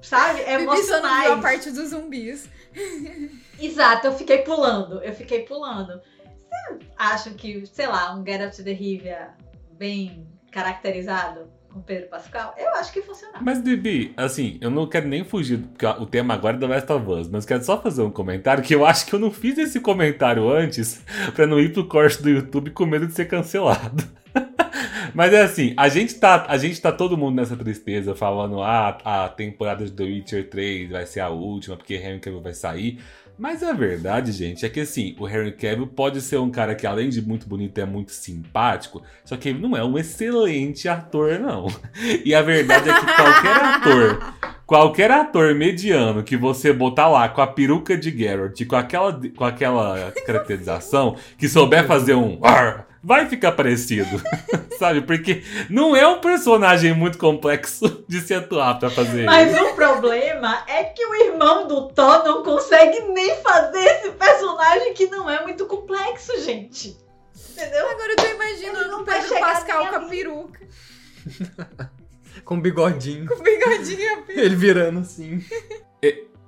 Sabe? 0.01 0.41
Não 0.41 0.47
viu 0.47 0.55
a 0.55 0.63
Emocionais. 0.63 1.41
parte 1.41 1.71
dos 1.71 1.91
zumbis. 1.91 2.49
Exato, 3.61 4.09
eu 4.09 4.13
fiquei 4.13 4.39
pulando, 4.39 5.03
eu 5.03 5.13
fiquei 5.15 5.45
pulando. 5.45 6.01
Você 6.01 6.87
acha 6.97 7.31
que, 7.31 7.65
sei 7.67 7.87
lá, 7.87 8.15
um 8.15 8.25
Geralt 8.27 8.57
de 8.57 8.73
Rivia 8.73 9.35
bem 9.73 10.27
caracterizado 10.51 11.52
com 11.73 11.81
Pedro 11.81 12.09
Pascal? 12.09 12.55
Eu 12.59 12.69
acho 12.75 12.93
que 12.93 13.03
funcionava. 13.03 13.43
Mas, 13.43 13.61
Bibi, 13.61 14.13
assim, 14.17 14.59
eu 14.61 14.71
não 14.71 14.87
quero 14.87 15.09
nem 15.09 15.25
fugir, 15.25 15.59
porque 15.59 15.87
o 15.87 16.07
tema 16.07 16.35
agora 16.35 16.57
é 16.57 16.61
The 16.61 16.67
Last 16.67 16.93
of 16.93 17.11
Us, 17.11 17.29
mas 17.29 17.47
quero 17.47 17.65
só 17.65 17.81
fazer 17.81 18.03
um 18.03 18.11
comentário 18.11 18.63
que 18.63 18.75
eu 18.75 18.85
acho 18.85 19.07
que 19.07 19.15
eu 19.15 19.19
não 19.19 19.31
fiz 19.31 19.57
esse 19.59 19.81
comentário 19.81 20.49
antes 20.51 21.03
pra 21.35 21.47
não 21.47 21.59
ir 21.59 21.73
pro 21.73 21.87
corte 21.87 22.23
do 22.23 22.29
YouTube 22.29 22.71
com 22.71 22.85
medo 22.85 23.07
de 23.07 23.15
ser 23.15 23.27
cancelado. 23.27 24.05
Mas 25.15 25.33
é 25.33 25.43
assim, 25.43 25.75
a 25.77 25.89
gente, 25.89 26.15
tá, 26.15 26.47
a 26.49 26.57
gente 26.57 26.81
tá 26.81 26.91
todo 26.91 27.19
mundo 27.19 27.37
nessa 27.37 27.55
tristeza, 27.57 28.15
falando, 28.15 28.63
ah, 28.63 28.97
a 29.05 29.29
temporada 29.29 29.85
de 29.85 29.93
The 29.93 30.05
Witcher 30.05 30.49
3 30.49 30.91
vai 30.91 31.05
ser 31.05 31.21
a 31.21 31.29
última, 31.29 31.77
porque 31.77 31.95
Henry 31.95 32.19
Cavill 32.19 32.41
vai 32.41 32.55
sair. 32.55 32.99
Mas 33.39 33.63
a 33.63 33.73
verdade, 33.73 34.31
gente, 34.33 34.65
é 34.65 34.69
que 34.69 34.81
assim, 34.81 35.17
o 35.19 35.29
Henry 35.29 35.53
Cavill 35.53 35.87
pode 35.87 36.21
ser 36.21 36.39
um 36.39 36.51
cara 36.51 36.75
que, 36.75 36.87
além 36.87 37.09
de 37.09 37.21
muito 37.21 37.49
bonito, 37.49 37.79
é 37.79 37.85
muito 37.85 38.13
simpático, 38.13 39.03
só 39.25 39.37
que 39.37 39.49
ele 39.49 39.59
não 39.59 39.77
é 39.77 39.83
um 39.83 39.99
excelente 39.99 40.89
ator, 40.89 41.39
não. 41.39 41.67
E 42.25 42.35
a 42.35 42.43
verdade 42.43 42.89
é 42.89 43.01
que 43.01 43.07
qualquer 43.07 43.57
ator, 43.57 44.35
qualquer 44.67 45.11
ator 45.11 45.55
mediano 45.55 46.23
que 46.23 46.37
você 46.37 46.73
botar 46.73 47.09
lá 47.09 47.29
com 47.29 47.41
a 47.41 47.47
peruca 47.47 47.97
de 47.97 48.17
Geralt, 48.17 48.65
com 48.67 48.77
aquela, 48.77 49.21
com 49.37 49.45
aquela 49.45 50.13
caracterização, 50.27 51.17
que 51.37 51.49
souber 51.49 51.87
fazer 51.87 52.15
um 52.15 52.39
vai 53.03 53.27
ficar 53.29 53.53
parecido, 53.53 54.23
sabe? 54.79 55.01
Porque 55.03 55.43
não 55.69 55.95
é 55.97 56.07
um 56.07 56.21
personagem 56.21 56.95
muito 56.95 57.19
complexo 57.19 58.05
de 58.09 58.21
se 58.21 58.33
atuar 58.35 58.79
pra 58.79 58.91
fazer. 58.91 59.25
Mas 59.25 59.55
o 59.61 59.75
problema 59.75 60.65
é 60.69 60.85
que 60.85 61.05
o 61.05 61.15
irmão 61.15 61.67
do 61.67 61.89
Thor 61.89 62.25
não 62.25 62.43
consegue 62.43 63.01
nem 63.13 63.37
fazer 63.43 63.85
esse 63.85 64.11
personagem 64.13 64.95
que 64.95 65.07
não 65.07 65.29
é 65.29 65.43
muito 65.43 65.67
complexo, 65.67 66.41
gente. 66.43 66.97
Entendeu? 67.51 67.91
Agora 67.91 68.13
eu 68.13 68.17
tô 68.17 68.27
imaginando 68.27 68.89
não 68.91 69.03
o 69.03 69.05
Pedro 69.05 69.39
Pascal 69.41 69.89
com 69.89 69.97
a 69.97 70.01
peruca, 70.01 70.61
Com 72.45 72.61
bigodinho. 72.61 73.27
com 73.27 73.35
o 73.35 73.43
bigodinho 73.43 74.01
e 74.01 74.09
a 74.09 74.17
peruca. 74.23 74.41
Ele 74.41 74.57
virando 74.57 75.01
assim. 75.01 75.45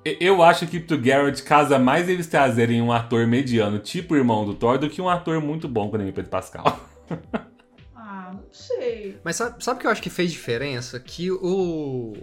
Eu 0.04 0.42
acho 0.42 0.66
que 0.66 0.78
pro 0.78 0.98
Garrett 0.98 1.42
casa 1.42 1.78
mais 1.78 2.08
eles 2.08 2.26
trazerem 2.26 2.82
um 2.82 2.92
ator 2.92 3.26
mediano, 3.26 3.78
tipo 3.78 4.14
o 4.14 4.16
irmão 4.16 4.44
do 4.44 4.54
Thor, 4.54 4.78
do 4.78 4.90
que 4.90 5.00
um 5.00 5.08
ator 5.08 5.40
muito 5.40 5.66
bom 5.66 5.88
como 5.90 6.06
o 6.06 6.12
Pedro 6.12 6.30
Pascal. 6.30 6.64
Ah, 7.96 8.32
não 8.34 8.44
sei. 8.52 9.18
Mas 9.24 9.36
sabe, 9.36 9.62
sabe 9.64 9.78
o 9.78 9.80
que 9.80 9.86
eu 9.86 9.90
acho 9.90 10.02
que 10.02 10.10
fez 10.10 10.30
diferença? 10.30 11.00
Que 11.00 11.30
o. 11.30 12.14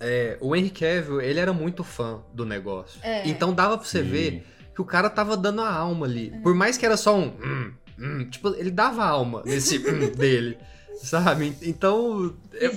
é, 0.00 0.36
o 0.40 0.56
Henry 0.56 0.70
Cavill, 0.70 1.20
ele 1.20 1.38
era 1.38 1.52
muito 1.52 1.84
fã 1.84 2.22
do 2.32 2.44
negócio. 2.44 2.98
É. 3.02 3.26
Então 3.28 3.54
dava 3.54 3.78
pra 3.78 3.86
você 3.86 4.02
Sim. 4.02 4.08
ver 4.10 4.46
que 4.74 4.82
o 4.82 4.84
cara 4.84 5.08
tava 5.08 5.36
dando 5.36 5.60
a 5.60 5.72
alma 5.72 6.06
ali. 6.06 6.32
Por 6.42 6.54
mais 6.54 6.76
que 6.76 6.84
era 6.84 6.96
só 6.96 7.16
um. 7.16 7.28
hum, 7.28 7.72
hum, 7.98 8.28
tipo, 8.28 8.48
ele 8.56 8.70
dava 8.70 9.04
alma 9.04 9.42
nesse 9.46 9.78
hum 9.78 10.10
dele. 10.16 10.58
Sabe? 10.96 11.56
Então. 11.62 12.34
eu-. 12.52 12.72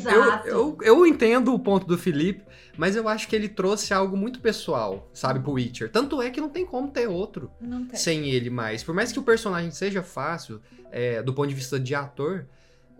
Eu, 0.45 0.78
eu, 0.82 1.05
entendo 1.05 1.53
o 1.53 1.59
ponto 1.59 1.86
do 1.86 1.97
Felipe, 1.97 2.43
mas 2.78 2.95
eu 2.95 3.07
acho 3.07 3.28
que 3.28 3.36
ele 3.36 3.47
trouxe 3.49 3.93
algo 3.93 4.15
muito 4.18 4.39
pessoal, 4.39 5.09
sabe, 5.13 5.39
pro 5.39 5.53
Witcher. 5.53 5.91
Tanto 5.91 6.22
é 6.22 6.30
que 6.30 6.41
não 6.41 6.49
tem 6.49 6.65
como 6.65 6.89
ter 6.89 7.07
outro 7.07 7.51
sem 7.93 8.30
ele 8.30 8.49
mais. 8.49 8.84
Por 8.84 8.93
mais 8.93 9.11
que 9.11 9.20
o 9.20 9.24
personagem 9.24 9.72
seja 9.72 10.03
fácil, 10.03 10.61
é, 10.91 11.22
do 11.22 11.34
ponto 11.34 11.47
de 11.49 11.55
vista 11.55 11.80
de 11.80 11.93
ator, 11.95 12.45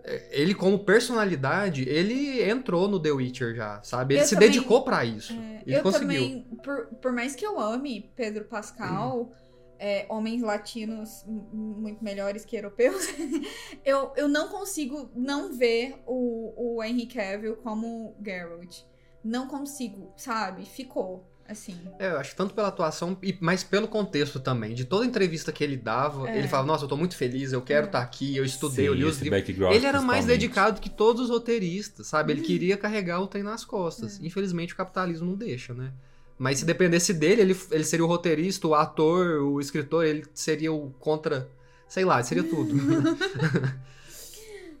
é, 0.04 0.28
ele 0.30 0.54
como 0.54 0.78
personalidade, 0.78 1.88
ele 1.88 2.42
entrou 2.42 2.88
no 2.88 2.98
The 3.00 3.10
Witcher 3.10 3.54
já, 3.54 3.80
sabe? 3.82 4.14
Ele 4.14 4.22
Eu 4.22 4.26
se 4.26 4.34
também- 4.34 4.50
dedicou 4.50 4.82
pra 4.82 5.04
isso. 5.04 5.32
É, 5.32 5.62
ele 5.66 5.76
eu 5.76 5.82
conseguiu. 5.82 6.08
também, 6.08 6.46
por, 6.62 6.86
por 7.00 7.12
mais 7.12 7.34
que 7.34 7.46
eu 7.46 7.60
ame 7.60 8.10
Pedro 8.16 8.44
Pascal, 8.44 9.32
é, 9.78 10.06
homens 10.08 10.42
latinos 10.42 11.24
muito 11.26 12.02
melhores 12.02 12.44
que 12.44 12.56
europeus, 12.56 13.06
eu, 13.84 14.12
eu 14.16 14.28
não 14.28 14.48
consigo 14.48 15.10
não 15.14 15.52
ver 15.52 16.02
o, 16.06 16.76
o 16.76 16.82
Henry 16.84 17.06
Cavill 17.06 17.56
como 17.56 18.14
Geralt. 18.24 18.80
Não 19.24 19.46
consigo, 19.48 20.12
sabe? 20.16 20.64
Ficou, 20.64 21.28
assim. 21.46 21.76
É, 21.98 22.12
eu 22.12 22.18
acho 22.18 22.30
que 22.30 22.36
tanto 22.36 22.54
pela 22.54 22.68
atuação, 22.68 23.18
e- 23.22 23.36
mas 23.40 23.64
pelo 23.64 23.88
contexto 23.88 24.38
também. 24.38 24.74
De 24.74 24.84
toda 24.84 25.04
entrevista 25.04 25.50
que 25.52 25.62
ele 25.62 25.76
dava, 25.76 26.30
É. 26.30 26.38
ele 26.38 26.46
falava, 26.48 26.68
nossa, 26.68 26.84
eu 26.84 26.88
tô 26.88 26.96
muito 26.96 27.16
feliz, 27.16 27.52
eu 27.52 27.60
quero 27.60 27.86
É. 27.86 27.88
estar 27.88 28.00
aqui, 28.00 28.36
eu 28.36 28.44
estudei, 28.44 28.86
eu 28.88 28.92
Sim, 28.92 28.98
li 29.00 29.04
os 29.04 29.18
livros. 29.20 29.74
Ele 29.74 29.86
era 29.86 30.00
mais 30.00 30.24
dedicado 30.24 30.80
que 30.80 30.88
todos 30.88 31.22
os 31.22 31.30
roteiristas, 31.30 32.06
sabe? 32.06 32.32
Uhum. 32.32 32.38
Ele 32.38 32.46
queria 32.46 32.76
carregar 32.76 33.20
o 33.20 33.26
trem 33.26 33.42
nas 33.42 33.64
costas. 33.64 34.20
É. 34.22 34.26
Infelizmente 34.26 34.72
o 34.72 34.76
capitalismo 34.76 35.26
não 35.26 35.34
deixa, 35.36 35.74
né? 35.74 35.92
Mas 36.38 36.60
se 36.60 36.64
dependesse 36.64 37.12
dele, 37.12 37.42
ele, 37.42 37.60
ele 37.72 37.84
seria 37.84 38.04
o 38.04 38.08
roteirista, 38.08 38.68
o 38.68 38.74
ator, 38.74 39.42
o 39.42 39.60
escritor, 39.60 40.04
ele 40.04 40.24
seria 40.32 40.72
o 40.72 40.90
contra. 41.00 41.50
Sei 41.88 42.04
lá, 42.04 42.22
seria 42.22 42.44
tudo. 42.44 42.74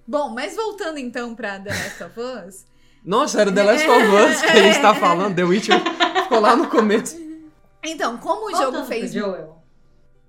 Bom, 0.06 0.30
mas 0.30 0.54
voltando 0.56 0.98
então 0.98 1.34
pra 1.34 1.58
The 1.58 1.70
Last 1.70 2.04
of 2.04 2.20
Us, 2.20 2.64
Nossa, 3.04 3.40
era 3.42 3.52
The 3.52 3.62
Last 3.62 3.86
of 3.86 4.06
Us 4.06 4.40
que 4.40 4.46
a 4.46 4.62
gente 4.62 4.80
tá 4.80 4.94
falando, 4.94 5.34
The 5.34 5.44
Witcher 5.44 5.78
ficou 6.22 6.40
lá 6.40 6.56
no 6.56 6.68
começo. 6.68 7.16
então, 7.84 8.16
como 8.16 8.46
o 8.46 8.50
Voltando 8.50 8.74
jogo 8.76 8.86
fez 8.86 9.12
Joel. 9.12 9.58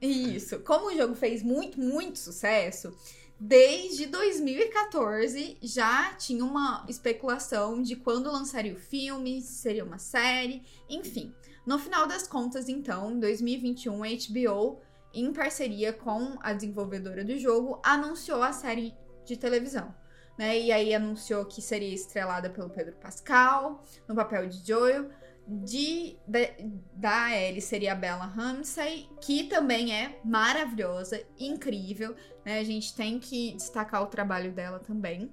Isso. 0.02 0.60
Como 0.60 0.88
o 0.88 0.98
jogo 0.98 1.16
fez 1.16 1.44
muito, 1.44 1.80
muito 1.80 2.20
sucesso, 2.20 2.94
desde 3.40 4.06
2014 4.08 5.58
já 5.62 6.14
tinha 6.14 6.44
uma 6.44 6.86
especulação 6.90 7.82
de 7.82 7.96
quando 7.96 8.32
lançaria 8.32 8.74
o 8.74 8.80
filme, 8.80 9.42
se 9.42 9.62
seria 9.62 9.86
uma 9.86 9.98
série, 9.98 10.62
enfim. 10.90 11.34
No 11.66 11.80
final 11.80 12.08
das 12.08 12.28
contas, 12.28 12.68
então, 12.68 13.12
em 13.12 13.20
2021, 13.20 14.04
a 14.04 14.08
HBO, 14.08 14.82
em 15.14 15.32
parceria 15.32 15.94
com 15.94 16.38
a 16.42 16.54
desenvolvedora 16.54 17.24
do 17.24 17.38
jogo, 17.38 17.80
anunciou 17.84 18.44
a 18.44 18.52
série 18.52 18.94
de 19.26 19.38
televisão. 19.38 19.94
Né? 20.38 20.60
E 20.60 20.72
aí 20.72 20.94
anunciou 20.94 21.46
que 21.46 21.62
seria 21.62 21.94
estrelada 21.94 22.50
pelo 22.50 22.70
Pedro 22.70 22.96
Pascal, 22.96 23.84
no 24.08 24.16
papel 24.16 24.48
de 24.48 24.66
Joel, 24.66 25.10
de, 25.50 26.16
da- 26.28 26.54
da 26.94 27.36
Ellie 27.36 27.62
seria 27.62 27.94
a 27.94 27.96
Bella 27.96 28.26
Ramsey, 28.26 29.10
que 29.22 29.46
também 29.46 29.94
é 29.94 30.20
maravilhosa, 30.24 31.22
incrível, 31.40 32.16
né? 32.46 32.60
A 32.60 32.64
gente 32.64 32.96
tem 32.96 33.20
que 33.20 33.54
destacar 33.54 34.04
o 34.04 34.08
trabalho 34.08 34.52
dela 34.52 34.80
também. 34.80 35.30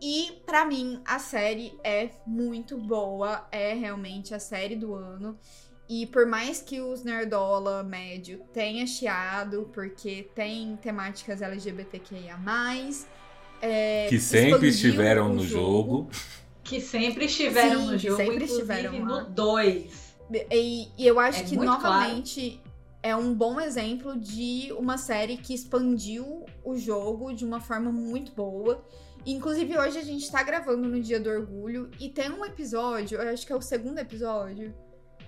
E 0.00 0.42
pra 0.46 0.64
mim 0.64 1.00
a 1.04 1.18
série 1.18 1.72
é 1.82 2.10
muito 2.26 2.76
boa, 2.76 3.46
é 3.50 3.74
realmente 3.74 4.34
a 4.34 4.38
série 4.38 4.76
do 4.76 4.94
ano. 4.94 5.38
E 5.88 6.06
por 6.06 6.26
mais 6.26 6.60
que 6.60 6.80
os 6.80 7.02
nerdola 7.02 7.82
médio 7.82 8.40
tenha 8.52 8.86
chiado, 8.86 9.70
porque 9.72 10.28
tem 10.34 10.76
temáticas 10.76 11.40
LGBTQIA+, 11.40 12.38
é, 13.60 14.06
Que 14.08 14.20
sempre 14.20 14.68
estiveram 14.68 15.28
no 15.30 15.44
jogo. 15.46 16.10
Que 16.68 16.80
sempre 16.80 17.24
estiveram 17.24 17.80
Sim, 17.80 17.86
no 17.86 17.98
jogo, 17.98 18.16
sempre 18.16 18.34
inclusive 18.36 18.60
estiveram 18.72 19.04
lá. 19.04 19.22
no 19.22 19.30
2. 19.30 20.16
E, 20.50 20.88
e 20.98 21.06
eu 21.06 21.18
acho 21.18 21.40
É 21.40 21.44
que 21.44 21.56
novamente 21.56 22.60
é 23.02 23.16
um 23.16 23.32
bom 23.34 23.58
exemplo 23.60 24.16
de 24.18 24.70
uma 24.76 24.98
série 24.98 25.36
que 25.38 25.54
expandiu 25.54 26.44
o 26.64 26.76
jogo 26.76 27.32
de 27.32 27.44
uma 27.44 27.60
forma 27.60 27.90
muito 27.90 28.32
boa. 28.32 28.84
Inclusive, 29.24 29.78
hoje 29.78 29.98
a 29.98 30.02
gente 30.02 30.30
tá 30.30 30.42
gravando 30.42 30.88
no 30.88 31.00
Dia 31.00 31.18
do 31.18 31.30
Orgulho 31.30 31.90
e 31.98 32.08
tem 32.08 32.30
um 32.30 32.44
episódio, 32.44 33.20
eu 33.20 33.32
acho 33.32 33.46
que 33.46 33.52
é 33.52 33.56
o 33.56 33.60
segundo 33.62 33.98
episódio, 33.98 34.74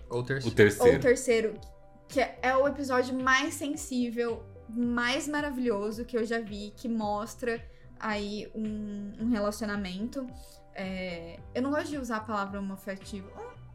Ou 0.08 0.20
O 0.20 0.24
terceiro. 0.24 0.50
ou 0.50 0.52
o 0.52 0.56
terceiro. 0.56 1.00
terceiro, 1.00 1.60
que 2.08 2.20
é, 2.20 2.38
é 2.42 2.56
o 2.56 2.66
episódio 2.66 3.14
mais 3.14 3.54
sensível, 3.54 4.42
mais 4.68 5.26
maravilhoso 5.28 6.04
que 6.04 6.16
eu 6.16 6.24
já 6.24 6.40
vi, 6.40 6.72
que 6.76 6.88
mostra 6.88 7.62
aí 7.98 8.50
um, 8.54 9.12
um 9.20 9.28
relacionamento. 9.30 10.26
É, 10.74 11.38
eu 11.54 11.62
não 11.62 11.70
gosto 11.70 11.88
de 11.90 11.98
usar 11.98 12.18
a 12.18 12.20
palavra 12.20 12.58
homoafetivo. 12.60 13.28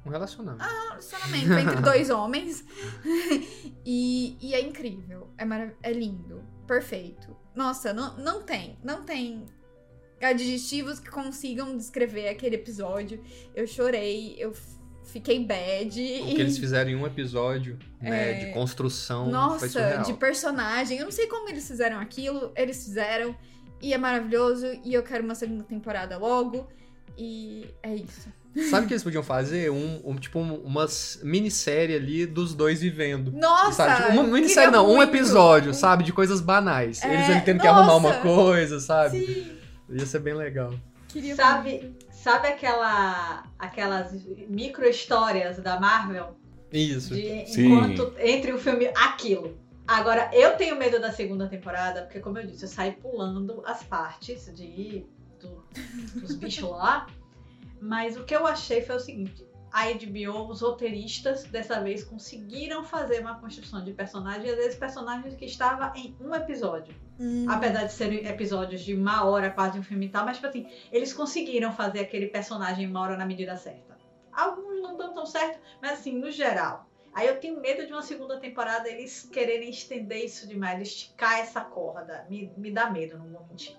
Um 0.06 0.10
relacionamento. 0.10 0.64
relacionamento 0.64 1.54
entre 1.54 1.82
dois 1.82 2.10
homens. 2.10 2.64
e, 3.86 4.38
e 4.42 4.54
é 4.54 4.62
incrível. 4.62 5.30
É, 5.38 5.46
marav- 5.46 5.74
é 5.82 5.92
lindo. 5.92 6.44
Perfeito. 6.68 7.36
Nossa, 7.56 7.94
não, 7.94 8.18
não 8.18 8.42
tem. 8.44 8.78
Não 8.84 9.04
tem 9.04 9.46
adjetivos 10.22 11.00
que 11.00 11.10
consigam 11.10 11.76
descrever 11.78 12.30
aquele 12.30 12.56
episódio. 12.56 13.24
Eu 13.56 13.68
chorei, 13.68 14.36
eu 14.40 14.54
fiquei 15.04 15.44
bad. 15.46 15.90
O 16.00 16.26
que 16.36 16.42
eles 16.42 16.58
fizeram 16.58 16.90
em 16.92 16.96
um 16.96 17.06
episódio, 17.06 17.78
né, 18.02 18.42
É. 18.44 18.46
de 18.46 18.54
construção, 18.54 19.30
Nossa, 19.30 20.02
de 20.04 20.14
personagem. 20.14 20.98
Eu 21.00 21.06
não 21.06 21.12
sei 21.12 21.28
como 21.28 21.50
eles 21.50 21.68
fizeram 21.68 22.00
aquilo. 22.00 22.52
Eles 22.56 22.84
fizeram. 22.84 23.36
E 23.86 23.94
é 23.94 23.98
maravilhoso. 23.98 24.66
E 24.84 24.94
eu 24.94 25.04
quero 25.04 25.24
uma 25.24 25.36
segunda 25.36 25.64
temporada 25.64 26.18
logo. 26.18 26.68
E 27.18 27.68
é 27.84 27.94
isso. 27.96 28.28
Sabe 28.70 28.86
o 28.86 28.88
que 28.88 28.94
eles 28.94 29.04
podiam 29.06 29.22
fazer? 29.24 29.70
Um, 29.70 30.02
um- 30.04 30.16
tipo, 30.16 30.40
um- 30.40 30.56
uma 30.62 30.86
s- 30.86 31.24
minissérie 31.26 31.96
ali 31.96 32.26
dos 32.26 32.54
dois 32.56 32.82
vivendo. 32.82 33.32
Nossa! 33.32 33.74
sabe? 33.86 34.02
Tipo, 34.08 34.14
uma 34.14 34.24
minissérie 34.24 34.72
não, 34.72 34.90
um 34.90 34.96
muito. 34.96 35.14
episódio, 35.14 35.74
sabe? 35.74 36.04
De 36.04 36.12
coisas 36.14 36.42
banais. 36.42 37.04
É, 37.04 37.14
Eles 37.14 37.44
tendo 37.44 37.60
que 37.62 37.68
arrumar 37.68 37.96
uma 37.98 38.14
coisa, 38.16 38.80
sabe? 38.80 39.26
Sim, 39.26 39.58
Ia 39.90 40.06
ser 40.06 40.20
bem 40.20 40.34
legal. 40.34 40.74
queria 41.08 41.36
Sabe, 41.36 41.70
muito. 41.80 42.06
sabe 42.12 42.48
aquela, 42.48 43.44
aquelas 43.60 44.12
micro 44.50 44.86
histórias 44.88 45.58
da 45.60 45.80
Marvel? 45.80 46.36
Isso. 46.74 47.14
De, 47.14 47.46
Sim. 47.48 47.68
enquanto 47.68 48.14
entre 48.20 48.52
o 48.52 48.58
filme 48.58 48.88
aquilo. 48.96 49.58
Agora, 49.88 50.30
eu 50.34 50.56
tenho 50.58 50.76
medo 50.76 51.00
da 51.00 51.12
segunda 51.12 51.48
temporada, 51.48 52.02
porque, 52.04 52.20
como 52.20 52.40
eu 52.40 52.48
disse, 52.48 52.64
eu 52.64 52.70
saí 52.70 52.92
pulando 52.94 53.62
as 53.66 53.84
partes 53.84 54.54
de, 54.56 55.06
do- 55.40 55.64
dos 56.20 56.36
bichos 56.36 56.70
lá. 56.70 57.06
Mas 57.80 58.18
o 58.18 58.24
que 58.24 58.36
eu 58.36 58.48
achei 58.48 58.82
foi 58.82 58.96
o 58.96 59.00
seguinte: 59.00 59.46
a 59.72 59.84
HBO, 59.92 60.50
os 60.50 60.62
roteiristas, 60.62 61.44
dessa 61.44 61.82
vez 61.82 62.04
conseguiram 62.04 62.84
fazer 62.84 63.20
uma 63.20 63.40
construção 63.40 63.84
de 63.84 63.92
personagem, 63.94 64.50
às 64.50 64.56
vezes 64.56 64.76
personagens 64.76 65.36
que 65.36 65.46
estavam 65.46 65.94
em 65.96 66.16
um 66.20 66.34
episódio. 66.34 66.96
Hum. 67.20 67.46
Apesar 67.48 67.84
de 67.84 67.92
serem 67.94 68.26
episódios 68.26 68.82
de 68.82 68.96
uma 68.96 69.24
hora, 69.26 69.52
quase 69.52 69.78
um 69.78 69.84
filme 69.84 70.08
e 70.08 70.10
tal, 70.10 70.26
mas 70.26 70.38
tipo 70.38 70.48
assim, 70.48 70.68
eles 70.92 71.14
conseguiram 71.14 71.72
fazer 71.72 72.00
aquele 72.00 72.28
personagem 72.28 72.88
uma 72.88 73.02
hora 73.02 73.18
na 73.18 73.26
medida 73.26 73.56
certa. 73.56 73.96
Alguns 74.34 74.82
não 74.82 74.98
dão 74.98 75.14
tão 75.14 75.26
certo, 75.26 75.60
mas 75.82 76.00
assim, 76.00 76.18
no 76.18 76.32
geral. 76.32 76.90
Aí 77.16 77.28
eu 77.28 77.38
tenho 77.40 77.60
medo 77.62 77.86
de 77.88 77.94
uma 77.94 78.02
segunda 78.02 78.38
temporada 78.38 78.90
eles 78.90 79.28
quererem 79.32 79.70
estender 79.70 80.26
isso 80.26 80.46
demais, 80.48 80.82
esticar 80.82 81.40
essa 81.40 81.62
corda. 81.62 82.26
Me, 82.30 82.52
me 82.58 82.70
dá 82.72 82.90
medo, 82.92 83.18
não 83.18 83.28
vou 83.30 83.46
mentir. 83.50 83.74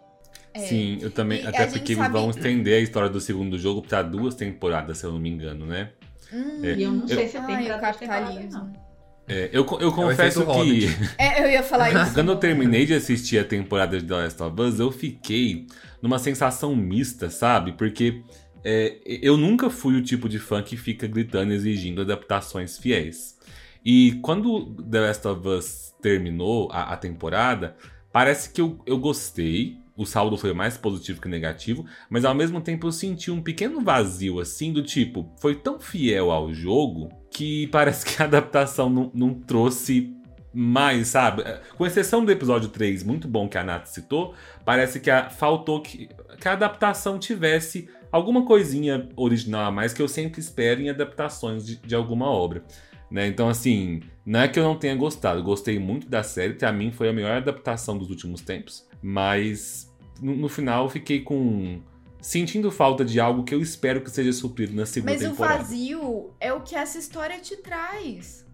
É. 0.55 0.61
Sim, 0.61 0.99
eu 1.03 1.11
também. 1.11 1.43
E 1.43 1.47
até 1.47 1.67
porque 1.67 1.95
sabe- 1.95 2.13
vão 2.13 2.31
estender 2.31 2.79
a 2.79 2.81
história 2.81 3.11
do 3.11 3.21
segundo 3.21 3.59
jogo 3.59 3.83
pra 3.83 4.01
duas 4.01 4.35
temporadas, 4.35 4.97
se 4.99 5.05
eu 5.05 5.13
não 5.13 5.19
me 5.19 5.29
engano, 5.29 5.67
né? 5.67 5.91
Hum. 6.33 6.65
É. 6.65 6.75
E 6.75 6.83
eu 6.83 6.93
não 6.93 7.03
Eu- 7.03 7.09
sei 7.09 7.29
se 7.29 7.39
tem 7.43 7.57
Ai, 7.57 7.79
capitalismo. 7.81 8.51
não. 8.53 8.87
É, 9.29 9.51
eu, 9.53 9.67
eu 9.81 9.89
É 9.89 9.93
confesso 9.93 10.47
que. 10.47 10.87
É, 11.19 11.43
eu 11.45 11.51
ia 11.51 11.63
falar 11.63 11.91
isso. 11.91 12.15
Quando 12.15 12.33
eu 12.33 12.37
terminei 12.37 12.87
de 12.87 12.95
assistir 12.95 13.39
a 13.39 13.45
temporada 13.45 13.99
de 14.01 14.07
The 14.07 14.15
Last 14.15 14.43
of 14.43 14.63
Us, 14.63 14.81
eu 14.81 14.91
fiquei 14.91 15.67
numa 16.01 16.19
sensação 16.19 16.75
mista, 16.75 17.29
sabe? 17.29 17.73
Porque 17.73 18.23
é, 18.69 18.99
eu 19.23 19.37
nunca 19.37 19.71
fui 19.71 19.95
o 19.97 20.03
tipo 20.03 20.29
de 20.29 20.39
fã 20.41 20.61
que 20.63 20.77
fica 20.77 21.07
gritando 21.07 21.53
exigindo 21.53 22.01
adaptações 22.03 22.77
fiéis. 22.79 23.37
E 23.85 24.19
quando 24.23 24.75
The 24.83 25.01
Last 25.01 25.29
of 25.29 25.47
Us 25.49 25.95
terminou 26.03 26.69
a, 26.73 26.93
a 26.93 26.97
temporada, 26.97 27.77
parece 28.13 28.51
que 28.53 28.61
eu, 28.61 28.81
eu 28.85 28.99
gostei. 28.99 29.79
O 29.97 30.05
saldo 30.05 30.37
foi 30.37 30.53
mais 30.53 30.77
positivo 30.77 31.23
que 31.23 31.29
negativo, 31.29 31.87
mas 32.11 32.25
ao 32.25 32.35
mesmo 32.35 32.61
tempo 32.61 32.87
eu 32.89 32.93
senti 32.93 33.31
um 33.31 33.41
pequeno 33.41 33.81
vazio, 33.81 34.41
assim, 34.41 34.71
do 34.73 34.83
tipo, 34.83 35.33
foi 35.41 35.55
tão 35.55 35.81
fiel 35.81 36.31
ao 36.31 36.53
jogo 36.53 37.09
que 37.31 37.67
parece 37.69 38.05
que 38.05 38.21
a 38.21 38.27
adaptação 38.27 38.91
não, 38.91 39.11
não 39.15 39.33
trouxe 39.33 40.13
mais, 40.53 41.09
sabe? 41.09 41.43
Com 41.79 41.87
exceção 41.87 42.25
do 42.25 42.33
episódio 42.33 42.69
3, 42.69 43.03
muito 43.05 43.27
bom 43.29 43.49
que 43.49 43.57
a 43.57 43.63
Nath 43.65 43.87
citou, 43.87 44.35
parece 44.67 45.01
que 45.01 45.11
a- 45.11 45.31
faltou 45.31 45.81
que, 45.81 46.09
que 46.41 46.49
a 46.49 46.53
adaptação 46.53 47.19
tivesse 47.19 47.89
alguma 48.17 48.45
coisinha 48.45 49.09
original 49.17 49.67
a 49.67 49.71
mais 49.71 49.93
que 49.93 50.03
eu 50.03 50.09
sempre 50.09 50.41
espero 50.41 50.81
em 50.81 50.91
adaptações 50.91 51.65
de, 51.65 51.77
de 51.77 51.95
alguma 51.95 52.27
obra. 52.27 52.65
Né? 53.11 53.29
Então, 53.29 53.49
assim, 53.49 54.03
não 54.25 54.41
é 54.41 54.49
que 54.49 54.59
eu 54.59 54.65
não 54.65 54.77
tenha 54.77 54.97
gostado, 54.97 55.43
gostei 55.43 55.79
muito 55.79 56.09
da 56.09 56.23
série, 56.23 56.55
pra 56.55 56.73
mim 56.73 56.91
foi 56.91 57.09
a 57.09 57.13
melhor 57.13 57.37
adaptação 57.37 57.97
dos 57.97 58.11
últimos 58.11 58.41
tempos, 58.41 58.87
mas 59.01 59.95
no, 60.21 60.35
no 60.35 60.49
final 60.49 60.85
eu 60.85 60.91
fiquei 60.91 61.21
com. 61.21 61.81
sentindo 62.21 62.71
falta 62.71 63.05
de 63.05 63.21
algo 63.21 63.45
que 63.45 63.55
eu 63.55 63.61
espero 63.61 64.01
que 64.01 64.11
seja 64.11 64.33
suprido 64.33 64.75
na 64.75 64.87
segunda 64.87 65.13
Mas 65.13 65.23
o 65.23 65.31
temporada. 65.31 65.63
vazio 65.63 66.31
é 66.41 66.53
o 66.53 66.61
que 66.63 66.75
essa 66.75 66.99
história 66.99 67.39
te 67.39 67.57
traz. 67.57 68.45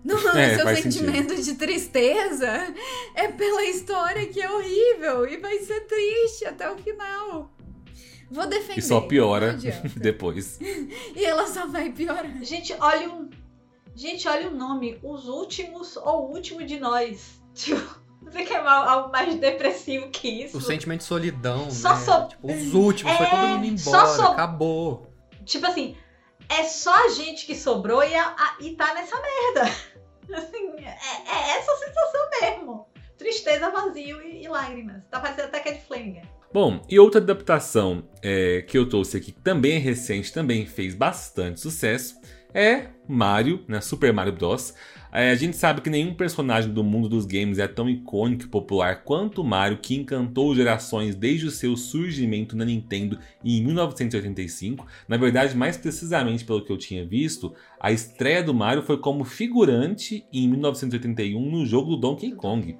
Não, 0.02 0.16
É, 0.34 0.56
seu 0.56 0.76
sentimento 0.76 1.42
de 1.42 1.54
tristeza 1.56 2.74
é 3.14 3.28
pela 3.28 3.62
história 3.64 4.26
que 4.28 4.40
é 4.40 4.50
horrível 4.50 5.28
e 5.28 5.36
vai 5.36 5.58
ser 5.58 5.80
triste 5.80 6.46
até 6.46 6.70
o 6.70 6.78
final. 6.78 7.52
Vou 8.30 8.46
defender. 8.46 8.78
E 8.78 8.82
só 8.82 9.00
piora 9.00 9.58
depois. 9.96 10.58
E 11.16 11.24
ela 11.24 11.46
só 11.46 11.66
vai 11.66 11.90
piorar. 11.90 12.42
Gente, 12.42 12.74
olha 12.80 13.10
um. 13.10 13.28
Gente, 13.94 14.28
olha 14.28 14.48
o 14.48 14.54
nome. 14.56 14.98
Os 15.02 15.26
últimos 15.28 15.96
ou 15.96 16.28
o 16.28 16.32
último 16.32 16.62
de 16.64 16.78
nós. 16.78 17.40
Tipo, 17.52 18.00
você 18.22 18.44
quer 18.44 18.62
mal- 18.62 18.88
algo 18.88 19.10
mais 19.12 19.34
depressivo 19.34 20.08
que 20.10 20.44
isso? 20.44 20.56
O 20.58 20.60
sentimento 20.60 21.00
de 21.00 21.04
solidão, 21.06 21.68
Só 21.70 21.90
né? 21.94 21.96
so- 22.00 22.28
Tipo, 22.28 22.52
os 22.52 22.74
últimos, 22.74 23.16
foi 23.16 23.26
É, 23.26 23.30
todo 23.30 23.40
mundo 23.58 23.78
só 23.78 23.90
embora, 23.90 24.06
so- 24.16 24.22
acabou. 24.32 25.12
Tipo 25.44 25.66
assim, 25.66 25.96
é 26.48 26.62
só 26.64 26.94
a 27.06 27.08
gente 27.08 27.44
que 27.44 27.56
sobrou 27.56 28.04
e, 28.04 28.14
a- 28.14 28.28
a- 28.38 28.56
e 28.60 28.76
tá 28.76 28.94
nessa 28.94 29.16
merda. 29.20 29.70
Assim, 30.32 30.70
é, 30.78 30.96
é 31.26 31.58
essa 31.58 31.72
sensação 31.76 32.30
mesmo. 32.40 32.86
Tristeza, 33.18 33.68
vazio 33.70 34.22
e, 34.22 34.44
e 34.44 34.48
lágrimas. 34.48 35.02
Tá 35.10 35.18
parecendo 35.18 35.48
até 35.48 35.58
Cat 35.60 35.82
Flanagan. 35.88 36.22
Bom, 36.52 36.82
e 36.88 36.98
outra 36.98 37.20
adaptação 37.20 38.02
é, 38.20 38.62
que 38.62 38.76
eu 38.76 38.88
trouxe 38.88 39.16
aqui, 39.16 39.30
que 39.30 39.40
também 39.40 39.76
é 39.76 39.78
recente, 39.78 40.32
também 40.32 40.66
fez 40.66 40.96
bastante 40.96 41.60
sucesso, 41.60 42.16
é 42.52 42.88
Mario, 43.06 43.64
né? 43.68 43.80
Super 43.80 44.12
Mario 44.12 44.32
Bros. 44.32 44.74
É, 45.12 45.30
a 45.30 45.34
gente 45.36 45.56
sabe 45.56 45.80
que 45.80 45.88
nenhum 45.88 46.12
personagem 46.12 46.72
do 46.72 46.82
mundo 46.82 47.08
dos 47.08 47.24
games 47.24 47.60
é 47.60 47.68
tão 47.68 47.88
icônico 47.88 48.44
e 48.44 48.48
popular 48.48 49.04
quanto 49.04 49.44
Mario, 49.44 49.78
que 49.78 49.94
encantou 49.94 50.52
gerações 50.52 51.14
desde 51.14 51.46
o 51.46 51.52
seu 51.52 51.76
surgimento 51.76 52.56
na 52.56 52.64
Nintendo 52.64 53.16
em 53.44 53.62
1985. 53.62 54.84
Na 55.06 55.16
verdade, 55.16 55.56
mais 55.56 55.76
precisamente 55.76 56.44
pelo 56.44 56.64
que 56.64 56.72
eu 56.72 56.78
tinha 56.78 57.06
visto, 57.06 57.54
a 57.78 57.92
estreia 57.92 58.42
do 58.42 58.52
Mario 58.52 58.82
foi 58.82 58.98
como 58.98 59.24
figurante 59.24 60.24
em 60.32 60.48
1981 60.48 61.48
no 61.48 61.64
jogo 61.64 61.90
do 61.90 61.96
Donkey 61.96 62.32
Kong. 62.32 62.76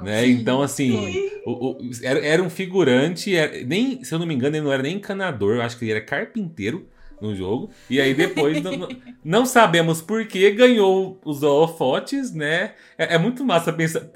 Né? 0.00 0.26
Então, 0.26 0.62
assim, 0.62 1.22
o- 1.44 1.72
o- 1.72 1.78
era, 2.02 2.24
era 2.24 2.42
um 2.42 2.50
figurante, 2.50 3.34
era- 3.36 3.64
nem, 3.64 4.02
se 4.04 4.12
eu 4.14 4.18
não 4.18 4.26
me 4.26 4.34
engano, 4.34 4.56
ele 4.56 4.64
não 4.64 4.72
era 4.72 4.82
nem 4.82 4.96
encanador, 4.96 5.56
eu 5.56 5.62
acho 5.62 5.78
que 5.78 5.84
ele 5.84 5.92
era 5.92 6.00
carpinteiro 6.04 6.88
no 7.20 7.34
jogo. 7.34 7.70
E 7.88 8.00
aí 8.00 8.14
depois, 8.14 8.60
não, 8.60 8.76
não- 9.22 9.46
sabemos 9.46 10.02
por 10.02 10.26
que, 10.26 10.50
ganhou 10.50 11.20
os 11.24 11.42
holofotes, 11.42 12.32
né? 12.34 12.74
É, 12.98 13.14
é 13.14 13.18
muito 13.18 13.44
massa 13.44 13.72
pensar. 13.72 14.10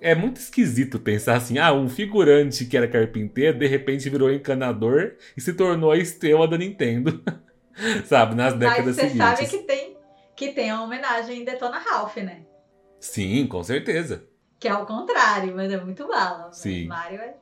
É 0.00 0.14
muito 0.14 0.36
esquisito 0.36 1.00
pensar 1.00 1.36
assim, 1.36 1.56
ah, 1.58 1.72
um 1.72 1.88
figurante 1.88 2.66
que 2.66 2.76
era 2.76 2.86
carpinteiro, 2.86 3.58
de 3.58 3.66
repente 3.66 4.10
virou 4.10 4.30
encanador 4.30 5.14
e 5.36 5.40
se 5.40 5.54
tornou 5.54 5.90
a 5.90 5.96
estrela 5.96 6.46
da 6.46 6.58
Nintendo. 6.58 7.22
Sabe, 8.06 8.34
nas 8.34 8.54
Mas 8.54 8.60
décadas 8.60 8.96
você 8.96 9.08
seguintes. 9.08 9.16
sabe 9.16 9.46
que 9.46 9.58
tem, 9.64 9.96
que 10.36 10.52
tem 10.52 10.72
uma 10.72 10.82
homenagem 10.84 11.40
em 11.42 11.44
Detona 11.44 11.78
Ralph, 11.78 12.16
né? 12.16 12.44
Sim, 13.00 13.46
com 13.46 13.62
certeza. 13.62 14.28
Que 14.64 14.68
é 14.68 14.74
o 14.74 14.86
contrário, 14.86 15.54
mas 15.54 15.70
é 15.70 15.76
muito 15.78 16.08
bala. 16.08 16.44
Mas 16.46 16.56
Sim. 16.56 16.86
Mario 16.86 17.20
é. 17.20 17.34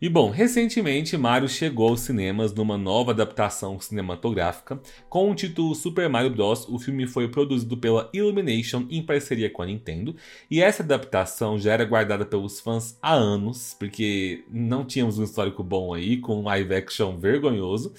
E 0.00 0.08
bom, 0.08 0.30
recentemente 0.30 1.16
Mario 1.16 1.48
chegou 1.48 1.90
aos 1.90 2.00
cinemas 2.00 2.54
numa 2.54 2.76
nova 2.78 3.12
adaptação 3.12 3.78
cinematográfica 3.78 4.80
com 5.08 5.30
o 5.30 5.34
título 5.34 5.74
Super 5.74 6.08
Mario 6.08 6.30
Bros. 6.30 6.66
O 6.68 6.78
filme 6.78 7.06
foi 7.06 7.28
produzido 7.28 7.76
pela 7.76 8.10
Illumination 8.14 8.86
em 8.90 9.02
parceria 9.02 9.50
com 9.50 9.62
a 9.62 9.66
Nintendo 9.66 10.16
e 10.50 10.62
essa 10.62 10.82
adaptação 10.82 11.58
já 11.58 11.72
era 11.74 11.84
guardada 11.84 12.24
pelos 12.24 12.60
fãs 12.60 12.98
há 13.00 13.12
anos, 13.12 13.76
porque 13.78 14.44
não 14.50 14.84
tínhamos 14.84 15.18
um 15.18 15.24
histórico 15.24 15.62
bom 15.62 15.92
aí 15.92 16.16
com 16.16 16.40
um 16.40 16.44
live 16.44 16.74
action 16.74 17.18
vergonhoso. 17.18 17.92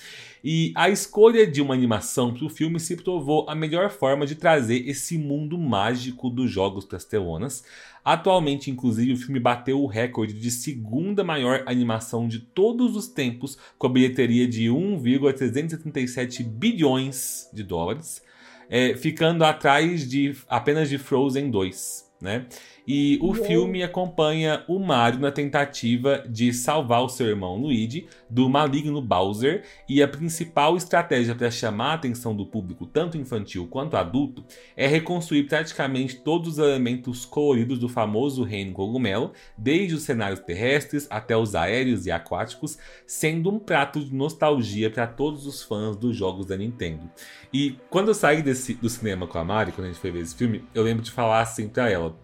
E 0.44 0.72
a 0.76 0.90
escolha 0.90 1.48
de 1.48 1.60
uma 1.60 1.74
animação 1.74 2.32
para 2.32 2.46
o 2.46 2.50
filme 2.50 2.80
se 2.80 2.98
provou 2.98 3.50
a 3.50 3.56
melhor 3.56 3.90
forma 3.90 4.28
de 4.28 4.36
trazer 4.36 4.88
esse 4.88 5.18
mundo 5.18 5.58
mágico 5.58 6.30
dos 6.30 6.52
jogos 6.52 6.86
para 6.86 6.98
as 6.98 7.06
telonas. 7.06 7.64
Atualmente, 8.06 8.70
inclusive, 8.70 9.14
o 9.14 9.18
filme 9.18 9.40
bateu 9.40 9.82
o 9.82 9.88
recorde 9.88 10.36
de 10.36 10.52
segunda 10.52 11.24
maior 11.24 11.64
animação 11.66 12.28
de 12.28 12.38
todos 12.38 12.96
os 12.96 13.08
tempos, 13.08 13.58
com 13.80 13.88
a 13.88 13.90
bilheteria 13.90 14.48
de 14.48 14.70
1,377 14.70 16.44
bilhões 16.44 17.50
de 17.52 17.64
dólares, 17.64 18.22
é, 18.70 18.96
ficando 18.96 19.44
atrás 19.44 20.08
de 20.08 20.36
apenas 20.48 20.88
de 20.88 21.00
Frozen 21.00 21.50
2, 21.50 22.12
né? 22.22 22.46
E 22.88 23.18
o 23.22 23.28
Uou. 23.28 23.36
filme 23.36 23.82
acompanha 23.82 24.64
o 24.68 24.78
Mario 24.80 25.20
na 25.20 25.32
tentativa 25.32 26.24
de 26.30 26.54
salvar 26.54 27.04
o 27.04 27.10
seu 27.10 27.28
irmão 27.28 27.58
Luigi 27.58 28.08
do 28.30 28.48
maligno 28.48 29.02
Bowser, 29.02 29.64
e 29.90 30.04
a 30.04 30.08
principal 30.08 30.78
estratégia 30.78 31.34
para 31.34 31.50
chamar 31.50 31.92
a 31.92 31.94
atenção 31.96 32.36
do 32.36 32.46
público, 32.46 32.86
tanto 32.86 33.18
infantil 33.18 33.68
quanto 33.68 33.98
adulto, 33.98 34.44
é 34.78 34.86
reconstruir 34.88 35.44
praticamente 35.44 36.18
todos 36.18 36.54
os 36.54 36.58
elementos 36.60 37.26
coloridos 37.26 37.80
do 37.80 37.90
famoso 37.90 38.44
reino 38.44 38.74
cogumelo, 38.74 39.32
desde 39.58 39.96
os 39.96 40.04
cenários 40.04 40.40
terrestres 40.40 41.08
até 41.10 41.36
os 41.36 41.56
aéreos 41.56 42.06
e 42.06 42.12
aquáticos, 42.12 42.78
sendo 43.06 43.50
um 43.52 43.58
prato 43.60 44.00
de 44.00 44.14
nostalgia 44.14 44.90
para 44.92 45.08
todos 45.08 45.48
os 45.48 45.64
fãs 45.64 45.96
dos 45.96 46.16
jogos 46.16 46.46
da 46.46 46.56
Nintendo. 46.56 47.10
E 47.52 47.78
quando 47.90 48.10
eu 48.10 48.14
saí 48.14 48.42
desse- 48.42 48.76
do 48.76 48.90
cinema 48.90 49.26
com 49.26 49.38
a 49.38 49.44
Mari, 49.44 49.72
quando 49.72 49.86
a 49.86 49.90
gente 49.90 50.00
foi 50.00 50.12
ver 50.12 50.22
esse 50.22 50.36
filme, 50.36 50.64
eu 50.74 50.84
lembro 50.84 51.04
de 51.04 51.12
falar 51.12 51.42
assim 51.42 51.68
pra 51.68 51.90
ela. 51.90 52.16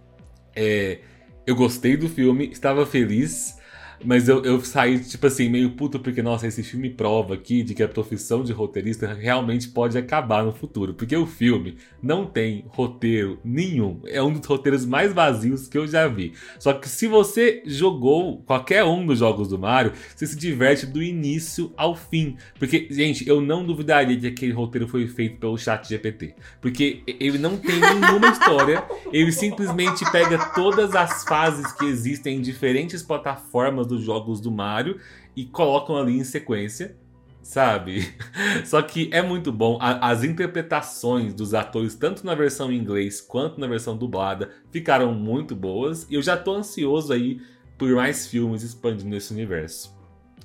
É, 0.55 0.99
eu 1.45 1.55
gostei 1.55 1.97
do 1.97 2.07
filme, 2.07 2.49
estava 2.51 2.85
feliz, 2.85 3.57
mas 4.03 4.27
eu, 4.27 4.43
eu 4.43 4.59
saí, 4.61 4.99
tipo 4.99 5.27
assim, 5.27 5.49
meio 5.49 5.71
puto, 5.71 5.99
porque, 5.99 6.21
nossa, 6.21 6.47
esse 6.47 6.63
filme 6.63 6.89
prova 6.89 7.35
aqui 7.35 7.63
de 7.63 7.73
que 7.73 7.83
a 7.83 7.87
profissão 7.87 8.43
de 8.43 8.51
roteirista 8.51 9.13
realmente 9.13 9.67
pode 9.67 9.97
acabar 9.97 10.43
no 10.43 10.51
futuro. 10.51 10.93
Porque 10.93 11.15
o 11.15 11.25
filme 11.25 11.77
não 12.01 12.25
tem 12.25 12.65
roteiro 12.69 13.39
nenhum. 13.43 14.01
É 14.05 14.21
um 14.21 14.33
dos 14.33 14.45
roteiros 14.45 14.85
mais 14.85 15.13
vazios 15.13 15.67
que 15.67 15.77
eu 15.77 15.87
já 15.87 16.07
vi. 16.07 16.33
Só 16.59 16.73
que 16.73 16.89
se 16.89 17.07
você 17.07 17.61
jogou 17.65 18.41
qualquer 18.43 18.83
um 18.83 19.05
dos 19.05 19.19
jogos 19.19 19.47
do 19.47 19.59
Mario, 19.59 19.93
você 20.15 20.25
se 20.25 20.35
diverte 20.35 20.85
do 20.85 21.01
início 21.01 21.71
ao 21.77 21.95
fim. 21.95 22.37
Porque, 22.57 22.87
gente, 22.89 23.27
eu 23.27 23.41
não 23.41 23.65
duvidaria 23.65 24.19
que 24.19 24.27
aquele 24.27 24.53
roteiro 24.53 24.87
foi 24.87 25.07
feito 25.07 25.37
pelo 25.37 25.57
chat 25.57 25.87
GPT. 25.87 26.35
Porque 26.59 27.03
ele 27.07 27.37
não 27.37 27.57
tem 27.57 27.79
nenhuma 27.79 28.29
história. 28.29 28.83
Ele 29.11 29.31
simplesmente 29.31 30.09
pega 30.11 30.37
todas 30.53 30.95
as 30.95 31.23
fases 31.23 31.71
que 31.73 31.85
existem 31.85 32.37
em 32.37 32.41
diferentes 32.41 33.03
plataformas 33.03 33.90
dos 33.91 34.01
jogos 34.03 34.41
do 34.41 34.49
Mario 34.51 34.99
e 35.35 35.45
colocam 35.45 35.95
ali 35.95 36.17
em 36.17 36.23
sequência. 36.23 36.95
sabe? 37.43 38.13
Só 38.65 38.81
que 38.81 39.09
é 39.11 39.21
muito 39.21 39.51
bom. 39.51 39.77
A- 39.81 40.09
as 40.11 40.23
interpretações 40.23 41.33
dos 41.33 41.53
atores, 41.53 41.95
tanto 41.95 42.25
na 42.25 42.35
versão 42.35 42.71
em 42.71 42.77
inglês 42.77 43.19
quanto 43.19 43.59
na 43.59 43.67
versão 43.67 43.97
dublada, 43.97 44.51
ficaram 44.71 45.13
muito 45.13 45.55
boas. 45.55 46.05
E 46.09 46.15
eu 46.15 46.21
já 46.21 46.37
tô 46.37 46.53
ansioso 46.53 47.11
aí 47.11 47.41
por 47.77 47.89
mais 47.95 48.27
filmes 48.27 48.61
expandindo 48.63 49.15
esse 49.15 49.33
universo. 49.33 49.95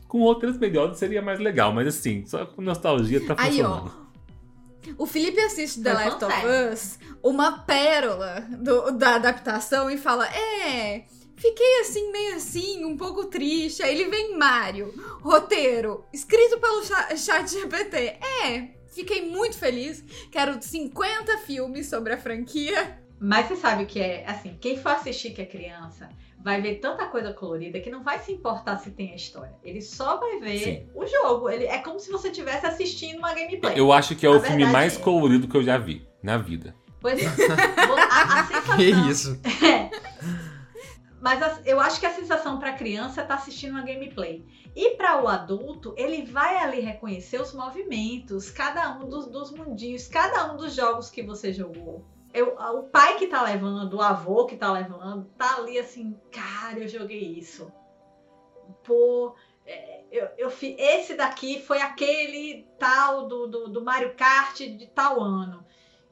Com 0.08 0.20
outras 0.20 0.56
melhores 0.58 0.96
seria 0.98 1.20
mais 1.20 1.38
legal, 1.38 1.72
mas 1.72 1.86
assim, 1.88 2.24
só 2.26 2.46
com 2.46 2.62
nostalgia 2.62 3.20
tá 3.26 3.34
Aí, 3.36 3.50
funcionando. 3.50 3.92
ó. 4.02 4.06
O 4.98 5.04
Felipe 5.04 5.40
assiste 5.40 5.82
The 5.82 5.92
Last 5.92 6.24
of. 6.24 6.34
Us, 6.72 6.98
uma 7.22 7.58
pérola 7.58 8.40
do- 8.56 8.92
da 8.92 9.16
adaptação, 9.16 9.90
e 9.90 9.98
fala: 9.98 10.26
É, 10.28 11.04
fiquei 11.36 11.80
assim, 11.80 12.10
meio 12.10 12.36
assim, 12.36 12.84
um 12.84 12.96
pouco 12.96 13.26
triste. 13.26 13.82
Aí 13.82 13.94
ele 13.98 14.10
vem 14.10 14.36
Mario, 14.36 14.92
roteiro, 15.22 16.04
escrito 16.12 16.58
pelo 16.58 16.84
cha- 16.84 17.16
chat 17.16 17.48
GPT. 17.50 17.96
É, 18.44 18.70
fiquei 18.88 19.28
muito 19.30 19.56
feliz. 19.58 20.02
Quero 20.30 20.60
50 20.60 21.38
filmes 21.38 21.88
sobre 21.88 22.12
a 22.14 22.18
franquia. 22.18 22.98
Mas 23.18 23.46
você 23.48 23.56
sabe 23.56 23.84
o 23.84 23.86
que 23.86 24.00
é, 24.00 24.24
assim, 24.26 24.56
quem 24.60 24.76
for 24.76 24.90
assistir 24.92 25.30
que 25.30 25.40
é 25.40 25.46
criança, 25.46 26.08
vai 26.44 26.60
ver 26.60 26.76
tanta 26.76 27.06
coisa 27.06 27.32
colorida 27.32 27.80
que 27.80 27.90
não 27.90 28.02
vai 28.02 28.18
se 28.18 28.30
importar 28.30 28.76
se 28.76 28.90
tem 28.90 29.12
a 29.12 29.16
história. 29.16 29.54
Ele 29.64 29.80
só 29.80 30.18
vai 30.18 30.38
ver 30.38 30.58
Sim. 30.58 30.86
o 30.94 31.06
jogo. 31.06 31.48
Ele, 31.48 31.64
é 31.64 31.78
como 31.78 31.98
se 31.98 32.10
você 32.10 32.28
estivesse 32.28 32.66
assistindo 32.66 33.18
uma 33.18 33.32
gameplay. 33.34 33.72
Eu 33.78 33.90
acho 33.90 34.14
que 34.14 34.26
é 34.26 34.28
A 34.28 34.32
o 34.32 34.40
filme 34.40 34.66
mais 34.66 34.96
é- 34.96 35.00
colorido 35.00 35.48
que 35.48 35.56
eu 35.56 35.62
já 35.62 35.78
vi 35.78 36.06
na 36.22 36.36
vida. 36.36 36.74
Pois 37.00 37.18
é. 37.22 37.26
a, 37.26 38.40
a 38.40 38.44
sensação... 38.46 38.76
Que 38.76 38.84
isso? 39.10 39.40
É. 39.64 39.90
Mas 41.26 41.42
a- 41.42 41.60
eu 41.64 41.80
acho 41.80 41.98
que 41.98 42.06
a 42.06 42.14
sensação 42.14 42.60
pra 42.60 42.74
criança 42.74 43.20
é 43.20 43.24
estar 43.24 43.34
assistindo 43.34 43.72
uma 43.72 43.82
gameplay. 43.82 44.46
E 44.76 44.90
para 44.90 45.20
o 45.20 45.26
adulto, 45.26 45.92
ele 45.96 46.24
vai 46.24 46.56
ali 46.58 46.78
reconhecer 46.78 47.42
os 47.42 47.52
movimentos, 47.52 48.48
cada 48.48 48.96
um 48.96 49.08
dos, 49.08 49.26
dos 49.26 49.50
mundinhos, 49.50 50.06
cada 50.06 50.52
um 50.52 50.56
dos 50.56 50.72
jogos 50.72 51.10
que 51.10 51.24
você 51.24 51.52
jogou. 51.52 52.04
Eu- 52.32 52.54
o 52.54 52.84
pai 52.84 53.16
que 53.16 53.26
tá 53.26 53.42
levando, 53.42 53.94
o 53.94 54.00
avô 54.02 54.46
que 54.46 54.56
tá 54.56 54.70
levando, 54.70 55.24
tá 55.36 55.56
ali 55.56 55.80
assim, 55.80 56.16
cara, 56.30 56.78
eu 56.78 56.86
joguei 56.86 57.36
isso. 57.36 57.72
Pô, 58.84 59.34
é, 59.66 60.04
eu, 60.12 60.28
eu 60.38 60.52
esse 60.78 61.14
daqui 61.16 61.60
foi 61.60 61.80
aquele 61.80 62.68
tal 62.78 63.26
do, 63.26 63.48
do, 63.48 63.68
do 63.68 63.82
Mario 63.84 64.14
Kart 64.14 64.58
de 64.58 64.86
tal 64.94 65.20
ano. 65.20 65.66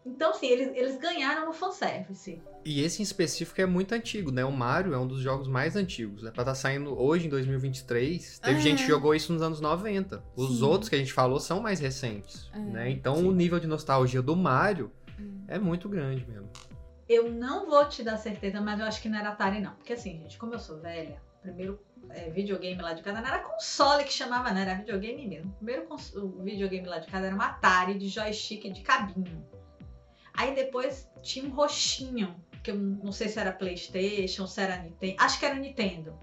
Então, 0.05 0.31
assim, 0.33 0.49
eles, 0.49 0.77
eles 0.77 0.97
ganharam 0.99 1.47
no 1.47 1.53
fanservice. 1.53 2.43
E 2.65 2.81
esse 2.81 3.01
em 3.01 3.03
específico 3.03 3.61
é 3.61 3.67
muito 3.67 3.93
antigo, 3.95 4.31
né? 4.31 4.45
O 4.45 4.51
Mario 4.53 4.95
é 4.95 4.99
um 4.99 5.07
dos 5.07 5.21
jogos 5.21 5.47
mais 5.49 5.77
antigos. 5.77 6.25
É 6.25 6.31
pra 6.31 6.43
estar 6.43 6.55
saindo 6.55 6.99
hoje, 6.99 7.27
em 7.27 7.29
2023. 7.31 8.39
Teve 8.39 8.59
É. 8.59 8.61
gente 8.63 8.83
que 8.83 8.89
jogou 8.89 9.15
isso 9.15 9.33
nos 9.33 9.43
anos 9.43 9.61
90. 9.61 10.25
Os 10.35 10.59
Sim. 10.59 10.65
outros 10.65 10.89
que 10.89 10.95
a 10.95 10.99
gente 10.99 11.13
falou 11.13 11.39
são 11.39 11.61
mais 11.61 11.79
recentes, 11.81 12.51
É, 12.55 12.59
né? 12.59 12.91
Então 12.91 13.17
sim. 13.17 13.29
o 13.29 13.33
nível 13.33 13.61
de 13.61 13.67
nostalgia 13.67 14.23
do 14.23 14.35
Mario 14.35 14.91
Hum. 15.21 15.45
é 15.47 15.59
muito 15.59 15.89
grande 15.89 16.25
mesmo. 16.27 16.49
Eu 17.07 17.31
não 17.31 17.67
vou 17.69 17.85
te 17.87 18.03
dar 18.03 18.17
certeza, 18.17 18.61
mas 18.63 18.81
eu 18.81 18.87
acho 18.87 19.03
que 19.03 19.11
não 19.11 19.19
era 19.19 19.29
Atari, 19.29 19.61
não. 19.61 19.73
Porque 19.75 19.93
assim, 19.93 20.19
gente, 20.23 20.39
como 20.39 20.55
eu 20.55 20.59
sou 20.59 20.81
velha, 20.81 21.21
o 21.41 21.43
primeiro 21.43 21.79
é, 22.11 22.31
videogame 22.31 22.81
lá 22.81 22.95
de 22.95 23.03
casa 23.03 23.21
não 23.21 23.29
era 23.29 23.41
console 23.41 24.05
que 24.05 24.13
chamava, 24.13 24.51
não, 24.53 24.61
era 24.61 24.75
videogame 24.75 25.27
mesmo. 25.27 25.51
O 25.51 25.55
primeiro 25.57 25.83
cons- 25.85 26.15
o 26.15 26.43
videogame 26.43 26.87
lá 26.87 26.99
de 26.99 27.09
casa 27.09 27.27
era 27.27 27.37
um 27.37 27.41
Atari 27.43 27.99
de 27.99 28.09
joystick 28.09 28.71
de 28.73 28.81
cabinho. 28.83 29.45
Aí 30.33 30.55
depois 30.55 31.09
tinha 31.23 31.45
um 31.47 31.51
roxinho, 31.51 32.35
que 32.65 32.71
eu 32.71 32.77
não 32.77 33.13
sei 33.13 33.29
se 33.29 33.39
era 33.39 33.53
Playstation, 33.53 34.47
se 34.47 34.61
era 34.61 34.79
Nintendo. 34.83 35.17
Acho 35.19 35.39
que 35.39 35.45
era 35.45 35.55
Nintendo. 35.55 36.15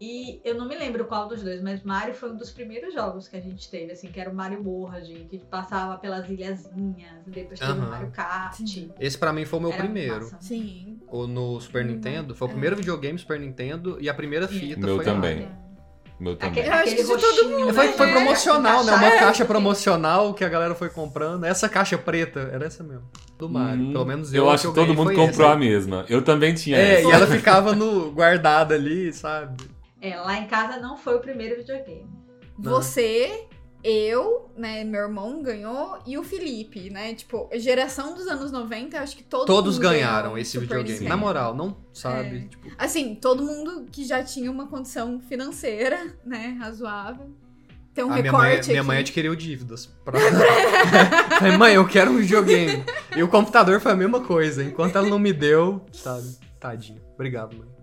E 0.00 0.40
eu 0.44 0.56
não 0.56 0.66
me 0.66 0.76
lembro 0.76 1.04
qual 1.04 1.28
dos 1.28 1.42
dois, 1.42 1.62
mas 1.62 1.82
Mario 1.84 2.14
foi 2.14 2.32
um 2.32 2.36
dos 2.36 2.50
primeiros 2.50 2.92
jogos 2.92 3.28
que 3.28 3.36
a 3.36 3.40
gente 3.40 3.70
teve, 3.70 3.92
assim, 3.92 4.08
que 4.10 4.18
era 4.18 4.28
o 4.28 4.34
Mario 4.34 4.60
World, 4.66 5.26
que 5.30 5.38
passava 5.38 5.96
pelas 5.98 6.28
ilhazinhas, 6.28 7.24
depois 7.26 7.60
teve 7.60 7.72
o 7.72 7.74
Aham. 7.74 7.90
Mario 7.90 8.10
Kart. 8.10 8.54
Sim. 8.54 8.90
Esse 8.98 9.16
pra 9.16 9.32
mim 9.32 9.44
foi 9.44 9.58
o 9.60 9.62
meu 9.62 9.72
Era 9.72 9.82
primeiro. 9.82 10.24
massa. 10.24 10.38
Sim. 10.40 10.98
O 11.06 11.26
no 11.26 11.60
Super 11.60 11.84
Nintendo. 11.84 12.34
Foi 12.34 12.48
o 12.48 12.50
é. 12.50 12.52
primeiro 12.52 12.76
videogame 12.76 13.18
Super 13.18 13.38
Nintendo 13.38 13.98
e 14.00 14.08
a 14.08 14.14
primeira 14.14 14.48
Sim. 14.48 14.58
fita 14.58 14.80
Meu 14.80 14.96
foi 14.96 15.04
também. 15.04 15.42
Mario. 15.42 15.63
Meu 16.18 16.36
também. 16.36 16.50
Aquele, 16.62 16.68
Eu 16.68 16.72
acho 16.72 16.82
aquele 16.82 16.96
que 16.96 17.02
de 17.02 17.08
todo 17.08 17.20
roxinho, 17.20 17.58
mundo, 17.58 17.74
Foi, 17.74 17.86
né? 17.88 17.92
foi 17.94 18.08
É, 18.08 18.12
promocional, 18.12 18.84
né? 18.84 18.92
Uma 18.92 19.10
caixa 19.10 19.44
promocional 19.44 20.32
que 20.34 20.44
a 20.44 20.48
galera 20.48 20.74
foi 20.74 20.88
comprando. 20.88 21.44
Essa 21.44 21.68
caixa 21.68 21.98
preta, 21.98 22.50
era 22.52 22.64
essa 22.66 22.82
mesmo. 22.84 23.02
Do 23.36 23.48
Mario. 23.48 23.86
Hum, 23.86 23.92
Pelo 23.92 24.04
menos 24.04 24.32
eu. 24.32 24.44
eu 24.44 24.50
acho 24.50 24.68
que 24.68 24.74
todo 24.74 24.94
mundo 24.94 25.12
comprou 25.14 25.46
essa. 25.48 25.52
a 25.52 25.56
mesma. 25.56 26.04
Eu 26.08 26.22
também 26.22 26.54
tinha 26.54 26.76
É, 26.76 27.00
essa. 27.00 27.08
e 27.08 27.10
ela 27.12 27.26
ficava 27.28 27.74
no, 27.74 28.12
guardada 28.12 28.74
ali, 28.76 29.12
sabe? 29.12 29.64
É, 30.00 30.16
lá 30.16 30.38
em 30.38 30.46
casa 30.46 30.78
não 30.78 30.96
foi 30.96 31.16
o 31.16 31.20
primeiro 31.20 31.56
videogame. 31.56 32.06
Você, 32.58 33.46
eu, 33.84 34.50
né, 34.56 34.82
meu 34.82 35.02
irmão 35.02 35.42
ganhou 35.42 35.98
e 36.06 36.16
o 36.16 36.24
Felipe, 36.24 36.88
né? 36.88 37.12
Tipo, 37.14 37.50
geração 37.54 38.14
dos 38.14 38.26
anos 38.26 38.50
90, 38.50 38.98
acho 38.98 39.14
que 39.14 39.22
todo 39.22 39.46
Todos 39.46 39.76
ganharam 39.76 40.38
esse 40.38 40.52
Super 40.52 40.62
videogame. 40.62 40.92
Nintendo. 40.92 41.08
Na 41.10 41.16
moral, 41.18 41.54
não 41.54 41.76
sabe? 41.92 42.36
É. 42.36 42.48
Tipo, 42.48 42.68
Assim, 42.78 43.14
todo 43.14 43.44
mundo 43.44 43.86
que 43.92 44.04
já 44.04 44.24
tinha 44.24 44.50
uma 44.50 44.66
condição 44.66 45.20
financeira, 45.20 46.16
né, 46.24 46.56
razoável. 46.58 47.30
Tem 47.92 48.02
um 48.02 48.10
a 48.10 48.16
minha 48.16 48.32
mãe, 48.32 48.48
recorte 48.48 48.68
minha 48.70 48.80
aqui. 48.80 48.88
mãe 48.88 48.98
adquiriu 48.98 49.36
dívidas. 49.36 49.86
Pra... 49.86 50.18
Falei, 51.38 51.56
mãe, 51.56 51.74
eu 51.74 51.86
quero 51.86 52.10
um 52.10 52.16
videogame. 52.16 52.82
E 53.14 53.22
o 53.22 53.28
computador 53.28 53.80
foi 53.80 53.92
a 53.92 53.96
mesma 53.96 54.20
coisa. 54.20 54.64
Enquanto 54.64 54.96
ela 54.96 55.08
não 55.08 55.18
me 55.18 55.32
deu, 55.32 55.84
sabe? 55.92 56.36
Tadinho. 56.58 57.00
Obrigado, 57.14 57.54
mãe. 57.56 57.73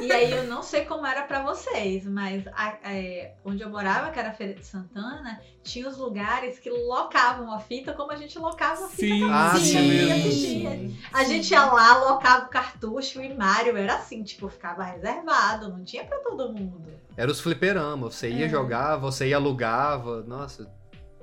E 0.00 0.10
aí 0.12 0.30
eu 0.32 0.44
não 0.44 0.62
sei 0.62 0.84
como 0.84 1.06
era 1.06 1.22
pra 1.22 1.42
vocês, 1.42 2.04
mas 2.06 2.46
a- 2.48 2.78
é, 2.84 3.34
onde 3.44 3.62
eu 3.62 3.70
morava, 3.70 4.10
que 4.10 4.18
era 4.18 4.30
a 4.30 4.32
Feira 4.32 4.54
de 4.54 4.64
Santana, 4.66 5.40
tinha 5.62 5.88
os 5.88 5.96
lugares 5.96 6.58
que 6.58 6.68
locavam 6.70 7.52
a 7.52 7.60
fita 7.60 7.92
como 7.92 8.10
a 8.12 8.16
gente 8.16 8.38
locava 8.38 8.84
a 8.86 8.88
fita. 8.88 9.14
Sim, 9.14 9.30
Ah, 9.30 9.54
Sim, 9.56 10.30
sim. 10.32 10.96
A 11.12 11.24
gente 11.24 11.50
ia 11.52 11.64
lá, 11.64 11.96
locava 12.10 12.46
o 12.46 12.48
cartucho 12.48 13.20
e 13.22 13.32
Mario 13.34 13.76
era 13.76 13.94
assim, 13.96 14.22
tipo, 14.22 14.48
ficava 14.48 14.82
reservado, 14.82 15.68
não 15.68 15.84
tinha 15.84 16.04
pra 16.04 16.18
todo 16.18 16.52
mundo. 16.52 16.92
Era 17.16 17.30
os 17.30 17.40
fliperama. 17.40 18.10
Você 18.10 18.28
ia 18.30 18.46
É. 18.46 18.48
jogar, 18.48 18.96
você 18.96 19.28
ia 19.28 19.36
alugava. 19.36 20.22
Nossa, 20.24 20.70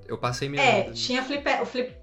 eu 0.07 0.17
passei 0.17 0.47
minha 0.49 0.61
É, 0.63 0.81
vida. 0.83 0.93
tinha 0.93 1.21
flipper, 1.23 1.61
o 1.61 1.65
flip... 1.65 1.99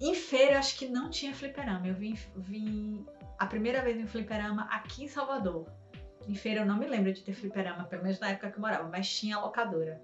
Em 0.00 0.14
feira, 0.14 0.54
eu 0.54 0.58
acho 0.58 0.76
que 0.76 0.88
não 0.88 1.10
tinha 1.10 1.32
fliperama. 1.34 1.86
Eu 1.86 1.94
vim, 1.94 2.16
vim 2.36 3.06
a 3.42 3.46
primeira 3.46 3.82
vez 3.82 3.98
em 3.98 4.06
fliperama 4.06 4.68
aqui 4.70 5.02
em 5.02 5.08
Salvador. 5.08 5.66
Em 6.28 6.34
feira 6.36 6.60
eu 6.60 6.66
não 6.66 6.76
me 6.78 6.86
lembro 6.86 7.12
de 7.12 7.22
ter 7.22 7.32
fliperama, 7.32 7.82
pelo 7.84 8.04
menos 8.04 8.20
na 8.20 8.28
época 8.28 8.50
que 8.52 8.56
eu 8.56 8.60
morava, 8.60 8.88
mas 8.88 9.12
tinha 9.12 9.36
locadora. 9.40 10.00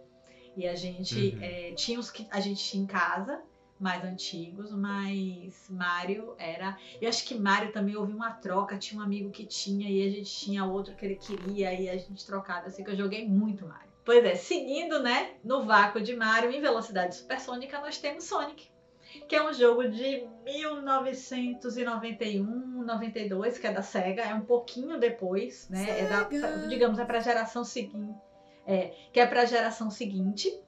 E 0.56 0.66
a 0.66 0.74
gente 0.74 1.36
Uhum. 1.36 1.38
é, 1.40 1.72
tinha 1.74 2.00
os 2.00 2.10
que 2.10 2.26
a 2.32 2.40
gente 2.40 2.60
tinha 2.64 2.82
em 2.82 2.86
casa, 2.86 3.40
mais 3.78 4.02
antigos, 4.02 4.72
mas 4.72 5.68
Mario 5.70 6.34
era. 6.36 6.76
Eu 7.00 7.08
acho 7.08 7.24
que 7.24 7.36
Mario 7.36 7.70
também 7.70 7.94
houve 7.94 8.12
uma 8.12 8.32
troca, 8.32 8.76
tinha 8.76 9.00
um 9.00 9.04
amigo 9.04 9.30
que 9.30 9.46
tinha 9.46 9.88
e 9.88 10.04
a 10.04 10.10
gente 10.10 10.34
tinha 10.34 10.64
outro 10.64 10.96
que 10.96 11.04
ele 11.06 11.14
queria 11.14 11.72
e 11.72 11.88
a 11.88 11.96
gente 11.96 12.26
trocava. 12.26 12.66
Assim 12.66 12.82
que 12.82 12.90
eu 12.90 12.96
joguei 12.96 13.28
muito 13.28 13.64
Mario. 13.68 13.92
Pois 14.04 14.24
é, 14.24 14.34
seguindo, 14.34 15.00
né, 15.00 15.34
no 15.44 15.64
vácuo 15.64 16.00
de 16.00 16.16
Mario 16.16 16.50
em 16.50 16.60
velocidade 16.60 17.14
supersônica, 17.14 17.78
nós 17.80 17.98
temos 17.98 18.24
Sonic 18.24 18.68
que 19.28 19.34
é 19.36 19.42
um 19.42 19.52
jogo 19.52 19.88
de 19.88 20.26
1991, 20.44 22.82
92, 22.84 23.58
que 23.58 23.66
é 23.66 23.72
da 23.72 23.82
Sega, 23.82 24.22
é 24.22 24.34
um 24.34 24.40
pouquinho 24.42 24.98
depois, 24.98 25.68
né? 25.68 26.00
É 26.00 26.06
da, 26.06 26.28
Sega. 26.28 26.68
digamos, 26.68 26.98
é 26.98 27.04
para 27.04 27.18
a 27.18 27.22
geração 27.22 27.64
seguinte, 27.64 28.18
é, 28.66 28.94
que 29.12 29.20
é 29.20 29.26
para 29.26 29.42
a 29.42 29.46
geração 29.46 29.90
seguinte. 29.90 30.58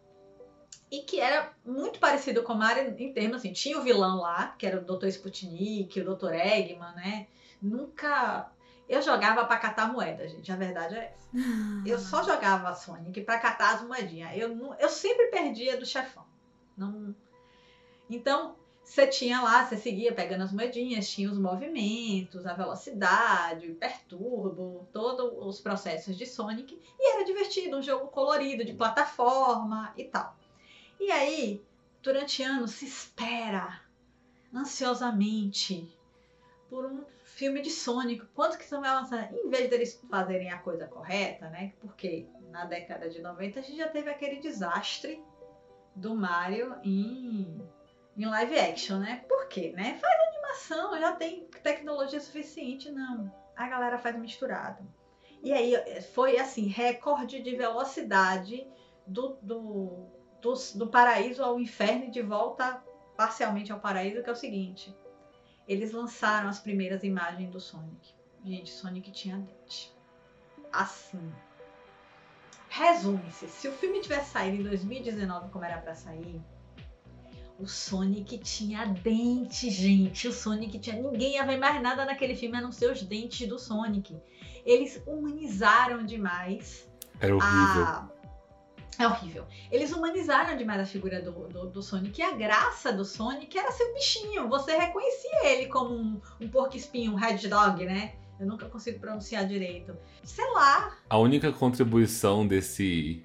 E 0.93 1.03
que 1.03 1.21
era 1.21 1.53
muito 1.65 2.01
parecido 2.01 2.43
com 2.43 2.53
Mario 2.53 2.97
em 2.99 3.13
termos 3.13 3.37
assim, 3.37 3.53
tinha 3.53 3.79
o 3.79 3.83
vilão 3.83 4.17
lá, 4.17 4.57
que 4.59 4.67
era 4.67 4.81
o 4.81 4.85
Dr. 4.85 5.07
Sputnik, 5.07 6.01
o 6.01 6.17
Dr. 6.17 6.33
Eggman, 6.35 6.93
né? 6.97 7.29
Nunca 7.63 8.51
eu 8.89 9.01
jogava 9.01 9.45
para 9.45 9.57
catar 9.57 9.93
moeda, 9.93 10.27
gente, 10.27 10.51
a 10.51 10.57
verdade 10.57 10.97
é 10.97 11.13
essa. 11.15 11.29
Eu 11.87 11.97
só 11.97 12.25
jogava 12.25 12.75
Sonic 12.75 13.21
para 13.21 13.39
catar 13.39 13.75
as 13.77 13.83
moedinhas. 13.83 14.37
Eu, 14.37 14.49
não- 14.57 14.75
eu 14.81 14.89
sempre 14.89 15.27
perdia 15.27 15.77
do 15.77 15.87
chefão. 15.87 16.25
Não... 16.77 17.15
Então, 18.11 18.57
você 18.83 19.07
tinha 19.07 19.41
lá, 19.41 19.65
você 19.65 19.77
seguia 19.77 20.13
pegando 20.13 20.43
as 20.43 20.53
moedinhas, 20.53 21.09
tinha 21.09 21.31
os 21.31 21.39
movimentos, 21.39 22.45
a 22.45 22.55
velocidade, 22.55 23.67
o 23.67 23.71
hiperturbo, 23.71 24.89
todos 24.93 25.33
os 25.47 25.61
processos 25.61 26.17
de 26.17 26.27
Sonic. 26.27 26.77
E 26.99 27.15
era 27.15 27.25
divertido, 27.25 27.77
um 27.77 27.83
jogo 27.83 28.09
colorido, 28.09 28.65
de 28.65 28.75
plataforma 28.75 29.95
e 29.97 30.05
tal. 30.05 30.37
E 30.99 31.11
aí, 31.11 31.65
durante 32.03 32.43
anos, 32.43 32.73
se 32.73 32.85
espera 32.85 33.81
ansiosamente 34.53 35.89
por 36.69 36.85
um 36.85 37.05
filme 37.23 37.63
de 37.63 37.71
Sonic. 37.71 38.27
Quanto 38.35 38.59
que 38.59 38.69
vai 38.69 38.95
lançar? 38.95 39.33
Em 39.33 39.49
vez 39.49 39.71
deles 39.71 40.01
fazerem 40.11 40.51
a 40.51 40.59
coisa 40.59 40.87
correta, 40.87 41.49
né? 41.49 41.73
Porque 41.81 42.27
na 42.51 42.65
década 42.65 43.09
de 43.09 43.21
90 43.21 43.61
a 43.61 43.63
gente 43.63 43.79
já 43.79 43.89
teve 43.89 44.11
aquele 44.11 44.41
desastre 44.41 45.23
do 45.95 46.15
Mario 46.15 46.77
em, 46.83 47.61
em 48.21 48.27
live 48.27 48.59
action, 48.59 48.99
né? 48.99 49.25
Por 49.27 49.49
quê, 49.49 49.73
né? 49.75 49.99
Faz 49.99 50.15
animação, 50.29 50.99
já 50.99 51.13
tem 51.13 51.47
tecnologia 51.63 52.21
suficiente, 52.21 52.91
não. 52.91 53.33
A 53.57 53.67
galera 53.67 53.99
faz 53.99 54.19
misturado. 54.19 54.87
E 55.43 55.53
aí 55.53 55.75
foi 56.13 56.39
assim, 56.39 56.67
recorde 56.67 57.41
de 57.41 57.57
velocidade 57.57 58.67
do, 59.07 59.39
do, 59.41 60.07
do, 60.43 60.55
do 60.75 60.87
paraíso 60.89 61.43
ao 61.43 61.59
inferno 61.59 62.05
e 62.05 62.11
de 62.11 62.21
volta 62.21 62.83
parcialmente 63.17 63.73
ao 63.73 63.81
paraíso, 63.81 64.23
que 64.23 64.29
é 64.29 64.33
o 64.33 64.37
seguinte. 64.37 64.95
Eles 65.67 65.93
lançaram 65.93 66.49
as 66.49 66.59
primeiras 66.59 67.03
imagens 67.03 67.51
do 67.51 67.59
Sonic. 67.59 68.15
Gente, 68.45 68.71
Sonic 68.71 69.11
tinha 69.13 69.39
dente. 69.39 69.95
Assim. 70.71 71.33
Resume-se, 72.69 73.49
se 73.49 73.67
o 73.67 73.73
filme 73.73 74.01
tivesse 74.01 74.31
saído 74.31 74.57
em 74.57 74.63
2019 74.63 75.51
como 75.51 75.65
era 75.65 75.79
pra 75.79 75.95
sair, 75.95 76.41
o 77.61 77.67
Sonic 77.67 78.39
tinha 78.39 78.87
dente, 78.87 79.69
gente. 79.71 80.27
O 80.27 80.33
Sonic 80.33 80.79
tinha. 80.79 80.97
Ninguém 80.97 81.35
ia 81.35 81.45
ver 81.45 81.59
mais 81.59 81.81
nada 81.83 82.05
naquele 82.05 82.35
filme 82.35 82.57
a 82.57 82.61
não 82.61 82.73
ser 82.73 82.91
os 82.91 83.03
dentes 83.03 83.47
do 83.47 83.59
Sonic. 83.59 84.17
Eles 84.65 85.03
humanizaram 85.07 86.05
demais 86.05 86.89
Era 87.21 87.35
horrível. 87.35 87.85
a. 87.85 88.09
É 88.99 89.07
horrível. 89.07 89.47
Eles 89.71 89.93
humanizaram 89.93 90.57
demais 90.57 90.81
a 90.81 90.87
figura 90.87 91.23
do, 91.23 91.33
do, 91.49 91.67
do 91.69 91.83
Sonic. 91.83 92.21
E 92.21 92.25
a 92.25 92.33
graça 92.33 92.93
do 92.93 93.05
Sonic 93.05 93.57
era 93.59 93.71
ser 93.73 93.85
um 93.85 93.95
bichinho. 93.95 94.49
Você 94.49 94.77
reconhecia 94.77 95.47
ele 95.47 95.67
como 95.67 95.95
um, 95.95 96.21
um 96.41 96.49
porco-espinho, 96.49 97.13
um 97.13 97.17
red 97.17 97.47
dog, 97.49 97.85
né? 97.85 98.15
Eu 98.39 98.47
nunca 98.47 98.67
consigo 98.69 98.99
pronunciar 98.99 99.47
direito. 99.47 99.95
Sei 100.25 100.45
lá. 100.53 100.97
A 101.11 101.19
única 101.19 101.53
contribuição 101.53 102.47
desse 102.47 103.23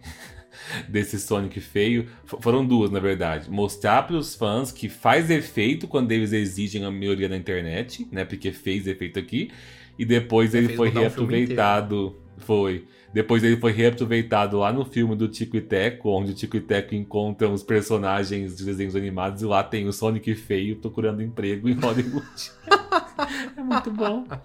desse 0.88 1.20
Sonic 1.20 1.60
feio 1.60 2.08
fo- 2.26 2.40
foram 2.42 2.66
duas, 2.66 2.92
na 2.92 3.00
verdade. 3.00 3.50
Mostrar 3.50 4.04
para 4.04 4.16
os 4.16 4.36
fãs 4.36 4.72
que 4.72 4.90
faz 4.90 5.30
efeito 5.30 5.88
quando 5.88 6.12
eles 6.12 6.34
exigem 6.34 6.84
a 6.86 6.92
melhoria 6.92 7.30
na 7.30 7.38
internet, 7.38 8.08
né? 8.12 8.26
Porque 8.26 8.52
fez 8.52 8.88
efeito 8.88 9.20
aqui. 9.20 9.52
E 9.98 10.06
depois 10.06 10.54
ele 10.54 10.70
foi 10.76 10.90
reaproveitado. 10.90 12.16
Foi. 12.40 12.86
Depois 13.14 13.42
ele 13.46 13.56
foi 13.56 13.72
reaproveitado 13.72 14.58
lá 14.58 14.74
no 14.74 14.84
filme 14.84 15.16
do 15.16 15.30
Tico 15.30 15.56
e 15.56 15.62
Teco, 15.62 16.10
onde 16.10 16.32
o 16.32 16.36
Tico 16.36 16.58
e 16.58 16.60
Teco 16.60 16.94
encontram 16.94 17.54
os 17.54 17.64
personagens 17.64 18.58
de 18.58 18.66
desenhos 18.66 18.94
animados 18.94 19.42
e 19.42 19.46
lá 19.46 19.64
tem 19.64 19.88
o 19.88 19.94
Sonic 19.94 20.36
feio 20.36 20.76
procurando 20.76 21.24
emprego 21.24 21.70
em 21.70 21.74
Hollywood. 21.74 22.26
é 23.56 23.62
muito 23.64 23.90
bom. 23.90 24.26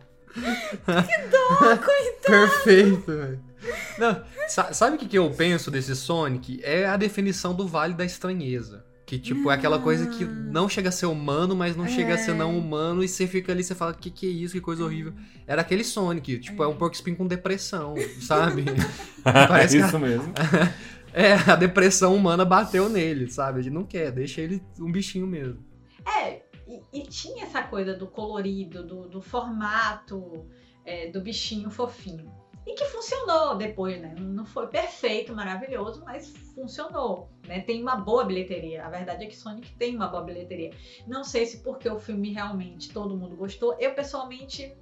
Perfeito, 2.24 3.06
velho. 3.06 3.49
Não, 3.98 4.22
sa- 4.48 4.72
sabe 4.72 4.96
o 4.96 4.98
que, 4.98 5.06
que 5.06 5.18
eu 5.18 5.30
penso 5.30 5.70
desse 5.70 5.94
Sonic? 5.94 6.60
É 6.62 6.86
a 6.86 6.96
definição 6.96 7.54
do 7.54 7.66
Vale 7.66 7.94
da 7.94 8.04
Estranheza. 8.04 8.84
Que, 9.04 9.18
tipo, 9.18 9.50
é 9.50 9.54
aquela 9.54 9.80
coisa 9.80 10.06
que 10.06 10.24
não 10.24 10.68
chega 10.68 10.88
a 10.88 10.92
ser 10.92 11.06
humano, 11.06 11.56
mas 11.56 11.74
não 11.74 11.88
chega 11.88 12.14
a 12.14 12.18
ser 12.18 12.32
não 12.32 12.56
humano, 12.56 13.02
e 13.02 13.08
você 13.08 13.26
fica 13.26 13.50
ali, 13.50 13.64
você 13.64 13.74
fala, 13.74 13.92
que 13.92 14.08
que 14.08 14.24
é 14.24 14.30
isso, 14.30 14.54
que 14.54 14.60
coisa 14.60 14.84
horrível. 14.84 15.12
Era 15.48 15.62
aquele 15.62 15.82
Sonic, 15.82 16.38
tipo, 16.38 16.62
é 16.62 16.68
um 16.68 16.76
porco 16.76 16.94
espinho 16.94 17.16
com 17.16 17.26
depressão, 17.26 17.94
sabe? 18.20 18.64
Parece 19.24 19.78
que 19.78 19.84
Isso 19.84 19.98
mesmo. 19.98 20.32
É, 21.12 21.32
a 21.34 21.56
depressão 21.56 22.14
humana 22.14 22.44
bateu 22.44 22.88
nele, 22.88 23.28
sabe? 23.28 23.58
A 23.58 23.62
gente 23.62 23.72
não 23.72 23.84
quer, 23.84 24.12
deixa 24.12 24.40
ele 24.40 24.62
um 24.78 24.92
bichinho 24.92 25.26
mesmo. 25.26 25.58
É, 26.06 26.42
e, 26.68 27.00
e 27.00 27.02
tinha 27.08 27.42
essa 27.46 27.64
coisa 27.64 27.94
do 27.94 28.06
colorido, 28.06 28.86
do, 28.86 29.08
do 29.08 29.20
formato, 29.20 30.46
é, 30.84 31.10
do 31.10 31.20
bichinho 31.20 31.68
fofinho. 31.68 32.30
E 32.70 32.74
que 32.76 32.84
funcionou 32.84 33.56
depois, 33.56 34.00
né? 34.00 34.14
Não 34.16 34.46
foi 34.46 34.68
perfeito, 34.68 35.34
maravilhoso, 35.34 36.04
mas 36.04 36.28
funcionou. 36.54 37.28
Né? 37.48 37.62
Tem 37.62 37.82
uma 37.82 37.96
boa 37.96 38.24
bilheteria. 38.24 38.86
A 38.86 38.88
verdade 38.88 39.24
é 39.24 39.26
que 39.26 39.36
Sonic 39.36 39.74
tem 39.74 39.96
uma 39.96 40.06
boa 40.06 40.22
bilheteria. 40.22 40.70
Não 41.04 41.24
sei 41.24 41.46
se 41.46 41.64
porque 41.64 41.88
o 41.88 41.98
filme 41.98 42.32
realmente 42.32 42.92
todo 42.92 43.16
mundo 43.16 43.34
gostou. 43.34 43.76
Eu, 43.80 43.92
pessoalmente, 43.92 44.72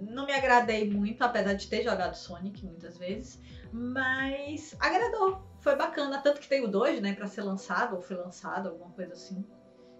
não 0.00 0.24
me 0.24 0.32
agradei 0.32 0.88
muito, 0.88 1.20
apesar 1.20 1.52
de 1.52 1.66
ter 1.66 1.82
jogado 1.82 2.14
Sonic 2.14 2.64
muitas 2.64 2.96
vezes. 2.96 3.38
Mas 3.70 4.74
agradou. 4.80 5.42
Foi 5.60 5.76
bacana. 5.76 6.22
Tanto 6.22 6.40
que 6.40 6.48
tem 6.48 6.64
o 6.64 6.68
2, 6.68 7.02
né? 7.02 7.12
Pra 7.12 7.26
ser 7.26 7.42
lançado, 7.42 7.96
ou 7.96 8.00
foi 8.00 8.16
lançado, 8.16 8.70
alguma 8.70 8.90
coisa 8.92 9.12
assim 9.12 9.44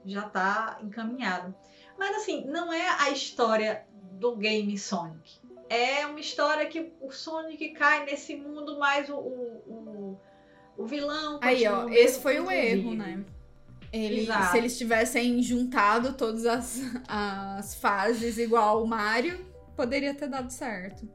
já 0.07 0.29
tá 0.29 0.79
encaminhado. 0.83 1.55
Mas 1.99 2.17
assim, 2.17 2.45
não 2.45 2.71
é 2.73 2.89
a 3.01 3.11
história 3.11 3.87
do 4.13 4.37
game 4.37 4.77
Sonic. 4.77 5.41
É 5.69 6.07
uma 6.07 6.21
história 6.21 6.67
que 6.67 6.93
o 7.01 7.11
Sonic 7.11 7.71
cai 7.71 8.05
nesse 8.05 8.37
mundo, 8.37 8.79
mas 8.79 9.09
o, 9.09 9.17
o, 9.17 9.63
o, 9.67 10.21
o 10.77 10.87
vilão. 10.87 11.39
Aí, 11.43 11.67
ó, 11.67 11.89
esse 11.89 12.21
foi 12.21 12.39
o 12.39 12.51
erro, 12.51 12.95
né? 12.95 13.25
Ele, 13.93 14.27
se 14.27 14.59
eles 14.59 14.77
tivessem 14.77 15.41
juntado 15.41 16.15
todas 16.15 16.45
as, 16.47 16.83
as 17.07 17.77
fases 17.77 18.39
igual 18.39 18.83
o 18.83 18.87
Mario, 18.87 19.39
poderia 19.77 20.13
ter 20.13 20.29
dado 20.29 20.51
certo. 20.51 21.09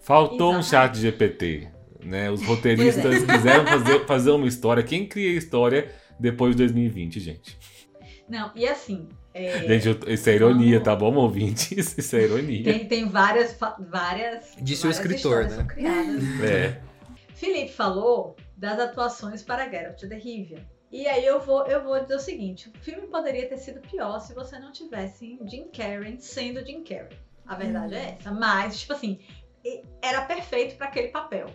Faltou 0.00 0.54
um 0.54 0.62
chat 0.62 0.96
GPT. 0.96 1.68
Né? 2.02 2.30
Os 2.30 2.42
roteiristas 2.42 3.22
quiseram 3.22 3.66
fazer, 3.66 4.06
fazer 4.06 4.30
uma 4.30 4.46
história. 4.46 4.82
Quem 4.82 5.06
cria 5.06 5.30
a 5.30 5.34
história 5.34 5.94
depois 6.18 6.56
de 6.56 6.62
2020, 6.62 7.20
gente? 7.20 7.58
Não, 8.28 8.50
e 8.56 8.66
assim. 8.66 9.08
É, 9.34 9.58
Gente, 9.66 9.88
eu- 9.88 10.12
isso 10.14 10.28
é 10.30 10.34
ironia, 10.34 10.72
Vamos- 10.80 10.84
tá 10.84 10.96
bom, 10.96 11.14
ouvintes? 11.16 11.70
Isso 11.98 12.16
é 12.16 12.22
ironia. 12.22 12.64
tem, 12.64 12.86
tem 12.86 13.08
várias. 13.08 13.56
várias 13.78 14.54
Disse 14.60 14.86
o 14.86 14.90
várias 14.92 14.98
escritor, 15.12 15.42
histórias 15.44 15.56
né? 15.58 15.64
criadas. 15.64 16.22
É. 16.42 16.82
Felipe 17.34 17.72
falou 17.72 18.36
das 18.56 18.78
atuações 18.78 19.42
para 19.42 19.68
Geralt 19.68 20.00
de 20.00 20.14
Rivia. 20.16 20.64
E 20.90 21.06
aí 21.08 21.24
eu 21.24 21.40
vou, 21.40 21.66
eu 21.66 21.82
vou 21.82 21.98
dizer 22.00 22.16
o 22.16 22.20
seguinte: 22.20 22.68
o 22.68 22.78
filme 22.84 23.06
poderia 23.08 23.48
ter 23.48 23.56
sido 23.56 23.80
pior 23.80 24.20
se 24.20 24.34
você 24.34 24.58
não 24.58 24.70
tivesse 24.72 25.38
Jim 25.50 25.68
Carrey 25.74 26.16
sendo 26.20 26.64
Jim 26.64 26.84
Carrey. 26.84 27.16
A 27.46 27.54
verdade 27.56 27.94
é 27.94 28.16
essa. 28.20 28.30
Mas, 28.30 28.80
tipo 28.80 28.92
assim, 28.92 29.18
era 30.02 30.20
perfeito 30.22 30.76
para 30.76 30.86
aquele 30.88 31.08
papel. 31.08 31.46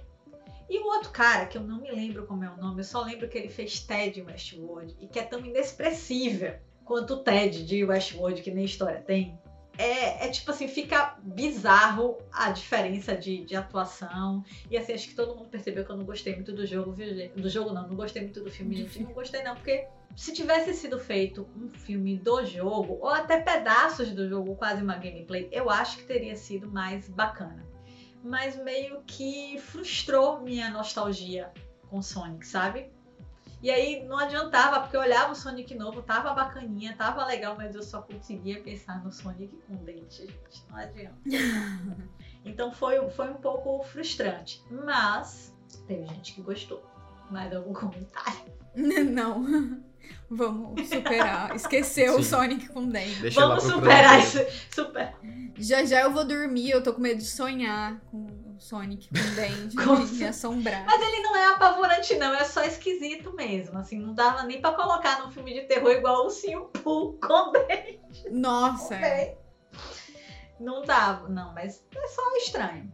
E 0.69 0.79
o 0.79 0.85
outro 0.87 1.11
cara, 1.11 1.45
que 1.45 1.57
eu 1.57 1.61
não 1.61 1.79
me 1.81 1.89
lembro 1.89 2.25
como 2.25 2.43
é 2.43 2.49
o 2.49 2.57
nome, 2.57 2.81
eu 2.81 2.83
só 2.83 3.01
lembro 3.01 3.29
que 3.29 3.37
ele 3.37 3.47
fez 3.47 3.79
Ted 3.79 4.19
em 4.19 4.23
Westworld 4.23 4.97
e 4.99 5.07
que 5.07 5.17
é 5.17 5.23
tão 5.23 5.39
inexpressível 5.39 6.55
quanto 6.87 7.15
o 7.15 7.17
Ted 7.17 7.65
de 7.65 7.83
Westworld, 7.83 8.41
que 8.41 8.49
nem 8.49 8.63
história 8.63 9.01
tem. 9.01 9.37
É, 9.77 10.25
é 10.25 10.29
tipo 10.31 10.49
assim, 10.49 10.67
fica 10.67 11.17
bizarro 11.21 12.17
a 12.31 12.49
diferença 12.49 13.15
de, 13.15 13.45
de 13.45 13.55
atuação. 13.55 14.43
E 14.71 14.77
assim, 14.77 14.93
acho 14.93 15.09
que 15.09 15.13
todo 15.13 15.35
mundo 15.35 15.49
percebeu 15.49 15.85
que 15.85 15.91
eu 15.91 15.97
não 15.97 16.05
gostei 16.05 16.33
muito 16.33 16.51
do 16.51 16.65
jogo, 16.65 16.93
viu, 16.93 17.13
gente? 17.13 17.39
Do 17.39 17.49
jogo 17.49 17.71
não, 17.71 17.87
não 17.87 17.95
gostei 17.95 18.23
muito 18.23 18.41
do 18.41 18.49
filme, 18.49 18.75
gente. 18.75 19.03
Não 19.03 19.13
gostei 19.13 19.43
não, 19.43 19.53
porque 19.53 19.85
se 20.15 20.33
tivesse 20.33 20.73
sido 20.73 20.97
feito 20.97 21.47
um 21.55 21.69
filme 21.69 22.17
do 22.17 22.43
jogo, 22.43 22.97
ou 23.01 23.09
até 23.09 23.39
pedaços 23.39 24.09
do 24.11 24.27
jogo, 24.27 24.55
quase 24.55 24.81
uma 24.81 24.95
gameplay, 24.95 25.47
eu 25.51 25.69
acho 25.69 25.97
que 25.97 26.05
teria 26.05 26.35
sido 26.35 26.71
mais 26.71 27.07
bacana. 27.07 27.63
Mas 28.23 28.55
meio 28.55 29.03
que 29.05 29.59
frustrou 29.59 30.41
minha 30.41 30.71
nostalgia 30.71 31.51
com 31.87 32.01
Sonic, 32.01 32.47
sabe? 32.47 32.89
E 33.61 33.71
aí 33.71 34.05
não 34.05 34.19
adiantava, 34.19 34.81
porque 34.81 34.95
eu 34.95 35.01
olhava 35.01 35.31
o 35.31 35.35
Sonic 35.35 35.73
novo, 35.73 36.01
tava 36.03 36.33
bacaninha, 36.33 36.95
tava 36.95 37.25
legal, 37.25 37.55
mas 37.57 37.73
eu 37.73 37.81
só 37.81 38.01
conseguia 38.01 38.61
pensar 38.61 39.03
no 39.03 39.11
Sonic 39.11 39.55
com 39.67 39.75
dente, 39.77 40.27
gente. 40.27 40.63
Não 40.69 40.77
adianta. 40.77 41.17
Então 42.45 42.71
foi, 42.71 43.09
foi 43.09 43.29
um 43.29 43.35
pouco 43.35 43.83
frustrante. 43.83 44.63
Mas 44.71 45.53
teve 45.85 46.05
gente 46.05 46.33
que 46.33 46.41
gostou. 46.41 46.81
Mais 47.29 47.53
algum 47.53 47.73
comentário? 47.73 48.53
Não. 48.73 49.83
Vamos 50.29 50.87
superar. 50.87 51.53
Esquecer 51.55 52.09
o. 52.11 52.23
Sonic 52.23 52.69
com 52.69 52.87
dente. 52.87 53.21
Deixa 53.21 53.45
Vamos 53.45 53.63
superar 53.63 54.19
isso. 54.19 54.39
Super. 54.73 55.13
Já 55.57 55.83
já 55.83 56.01
eu 56.01 56.11
vou 56.11 56.23
dormir, 56.23 56.69
eu 56.69 56.81
tô 56.81 56.93
com 56.93 57.01
medo 57.01 57.17
de 57.17 57.25
sonhar 57.25 57.99
com 58.11 58.46
Sonic 58.59 59.09
com 59.09 59.15
dente, 59.35 60.15
me 60.15 60.25
assombrar. 60.25 60.85
Mas 60.85 61.01
ele 61.01 61.21
não 61.21 61.35
é 61.35 61.45
apavorante, 61.53 62.15
não. 62.15 62.33
É 62.33 62.43
só 62.43 62.63
esquisito 62.63 63.33
mesmo. 63.33 63.77
Assim, 63.77 63.99
não 63.99 64.13
dava 64.13 64.43
nem 64.43 64.61
pra 64.61 64.73
colocar 64.73 65.23
num 65.23 65.31
filme 65.31 65.53
de 65.53 65.61
terror 65.61 65.91
igual 65.91 66.25
o 66.25 66.29
Sim 66.29 66.67
Poo 66.83 67.17
com 67.21 67.53
Nossa, 68.31 68.95
é. 68.95 69.31
Ok. 69.31 69.37
Não 70.59 70.81
dava, 70.81 71.29
não, 71.29 71.53
mas 71.53 71.83
é 71.95 72.07
só 72.07 72.35
estranho. 72.37 72.91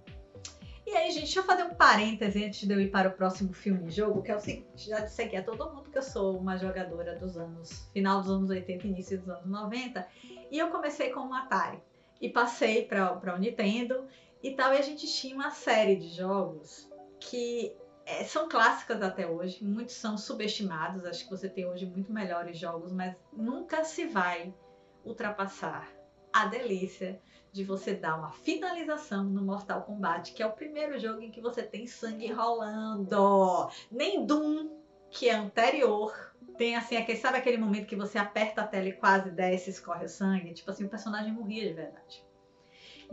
E 0.85 0.91
aí, 0.91 1.11
gente, 1.11 1.23
deixa 1.23 1.39
eu 1.39 1.43
fazer 1.45 1.63
um 1.63 1.73
parêntese 1.73 2.43
antes 2.43 2.67
de 2.67 2.73
eu 2.73 2.79
ir 2.79 2.91
para 2.91 3.07
o 3.07 3.13
próximo 3.13 3.53
filme 3.53 3.87
e 3.87 3.91
jogo, 3.91 4.21
que 4.21 4.29
é 4.29 4.35
o 4.35 4.39
seguinte, 4.39 4.89
já 4.89 4.99
disse 4.99 5.21
aqui 5.21 5.37
a 5.37 5.43
todo 5.43 5.73
mundo 5.73 5.89
que 5.89 5.97
eu 5.97 6.03
sou 6.03 6.37
uma 6.37 6.57
jogadora 6.57 7.15
dos 7.15 7.37
anos, 7.37 7.89
final 7.93 8.19
dos 8.19 8.29
anos 8.29 8.49
80 8.49 8.87
início 8.87 9.17
dos 9.17 9.29
anos 9.29 9.45
90, 9.45 10.05
e 10.51 10.59
eu 10.59 10.69
comecei 10.69 11.09
com 11.09 11.21
um 11.21 11.33
Atari. 11.33 11.79
E 12.19 12.29
passei 12.29 12.85
para 12.85 13.33
o 13.33 13.37
Nintendo 13.37 14.05
e 14.43 14.51
tal, 14.55 14.73
e 14.73 14.77
a 14.77 14.81
gente 14.81 15.07
tinha 15.07 15.33
uma 15.33 15.51
série 15.51 15.95
de 15.95 16.09
jogos 16.09 16.91
que 17.19 17.73
é, 18.05 18.25
são 18.25 18.49
clássicas 18.49 19.01
até 19.01 19.25
hoje, 19.25 19.63
muitos 19.63 19.95
são 19.95 20.17
subestimados, 20.17 21.05
acho 21.05 21.23
que 21.23 21.31
você 21.31 21.47
tem 21.47 21.65
hoje 21.65 21.85
muito 21.85 22.11
melhores 22.11 22.59
jogos, 22.59 22.91
mas 22.91 23.15
nunca 23.31 23.85
se 23.85 24.05
vai 24.05 24.53
ultrapassar 25.05 25.89
a 26.33 26.47
delícia 26.47 27.21
de 27.53 27.63
você 27.63 27.93
dar 27.93 28.17
uma 28.17 28.31
finalização 28.31 29.23
no 29.23 29.43
Mortal 29.43 29.83
Kombat, 29.83 30.33
que 30.33 30.43
é 30.43 30.45
o 30.45 30.51
primeiro 30.51 30.99
jogo 30.99 31.21
em 31.21 31.31
que 31.31 31.39
você 31.39 31.63
tem 31.63 31.85
sangue 31.85 32.31
rolando. 32.31 33.69
Nem 33.91 34.25
Doom, 34.25 34.69
que 35.11 35.29
é 35.29 35.35
anterior, 35.35 36.11
tem 36.57 36.75
assim, 36.75 36.97
aquele, 36.97 37.19
sabe 37.19 37.37
aquele 37.37 37.57
momento 37.57 37.85
que 37.85 37.95
você 37.95 38.17
aperta 38.17 38.61
a 38.61 38.67
tela 38.67 38.89
e 38.89 38.93
quase 38.93 39.29
desce 39.31 39.69
e 39.69 39.73
escorre 39.73 40.05
o 40.05 40.09
sangue? 40.09 40.53
Tipo 40.53 40.71
assim, 40.71 40.85
o 40.85 40.89
personagem 40.89 41.31
morria 41.31 41.67
de 41.67 41.73
verdade. 41.73 42.25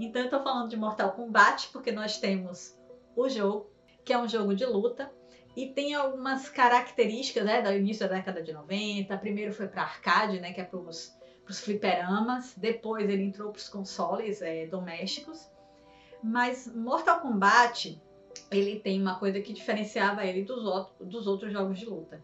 Então 0.06 0.22
eu 0.22 0.31
tô 0.31 0.43
falando 0.43 0.70
de 0.70 0.77
Mortal 0.77 1.12
Kombat 1.12 1.68
porque 1.68 1.93
nós 1.93 2.18
temos 2.18 2.74
o 3.14 3.28
jogo, 3.28 3.70
que 4.05 4.12
é 4.12 4.18
um 4.18 4.27
jogo 4.27 4.55
de 4.55 4.64
luta. 4.64 5.12
E 5.56 5.66
tem 5.66 5.94
algumas 5.94 6.48
características, 6.48 7.44
né, 7.44 7.60
do 7.60 7.72
início 7.72 8.09
da 8.09 8.14
década 8.14 8.43
de 8.43 8.52
90. 8.52 9.16
Primeiro 9.18 9.52
foi 9.52 9.68
para 9.68 9.82
arcade, 9.82 10.40
né, 10.40 10.52
que 10.52 10.60
é 10.60 10.64
para 10.64 10.78
os 10.78 11.12
fliperamas. 11.48 12.55
Depois 12.56 13.10
ele 13.10 13.24
entrou 13.24 13.51
para 13.51 13.59
os 13.59 13.68
consoles 13.68 14.40
é, 14.40 14.66
domésticos. 14.66 15.51
Mas 16.22 16.66
Mortal 16.72 17.20
Kombat, 17.20 18.01
ele 18.51 18.81
tem 18.81 19.01
uma 19.01 19.18
coisa 19.18 19.40
que 19.40 19.52
diferenciava 19.52 20.24
ele 20.24 20.44
dos, 20.44 20.64
outro, 20.64 21.05
dos 21.05 21.27
outros 21.27 21.52
jogos 21.52 21.78
de 21.78 21.86
luta. 21.86 22.22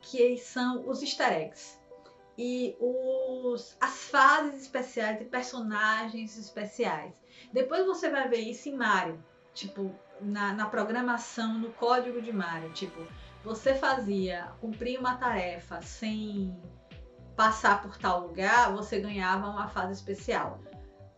Que 0.00 0.36
são 0.38 0.88
os 0.88 1.02
easter 1.02 1.32
eggs. 1.32 1.78
E 2.38 2.76
os, 2.78 3.76
as 3.80 4.08
fases 4.08 4.62
especiais 4.62 5.20
e 5.20 5.24
personagens 5.24 6.36
especiais. 6.36 7.12
Depois 7.52 7.86
você 7.86 8.10
vai 8.10 8.28
ver 8.28 8.40
isso 8.40 8.68
em 8.68 8.76
Mario. 8.76 9.22
Tipo, 9.54 9.94
na, 10.20 10.52
na 10.52 10.66
programação, 10.66 11.58
no 11.58 11.72
código 11.72 12.20
de 12.20 12.32
Mario. 12.32 12.70
Tipo, 12.72 13.06
você 13.42 13.74
fazia, 13.74 14.52
cumprir 14.60 14.98
uma 14.98 15.16
tarefa 15.16 15.80
sem 15.80 16.60
passar 17.36 17.82
por 17.82 17.96
tal 17.96 18.26
lugar, 18.26 18.72
você 18.72 18.98
ganhava 18.98 19.48
uma 19.48 19.68
fase 19.68 19.92
especial. 19.92 20.58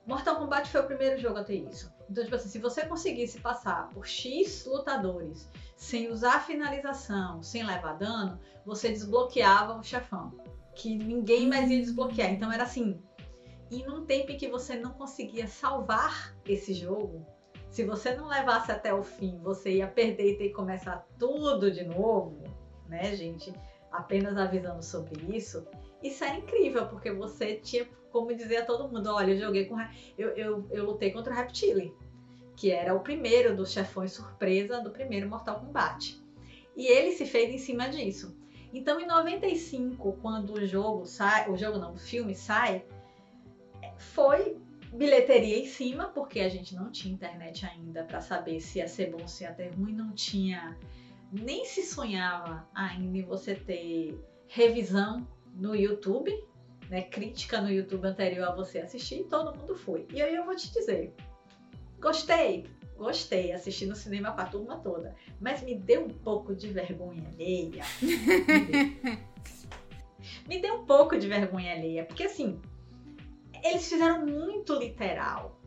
Mortal 0.05 0.37
Kombat 0.37 0.71
foi 0.71 0.81
o 0.81 0.87
primeiro 0.87 1.19
jogo 1.19 1.39
a 1.39 1.45
ter 1.45 1.69
isso. 1.71 1.93
Então, 2.11 2.25
tipo 2.25 2.35
assim, 2.35 2.49
se 2.49 2.59
você 2.59 2.87
conseguisse 2.87 3.41
passar 3.41 3.89
por 3.91 4.07
X 4.07 4.65
lutadores 4.67 5.49
sem 5.77 6.11
usar 6.11 6.41
finalização, 6.45 7.43
sem 7.43 7.63
levar 7.63 7.93
dano, 7.95 8.41
você 8.65 8.89
desbloqueava 8.89 9.75
o 9.75 9.83
chefão. 9.83 10.33
Que 10.79 10.97
ninguém 10.97 11.47
mais 11.49 11.69
ia 11.71 11.81
desbloquear. 11.81 12.33
Então 12.33 12.51
era 12.51 12.63
assim. 12.63 13.03
E 13.71 13.85
num 13.85 14.07
tempo 14.07 14.33
em 14.33 14.39
que 14.39 14.49
você 14.49 14.77
não 14.77 14.93
conseguia 14.93 15.47
salvar 15.47 16.35
esse 16.47 16.73
jogo, 16.73 17.27
se 17.71 17.85
você 17.85 18.15
não 18.15 18.29
levasse 18.29 18.73
até 18.73 18.95
o 18.95 19.03
fim, 19.03 19.39
você 19.43 19.73
ia 19.73 19.87
perder 19.87 20.33
e 20.33 20.39
ter 20.39 20.49
que 20.49 20.55
começar 20.55 21.07
tudo 21.19 21.71
de 21.71 21.85
novo, 21.85 22.43
né, 22.89 23.15
gente? 23.15 23.53
Apenas 23.91 24.39
avisando 24.39 24.83
sobre 24.83 25.37
isso. 25.37 25.67
Isso 26.03 26.25
era 26.25 26.37
incrível, 26.37 26.87
porque 26.87 27.11
você 27.11 27.57
tinha 27.57 27.85
como 28.11 28.35
dizer 28.35 28.59
a 28.59 28.65
todo 28.65 28.89
mundo: 28.89 29.11
olha, 29.11 29.33
eu 29.33 29.39
joguei 29.39 29.67
com. 29.67 29.77
Eu, 30.17 30.29
eu, 30.31 30.67
eu 30.71 30.85
lutei 30.85 31.11
contra 31.11 31.33
o 31.33 31.37
Reptile, 31.37 31.95
que 32.57 32.71
era 32.71 32.95
o 32.95 33.01
primeiro 33.01 33.55
dos 33.55 33.73
chefões 33.73 34.13
surpresa 34.13 34.81
do 34.81 34.91
primeiro 34.91 35.29
Mortal 35.29 35.61
Kombat. 35.61 36.23
E 36.77 36.87
ele 36.87 37.13
se 37.13 37.27
fez 37.27 37.53
em 37.53 37.59
cima 37.59 37.89
disso. 37.89 38.37
Então, 38.73 39.01
em 39.01 39.07
95, 39.07 40.13
quando 40.21 40.55
o 40.55 40.67
jogo 40.67 41.07
sai, 41.07 41.51
o 41.51 41.57
jogo 41.57 41.79
não, 41.79 41.95
o 41.95 41.99
filme 41.99 42.35
sai, 42.35 42.85
foi 43.97 44.59
bilheteria 44.93 45.59
em 45.59 45.67
cima, 45.67 46.09
porque 46.09 46.41
a 46.41 46.49
gente 46.49 46.75
não 46.75 46.91
tinha 46.91 47.13
internet 47.13 47.67
ainda 47.67 48.05
para 48.05 48.21
saber 48.21 48.61
se 48.61 48.79
ia 48.79 48.89
ser 48.89 49.11
bom, 49.11 49.27
se 49.27 49.45
ia 49.45 49.53
ter 49.53 49.75
ruim, 49.75 49.93
não 49.93 50.13
tinha 50.13 50.77
nem 51.33 51.65
se 51.65 51.83
sonhava 51.83 52.67
ainda 52.75 53.19
em 53.19 53.23
você 53.23 53.55
ter 53.55 54.19
revisão 54.47 55.27
no 55.55 55.75
YouTube, 55.75 56.33
né, 56.89 57.03
crítica 57.03 57.61
no 57.61 57.71
YouTube 57.71 58.07
anterior 58.07 58.49
a 58.49 58.55
você 58.55 58.79
assistir, 58.79 59.25
todo 59.25 59.57
mundo 59.57 59.75
foi. 59.75 60.07
E 60.13 60.23
aí 60.23 60.35
eu 60.35 60.45
vou 60.45 60.57
te 60.57 60.73
dizer, 60.73 61.15
gostei, 62.01 62.67
gostei, 62.99 63.53
assisti 63.53 63.87
no 63.87 63.95
cinema 63.95 64.33
com 64.33 64.41
a 64.41 64.45
turma 64.45 64.77
toda, 64.79 65.15
mas 65.41 65.63
me 65.63 65.75
deu 65.75 66.05
um 66.05 66.11
pouco 66.11 66.55
de 66.55 66.69
vergonha 66.69 67.27
alheia. 67.29 67.85
me 70.47 70.61
deu 70.61 70.75
um 70.75 70.85
pouco 70.85 71.17
de 71.17 71.29
vergonha 71.29 71.73
alheia, 71.73 72.05
porque 72.05 72.25
assim, 72.25 72.61
eles 73.63 73.89
fizeram 73.89 74.27
muito 74.27 74.75
literal, 74.75 75.59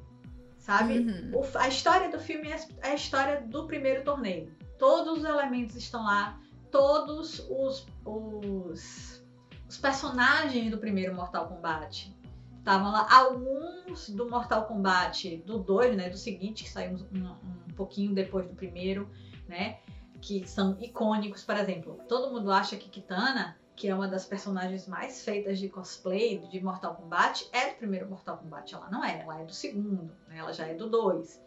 sabe? 0.58 1.00
Uhum. 1.00 1.32
O, 1.34 1.58
a 1.58 1.68
história 1.68 2.10
do 2.10 2.20
filme 2.20 2.50
é, 2.50 2.60
é 2.82 2.90
a 2.90 2.96
história 2.96 3.42
do 3.42 3.66
primeiro 3.66 4.04
torneio. 4.04 4.52
Todos 4.78 5.20
os 5.20 5.24
elementos 5.24 5.76
estão 5.76 6.04
lá, 6.04 6.40
todos 6.70 7.40
os, 7.50 7.88
os, 8.06 9.24
os 9.70 9.78
personagens 9.78 10.70
do 10.70 10.78
primeiro 10.78 11.16
Mortal 11.16 11.48
Kombat 11.48 12.14
estavam 12.62 12.92
lá. 12.92 13.08
Alguns 13.12 14.10
do 14.10 14.30
Mortal 14.30 14.66
Kombat 14.66 15.38
do 15.46 15.60
2, 15.60 15.98
né? 15.98 16.10
Do 16.10 16.18
seguinte, 16.18 16.64
que 16.64 16.70
saiu 16.70 16.94
um, 16.94 17.70
um 17.70 17.74
pouquinho 17.76 18.14
depois 18.14 18.48
do 18.48 18.56
primeiro, 18.56 19.10
né? 19.48 19.80
Que 20.22 20.48
são 20.48 20.78
icônicos, 20.80 21.44
por 21.44 21.58
exemplo. 21.58 22.00
Todo 22.08 22.32
mundo 22.32 22.52
acha 22.52 22.78
que 22.78 22.90
Kitana 22.90 23.58
que 23.82 23.88
é 23.88 23.96
uma 23.96 24.08
das 24.08 24.28
personagens 24.28 24.88
mais 24.88 25.26
feitas 25.26 25.58
de 25.58 25.68
cosplay 25.68 26.38
de 26.38 26.64
Mortal 26.64 26.94
Kombat, 26.94 27.50
é 27.52 27.72
do 27.72 27.78
primeiro 27.78 28.08
Mortal 28.08 28.38
Kombat. 28.38 28.76
Ela 28.76 28.90
não 28.92 29.04
é, 29.04 29.22
ela 29.22 29.42
é 29.42 29.44
do 29.44 29.52
segundo, 29.52 30.16
né? 30.28 30.38
ela 30.38 30.54
já 30.54 30.68
é 30.68 30.76
do 30.76 30.88
dois. 30.88 31.42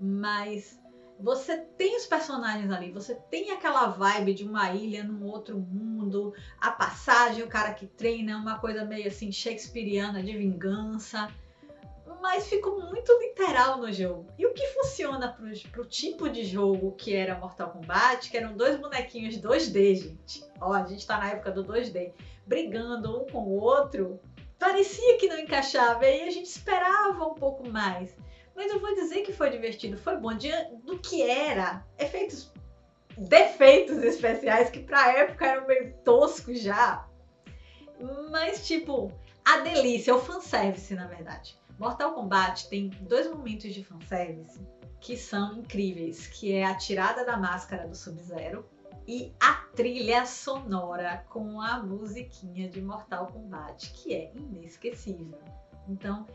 Mas 0.00 0.80
você 1.18 1.56
tem 1.56 1.96
os 1.96 2.06
personagens 2.06 2.70
ali, 2.70 2.92
você 2.92 3.14
tem 3.14 3.50
aquela 3.50 3.86
vibe 3.86 4.34
de 4.34 4.44
uma 4.44 4.72
ilha 4.72 5.02
num 5.02 5.24
outro 5.26 5.58
mundo, 5.58 6.34
a 6.60 6.70
passagem, 6.70 7.42
o 7.42 7.48
cara 7.48 7.72
que 7.72 7.86
treina, 7.86 8.36
uma 8.36 8.58
coisa 8.58 8.84
meio 8.84 9.08
assim 9.08 9.32
shakespeariana 9.32 10.22
de 10.22 10.36
vingança 10.36 11.28
mas 12.26 12.48
ficou 12.48 12.80
muito 12.80 13.12
literal 13.20 13.78
no 13.78 13.92
jogo. 13.92 14.26
E 14.38 14.46
o 14.46 14.52
que 14.52 14.66
funciona 14.68 15.28
pro, 15.28 15.46
pro 15.70 15.84
tipo 15.84 16.28
de 16.28 16.44
jogo 16.44 16.92
que 16.92 17.14
era 17.14 17.38
Mortal 17.38 17.70
Kombat, 17.70 18.30
que 18.30 18.36
eram 18.36 18.56
dois 18.56 18.76
bonequinhos 18.80 19.38
2D, 19.38 19.94
gente. 19.94 20.44
Ó, 20.60 20.72
a 20.72 20.84
gente 20.84 21.06
tá 21.06 21.18
na 21.18 21.30
época 21.30 21.52
do 21.52 21.64
2D, 21.64 22.12
brigando 22.46 23.22
um 23.22 23.26
com 23.26 23.44
o 23.44 23.60
outro, 23.60 24.20
parecia 24.58 25.18
que 25.18 25.28
não 25.28 25.38
encaixava, 25.38 26.04
e 26.04 26.08
aí 26.08 26.28
a 26.28 26.30
gente 26.30 26.46
esperava 26.46 27.24
um 27.24 27.34
pouco 27.34 27.68
mais. 27.68 28.12
Mas 28.56 28.72
eu 28.72 28.80
vou 28.80 28.94
dizer 28.94 29.22
que 29.22 29.32
foi 29.32 29.50
divertido, 29.50 29.98
foi 29.98 30.16
bom. 30.16 30.30
Do 30.82 30.98
que 30.98 31.22
era, 31.22 31.86
efeitos, 31.98 32.50
defeitos 33.16 33.98
especiais 33.98 34.70
que 34.70 34.80
pra 34.80 35.12
época 35.12 35.46
eram 35.46 35.66
meio 35.66 35.94
toscos 36.02 36.60
já. 36.60 37.06
Mas, 38.30 38.66
tipo, 38.66 39.12
a 39.44 39.58
delícia, 39.58 40.14
o 40.14 40.20
fanservice, 40.20 40.94
na 40.94 41.06
verdade. 41.06 41.58
Mortal 41.78 42.14
Kombat 42.14 42.68
tem 42.70 42.88
dois 43.02 43.30
momentos 43.30 43.74
de 43.74 43.84
fanservice 43.84 44.58
que 45.00 45.16
são 45.16 45.58
incríveis, 45.58 46.26
que 46.26 46.52
é 46.52 46.64
a 46.64 46.74
tirada 46.74 47.24
da 47.24 47.36
máscara 47.36 47.86
do 47.86 47.94
Sub-Zero 47.94 48.66
e 49.06 49.32
a 49.38 49.52
trilha 49.74 50.24
sonora 50.24 51.24
com 51.28 51.60
a 51.60 51.82
musiquinha 51.82 52.68
de 52.68 52.80
Mortal 52.80 53.26
Kombat, 53.26 53.92
que 53.92 54.14
é 54.14 54.32
inesquecível. 54.34 55.38
Então, 55.86 56.26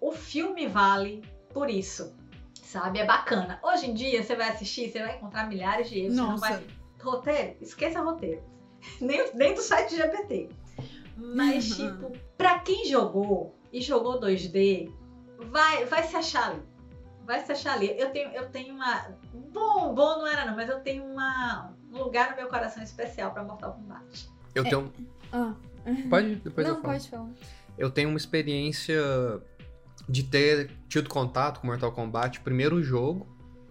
o 0.00 0.10
filme 0.10 0.66
vale 0.66 1.22
por 1.52 1.68
isso, 1.70 2.14
sabe? 2.62 2.98
É 2.98 3.06
bacana. 3.06 3.58
Hoje 3.62 3.90
em 3.90 3.94
dia, 3.94 4.22
você 4.22 4.34
vai 4.36 4.48
assistir, 4.50 4.90
você 4.90 5.00
vai 5.00 5.16
encontrar 5.16 5.48
milhares 5.48 5.88
de 5.90 6.00
erros. 6.00 6.16
Nossa. 6.16 6.46
Você 6.46 6.52
não 6.52 6.58
vai... 6.60 6.66
Roteiro? 7.00 7.56
Esqueça 7.60 8.00
roteiro. 8.00 8.42
nem, 9.00 9.30
nem 9.34 9.54
do 9.54 9.60
site 9.62 9.96
GPT. 9.96 10.48
Mas, 11.16 11.78
Uhum. 11.78 11.90
tipo, 11.92 12.12
pra 12.36 12.58
quem 12.60 12.86
jogou 12.86 13.54
e 13.72 13.80
jogou 13.80 14.20
2D, 14.20 14.90
vai, 15.50 15.84
vai 15.86 16.02
se 16.02 16.16
achar 16.16 16.50
ali. 16.50 16.62
Vai 17.26 17.44
se 17.44 17.52
achar 17.52 17.74
ali. 17.74 17.94
Eu 17.98 18.10
tenho, 18.10 18.30
eu 18.32 18.48
tenho 18.48 18.74
uma. 18.74 19.08
Bom, 19.52 19.94
bom 19.94 20.18
não 20.18 20.26
era 20.26 20.44
não, 20.46 20.56
mas 20.56 20.68
eu 20.68 20.80
tenho 20.80 21.04
uma, 21.04 21.72
um 21.92 21.98
lugar 22.02 22.30
no 22.30 22.36
meu 22.36 22.48
coração 22.48 22.82
especial 22.82 23.32
pra 23.32 23.44
Mortal 23.44 23.74
Kombat. 23.74 24.28
Eu 24.54 24.64
tenho. 24.64 24.92
Ah, 25.32 25.54
Pode, 26.08 26.36
depois 26.36 26.66
eu 26.66 26.74
não, 26.74 26.82
falo. 26.82 26.94
pode 26.94 27.08
falar. 27.08 27.28
Eu 27.78 27.90
tenho 27.90 28.08
uma 28.08 28.18
experiência 28.18 29.00
de 30.08 30.22
ter 30.22 30.70
tido 30.88 31.08
contato 31.08 31.60
com 31.60 31.66
Mortal 31.66 31.92
Kombat, 31.92 32.40
primeiro 32.40 32.76
o 32.76 32.82
jogo, 32.82 33.26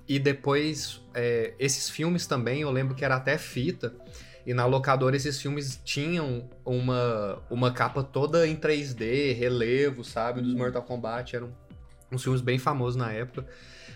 e 0.08 0.18
depois 0.18 1.02
é, 1.14 1.54
esses 1.60 1.90
filmes 1.90 2.26
também, 2.26 2.62
eu 2.62 2.72
lembro 2.72 2.96
que 2.96 3.06
era 3.06 3.16
até 3.16 3.38
fita. 3.38 3.96
E 4.46 4.54
na 4.54 4.66
locadora 4.66 5.16
esses 5.16 5.40
filmes 5.40 5.80
tinham 5.84 6.50
uma, 6.66 7.44
uma 7.50 7.72
capa 7.72 8.04
toda 8.04 8.48
em 8.48 8.56
3D, 8.56 9.36
relevo, 9.36 10.04
sabe? 10.04 10.42
Dos 10.42 10.56
Mortal 10.56 10.82
Kombat. 10.82 11.36
Eram 11.36 11.56
uns 12.12 12.24
filmes 12.24 12.42
bem 12.42 12.58
famosos 12.58 12.96
na 12.96 13.12
época. 13.12 13.46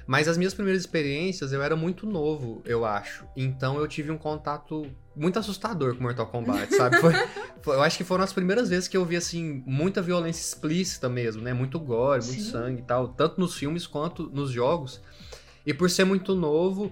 Mas 0.05 0.27
as 0.27 0.37
minhas 0.37 0.53
primeiras 0.53 0.83
experiências, 0.83 1.51
eu 1.53 1.63
era 1.63 1.75
muito 1.75 2.05
novo, 2.05 2.61
eu 2.65 2.85
acho. 2.85 3.25
Então 3.35 3.79
eu 3.79 3.87
tive 3.87 4.11
um 4.11 4.17
contato 4.17 4.85
muito 5.15 5.37
assustador 5.39 5.95
com 5.95 6.03
Mortal 6.03 6.27
Kombat, 6.27 6.73
sabe? 6.75 6.97
Foi, 6.97 7.13
foi- 7.61 7.75
eu 7.75 7.81
acho 7.83 7.97
que 7.97 8.03
foram 8.03 8.23
as 8.23 8.33
primeiras 8.33 8.69
vezes 8.69 8.87
que 8.87 8.97
eu 8.97 9.05
vi, 9.05 9.15
assim, 9.15 9.63
muita 9.65 10.01
violência 10.01 10.41
explícita 10.41 11.07
mesmo, 11.09 11.41
né? 11.41 11.53
Muito 11.53 11.79
gore, 11.79 12.23
muito 12.25 12.41
Sim. 12.41 12.51
sangue 12.51 12.81
e 12.81 12.85
tal. 12.85 13.07
Tanto 13.09 13.39
nos 13.39 13.55
filmes 13.55 13.85
quanto 13.87 14.29
nos 14.31 14.49
jogos. 14.51 15.01
E 15.65 15.73
por 15.73 15.89
ser 15.89 16.03
muito 16.03 16.35
novo, 16.35 16.91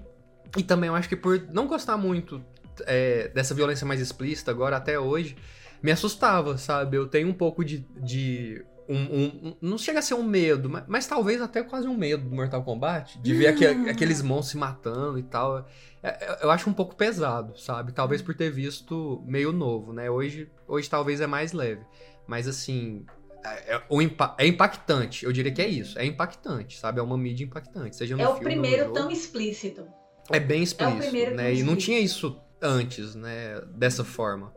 e 0.57 0.63
também 0.63 0.87
eu 0.87 0.95
acho 0.95 1.09
que 1.09 1.15
por 1.15 1.41
não 1.51 1.67
gostar 1.67 1.97
muito 1.97 2.43
é, 2.85 3.27
dessa 3.29 3.53
violência 3.53 3.85
mais 3.85 3.99
explícita 3.99 4.49
agora, 4.51 4.77
até 4.77 4.97
hoje, 4.99 5.35
me 5.83 5.91
assustava, 5.91 6.57
sabe? 6.57 6.97
Eu 6.97 7.07
tenho 7.07 7.27
um 7.27 7.33
pouco 7.33 7.65
de. 7.65 7.79
de 8.01 8.63
um, 8.93 9.47
um- 9.49 9.55
não 9.61 9.77
chega 9.77 9.99
a 9.99 10.01
ser 10.01 10.13
um 10.15 10.23
medo, 10.23 10.69
mas, 10.69 10.83
mas 10.87 11.07
talvez 11.07 11.41
até 11.41 11.63
quase 11.63 11.87
um 11.87 11.95
medo 11.95 12.27
do 12.29 12.35
Mortal 12.35 12.63
Kombat, 12.63 13.19
de 13.21 13.33
ver 13.33 13.47
aque- 13.47 13.65
aqueles 13.89 14.21
monstros 14.21 14.51
se 14.51 14.57
matando 14.57 15.17
e 15.19 15.23
tal. 15.23 15.67
É- 16.03 16.09
é- 16.09 16.39
eu 16.43 16.51
acho 16.51 16.69
um 16.69 16.73
pouco 16.73 16.95
pesado, 16.95 17.57
sabe? 17.57 17.91
Talvez 17.91 18.21
por 18.21 18.35
ter 18.35 18.49
visto 18.51 19.23
meio 19.25 19.51
novo, 19.51 19.93
né? 19.93 20.09
Hoje, 20.09 20.49
hoje 20.67 20.89
talvez 20.89 21.21
é 21.21 21.27
mais 21.27 21.53
leve. 21.53 21.85
Mas 22.27 22.47
assim. 22.47 23.05
É, 23.43 23.75
é- 23.75 23.81
o 23.89 23.99
é 24.37 24.45
impactante, 24.45 25.25
eu 25.25 25.31
diria 25.31 25.51
que 25.51 25.61
é 25.61 25.67
isso. 25.67 25.97
É 25.97 26.05
impactante, 26.05 26.77
sabe? 26.77 26.99
É 26.99 27.03
uma 27.03 27.17
mídia 27.17 27.43
impactante. 27.43 27.95
Seja 27.95 28.15
no 28.15 28.21
É 28.21 28.27
o 28.27 28.33
filme, 28.35 28.43
primeiro 28.51 28.83
jogo. 28.83 28.93
tão 28.93 29.09
explícito. 29.09 29.85
É 30.29 30.39
bem 30.39 30.61
explícito, 30.61 30.99
primeiro 30.99 31.31
que 31.31 31.37
né? 31.37 31.51
eu 31.51 31.55
E 31.55 31.63
não 31.63 31.75
tinha 31.75 31.99
isso 31.99 32.39
antes, 32.61 33.15
né? 33.15 33.59
Dessa 33.75 34.03
forma. 34.03 34.53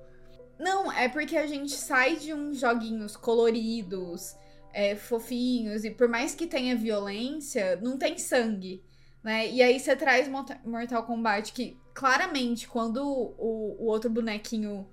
Não, 0.58 0.90
é 0.92 1.08
porque 1.08 1.36
a 1.36 1.46
gente 1.46 1.72
sai 1.72 2.16
de 2.16 2.32
uns 2.32 2.58
joguinhos 2.58 3.16
coloridos, 3.16 4.36
é, 4.72 4.94
fofinhos, 4.94 5.84
e 5.84 5.90
por 5.90 6.08
mais 6.08 6.34
que 6.34 6.46
tenha 6.46 6.76
violência, 6.76 7.76
não 7.82 7.96
tem 7.98 8.18
sangue, 8.18 8.82
né? 9.22 9.50
E 9.50 9.62
aí 9.62 9.78
você 9.80 9.96
traz 9.96 10.28
Morta- 10.28 10.60
Mortal 10.64 11.04
Kombat 11.04 11.52
que, 11.52 11.76
claramente, 11.92 12.68
quando 12.68 12.98
o, 13.04 13.76
o 13.80 13.86
outro 13.86 14.10
bonequinho 14.10 14.86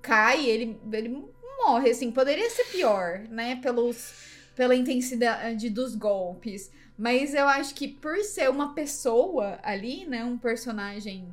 cai, 0.00 0.46
ele, 0.46 0.78
ele 0.92 1.24
morre, 1.64 1.90
assim. 1.90 2.10
Poderia 2.10 2.48
ser 2.50 2.64
pior, 2.64 3.20
né? 3.28 3.56
Pelos, 3.56 4.12
pela 4.54 4.74
intensidade 4.74 5.68
dos 5.70 5.94
golpes. 5.94 6.70
Mas 6.96 7.34
eu 7.34 7.48
acho 7.48 7.74
que 7.74 7.88
por 7.88 8.18
ser 8.18 8.50
uma 8.50 8.74
pessoa 8.74 9.58
ali, 9.62 10.06
né? 10.06 10.24
Um 10.24 10.38
personagem 10.38 11.28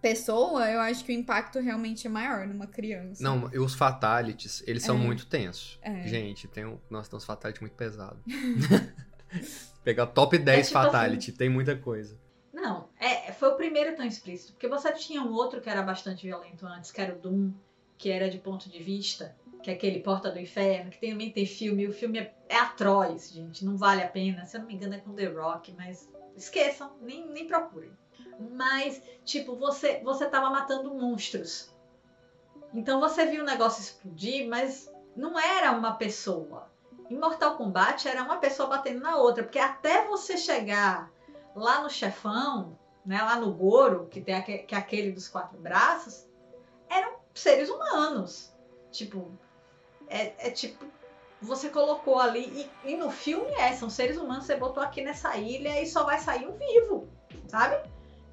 pessoa, 0.00 0.70
eu 0.70 0.80
acho 0.80 1.04
que 1.04 1.12
o 1.12 1.14
impacto 1.14 1.58
realmente 1.60 2.06
é 2.06 2.10
maior 2.10 2.46
numa 2.46 2.66
criança. 2.66 3.22
Não, 3.22 3.50
e 3.52 3.58
os 3.58 3.74
fatalities, 3.74 4.62
eles 4.66 4.82
são 4.82 4.96
É. 4.96 4.98
muito 4.98 5.26
tensos. 5.26 5.78
É. 5.82 6.06
Gente, 6.08 6.48
tem 6.48 6.64
um. 6.66 6.78
Nossa, 6.88 7.10
tem 7.10 7.16
uns 7.16 7.24
fatalities 7.24 7.60
muito 7.60 7.74
pesados. 7.74 8.20
Pegar 9.84 10.06
top 10.06 10.36
10 10.38 10.66
tipo 10.66 10.78
assim- 10.78 10.86
fatality, 10.90 11.32
tem 11.32 11.48
muita 11.48 11.76
coisa. 11.76 12.18
Não, 12.52 12.88
é, 12.98 13.32
foi 13.32 13.48
o 13.50 13.54
primeiro 13.56 13.96
tão 13.96 14.04
explícito. 14.04 14.52
Porque 14.52 14.68
você 14.68 14.92
tinha 14.92 15.22
um 15.22 15.32
outro 15.32 15.60
que 15.60 15.70
era 15.70 15.82
bastante 15.82 16.26
violento 16.26 16.66
antes, 16.66 16.90
que 16.90 17.00
era 17.00 17.14
o 17.14 17.18
Doom, 17.18 17.52
que 17.96 18.10
era 18.10 18.28
de 18.28 18.38
ponto 18.38 18.68
de 18.68 18.82
vista, 18.82 19.34
que 19.62 19.70
é 19.70 19.74
aquele 19.74 20.00
Porta 20.00 20.30
do 20.30 20.38
Inferno, 20.38 20.90
que 20.90 21.00
também 21.00 21.30
tem 21.30 21.46
filme. 21.46 21.84
E 21.84 21.88
o 21.88 21.92
filme 21.92 22.18
é, 22.18 22.34
é 22.48 22.56
atroz, 22.56 23.30
gente. 23.32 23.64
Não 23.64 23.76
vale 23.76 24.02
a 24.02 24.08
pena. 24.08 24.44
Se 24.44 24.56
eu 24.56 24.60
não 24.60 24.66
me 24.66 24.74
engano, 24.74 24.94
é 24.94 24.98
com 24.98 25.14
The 25.14 25.26
Rock, 25.26 25.72
mas 25.76 26.08
esqueçam, 26.36 26.92
nem, 27.00 27.26
nem 27.30 27.46
procurem. 27.46 27.90
Mas, 28.38 29.02
tipo, 29.24 29.56
você, 29.56 30.00
você 30.02 30.26
tava 30.26 30.50
matando 30.50 30.94
monstros. 30.94 31.74
Então 32.72 33.00
você 33.00 33.26
viu 33.26 33.42
o 33.42 33.46
negócio 33.46 33.80
explodir, 33.80 34.48
mas 34.48 34.90
não 35.16 35.38
era 35.38 35.72
uma 35.72 35.94
pessoa. 35.94 36.70
Em 37.10 37.18
Mortal 37.18 37.56
Kombat 37.56 38.06
era 38.06 38.22
uma 38.22 38.36
pessoa 38.38 38.68
batendo 38.68 39.00
na 39.00 39.16
outra, 39.16 39.42
porque 39.42 39.58
até 39.58 40.06
você 40.06 40.36
chegar 40.36 41.10
lá 41.54 41.82
no 41.82 41.90
chefão, 41.90 42.78
né, 43.04 43.20
lá 43.20 43.36
no 43.36 43.52
Goro, 43.52 44.06
que, 44.06 44.20
tem 44.20 44.34
aque- 44.34 44.58
que 44.58 44.74
é 44.74 44.78
aquele 44.78 45.10
dos 45.10 45.26
quatro 45.26 45.58
braços, 45.58 46.26
eram 46.88 47.14
seres 47.34 47.68
humanos. 47.68 48.52
Tipo, 48.92 49.32
é, 50.06 50.46
é 50.46 50.50
tipo, 50.50 50.84
você 51.42 51.68
colocou 51.68 52.20
ali, 52.20 52.68
e, 52.84 52.92
e 52.92 52.96
no 52.96 53.10
filme 53.10 53.50
é, 53.54 53.72
são 53.72 53.90
seres 53.90 54.16
humanos, 54.16 54.44
você 54.44 54.56
botou 54.56 54.82
aqui 54.82 55.02
nessa 55.02 55.36
ilha 55.36 55.80
e 55.80 55.86
só 55.86 56.04
vai 56.04 56.18
sair 56.20 56.46
um 56.46 56.52
vivo, 56.56 57.08
sabe? 57.48 57.80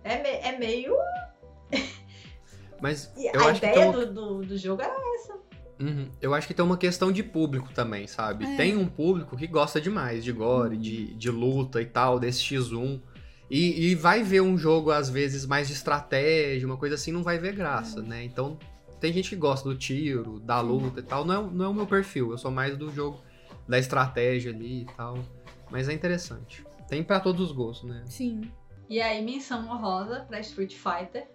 É, 0.08 0.24
me- 0.24 0.30
é 0.56 0.58
meio. 0.58 0.96
Mas 2.82 3.12
e 3.18 3.28
eu 3.36 3.42
a 3.42 3.50
acho 3.50 3.60
que 3.62 3.68
ideia 3.68 3.88
uma... 3.90 4.06
do, 4.06 4.14
do, 4.14 4.46
do 4.46 4.58
jogo 4.58 4.82
era 4.82 5.08
Uhum. 5.80 6.10
Eu 6.20 6.34
acho 6.34 6.48
que 6.48 6.56
tem 6.56 6.66
uma 6.66 6.76
questão 6.78 7.12
de 7.12 7.22
público 7.22 7.70
também, 7.72 8.08
sabe? 8.08 8.46
É. 8.46 8.56
Tem 8.58 8.76
um 8.76 8.88
público 8.88 9.38
que 9.38 9.46
gosta 9.46 9.80
demais 9.80 10.24
de 10.24 10.32
gore, 10.32 10.74
Uhum. 10.76 10.82
de, 10.82 11.14
de 11.14 11.30
luta 11.30 11.80
e 11.80 11.86
tal, 11.86 12.20
desse 12.20 12.42
X1. 12.42 13.00
E, 13.50 13.92
e 13.92 13.96
vai 13.96 14.24
ver 14.24 14.42
um 14.42 14.58
jogo, 14.58 14.90
às 14.90 15.08
vezes, 15.08 15.46
mais 15.46 15.68
de 15.68 15.74
estratégia, 15.76 16.66
uma 16.66 16.78
coisa 16.78 16.96
assim, 16.96 17.12
não 17.12 17.22
vai 17.22 17.38
ver 17.38 17.54
graça, 17.54 18.02
né? 18.02 18.24
Então, 18.24 18.58
tem 19.00 19.14
gente 19.14 19.30
que 19.30 19.36
gosta 19.36 19.70
do 19.70 19.76
tiro, 19.78 20.40
da 20.40 20.60
luta 20.60 21.00
e 21.00 21.04
tal. 21.04 21.24
Não 21.24 21.34
é, 21.48 21.52
não 21.52 21.66
é 21.66 21.68
o 21.68 21.74
meu 21.76 21.86
perfil, 21.86 22.32
eu 22.32 22.40
sou 22.40 22.50
mais 22.50 22.76
do 22.76 22.92
jogo 22.92 23.20
da 23.68 23.78
estratégia 23.78 24.52
ali 24.52 24.82
e 24.82 24.86
tal. 24.98 25.20
Mas 25.70 25.88
é 25.88 25.94
interessante. 25.94 26.66
Tem 26.90 27.04
pra 27.04 27.20
todos 27.20 27.40
os 27.40 27.52
gostos, 27.52 27.88
né? 27.88 28.04
Sim. 28.08 28.42
E 28.90 29.02
aí, 29.02 29.22
menção 29.24 29.68
honrosa 29.70 30.26
pra 30.28 30.40
Street 30.40 30.74
Fighter, 30.76 31.28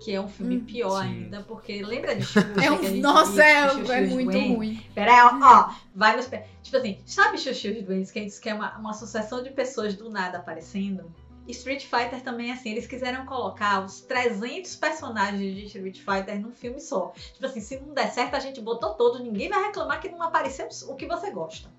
que 0.00 0.14
é 0.14 0.20
um 0.20 0.28
filme 0.28 0.56
Hum, 0.58 0.64
pior 0.64 1.02
sim. 1.02 1.08
ainda, 1.08 1.42
porque 1.42 1.82
lembra 1.82 2.14
de 2.16 2.24
Xuxa? 2.24 2.46
É 2.64 2.70
um, 2.70 2.96
nossa, 3.00 3.42
é, 3.42 3.68
Xuxa 3.68 3.94
é 3.94 4.06
muito 4.06 4.30
Duendes? 4.32 4.56
ruim. 4.56 4.82
Pera 4.94 5.12
aí, 5.12 5.20
ó, 5.22 5.38
ó, 5.44 5.74
vai 5.94 6.16
nos 6.16 6.26
pés. 6.26 6.46
Tipo 6.62 6.76
assim, 6.78 6.98
sabe 7.04 7.36
Xuxa 7.36 7.68
e 7.68 7.78
os 7.80 7.84
Duendes, 7.84 8.10
que 8.10 8.18
a 8.18 8.22
gente 8.22 8.30
diz 8.30 8.38
que 8.38 8.48
é 8.48 8.54
uma, 8.54 8.76
uma 8.78 8.92
sucessão 8.94 9.42
de 9.42 9.50
pessoas 9.50 9.94
do 9.94 10.08
nada 10.08 10.38
aparecendo? 10.38 11.12
Street 11.48 11.84
Fighter 11.86 12.22
também 12.22 12.50
é 12.50 12.52
assim, 12.52 12.70
eles 12.72 12.86
quiseram 12.86 13.24
colocar 13.24 13.82
os 13.82 14.02
300 14.02 14.76
personagens 14.76 15.54
de 15.56 15.64
Street 15.64 15.98
Fighter 15.98 16.38
num 16.40 16.52
filme 16.52 16.78
só. 16.78 17.12
Tipo 17.32 17.46
assim, 17.46 17.60
se 17.60 17.80
não 17.80 17.94
der 17.94 18.12
certo, 18.12 18.34
a 18.34 18.38
gente 18.40 18.60
botou 18.60 18.94
todos, 18.94 19.20
ninguém 19.22 19.48
vai 19.48 19.62
reclamar 19.64 19.98
que 20.00 20.10
não 20.10 20.22
apareceu 20.22 20.68
o 20.88 20.94
que 20.94 21.06
você 21.06 21.30
gosta. 21.30 21.70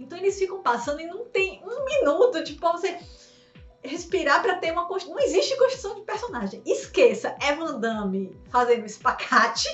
Então 0.00 0.18
eles 0.18 0.36
ficam 0.36 0.60
passando 0.62 1.00
e 1.00 1.06
não 1.06 1.24
tem 1.26 1.62
um 1.64 1.84
minuto, 1.84 2.42
tipo, 2.42 2.58
pra 2.60 2.72
você 2.72 2.98
respirar 3.84 4.42
pra 4.42 4.56
ter 4.56 4.72
uma 4.72 4.86
construção. 4.86 5.16
Não 5.16 5.22
existe 5.22 5.56
construção 5.56 5.94
de 5.94 6.00
personagem. 6.02 6.62
Esqueça, 6.64 7.36
Evan 7.42 7.78
Damme 7.78 8.36
fazendo 8.48 8.86
espacate, 8.86 9.68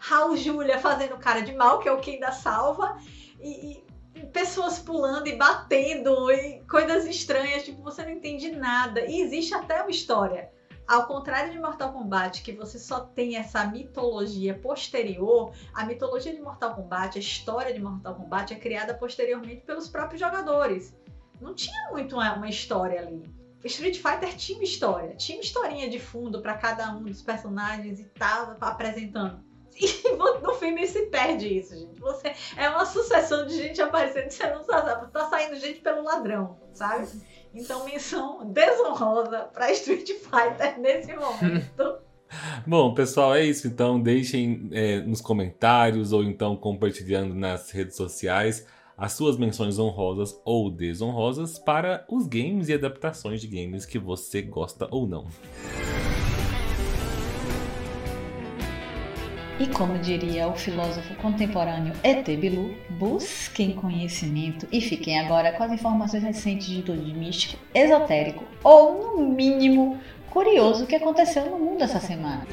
Raul 0.00 0.36
Julia 0.36 0.78
fazendo 0.78 1.16
cara 1.16 1.40
de 1.40 1.54
mal, 1.54 1.78
que 1.78 1.88
é 1.88 1.92
o 1.92 2.00
que 2.00 2.12
ainda 2.12 2.32
salva, 2.32 2.98
e, 3.40 3.82
e 4.14 4.26
pessoas 4.32 4.78
pulando 4.78 5.28
e 5.28 5.36
batendo, 5.36 6.30
e 6.30 6.62
coisas 6.68 7.06
estranhas, 7.06 7.64
tipo, 7.64 7.82
você 7.82 8.02
não 8.02 8.10
entende 8.10 8.50
nada. 8.50 9.00
E 9.00 9.20
existe 9.20 9.54
até 9.54 9.80
uma 9.80 9.90
história. 9.90 10.50
Ao 10.86 11.06
contrário 11.06 11.50
de 11.50 11.58
Mortal 11.58 11.94
Kombat, 11.94 12.42
que 12.42 12.52
você 12.52 12.78
só 12.78 13.00
tem 13.00 13.36
essa 13.36 13.64
mitologia 13.64 14.52
posterior, 14.58 15.54
a 15.72 15.86
mitologia 15.86 16.34
de 16.34 16.42
Mortal 16.42 16.74
Kombat, 16.74 17.16
a 17.16 17.20
história 17.20 17.72
de 17.72 17.80
Mortal 17.80 18.14
Kombat 18.14 18.52
é 18.52 18.56
criada 18.56 18.92
posteriormente 18.92 19.62
pelos 19.62 19.88
próprios 19.88 20.20
jogadores. 20.20 20.94
Não 21.40 21.54
tinha 21.54 21.90
muito 21.90 22.16
uma, 22.16 22.34
uma 22.34 22.48
história 22.48 23.00
ali. 23.00 23.24
Street 23.64 23.96
Fighter 23.96 24.36
tinha 24.36 24.62
história, 24.62 25.14
tinha 25.16 25.40
historinha 25.40 25.88
de 25.88 25.98
fundo 25.98 26.40
pra 26.40 26.54
cada 26.54 26.90
um 26.94 27.02
dos 27.02 27.22
personagens 27.22 28.00
e 28.00 28.04
tal, 28.04 28.56
apresentando. 28.60 29.42
E 29.76 29.86
no 30.16 30.54
filme 30.54 30.86
se 30.86 31.06
perde 31.06 31.58
isso, 31.58 31.76
gente. 31.76 32.00
Você 32.00 32.32
é 32.56 32.68
uma 32.68 32.86
sucessão 32.86 33.46
de 33.46 33.56
gente 33.56 33.80
aparecendo, 33.80 34.30
você 34.30 34.48
não 34.50 34.62
sabe, 34.62 35.10
tá 35.10 35.28
saindo 35.28 35.56
gente 35.56 35.80
pelo 35.80 36.04
ladrão, 36.04 36.58
sabe? 36.72 37.08
Então 37.54 37.84
menção 37.84 38.50
desonrosa 38.52 39.48
pra 39.52 39.72
Street 39.72 40.08
Fighter 40.08 40.78
nesse 40.78 41.14
momento. 41.14 41.98
Bom, 42.66 42.94
pessoal, 42.94 43.34
é 43.34 43.44
isso. 43.44 43.66
Então, 43.66 44.00
deixem 44.00 44.68
é, 44.72 45.00
nos 45.00 45.20
comentários 45.20 46.12
ou 46.12 46.22
então 46.22 46.56
compartilhando 46.56 47.34
nas 47.34 47.70
redes 47.70 47.96
sociais 47.96 48.66
as 48.96 49.12
suas 49.12 49.36
menções 49.36 49.78
honrosas 49.78 50.40
ou 50.44 50.70
desonrosas 50.70 51.58
para 51.58 52.04
os 52.08 52.26
games 52.26 52.68
e 52.68 52.74
adaptações 52.74 53.40
de 53.40 53.48
games 53.48 53.84
que 53.84 53.98
você 53.98 54.40
gosta 54.40 54.88
ou 54.90 55.06
não. 55.06 55.26
E 59.58 59.68
como 59.68 59.96
diria 59.98 60.48
o 60.48 60.56
filósofo 60.56 61.14
contemporâneo 61.16 61.92
E.T. 62.02 62.36
Bilu, 62.36 62.74
busquem 62.90 63.72
conhecimento 63.72 64.66
e 64.72 64.80
fiquem 64.80 65.20
agora 65.20 65.52
com 65.52 65.62
as 65.62 65.72
informações 65.72 66.24
recentes 66.24 66.66
de 66.66 66.82
tudo 66.82 67.00
de 67.00 67.14
místico, 67.14 67.62
esotérico 67.72 68.44
ou, 68.64 69.16
no 69.16 69.28
mínimo, 69.28 69.98
curioso 70.30 70.86
que 70.86 70.96
aconteceu 70.96 71.48
no 71.48 71.58
mundo 71.58 71.82
essa 71.82 72.00
semana. 72.00 72.44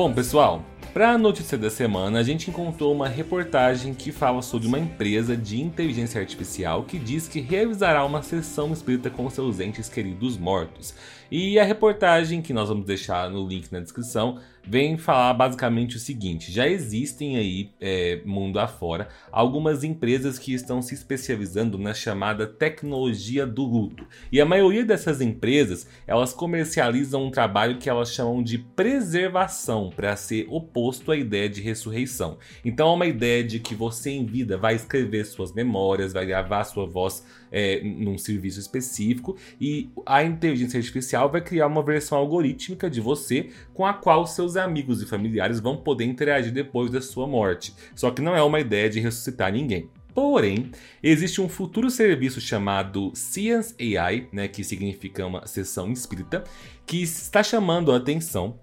Bom, 0.00 0.14
pessoal, 0.14 0.64
para 0.94 1.10
a 1.10 1.18
notícia 1.18 1.58
da 1.58 1.68
semana, 1.68 2.20
a 2.20 2.22
gente 2.22 2.48
encontrou 2.48 2.90
uma 2.90 3.06
reportagem 3.06 3.92
que 3.92 4.10
fala 4.10 4.40
sobre 4.40 4.66
uma 4.66 4.78
empresa 4.78 5.36
de 5.36 5.60
inteligência 5.60 6.18
artificial 6.18 6.84
que 6.84 6.98
diz 6.98 7.28
que 7.28 7.38
realizará 7.38 8.02
uma 8.02 8.22
sessão 8.22 8.72
espírita 8.72 9.10
com 9.10 9.28
seus 9.28 9.60
entes 9.60 9.90
queridos 9.90 10.38
mortos. 10.38 10.94
E 11.30 11.58
a 11.58 11.64
reportagem, 11.64 12.40
que 12.40 12.54
nós 12.54 12.70
vamos 12.70 12.86
deixar 12.86 13.28
no 13.28 13.46
link 13.46 13.70
na 13.70 13.80
descrição, 13.80 14.38
vem 14.70 14.96
falar 14.96 15.34
basicamente 15.34 15.96
o 15.96 15.98
seguinte: 15.98 16.52
já 16.52 16.68
existem 16.68 17.36
aí, 17.36 17.70
é, 17.80 18.20
mundo 18.24 18.60
afora, 18.60 19.08
algumas 19.32 19.82
empresas 19.82 20.38
que 20.38 20.54
estão 20.54 20.80
se 20.80 20.94
especializando 20.94 21.76
na 21.76 21.92
chamada 21.92 22.46
tecnologia 22.46 23.44
do 23.44 23.64
luto. 23.64 24.06
E 24.30 24.40
a 24.40 24.46
maioria 24.46 24.84
dessas 24.84 25.20
empresas, 25.20 25.88
elas 26.06 26.32
comercializam 26.32 27.26
um 27.26 27.30
trabalho 27.30 27.78
que 27.78 27.90
elas 27.90 28.12
chamam 28.12 28.42
de 28.42 28.58
preservação, 28.58 29.90
para 29.94 30.14
ser 30.14 30.46
oposto 30.48 31.10
à 31.10 31.16
ideia 31.16 31.48
de 31.48 31.60
ressurreição. 31.60 32.38
Então 32.64 32.90
é 32.90 32.94
uma 32.94 33.06
ideia 33.06 33.42
de 33.42 33.58
que 33.58 33.74
você 33.74 34.10
em 34.10 34.24
vida 34.24 34.56
vai 34.56 34.76
escrever 34.76 35.24
suas 35.24 35.52
memórias, 35.52 36.12
vai 36.12 36.24
gravar 36.24 36.62
sua 36.62 36.86
voz 36.86 37.24
é, 37.50 37.80
num 37.82 38.16
serviço 38.16 38.60
específico 38.60 39.36
e 39.60 39.90
a 40.06 40.22
inteligência 40.22 40.78
artificial 40.78 41.30
vai 41.30 41.40
criar 41.40 41.66
uma 41.66 41.82
versão 41.82 42.18
algorítmica 42.18 42.88
de 42.88 43.00
você 43.00 43.50
com 43.74 43.84
a 43.84 43.92
qual 43.92 44.26
seus 44.26 44.56
amigos 44.64 45.02
e 45.02 45.06
familiares 45.06 45.60
vão 45.60 45.76
poder 45.76 46.04
interagir 46.04 46.52
depois 46.52 46.90
da 46.90 47.00
sua 47.00 47.26
morte. 47.26 47.74
Só 47.94 48.10
que 48.10 48.22
não 48.22 48.36
é 48.36 48.42
uma 48.42 48.60
ideia 48.60 48.88
de 48.88 49.00
ressuscitar 49.00 49.52
ninguém. 49.52 49.88
Porém, 50.14 50.70
existe 51.02 51.40
um 51.40 51.48
futuro 51.48 51.90
serviço 51.90 52.40
chamado 52.40 53.12
Science 53.14 53.74
AI, 53.80 54.28
né, 54.32 54.48
que 54.48 54.64
significa 54.64 55.24
uma 55.24 55.46
sessão 55.46 55.92
espírita, 55.92 56.44
que 56.84 57.02
está 57.02 57.42
chamando 57.42 57.92
a 57.92 57.96
atenção 57.96 58.58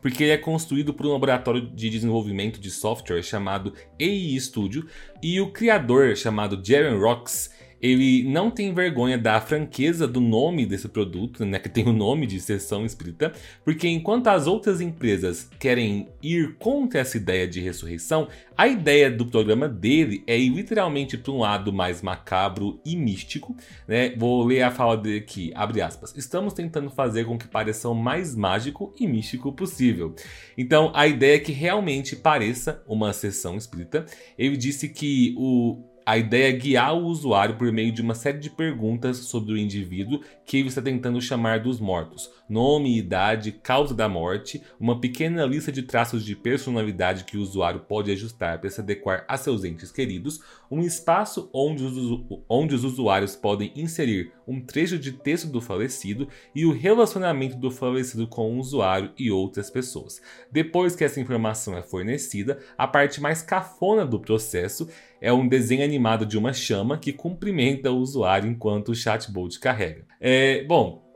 porque 0.00 0.22
ele 0.22 0.32
é 0.32 0.38
construído 0.38 0.94
por 0.94 1.06
um 1.06 1.12
laboratório 1.12 1.60
de 1.60 1.90
desenvolvimento 1.90 2.60
de 2.60 2.70
software 2.70 3.22
chamado 3.22 3.72
AI 4.00 4.38
Studio 4.38 4.86
e 5.22 5.40
o 5.40 5.50
criador 5.50 6.16
chamado 6.16 6.60
Jaren 6.64 6.98
Rocks 6.98 7.50
ele 7.80 8.24
não 8.24 8.50
tem 8.50 8.74
vergonha 8.74 9.16
da 9.16 9.40
franqueza 9.40 10.06
do 10.06 10.20
nome 10.20 10.66
desse 10.66 10.88
produto, 10.88 11.44
né, 11.44 11.58
que 11.58 11.68
tem 11.68 11.86
o 11.86 11.92
nome 11.92 12.26
de 12.26 12.40
sessão 12.40 12.84
espírita, 12.84 13.32
porque 13.64 13.88
enquanto 13.88 14.28
as 14.28 14.46
outras 14.46 14.80
empresas 14.80 15.48
querem 15.58 16.08
ir 16.22 16.56
contra 16.58 17.00
essa 17.00 17.16
ideia 17.16 17.46
de 17.46 17.60
ressurreição, 17.60 18.28
a 18.56 18.66
ideia 18.66 19.08
do 19.08 19.26
programa 19.26 19.68
dele 19.68 20.24
é 20.26 20.36
ir 20.36 20.48
literalmente 20.48 21.16
para 21.16 21.32
um 21.32 21.38
lado 21.38 21.72
mais 21.72 22.02
macabro 22.02 22.80
e 22.84 22.96
místico, 22.96 23.56
né? 23.86 24.14
Vou 24.16 24.44
ler 24.44 24.62
a 24.62 24.70
fala 24.70 24.96
dele 24.96 25.18
aqui, 25.18 25.52
abre 25.54 25.80
aspas. 25.80 26.12
Estamos 26.16 26.52
tentando 26.52 26.90
fazer 26.90 27.24
com 27.24 27.38
que 27.38 27.46
pareça 27.46 27.88
o 27.88 27.94
mais 27.94 28.34
mágico 28.34 28.92
e 28.98 29.06
místico 29.06 29.52
possível. 29.52 30.14
Então, 30.56 30.90
a 30.92 31.06
ideia 31.06 31.36
é 31.36 31.38
que 31.38 31.52
realmente 31.52 32.16
pareça 32.16 32.82
uma 32.88 33.12
sessão 33.12 33.56
espírita. 33.56 34.06
Ele 34.36 34.56
disse 34.56 34.88
que 34.88 35.34
o 35.38 35.87
a 36.08 36.16
ideia 36.16 36.48
é 36.48 36.52
guiar 36.52 36.94
o 36.94 37.04
usuário 37.04 37.56
por 37.56 37.70
meio 37.70 37.92
de 37.92 38.00
uma 38.00 38.14
série 38.14 38.38
de 38.38 38.48
perguntas 38.48 39.18
sobre 39.18 39.52
o 39.52 39.58
indivíduo 39.58 40.22
que 40.46 40.56
ele 40.56 40.68
está 40.68 40.80
tentando 40.80 41.20
chamar 41.20 41.60
dos 41.60 41.78
mortos. 41.78 42.30
Nome, 42.48 42.96
idade, 42.96 43.52
causa 43.52 43.94
da 43.94 44.08
morte, 44.08 44.62
uma 44.80 44.98
pequena 44.98 45.44
lista 45.44 45.70
de 45.70 45.82
traços 45.82 46.24
de 46.24 46.34
personalidade 46.34 47.24
que 47.24 47.36
o 47.36 47.42
usuário 47.42 47.80
pode 47.80 48.10
ajustar 48.10 48.58
para 48.58 48.70
se 48.70 48.80
adequar 48.80 49.26
a 49.28 49.36
seus 49.36 49.64
entes 49.64 49.92
queridos, 49.92 50.40
um 50.70 50.80
espaço 50.80 51.50
onde 51.52 51.84
os, 51.84 52.40
onde 52.48 52.74
os 52.74 52.84
usuários 52.84 53.36
podem 53.36 53.70
inserir 53.76 54.32
um 54.46 54.62
trecho 54.62 54.98
de 54.98 55.12
texto 55.12 55.48
do 55.48 55.60
falecido 55.60 56.26
e 56.54 56.64
o 56.64 56.72
relacionamento 56.72 57.58
do 57.58 57.70
falecido 57.70 58.26
com 58.26 58.50
o 58.50 58.58
usuário 58.58 59.12
e 59.18 59.30
outras 59.30 59.68
pessoas. 59.68 60.22
Depois 60.50 60.96
que 60.96 61.04
essa 61.04 61.20
informação 61.20 61.76
é 61.76 61.82
fornecida, 61.82 62.58
a 62.78 62.86
parte 62.86 63.20
mais 63.20 63.42
cafona 63.42 64.06
do 64.06 64.18
processo 64.18 64.88
é 65.20 65.32
um 65.32 65.46
desenho 65.46 65.84
animado 65.84 66.24
de 66.24 66.38
uma 66.38 66.52
chama 66.52 66.98
que 66.98 67.12
cumprimenta 67.12 67.90
o 67.90 67.98
usuário 67.98 68.50
enquanto 68.50 68.90
o 68.90 68.94
chatbot 68.94 69.58
carrega. 69.58 70.04
É, 70.20 70.64
bom, 70.64 71.08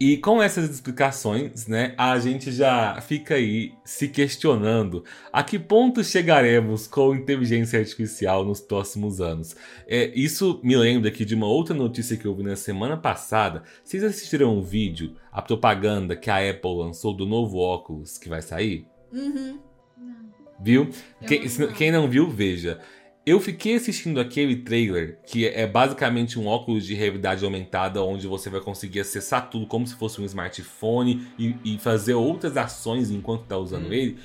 e 0.00 0.16
com 0.16 0.42
essas 0.42 0.70
explicações, 0.70 1.66
né, 1.66 1.94
a 1.98 2.18
gente 2.18 2.50
já 2.50 2.98
fica 3.02 3.34
aí 3.34 3.74
se 3.84 4.08
questionando 4.08 5.04
a 5.30 5.42
que 5.42 5.58
ponto 5.58 6.02
chegaremos 6.02 6.86
com 6.86 7.14
inteligência 7.14 7.78
artificial 7.78 8.42
nos 8.42 8.62
próximos 8.62 9.20
anos. 9.20 9.54
É, 9.86 10.10
isso 10.14 10.58
me 10.64 10.74
lembra 10.74 11.10
aqui 11.10 11.22
de 11.22 11.34
uma 11.34 11.46
outra 11.46 11.74
notícia 11.74 12.16
que 12.16 12.24
eu 12.24 12.34
vi 12.34 12.42
na 12.42 12.56
semana 12.56 12.96
passada. 12.96 13.62
Vocês 13.84 14.02
assistiram 14.02 14.56
um 14.56 14.62
vídeo, 14.62 15.16
a 15.30 15.42
propaganda 15.42 16.16
que 16.16 16.30
a 16.30 16.48
Apple 16.48 16.78
lançou 16.78 17.12
do 17.12 17.26
novo 17.26 17.58
óculos 17.58 18.16
que 18.16 18.26
vai 18.26 18.40
sair? 18.40 18.86
Uhum. 19.12 19.60
Viu? 20.62 20.88
Eu 21.20 21.28
Quem, 21.28 21.42
não 21.46 21.72
quem 21.74 21.92
não 21.92 22.08
viu, 22.08 22.30
veja. 22.30 22.80
Eu 23.26 23.38
fiquei 23.38 23.76
assistindo 23.76 24.18
aquele 24.18 24.56
trailer, 24.56 25.18
que 25.26 25.46
é 25.46 25.66
basicamente 25.66 26.38
um 26.38 26.46
óculos 26.46 26.86
de 26.86 26.94
realidade 26.94 27.44
aumentada, 27.44 28.02
onde 28.02 28.26
você 28.26 28.48
vai 28.48 28.60
conseguir 28.60 29.00
acessar 29.00 29.50
tudo 29.50 29.66
como 29.66 29.86
se 29.86 29.94
fosse 29.94 30.20
um 30.20 30.24
smartphone 30.24 31.26
e, 31.38 31.54
e 31.62 31.78
fazer 31.78 32.14
outras 32.14 32.56
ações 32.56 33.10
enquanto 33.10 33.44
tá 33.44 33.58
usando 33.58 33.88
Hum. 33.88 33.92
ele. 33.92 34.16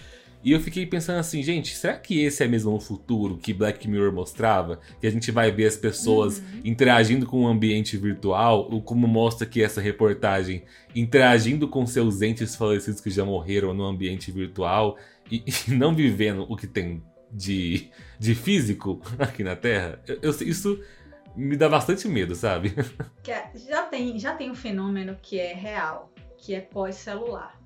E 0.42 0.52
eu 0.52 0.60
fiquei 0.60 0.86
pensando 0.86 1.18
assim, 1.18 1.42
gente, 1.42 1.76
será 1.76 1.98
que 1.98 2.22
esse 2.22 2.44
é 2.44 2.48
mesmo 2.48 2.72
o 2.72 2.80
futuro 2.80 3.36
que 3.36 3.52
Black 3.52 3.88
Mirror 3.88 4.14
mostrava? 4.14 4.80
Que 5.02 5.08
a 5.08 5.10
gente 5.12 5.32
vai 5.32 5.52
ver 5.52 5.66
as 5.66 5.76
pessoas 5.76 6.42
interagindo 6.64 7.26
com 7.26 7.44
o 7.44 7.48
ambiente 7.48 7.98
virtual, 7.98 8.70
ou 8.72 8.82
como 8.82 9.08
mostra 9.08 9.46
aqui 9.46 9.62
essa 9.62 9.82
reportagem, 9.82 10.64
interagindo 10.96 11.68
com 11.68 11.86
seus 11.86 12.22
entes 12.22 12.56
falecidos 12.56 13.02
que 13.02 13.10
já 13.10 13.26
morreram 13.26 13.74
no 13.74 13.84
ambiente 13.84 14.32
virtual 14.32 14.98
e, 15.30 15.44
e 15.68 15.72
não 15.72 15.96
vivendo 15.96 16.46
o 16.48 16.56
que 16.56 16.68
tem 16.68 17.02
de, 17.36 17.90
de 18.20 18.34
físico 18.36 19.02
aqui 19.20 19.44
na 19.44 19.56
Terra? 19.56 20.02
Eu- 20.08 20.20
eu- 20.22 20.32
isso 20.48 20.82
me 21.36 21.58
dá 21.58 21.68
bastante 21.68 22.08
medo, 22.08 22.34
sabe? 22.36 22.74
Que 23.24 23.32
é- 23.32 23.52
já, 23.56 23.84
tem, 23.84 24.18
já 24.20 24.36
tem 24.36 24.50
um 24.52 24.56
fenômeno 24.56 25.18
que 25.22 25.40
é 25.40 25.54
real, 25.54 26.12
que 26.38 26.54
é 26.56 26.62
pós-celular. 26.62 27.60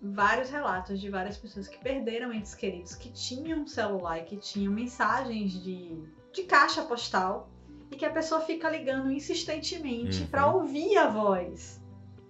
Vários 0.00 0.48
relatos 0.50 1.00
de 1.00 1.08
várias 1.10 1.36
pessoas 1.36 1.66
que 1.66 1.78
perderam 1.82 2.32
entes 2.32 2.54
queridos 2.54 2.94
que 2.94 3.10
tinham 3.10 3.66
celular 3.66 4.18
e 4.18 4.22
que 4.24 4.36
tinham 4.36 4.72
mensagens 4.72 5.52
de, 5.62 5.96
de 6.32 6.42
caixa 6.44 6.82
postal 6.82 7.50
e 7.90 7.96
que 7.96 8.04
a 8.04 8.10
pessoa 8.10 8.40
fica 8.42 8.70
ligando 8.70 9.10
insistentemente 9.10 10.20
Uhum. 10.20 10.26
pra 10.28 10.46
ouvir 10.46 10.96
a 10.98 11.08
voz. 11.08 11.80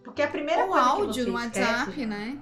Porque 0.02 0.23
a 0.23 0.28
primeira 0.28 0.65
O 0.65 0.69
coisa 0.69 0.82
que 0.85 0.90
áudio 0.90 1.24
você 1.24 1.31
no 1.31 1.39
esquece- 1.40 1.60
WhatsApp, 1.60 2.06
né? 2.06 2.39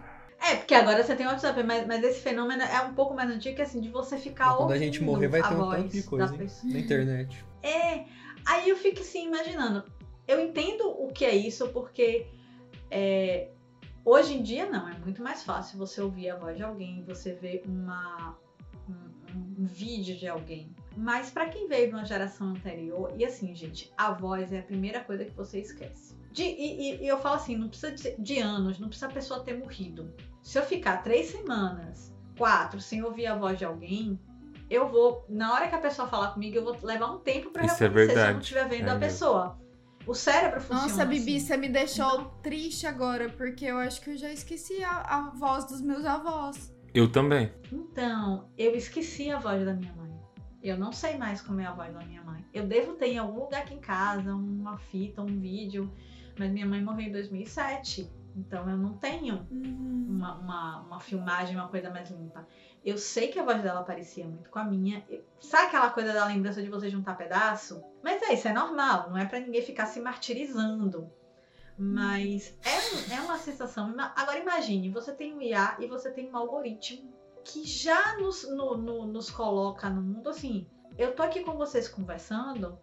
É, 0.48 0.56
porque 0.56 0.74
agora 0.74 1.02
você 1.02 1.16
tem 1.16 1.26
o 1.26 1.28
WhatsApp, 1.30 1.62
mas, 1.64 1.86
mas 1.86 2.02
esse 2.04 2.20
fenômeno 2.20 2.62
é 2.62 2.80
um 2.82 2.94
pouco 2.94 3.14
mais 3.14 3.30
antigo 3.30 3.56
que 3.56 3.62
assim, 3.62 3.80
de 3.80 3.88
você 3.88 4.16
ficar 4.16 4.54
Quando 4.54 4.72
a 4.72 4.78
gente 4.78 5.02
morrer 5.02 5.28
vai 5.28 5.42
ter 5.42 5.54
um 5.54 5.58
voz 5.58 5.82
tanto 5.82 5.92
de 5.92 6.02
coisa 6.04 6.32
hein, 6.32 6.38
pessoa. 6.38 6.72
na 6.72 6.78
internet. 6.78 7.44
É, 7.62 8.04
aí 8.46 8.68
eu 8.68 8.76
fico 8.76 9.00
assim 9.00 9.26
imaginando. 9.26 9.84
Eu 10.28 10.40
entendo 10.40 10.88
o 10.88 11.08
que 11.08 11.24
é 11.24 11.34
isso, 11.34 11.68
porque 11.68 12.26
é, 12.90 13.50
hoje 14.04 14.34
em 14.34 14.42
dia 14.42 14.66
não, 14.70 14.88
é 14.88 14.96
muito 14.98 15.22
mais 15.22 15.42
fácil 15.42 15.78
você 15.78 16.00
ouvir 16.00 16.28
a 16.30 16.36
voz 16.36 16.56
de 16.56 16.62
alguém, 16.62 17.02
você 17.04 17.32
ver 17.32 17.62
uma, 17.66 18.36
um, 18.88 19.62
um 19.62 19.66
vídeo 19.66 20.16
de 20.16 20.28
alguém. 20.28 20.74
Mas 20.96 21.28
pra 21.30 21.48
quem 21.48 21.66
veio 21.68 21.88
de 21.88 21.94
uma 21.94 22.04
geração 22.04 22.48
anterior, 22.50 23.12
e 23.16 23.24
assim, 23.24 23.54
gente, 23.54 23.92
a 23.98 24.12
voz 24.12 24.52
é 24.52 24.60
a 24.60 24.62
primeira 24.62 25.00
coisa 25.00 25.24
que 25.24 25.32
você 25.32 25.60
esquece. 25.60 26.14
De- 26.30 26.42
e, 26.42 26.90
e- 26.92 27.02
e 27.04 27.08
eu 27.08 27.18
falo 27.18 27.36
assim, 27.36 27.56
não 27.56 27.68
precisa 27.68 27.92
de, 27.92 28.14
de 28.20 28.38
anos, 28.38 28.78
não 28.78 28.88
precisa 28.88 29.06
a 29.06 29.12
pessoa 29.12 29.40
ter 29.40 29.56
morrido. 29.58 30.12
Se 30.46 30.60
eu 30.60 30.62
ficar 30.62 31.02
três 31.02 31.26
semanas, 31.26 32.14
quatro, 32.38 32.80
sem 32.80 33.02
ouvir 33.02 33.26
a 33.26 33.34
voz 33.34 33.58
de 33.58 33.64
alguém, 33.64 34.16
eu 34.70 34.86
vou, 34.88 35.24
na 35.28 35.52
hora 35.52 35.66
que 35.66 35.74
a 35.74 35.78
pessoa 35.78 36.06
falar 36.06 36.28
comigo, 36.28 36.56
eu 36.56 36.62
vou 36.62 36.76
levar 36.84 37.10
um 37.10 37.18
tempo 37.18 37.50
pra 37.50 37.64
Isso 37.64 37.82
é 37.82 37.88
reconhecer 37.88 38.06
se 38.06 38.12
eu 38.12 38.16
não 38.16 38.24
verdade. 38.24 38.42
estiver 38.44 38.68
vendo 38.68 38.86
É 38.86 38.90
a 38.90 38.94
mesmo. 38.94 39.00
pessoa. 39.00 39.58
O 40.06 40.14
cérebro 40.14 40.60
funciona 40.60 40.82
Nossa, 40.86 41.04
Bibi, 41.04 41.36
assim. 41.38 41.46
você 41.46 41.56
me 41.56 41.68
deixou 41.68 42.26
triste 42.44 42.86
agora, 42.86 43.28
porque 43.30 43.64
eu 43.64 43.76
acho 43.78 44.00
que 44.00 44.10
eu 44.10 44.16
já 44.16 44.30
esqueci 44.32 44.84
a, 44.84 45.00
a 45.00 45.30
voz 45.30 45.64
dos 45.64 45.80
meus 45.82 46.04
avós. 46.06 46.72
Eu 46.94 47.10
também. 47.10 47.52
Então, 47.72 48.48
eu 48.56 48.72
esqueci 48.76 49.28
a 49.32 49.40
voz 49.40 49.64
da 49.64 49.74
minha 49.74 49.92
mãe. 49.94 50.14
Eu 50.62 50.78
não 50.78 50.92
sei 50.92 51.18
mais 51.18 51.40
como 51.42 51.60
é 51.60 51.66
a 51.66 51.72
voz 51.72 51.92
da 51.92 52.04
minha 52.04 52.22
mãe. 52.22 52.44
Eu 52.54 52.68
devo 52.68 52.92
ter 52.92 53.08
em 53.08 53.18
algum 53.18 53.40
lugar 53.40 53.62
aqui 53.62 53.74
em 53.74 53.80
casa 53.80 54.32
uma 54.32 54.78
fita, 54.78 55.22
um 55.22 55.40
vídeo, 55.40 55.92
mas 56.38 56.52
minha 56.52 56.66
mãe 56.66 56.80
morreu 56.80 57.08
em 57.08 57.12
2007. 57.12 58.08
Então 58.36 58.68
eu 58.68 58.76
não 58.76 58.94
tenho 58.98 59.46
Uhum. 59.50 60.06
uma, 60.10 60.34
uma, 60.34 60.80
uma 60.82 61.00
filmagem, 61.00 61.56
uma 61.56 61.68
coisa 61.68 61.88
mais 61.90 62.10
limpa. 62.10 62.46
Eu 62.84 62.98
sei 62.98 63.28
que 63.28 63.38
a 63.38 63.42
voz 63.42 63.62
dela 63.62 63.82
parecia 63.82 64.26
muito 64.28 64.50
com 64.50 64.58
a 64.58 64.64
minha. 64.64 65.02
Sabe 65.40 65.68
aquela 65.68 65.88
coisa 65.90 66.12
da 66.12 66.24
lembrança 66.26 66.62
de 66.62 66.68
você 66.68 66.88
juntar 66.90 67.14
pedaço? 67.16 67.82
Mas 68.02 68.20
é 68.22 68.34
isso, 68.34 68.46
é 68.46 68.52
normal, 68.52 69.08
não 69.08 69.16
é 69.16 69.24
pra 69.24 69.40
ninguém 69.40 69.62
ficar 69.62 69.86
se 69.86 69.98
martirizando. 70.00 71.10
Mas 71.78 72.54
é, 72.64 73.14
é 73.16 73.20
uma 73.22 73.36
sensação. 73.38 73.94
Agora 74.14 74.38
imagine, 74.38 74.90
você 74.90 75.12
tem 75.12 75.34
um 75.34 75.40
IA 75.40 75.76
e 75.80 75.86
você 75.86 76.10
tem 76.10 76.30
um 76.30 76.36
algoritmo 76.36 77.12
que 77.44 77.64
já 77.64 78.16
nos, 78.18 78.48
no- 78.48 78.76
no- 78.76 79.06
nos 79.06 79.30
coloca 79.30 79.88
no 79.90 80.02
mundo 80.02 80.28
assim. 80.30 80.66
Eu 80.98 81.14
tô 81.14 81.22
aqui 81.22 81.40
com 81.42 81.52
vocês 81.54 81.86
conversando, 81.88 82.78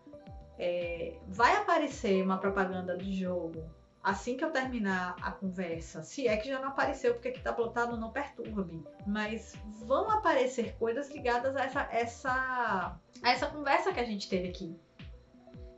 é, 0.57 1.17
vai 1.27 1.55
aparecer 1.55 2.23
uma 2.23 2.37
propaganda 2.37 2.95
de 2.97 3.13
jogo 3.13 3.63
assim 4.03 4.35
que 4.35 4.43
eu 4.43 4.51
terminar 4.51 5.15
a 5.21 5.31
conversa, 5.31 6.03
se 6.03 6.27
é 6.27 6.35
que 6.35 6.49
já 6.49 6.59
não 6.59 6.69
apareceu, 6.69 7.13
porque 7.13 7.29
aqui 7.29 7.39
tá 7.39 7.53
plotado 7.53 7.95
não 7.95 8.11
perturbe, 8.11 8.83
mas 9.07 9.55
vão 9.85 10.11
aparecer 10.11 10.75
coisas 10.77 11.09
ligadas 11.09 11.55
a 11.55 11.63
essa, 11.63 11.89
essa, 11.89 12.99
a 13.23 13.29
essa 13.31 13.47
conversa 13.47 13.93
que 13.93 13.99
a 14.01 14.05
gente 14.05 14.27
teve 14.27 14.49
aqui. 14.49 14.77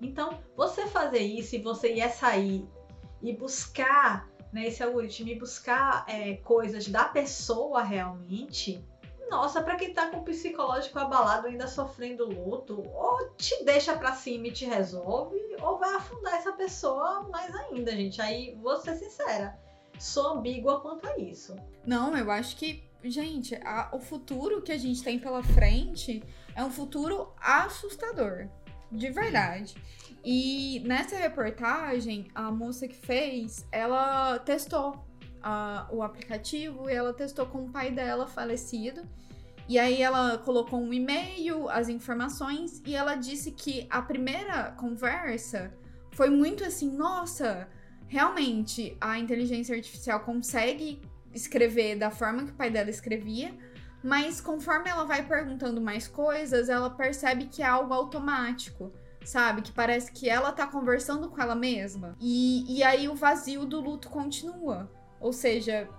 Então, 0.01 0.39
você 0.55 0.87
fazer 0.87 1.19
isso 1.19 1.55
e 1.55 1.61
você 1.61 1.93
ia 1.93 2.09
sair 2.09 2.67
e 3.21 3.31
buscar 3.31 4.27
né, 4.51 4.67
esse 4.67 4.81
algoritmo 4.81 5.29
e 5.29 5.39
buscar 5.39 6.05
é, 6.07 6.37
coisas 6.37 6.87
da 6.87 7.05
pessoa 7.05 7.83
realmente, 7.83 8.83
nossa, 9.29 9.61
pra 9.61 9.75
quem 9.75 9.93
tá 9.93 10.07
com 10.09 10.17
o 10.17 10.23
psicológico 10.23 10.99
abalado, 10.99 11.47
ainda 11.47 11.67
sofrendo 11.67 12.25
luto, 12.25 12.81
ou 12.93 13.29
te 13.37 13.63
deixa 13.63 13.95
pra 13.97 14.13
cima 14.13 14.47
e 14.47 14.51
te 14.51 14.65
resolve, 14.65 15.37
ou 15.61 15.77
vai 15.77 15.93
afundar 15.95 16.35
essa 16.35 16.53
pessoa 16.53 17.23
mais 17.29 17.53
ainda, 17.55 17.91
gente. 17.91 18.21
Aí, 18.21 18.55
vou 18.61 18.77
ser 18.77 18.95
sincera, 18.95 19.57
sou 19.99 20.27
ambígua 20.37 20.79
quanto 20.81 21.07
a 21.07 21.17
isso. 21.17 21.55
Não, 21.85 22.15
eu 22.15 22.29
acho 22.31 22.55
que, 22.57 22.83
gente, 23.03 23.55
a- 23.63 23.89
o 23.93 23.99
futuro 23.99 24.61
que 24.61 24.71
a 24.71 24.77
gente 24.77 25.03
tem 25.03 25.19
pela 25.19 25.41
frente 25.43 26.23
é 26.55 26.63
um 26.63 26.71
futuro 26.71 27.33
assustador. 27.41 28.47
De 28.91 29.09
verdade. 29.09 29.75
E 30.23 30.81
nessa 30.85 31.15
reportagem, 31.15 32.27
a 32.33 32.51
moça 32.51 32.87
que 32.87 32.95
fez, 32.95 33.67
ela 33.71 34.39
testou 34.39 35.03
ah, 35.45 35.87
o 35.91 36.01
aplicativo 36.01 36.89
e 36.89 36.93
ela 36.93 37.13
testou 37.13 37.45
com 37.45 37.65
o 37.65 37.71
pai 37.71 37.91
dela 37.91 38.25
falecido. 38.25 39.07
E 39.69 39.77
aí 39.77 40.01
ela 40.01 40.39
colocou 40.39 40.79
um 40.79 40.91
e-mail, 40.91 41.69
as 41.69 41.87
informações, 41.87 42.81
e 42.85 42.95
ela 42.95 43.15
disse 43.15 43.51
que 43.51 43.87
a 43.89 44.01
primeira 44.01 44.71
conversa 44.71 45.73
foi 46.11 46.29
muito 46.29 46.63
assim, 46.63 46.91
nossa, 46.91 47.67
realmente 48.07 48.95
a 48.99 49.17
inteligência 49.19 49.75
artificial 49.75 50.19
consegue 50.21 51.01
escrever 51.33 51.95
da 51.95 52.09
forma 52.09 52.43
que 52.43 52.51
o 52.51 52.55
pai 52.55 52.69
dela 52.69 52.89
escrevia, 52.89 53.53
mas 54.03 54.39
conforme 54.39 54.89
ela 54.89 55.03
vai 55.03 55.25
perguntando 55.27 55.81
mais 55.81 56.07
coisas, 56.07 56.69
ela 56.69 56.89
percebe 56.89 57.45
que 57.45 57.61
é 57.61 57.65
algo 57.65 57.93
automático. 57.93 58.91
Sabe? 59.23 59.63
Que 59.63 59.71
parece 59.71 60.11
que 60.11 60.29
ela 60.29 60.51
tá 60.51 60.67
conversando 60.67 61.27
com 61.29 61.41
ela 61.41 61.55
mesma. 61.55 62.15
E, 62.21 62.77
e 62.77 62.83
aí 62.83 63.09
o 63.09 63.15
vazio 63.15 63.65
do 63.65 63.81
luto 63.81 64.07
continua. 64.07 64.87
Ou 65.19 65.31
seja, 65.33 65.89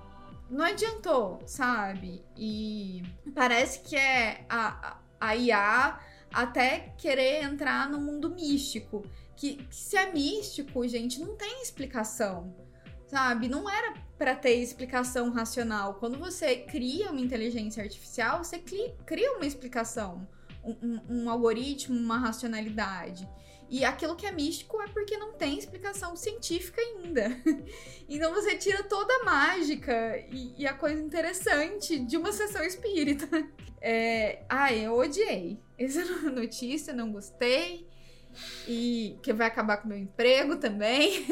não 0.50 0.64
adiantou, 0.64 1.40
sabe? 1.46 2.24
E 2.36 3.02
parece 3.34 3.80
que 3.80 3.96
é 3.96 4.44
a, 4.48 4.98
a, 5.20 5.36
IA 5.36 5.98
até 6.32 6.94
querer 6.98 7.42
entrar 7.44 7.88
no 7.88 7.98
mundo 8.00 8.30
místico. 8.30 9.04
Que, 9.36 9.56
que 9.56 9.74
se 9.76 9.96
é 9.96 10.10
místico, 10.12 10.86
gente, 10.88 11.20
não 11.20 11.36
tem 11.36 11.60
explicação, 11.62 12.54
sabe? 13.06 13.48
Não 13.48 13.68
era 13.68 13.92
para 14.16 14.34
ter 14.34 14.54
explicação 14.54 15.30
racional. 15.30 15.94
Quando 15.94 16.18
você 16.18 16.56
cria 16.56 17.10
uma 17.10 17.20
inteligência 17.20 17.82
artificial, 17.82 18.42
você 18.42 18.58
cri- 18.58 18.94
cria 19.04 19.32
uma 19.34 19.44
explicação, 19.44 20.26
um, 20.64 20.76
um- 20.82 21.00
um 21.24 21.30
algoritmo, 21.30 21.98
uma 21.98 22.18
racionalidade. 22.18 23.28
E 23.68 23.84
aquilo 23.84 24.14
que 24.14 24.26
é 24.26 24.32
místico 24.32 24.80
é 24.80 24.88
porque 24.88 25.16
não 25.16 25.32
tem 25.32 25.58
explicação 25.58 26.16
científica 26.16 26.80
ainda. 26.80 27.36
Então 28.08 28.32
você 28.32 28.56
tira 28.56 28.84
toda 28.84 29.12
a 29.12 29.24
mágica 29.24 30.16
e, 30.30 30.54
e 30.56 30.64
a 30.64 30.72
coisa 30.72 31.02
interessante 31.02 31.98
de 31.98 32.16
uma 32.16 32.32
sessão 32.32 32.62
espírita. 32.62 33.26
É... 33.78 34.42
Ai, 34.48 34.86
eu 34.86 34.96
odiei. 34.96 35.60
Essa 35.78 36.02
notícia, 36.30 36.92
não 36.92 37.12
gostei. 37.12 37.86
E 38.66 39.16
que 39.22 39.32
vai 39.32 39.46
acabar 39.46 39.76
com 39.76 39.86
o 39.86 39.88
meu 39.88 39.98
emprego 39.98 40.56
também. 40.56 41.24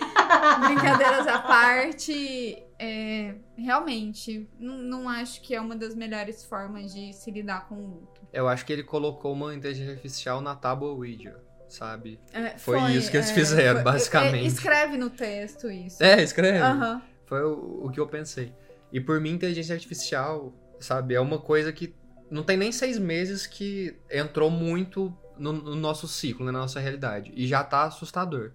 Brincadeiras 0.66 1.26
à 1.26 1.38
parte. 1.38 2.62
é, 2.78 3.34
realmente, 3.56 4.48
não, 4.58 5.08
acho 5.08 5.40
que 5.42 5.54
é 5.54 5.60
uma 5.60 5.76
das 5.76 5.94
melhores 5.94 6.44
formas 6.44 6.92
de 6.92 7.12
se 7.12 7.30
lidar 7.30 7.68
com 7.68 7.74
o 7.76 7.86
luto. 7.86 8.20
Eu 8.32 8.48
acho 8.48 8.64
que 8.64 8.72
ele 8.72 8.82
colocou 8.82 9.32
uma 9.32 9.54
inteligência 9.54 9.92
artificial 9.92 10.40
na 10.40 10.54
tábua 10.56 10.90
Ouija, 10.92 11.36
sabe? 11.68 12.18
É, 12.32 12.56
Foi 12.58 12.92
isso 12.92 13.10
que 13.10 13.16
eles 13.18 13.30
fizeram, 13.30 13.82
foi- 13.82 13.84
basicamente. 13.92 14.44
é, 14.44 14.46
escreve 14.46 14.96
no 14.96 15.10
texto 15.10 15.70
isso. 15.70 16.02
É, 16.02 16.22
escreve. 16.22 16.58
Aham. 16.58 17.02
Foi 17.26 17.42
o, 17.44 17.86
o 17.86 17.90
que 17.90 18.00
eu 18.00 18.06
pensei. 18.06 18.52
E 18.92 19.00
por 19.00 19.20
mim, 19.20 19.30
inteligência 19.30 19.74
artificial, 19.74 20.52
sabe, 20.80 21.14
é 21.14 21.20
uma 21.20 21.38
coisa 21.38 21.72
que 21.72 21.94
não 22.30 22.42
tem 22.42 22.56
nem 22.56 22.72
seis 22.72 22.98
meses 22.98 23.46
que 23.46 23.94
entrou 24.10 24.50
muito 24.50 25.16
no, 25.38 25.52
no 25.52 25.74
nosso 25.76 26.08
ciclo, 26.08 26.44
na 26.46 26.52
nossa 26.52 26.80
realidade. 26.80 27.32
E 27.34 27.46
já 27.46 27.62
tá 27.62 27.84
assustador. 27.84 28.52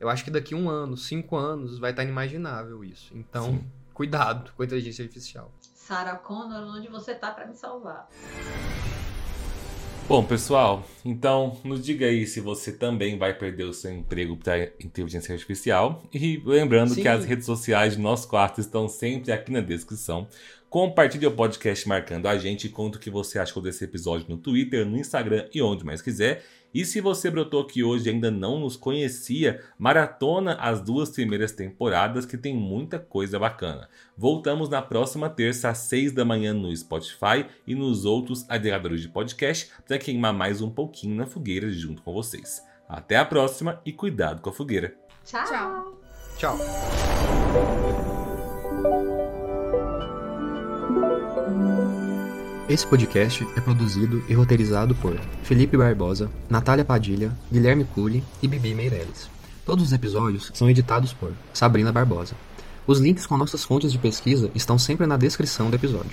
Eu 0.00 0.08
acho 0.08 0.24
que 0.24 0.30
daqui 0.30 0.54
um 0.54 0.70
ano, 0.70 0.96
cinco 0.96 1.36
anos, 1.36 1.78
vai 1.78 1.90
estar 1.90 2.04
inimaginável 2.04 2.84
isso. 2.84 3.12
Então, 3.16 3.60
cuidado 3.92 4.52
com 4.56 4.62
a 4.62 4.64
inteligência 4.64 5.02
artificial. 5.02 5.52
Sarah 5.60 6.16
Connor, 6.16 6.76
onde 6.76 6.88
você 6.88 7.14
tá 7.14 7.32
pra 7.32 7.46
me 7.46 7.54
salvar? 7.54 8.08
Bom, 10.08 10.24
pessoal, 10.24 10.86
então 11.04 11.60
nos 11.62 11.84
diga 11.84 12.06
aí 12.06 12.26
se 12.26 12.40
você 12.40 12.72
também 12.72 13.18
vai 13.18 13.34
perder 13.34 13.64
o 13.64 13.74
seu 13.74 13.92
emprego 13.92 14.38
para 14.38 14.72
inteligência 14.80 15.34
artificial. 15.34 16.02
E 16.14 16.40
lembrando 16.46 16.94
Sim. 16.94 17.02
que 17.02 17.08
as 17.08 17.26
redes 17.26 17.44
sociais 17.44 17.94
de 17.94 18.00
nosso 18.00 18.26
quarto 18.26 18.58
estão 18.58 18.88
sempre 18.88 19.32
aqui 19.32 19.52
na 19.52 19.60
descrição. 19.60 20.26
Compartilhe 20.70 21.26
o 21.26 21.32
podcast 21.32 21.88
marcando 21.88 22.26
a 22.26 22.36
gente 22.36 22.66
e 22.66 22.70
conta 22.70 22.98
o 22.98 23.00
que 23.00 23.08
você 23.08 23.38
achou 23.38 23.62
desse 23.62 23.84
episódio 23.84 24.26
no 24.28 24.36
Twitter, 24.36 24.84
no 24.84 24.98
Instagram 24.98 25.48
e 25.54 25.62
onde 25.62 25.84
mais 25.84 26.02
quiser. 26.02 26.44
E 26.74 26.84
se 26.84 27.00
você 27.00 27.30
brotou 27.30 27.62
aqui 27.62 27.82
hoje 27.82 28.06
e 28.06 28.12
ainda 28.12 28.30
não 28.30 28.60
nos 28.60 28.76
conhecia, 28.76 29.64
maratona 29.78 30.56
as 30.56 30.82
duas 30.82 31.08
primeiras 31.08 31.52
temporadas 31.52 32.26
que 32.26 32.36
tem 32.36 32.54
muita 32.54 32.98
coisa 32.98 33.38
bacana. 33.38 33.88
Voltamos 34.14 34.68
na 34.68 34.82
próxima 34.82 35.30
terça 35.30 35.70
às 35.70 35.78
6 35.78 36.12
da 36.12 36.26
manhã 36.26 36.52
no 36.52 36.74
Spotify 36.76 37.46
e 37.66 37.74
nos 37.74 38.04
outros 38.04 38.44
agregadores 38.50 39.00
de 39.00 39.08
podcast 39.08 39.70
para 39.86 39.98
queimar 39.98 40.34
mais 40.34 40.60
um 40.60 40.68
pouquinho 40.68 41.16
na 41.16 41.24
fogueira 41.24 41.70
junto 41.70 42.02
com 42.02 42.12
vocês. 42.12 42.62
Até 42.86 43.16
a 43.16 43.24
próxima 43.24 43.80
e 43.86 43.92
cuidado 43.92 44.42
com 44.42 44.50
a 44.50 44.52
fogueira. 44.52 44.94
Tchau. 45.24 45.44
Tchau. 45.46 45.98
Tchau. 46.36 47.87
Esse 52.68 52.86
podcast 52.86 53.48
é 53.56 53.60
produzido 53.62 54.22
e 54.28 54.34
roteirizado 54.34 54.94
por 54.96 55.18
Felipe 55.42 55.74
Barbosa, 55.74 56.30
Natália 56.50 56.84
Padilha, 56.84 57.32
Guilherme 57.50 57.82
Cury 57.82 58.22
e 58.42 58.46
Bibi 58.46 58.74
Meirelles. 58.74 59.30
Todos 59.64 59.86
os 59.86 59.92
episódios 59.94 60.50
são 60.52 60.68
editados 60.68 61.14
por 61.14 61.32
Sabrina 61.54 61.90
Barbosa. 61.90 62.34
Os 62.86 63.00
links 63.00 63.26
com 63.26 63.38
nossas 63.38 63.64
fontes 63.64 63.90
de 63.90 63.96
pesquisa 63.96 64.50
estão 64.54 64.78
sempre 64.78 65.06
na 65.06 65.16
descrição 65.16 65.70
do 65.70 65.76
episódio. 65.76 66.10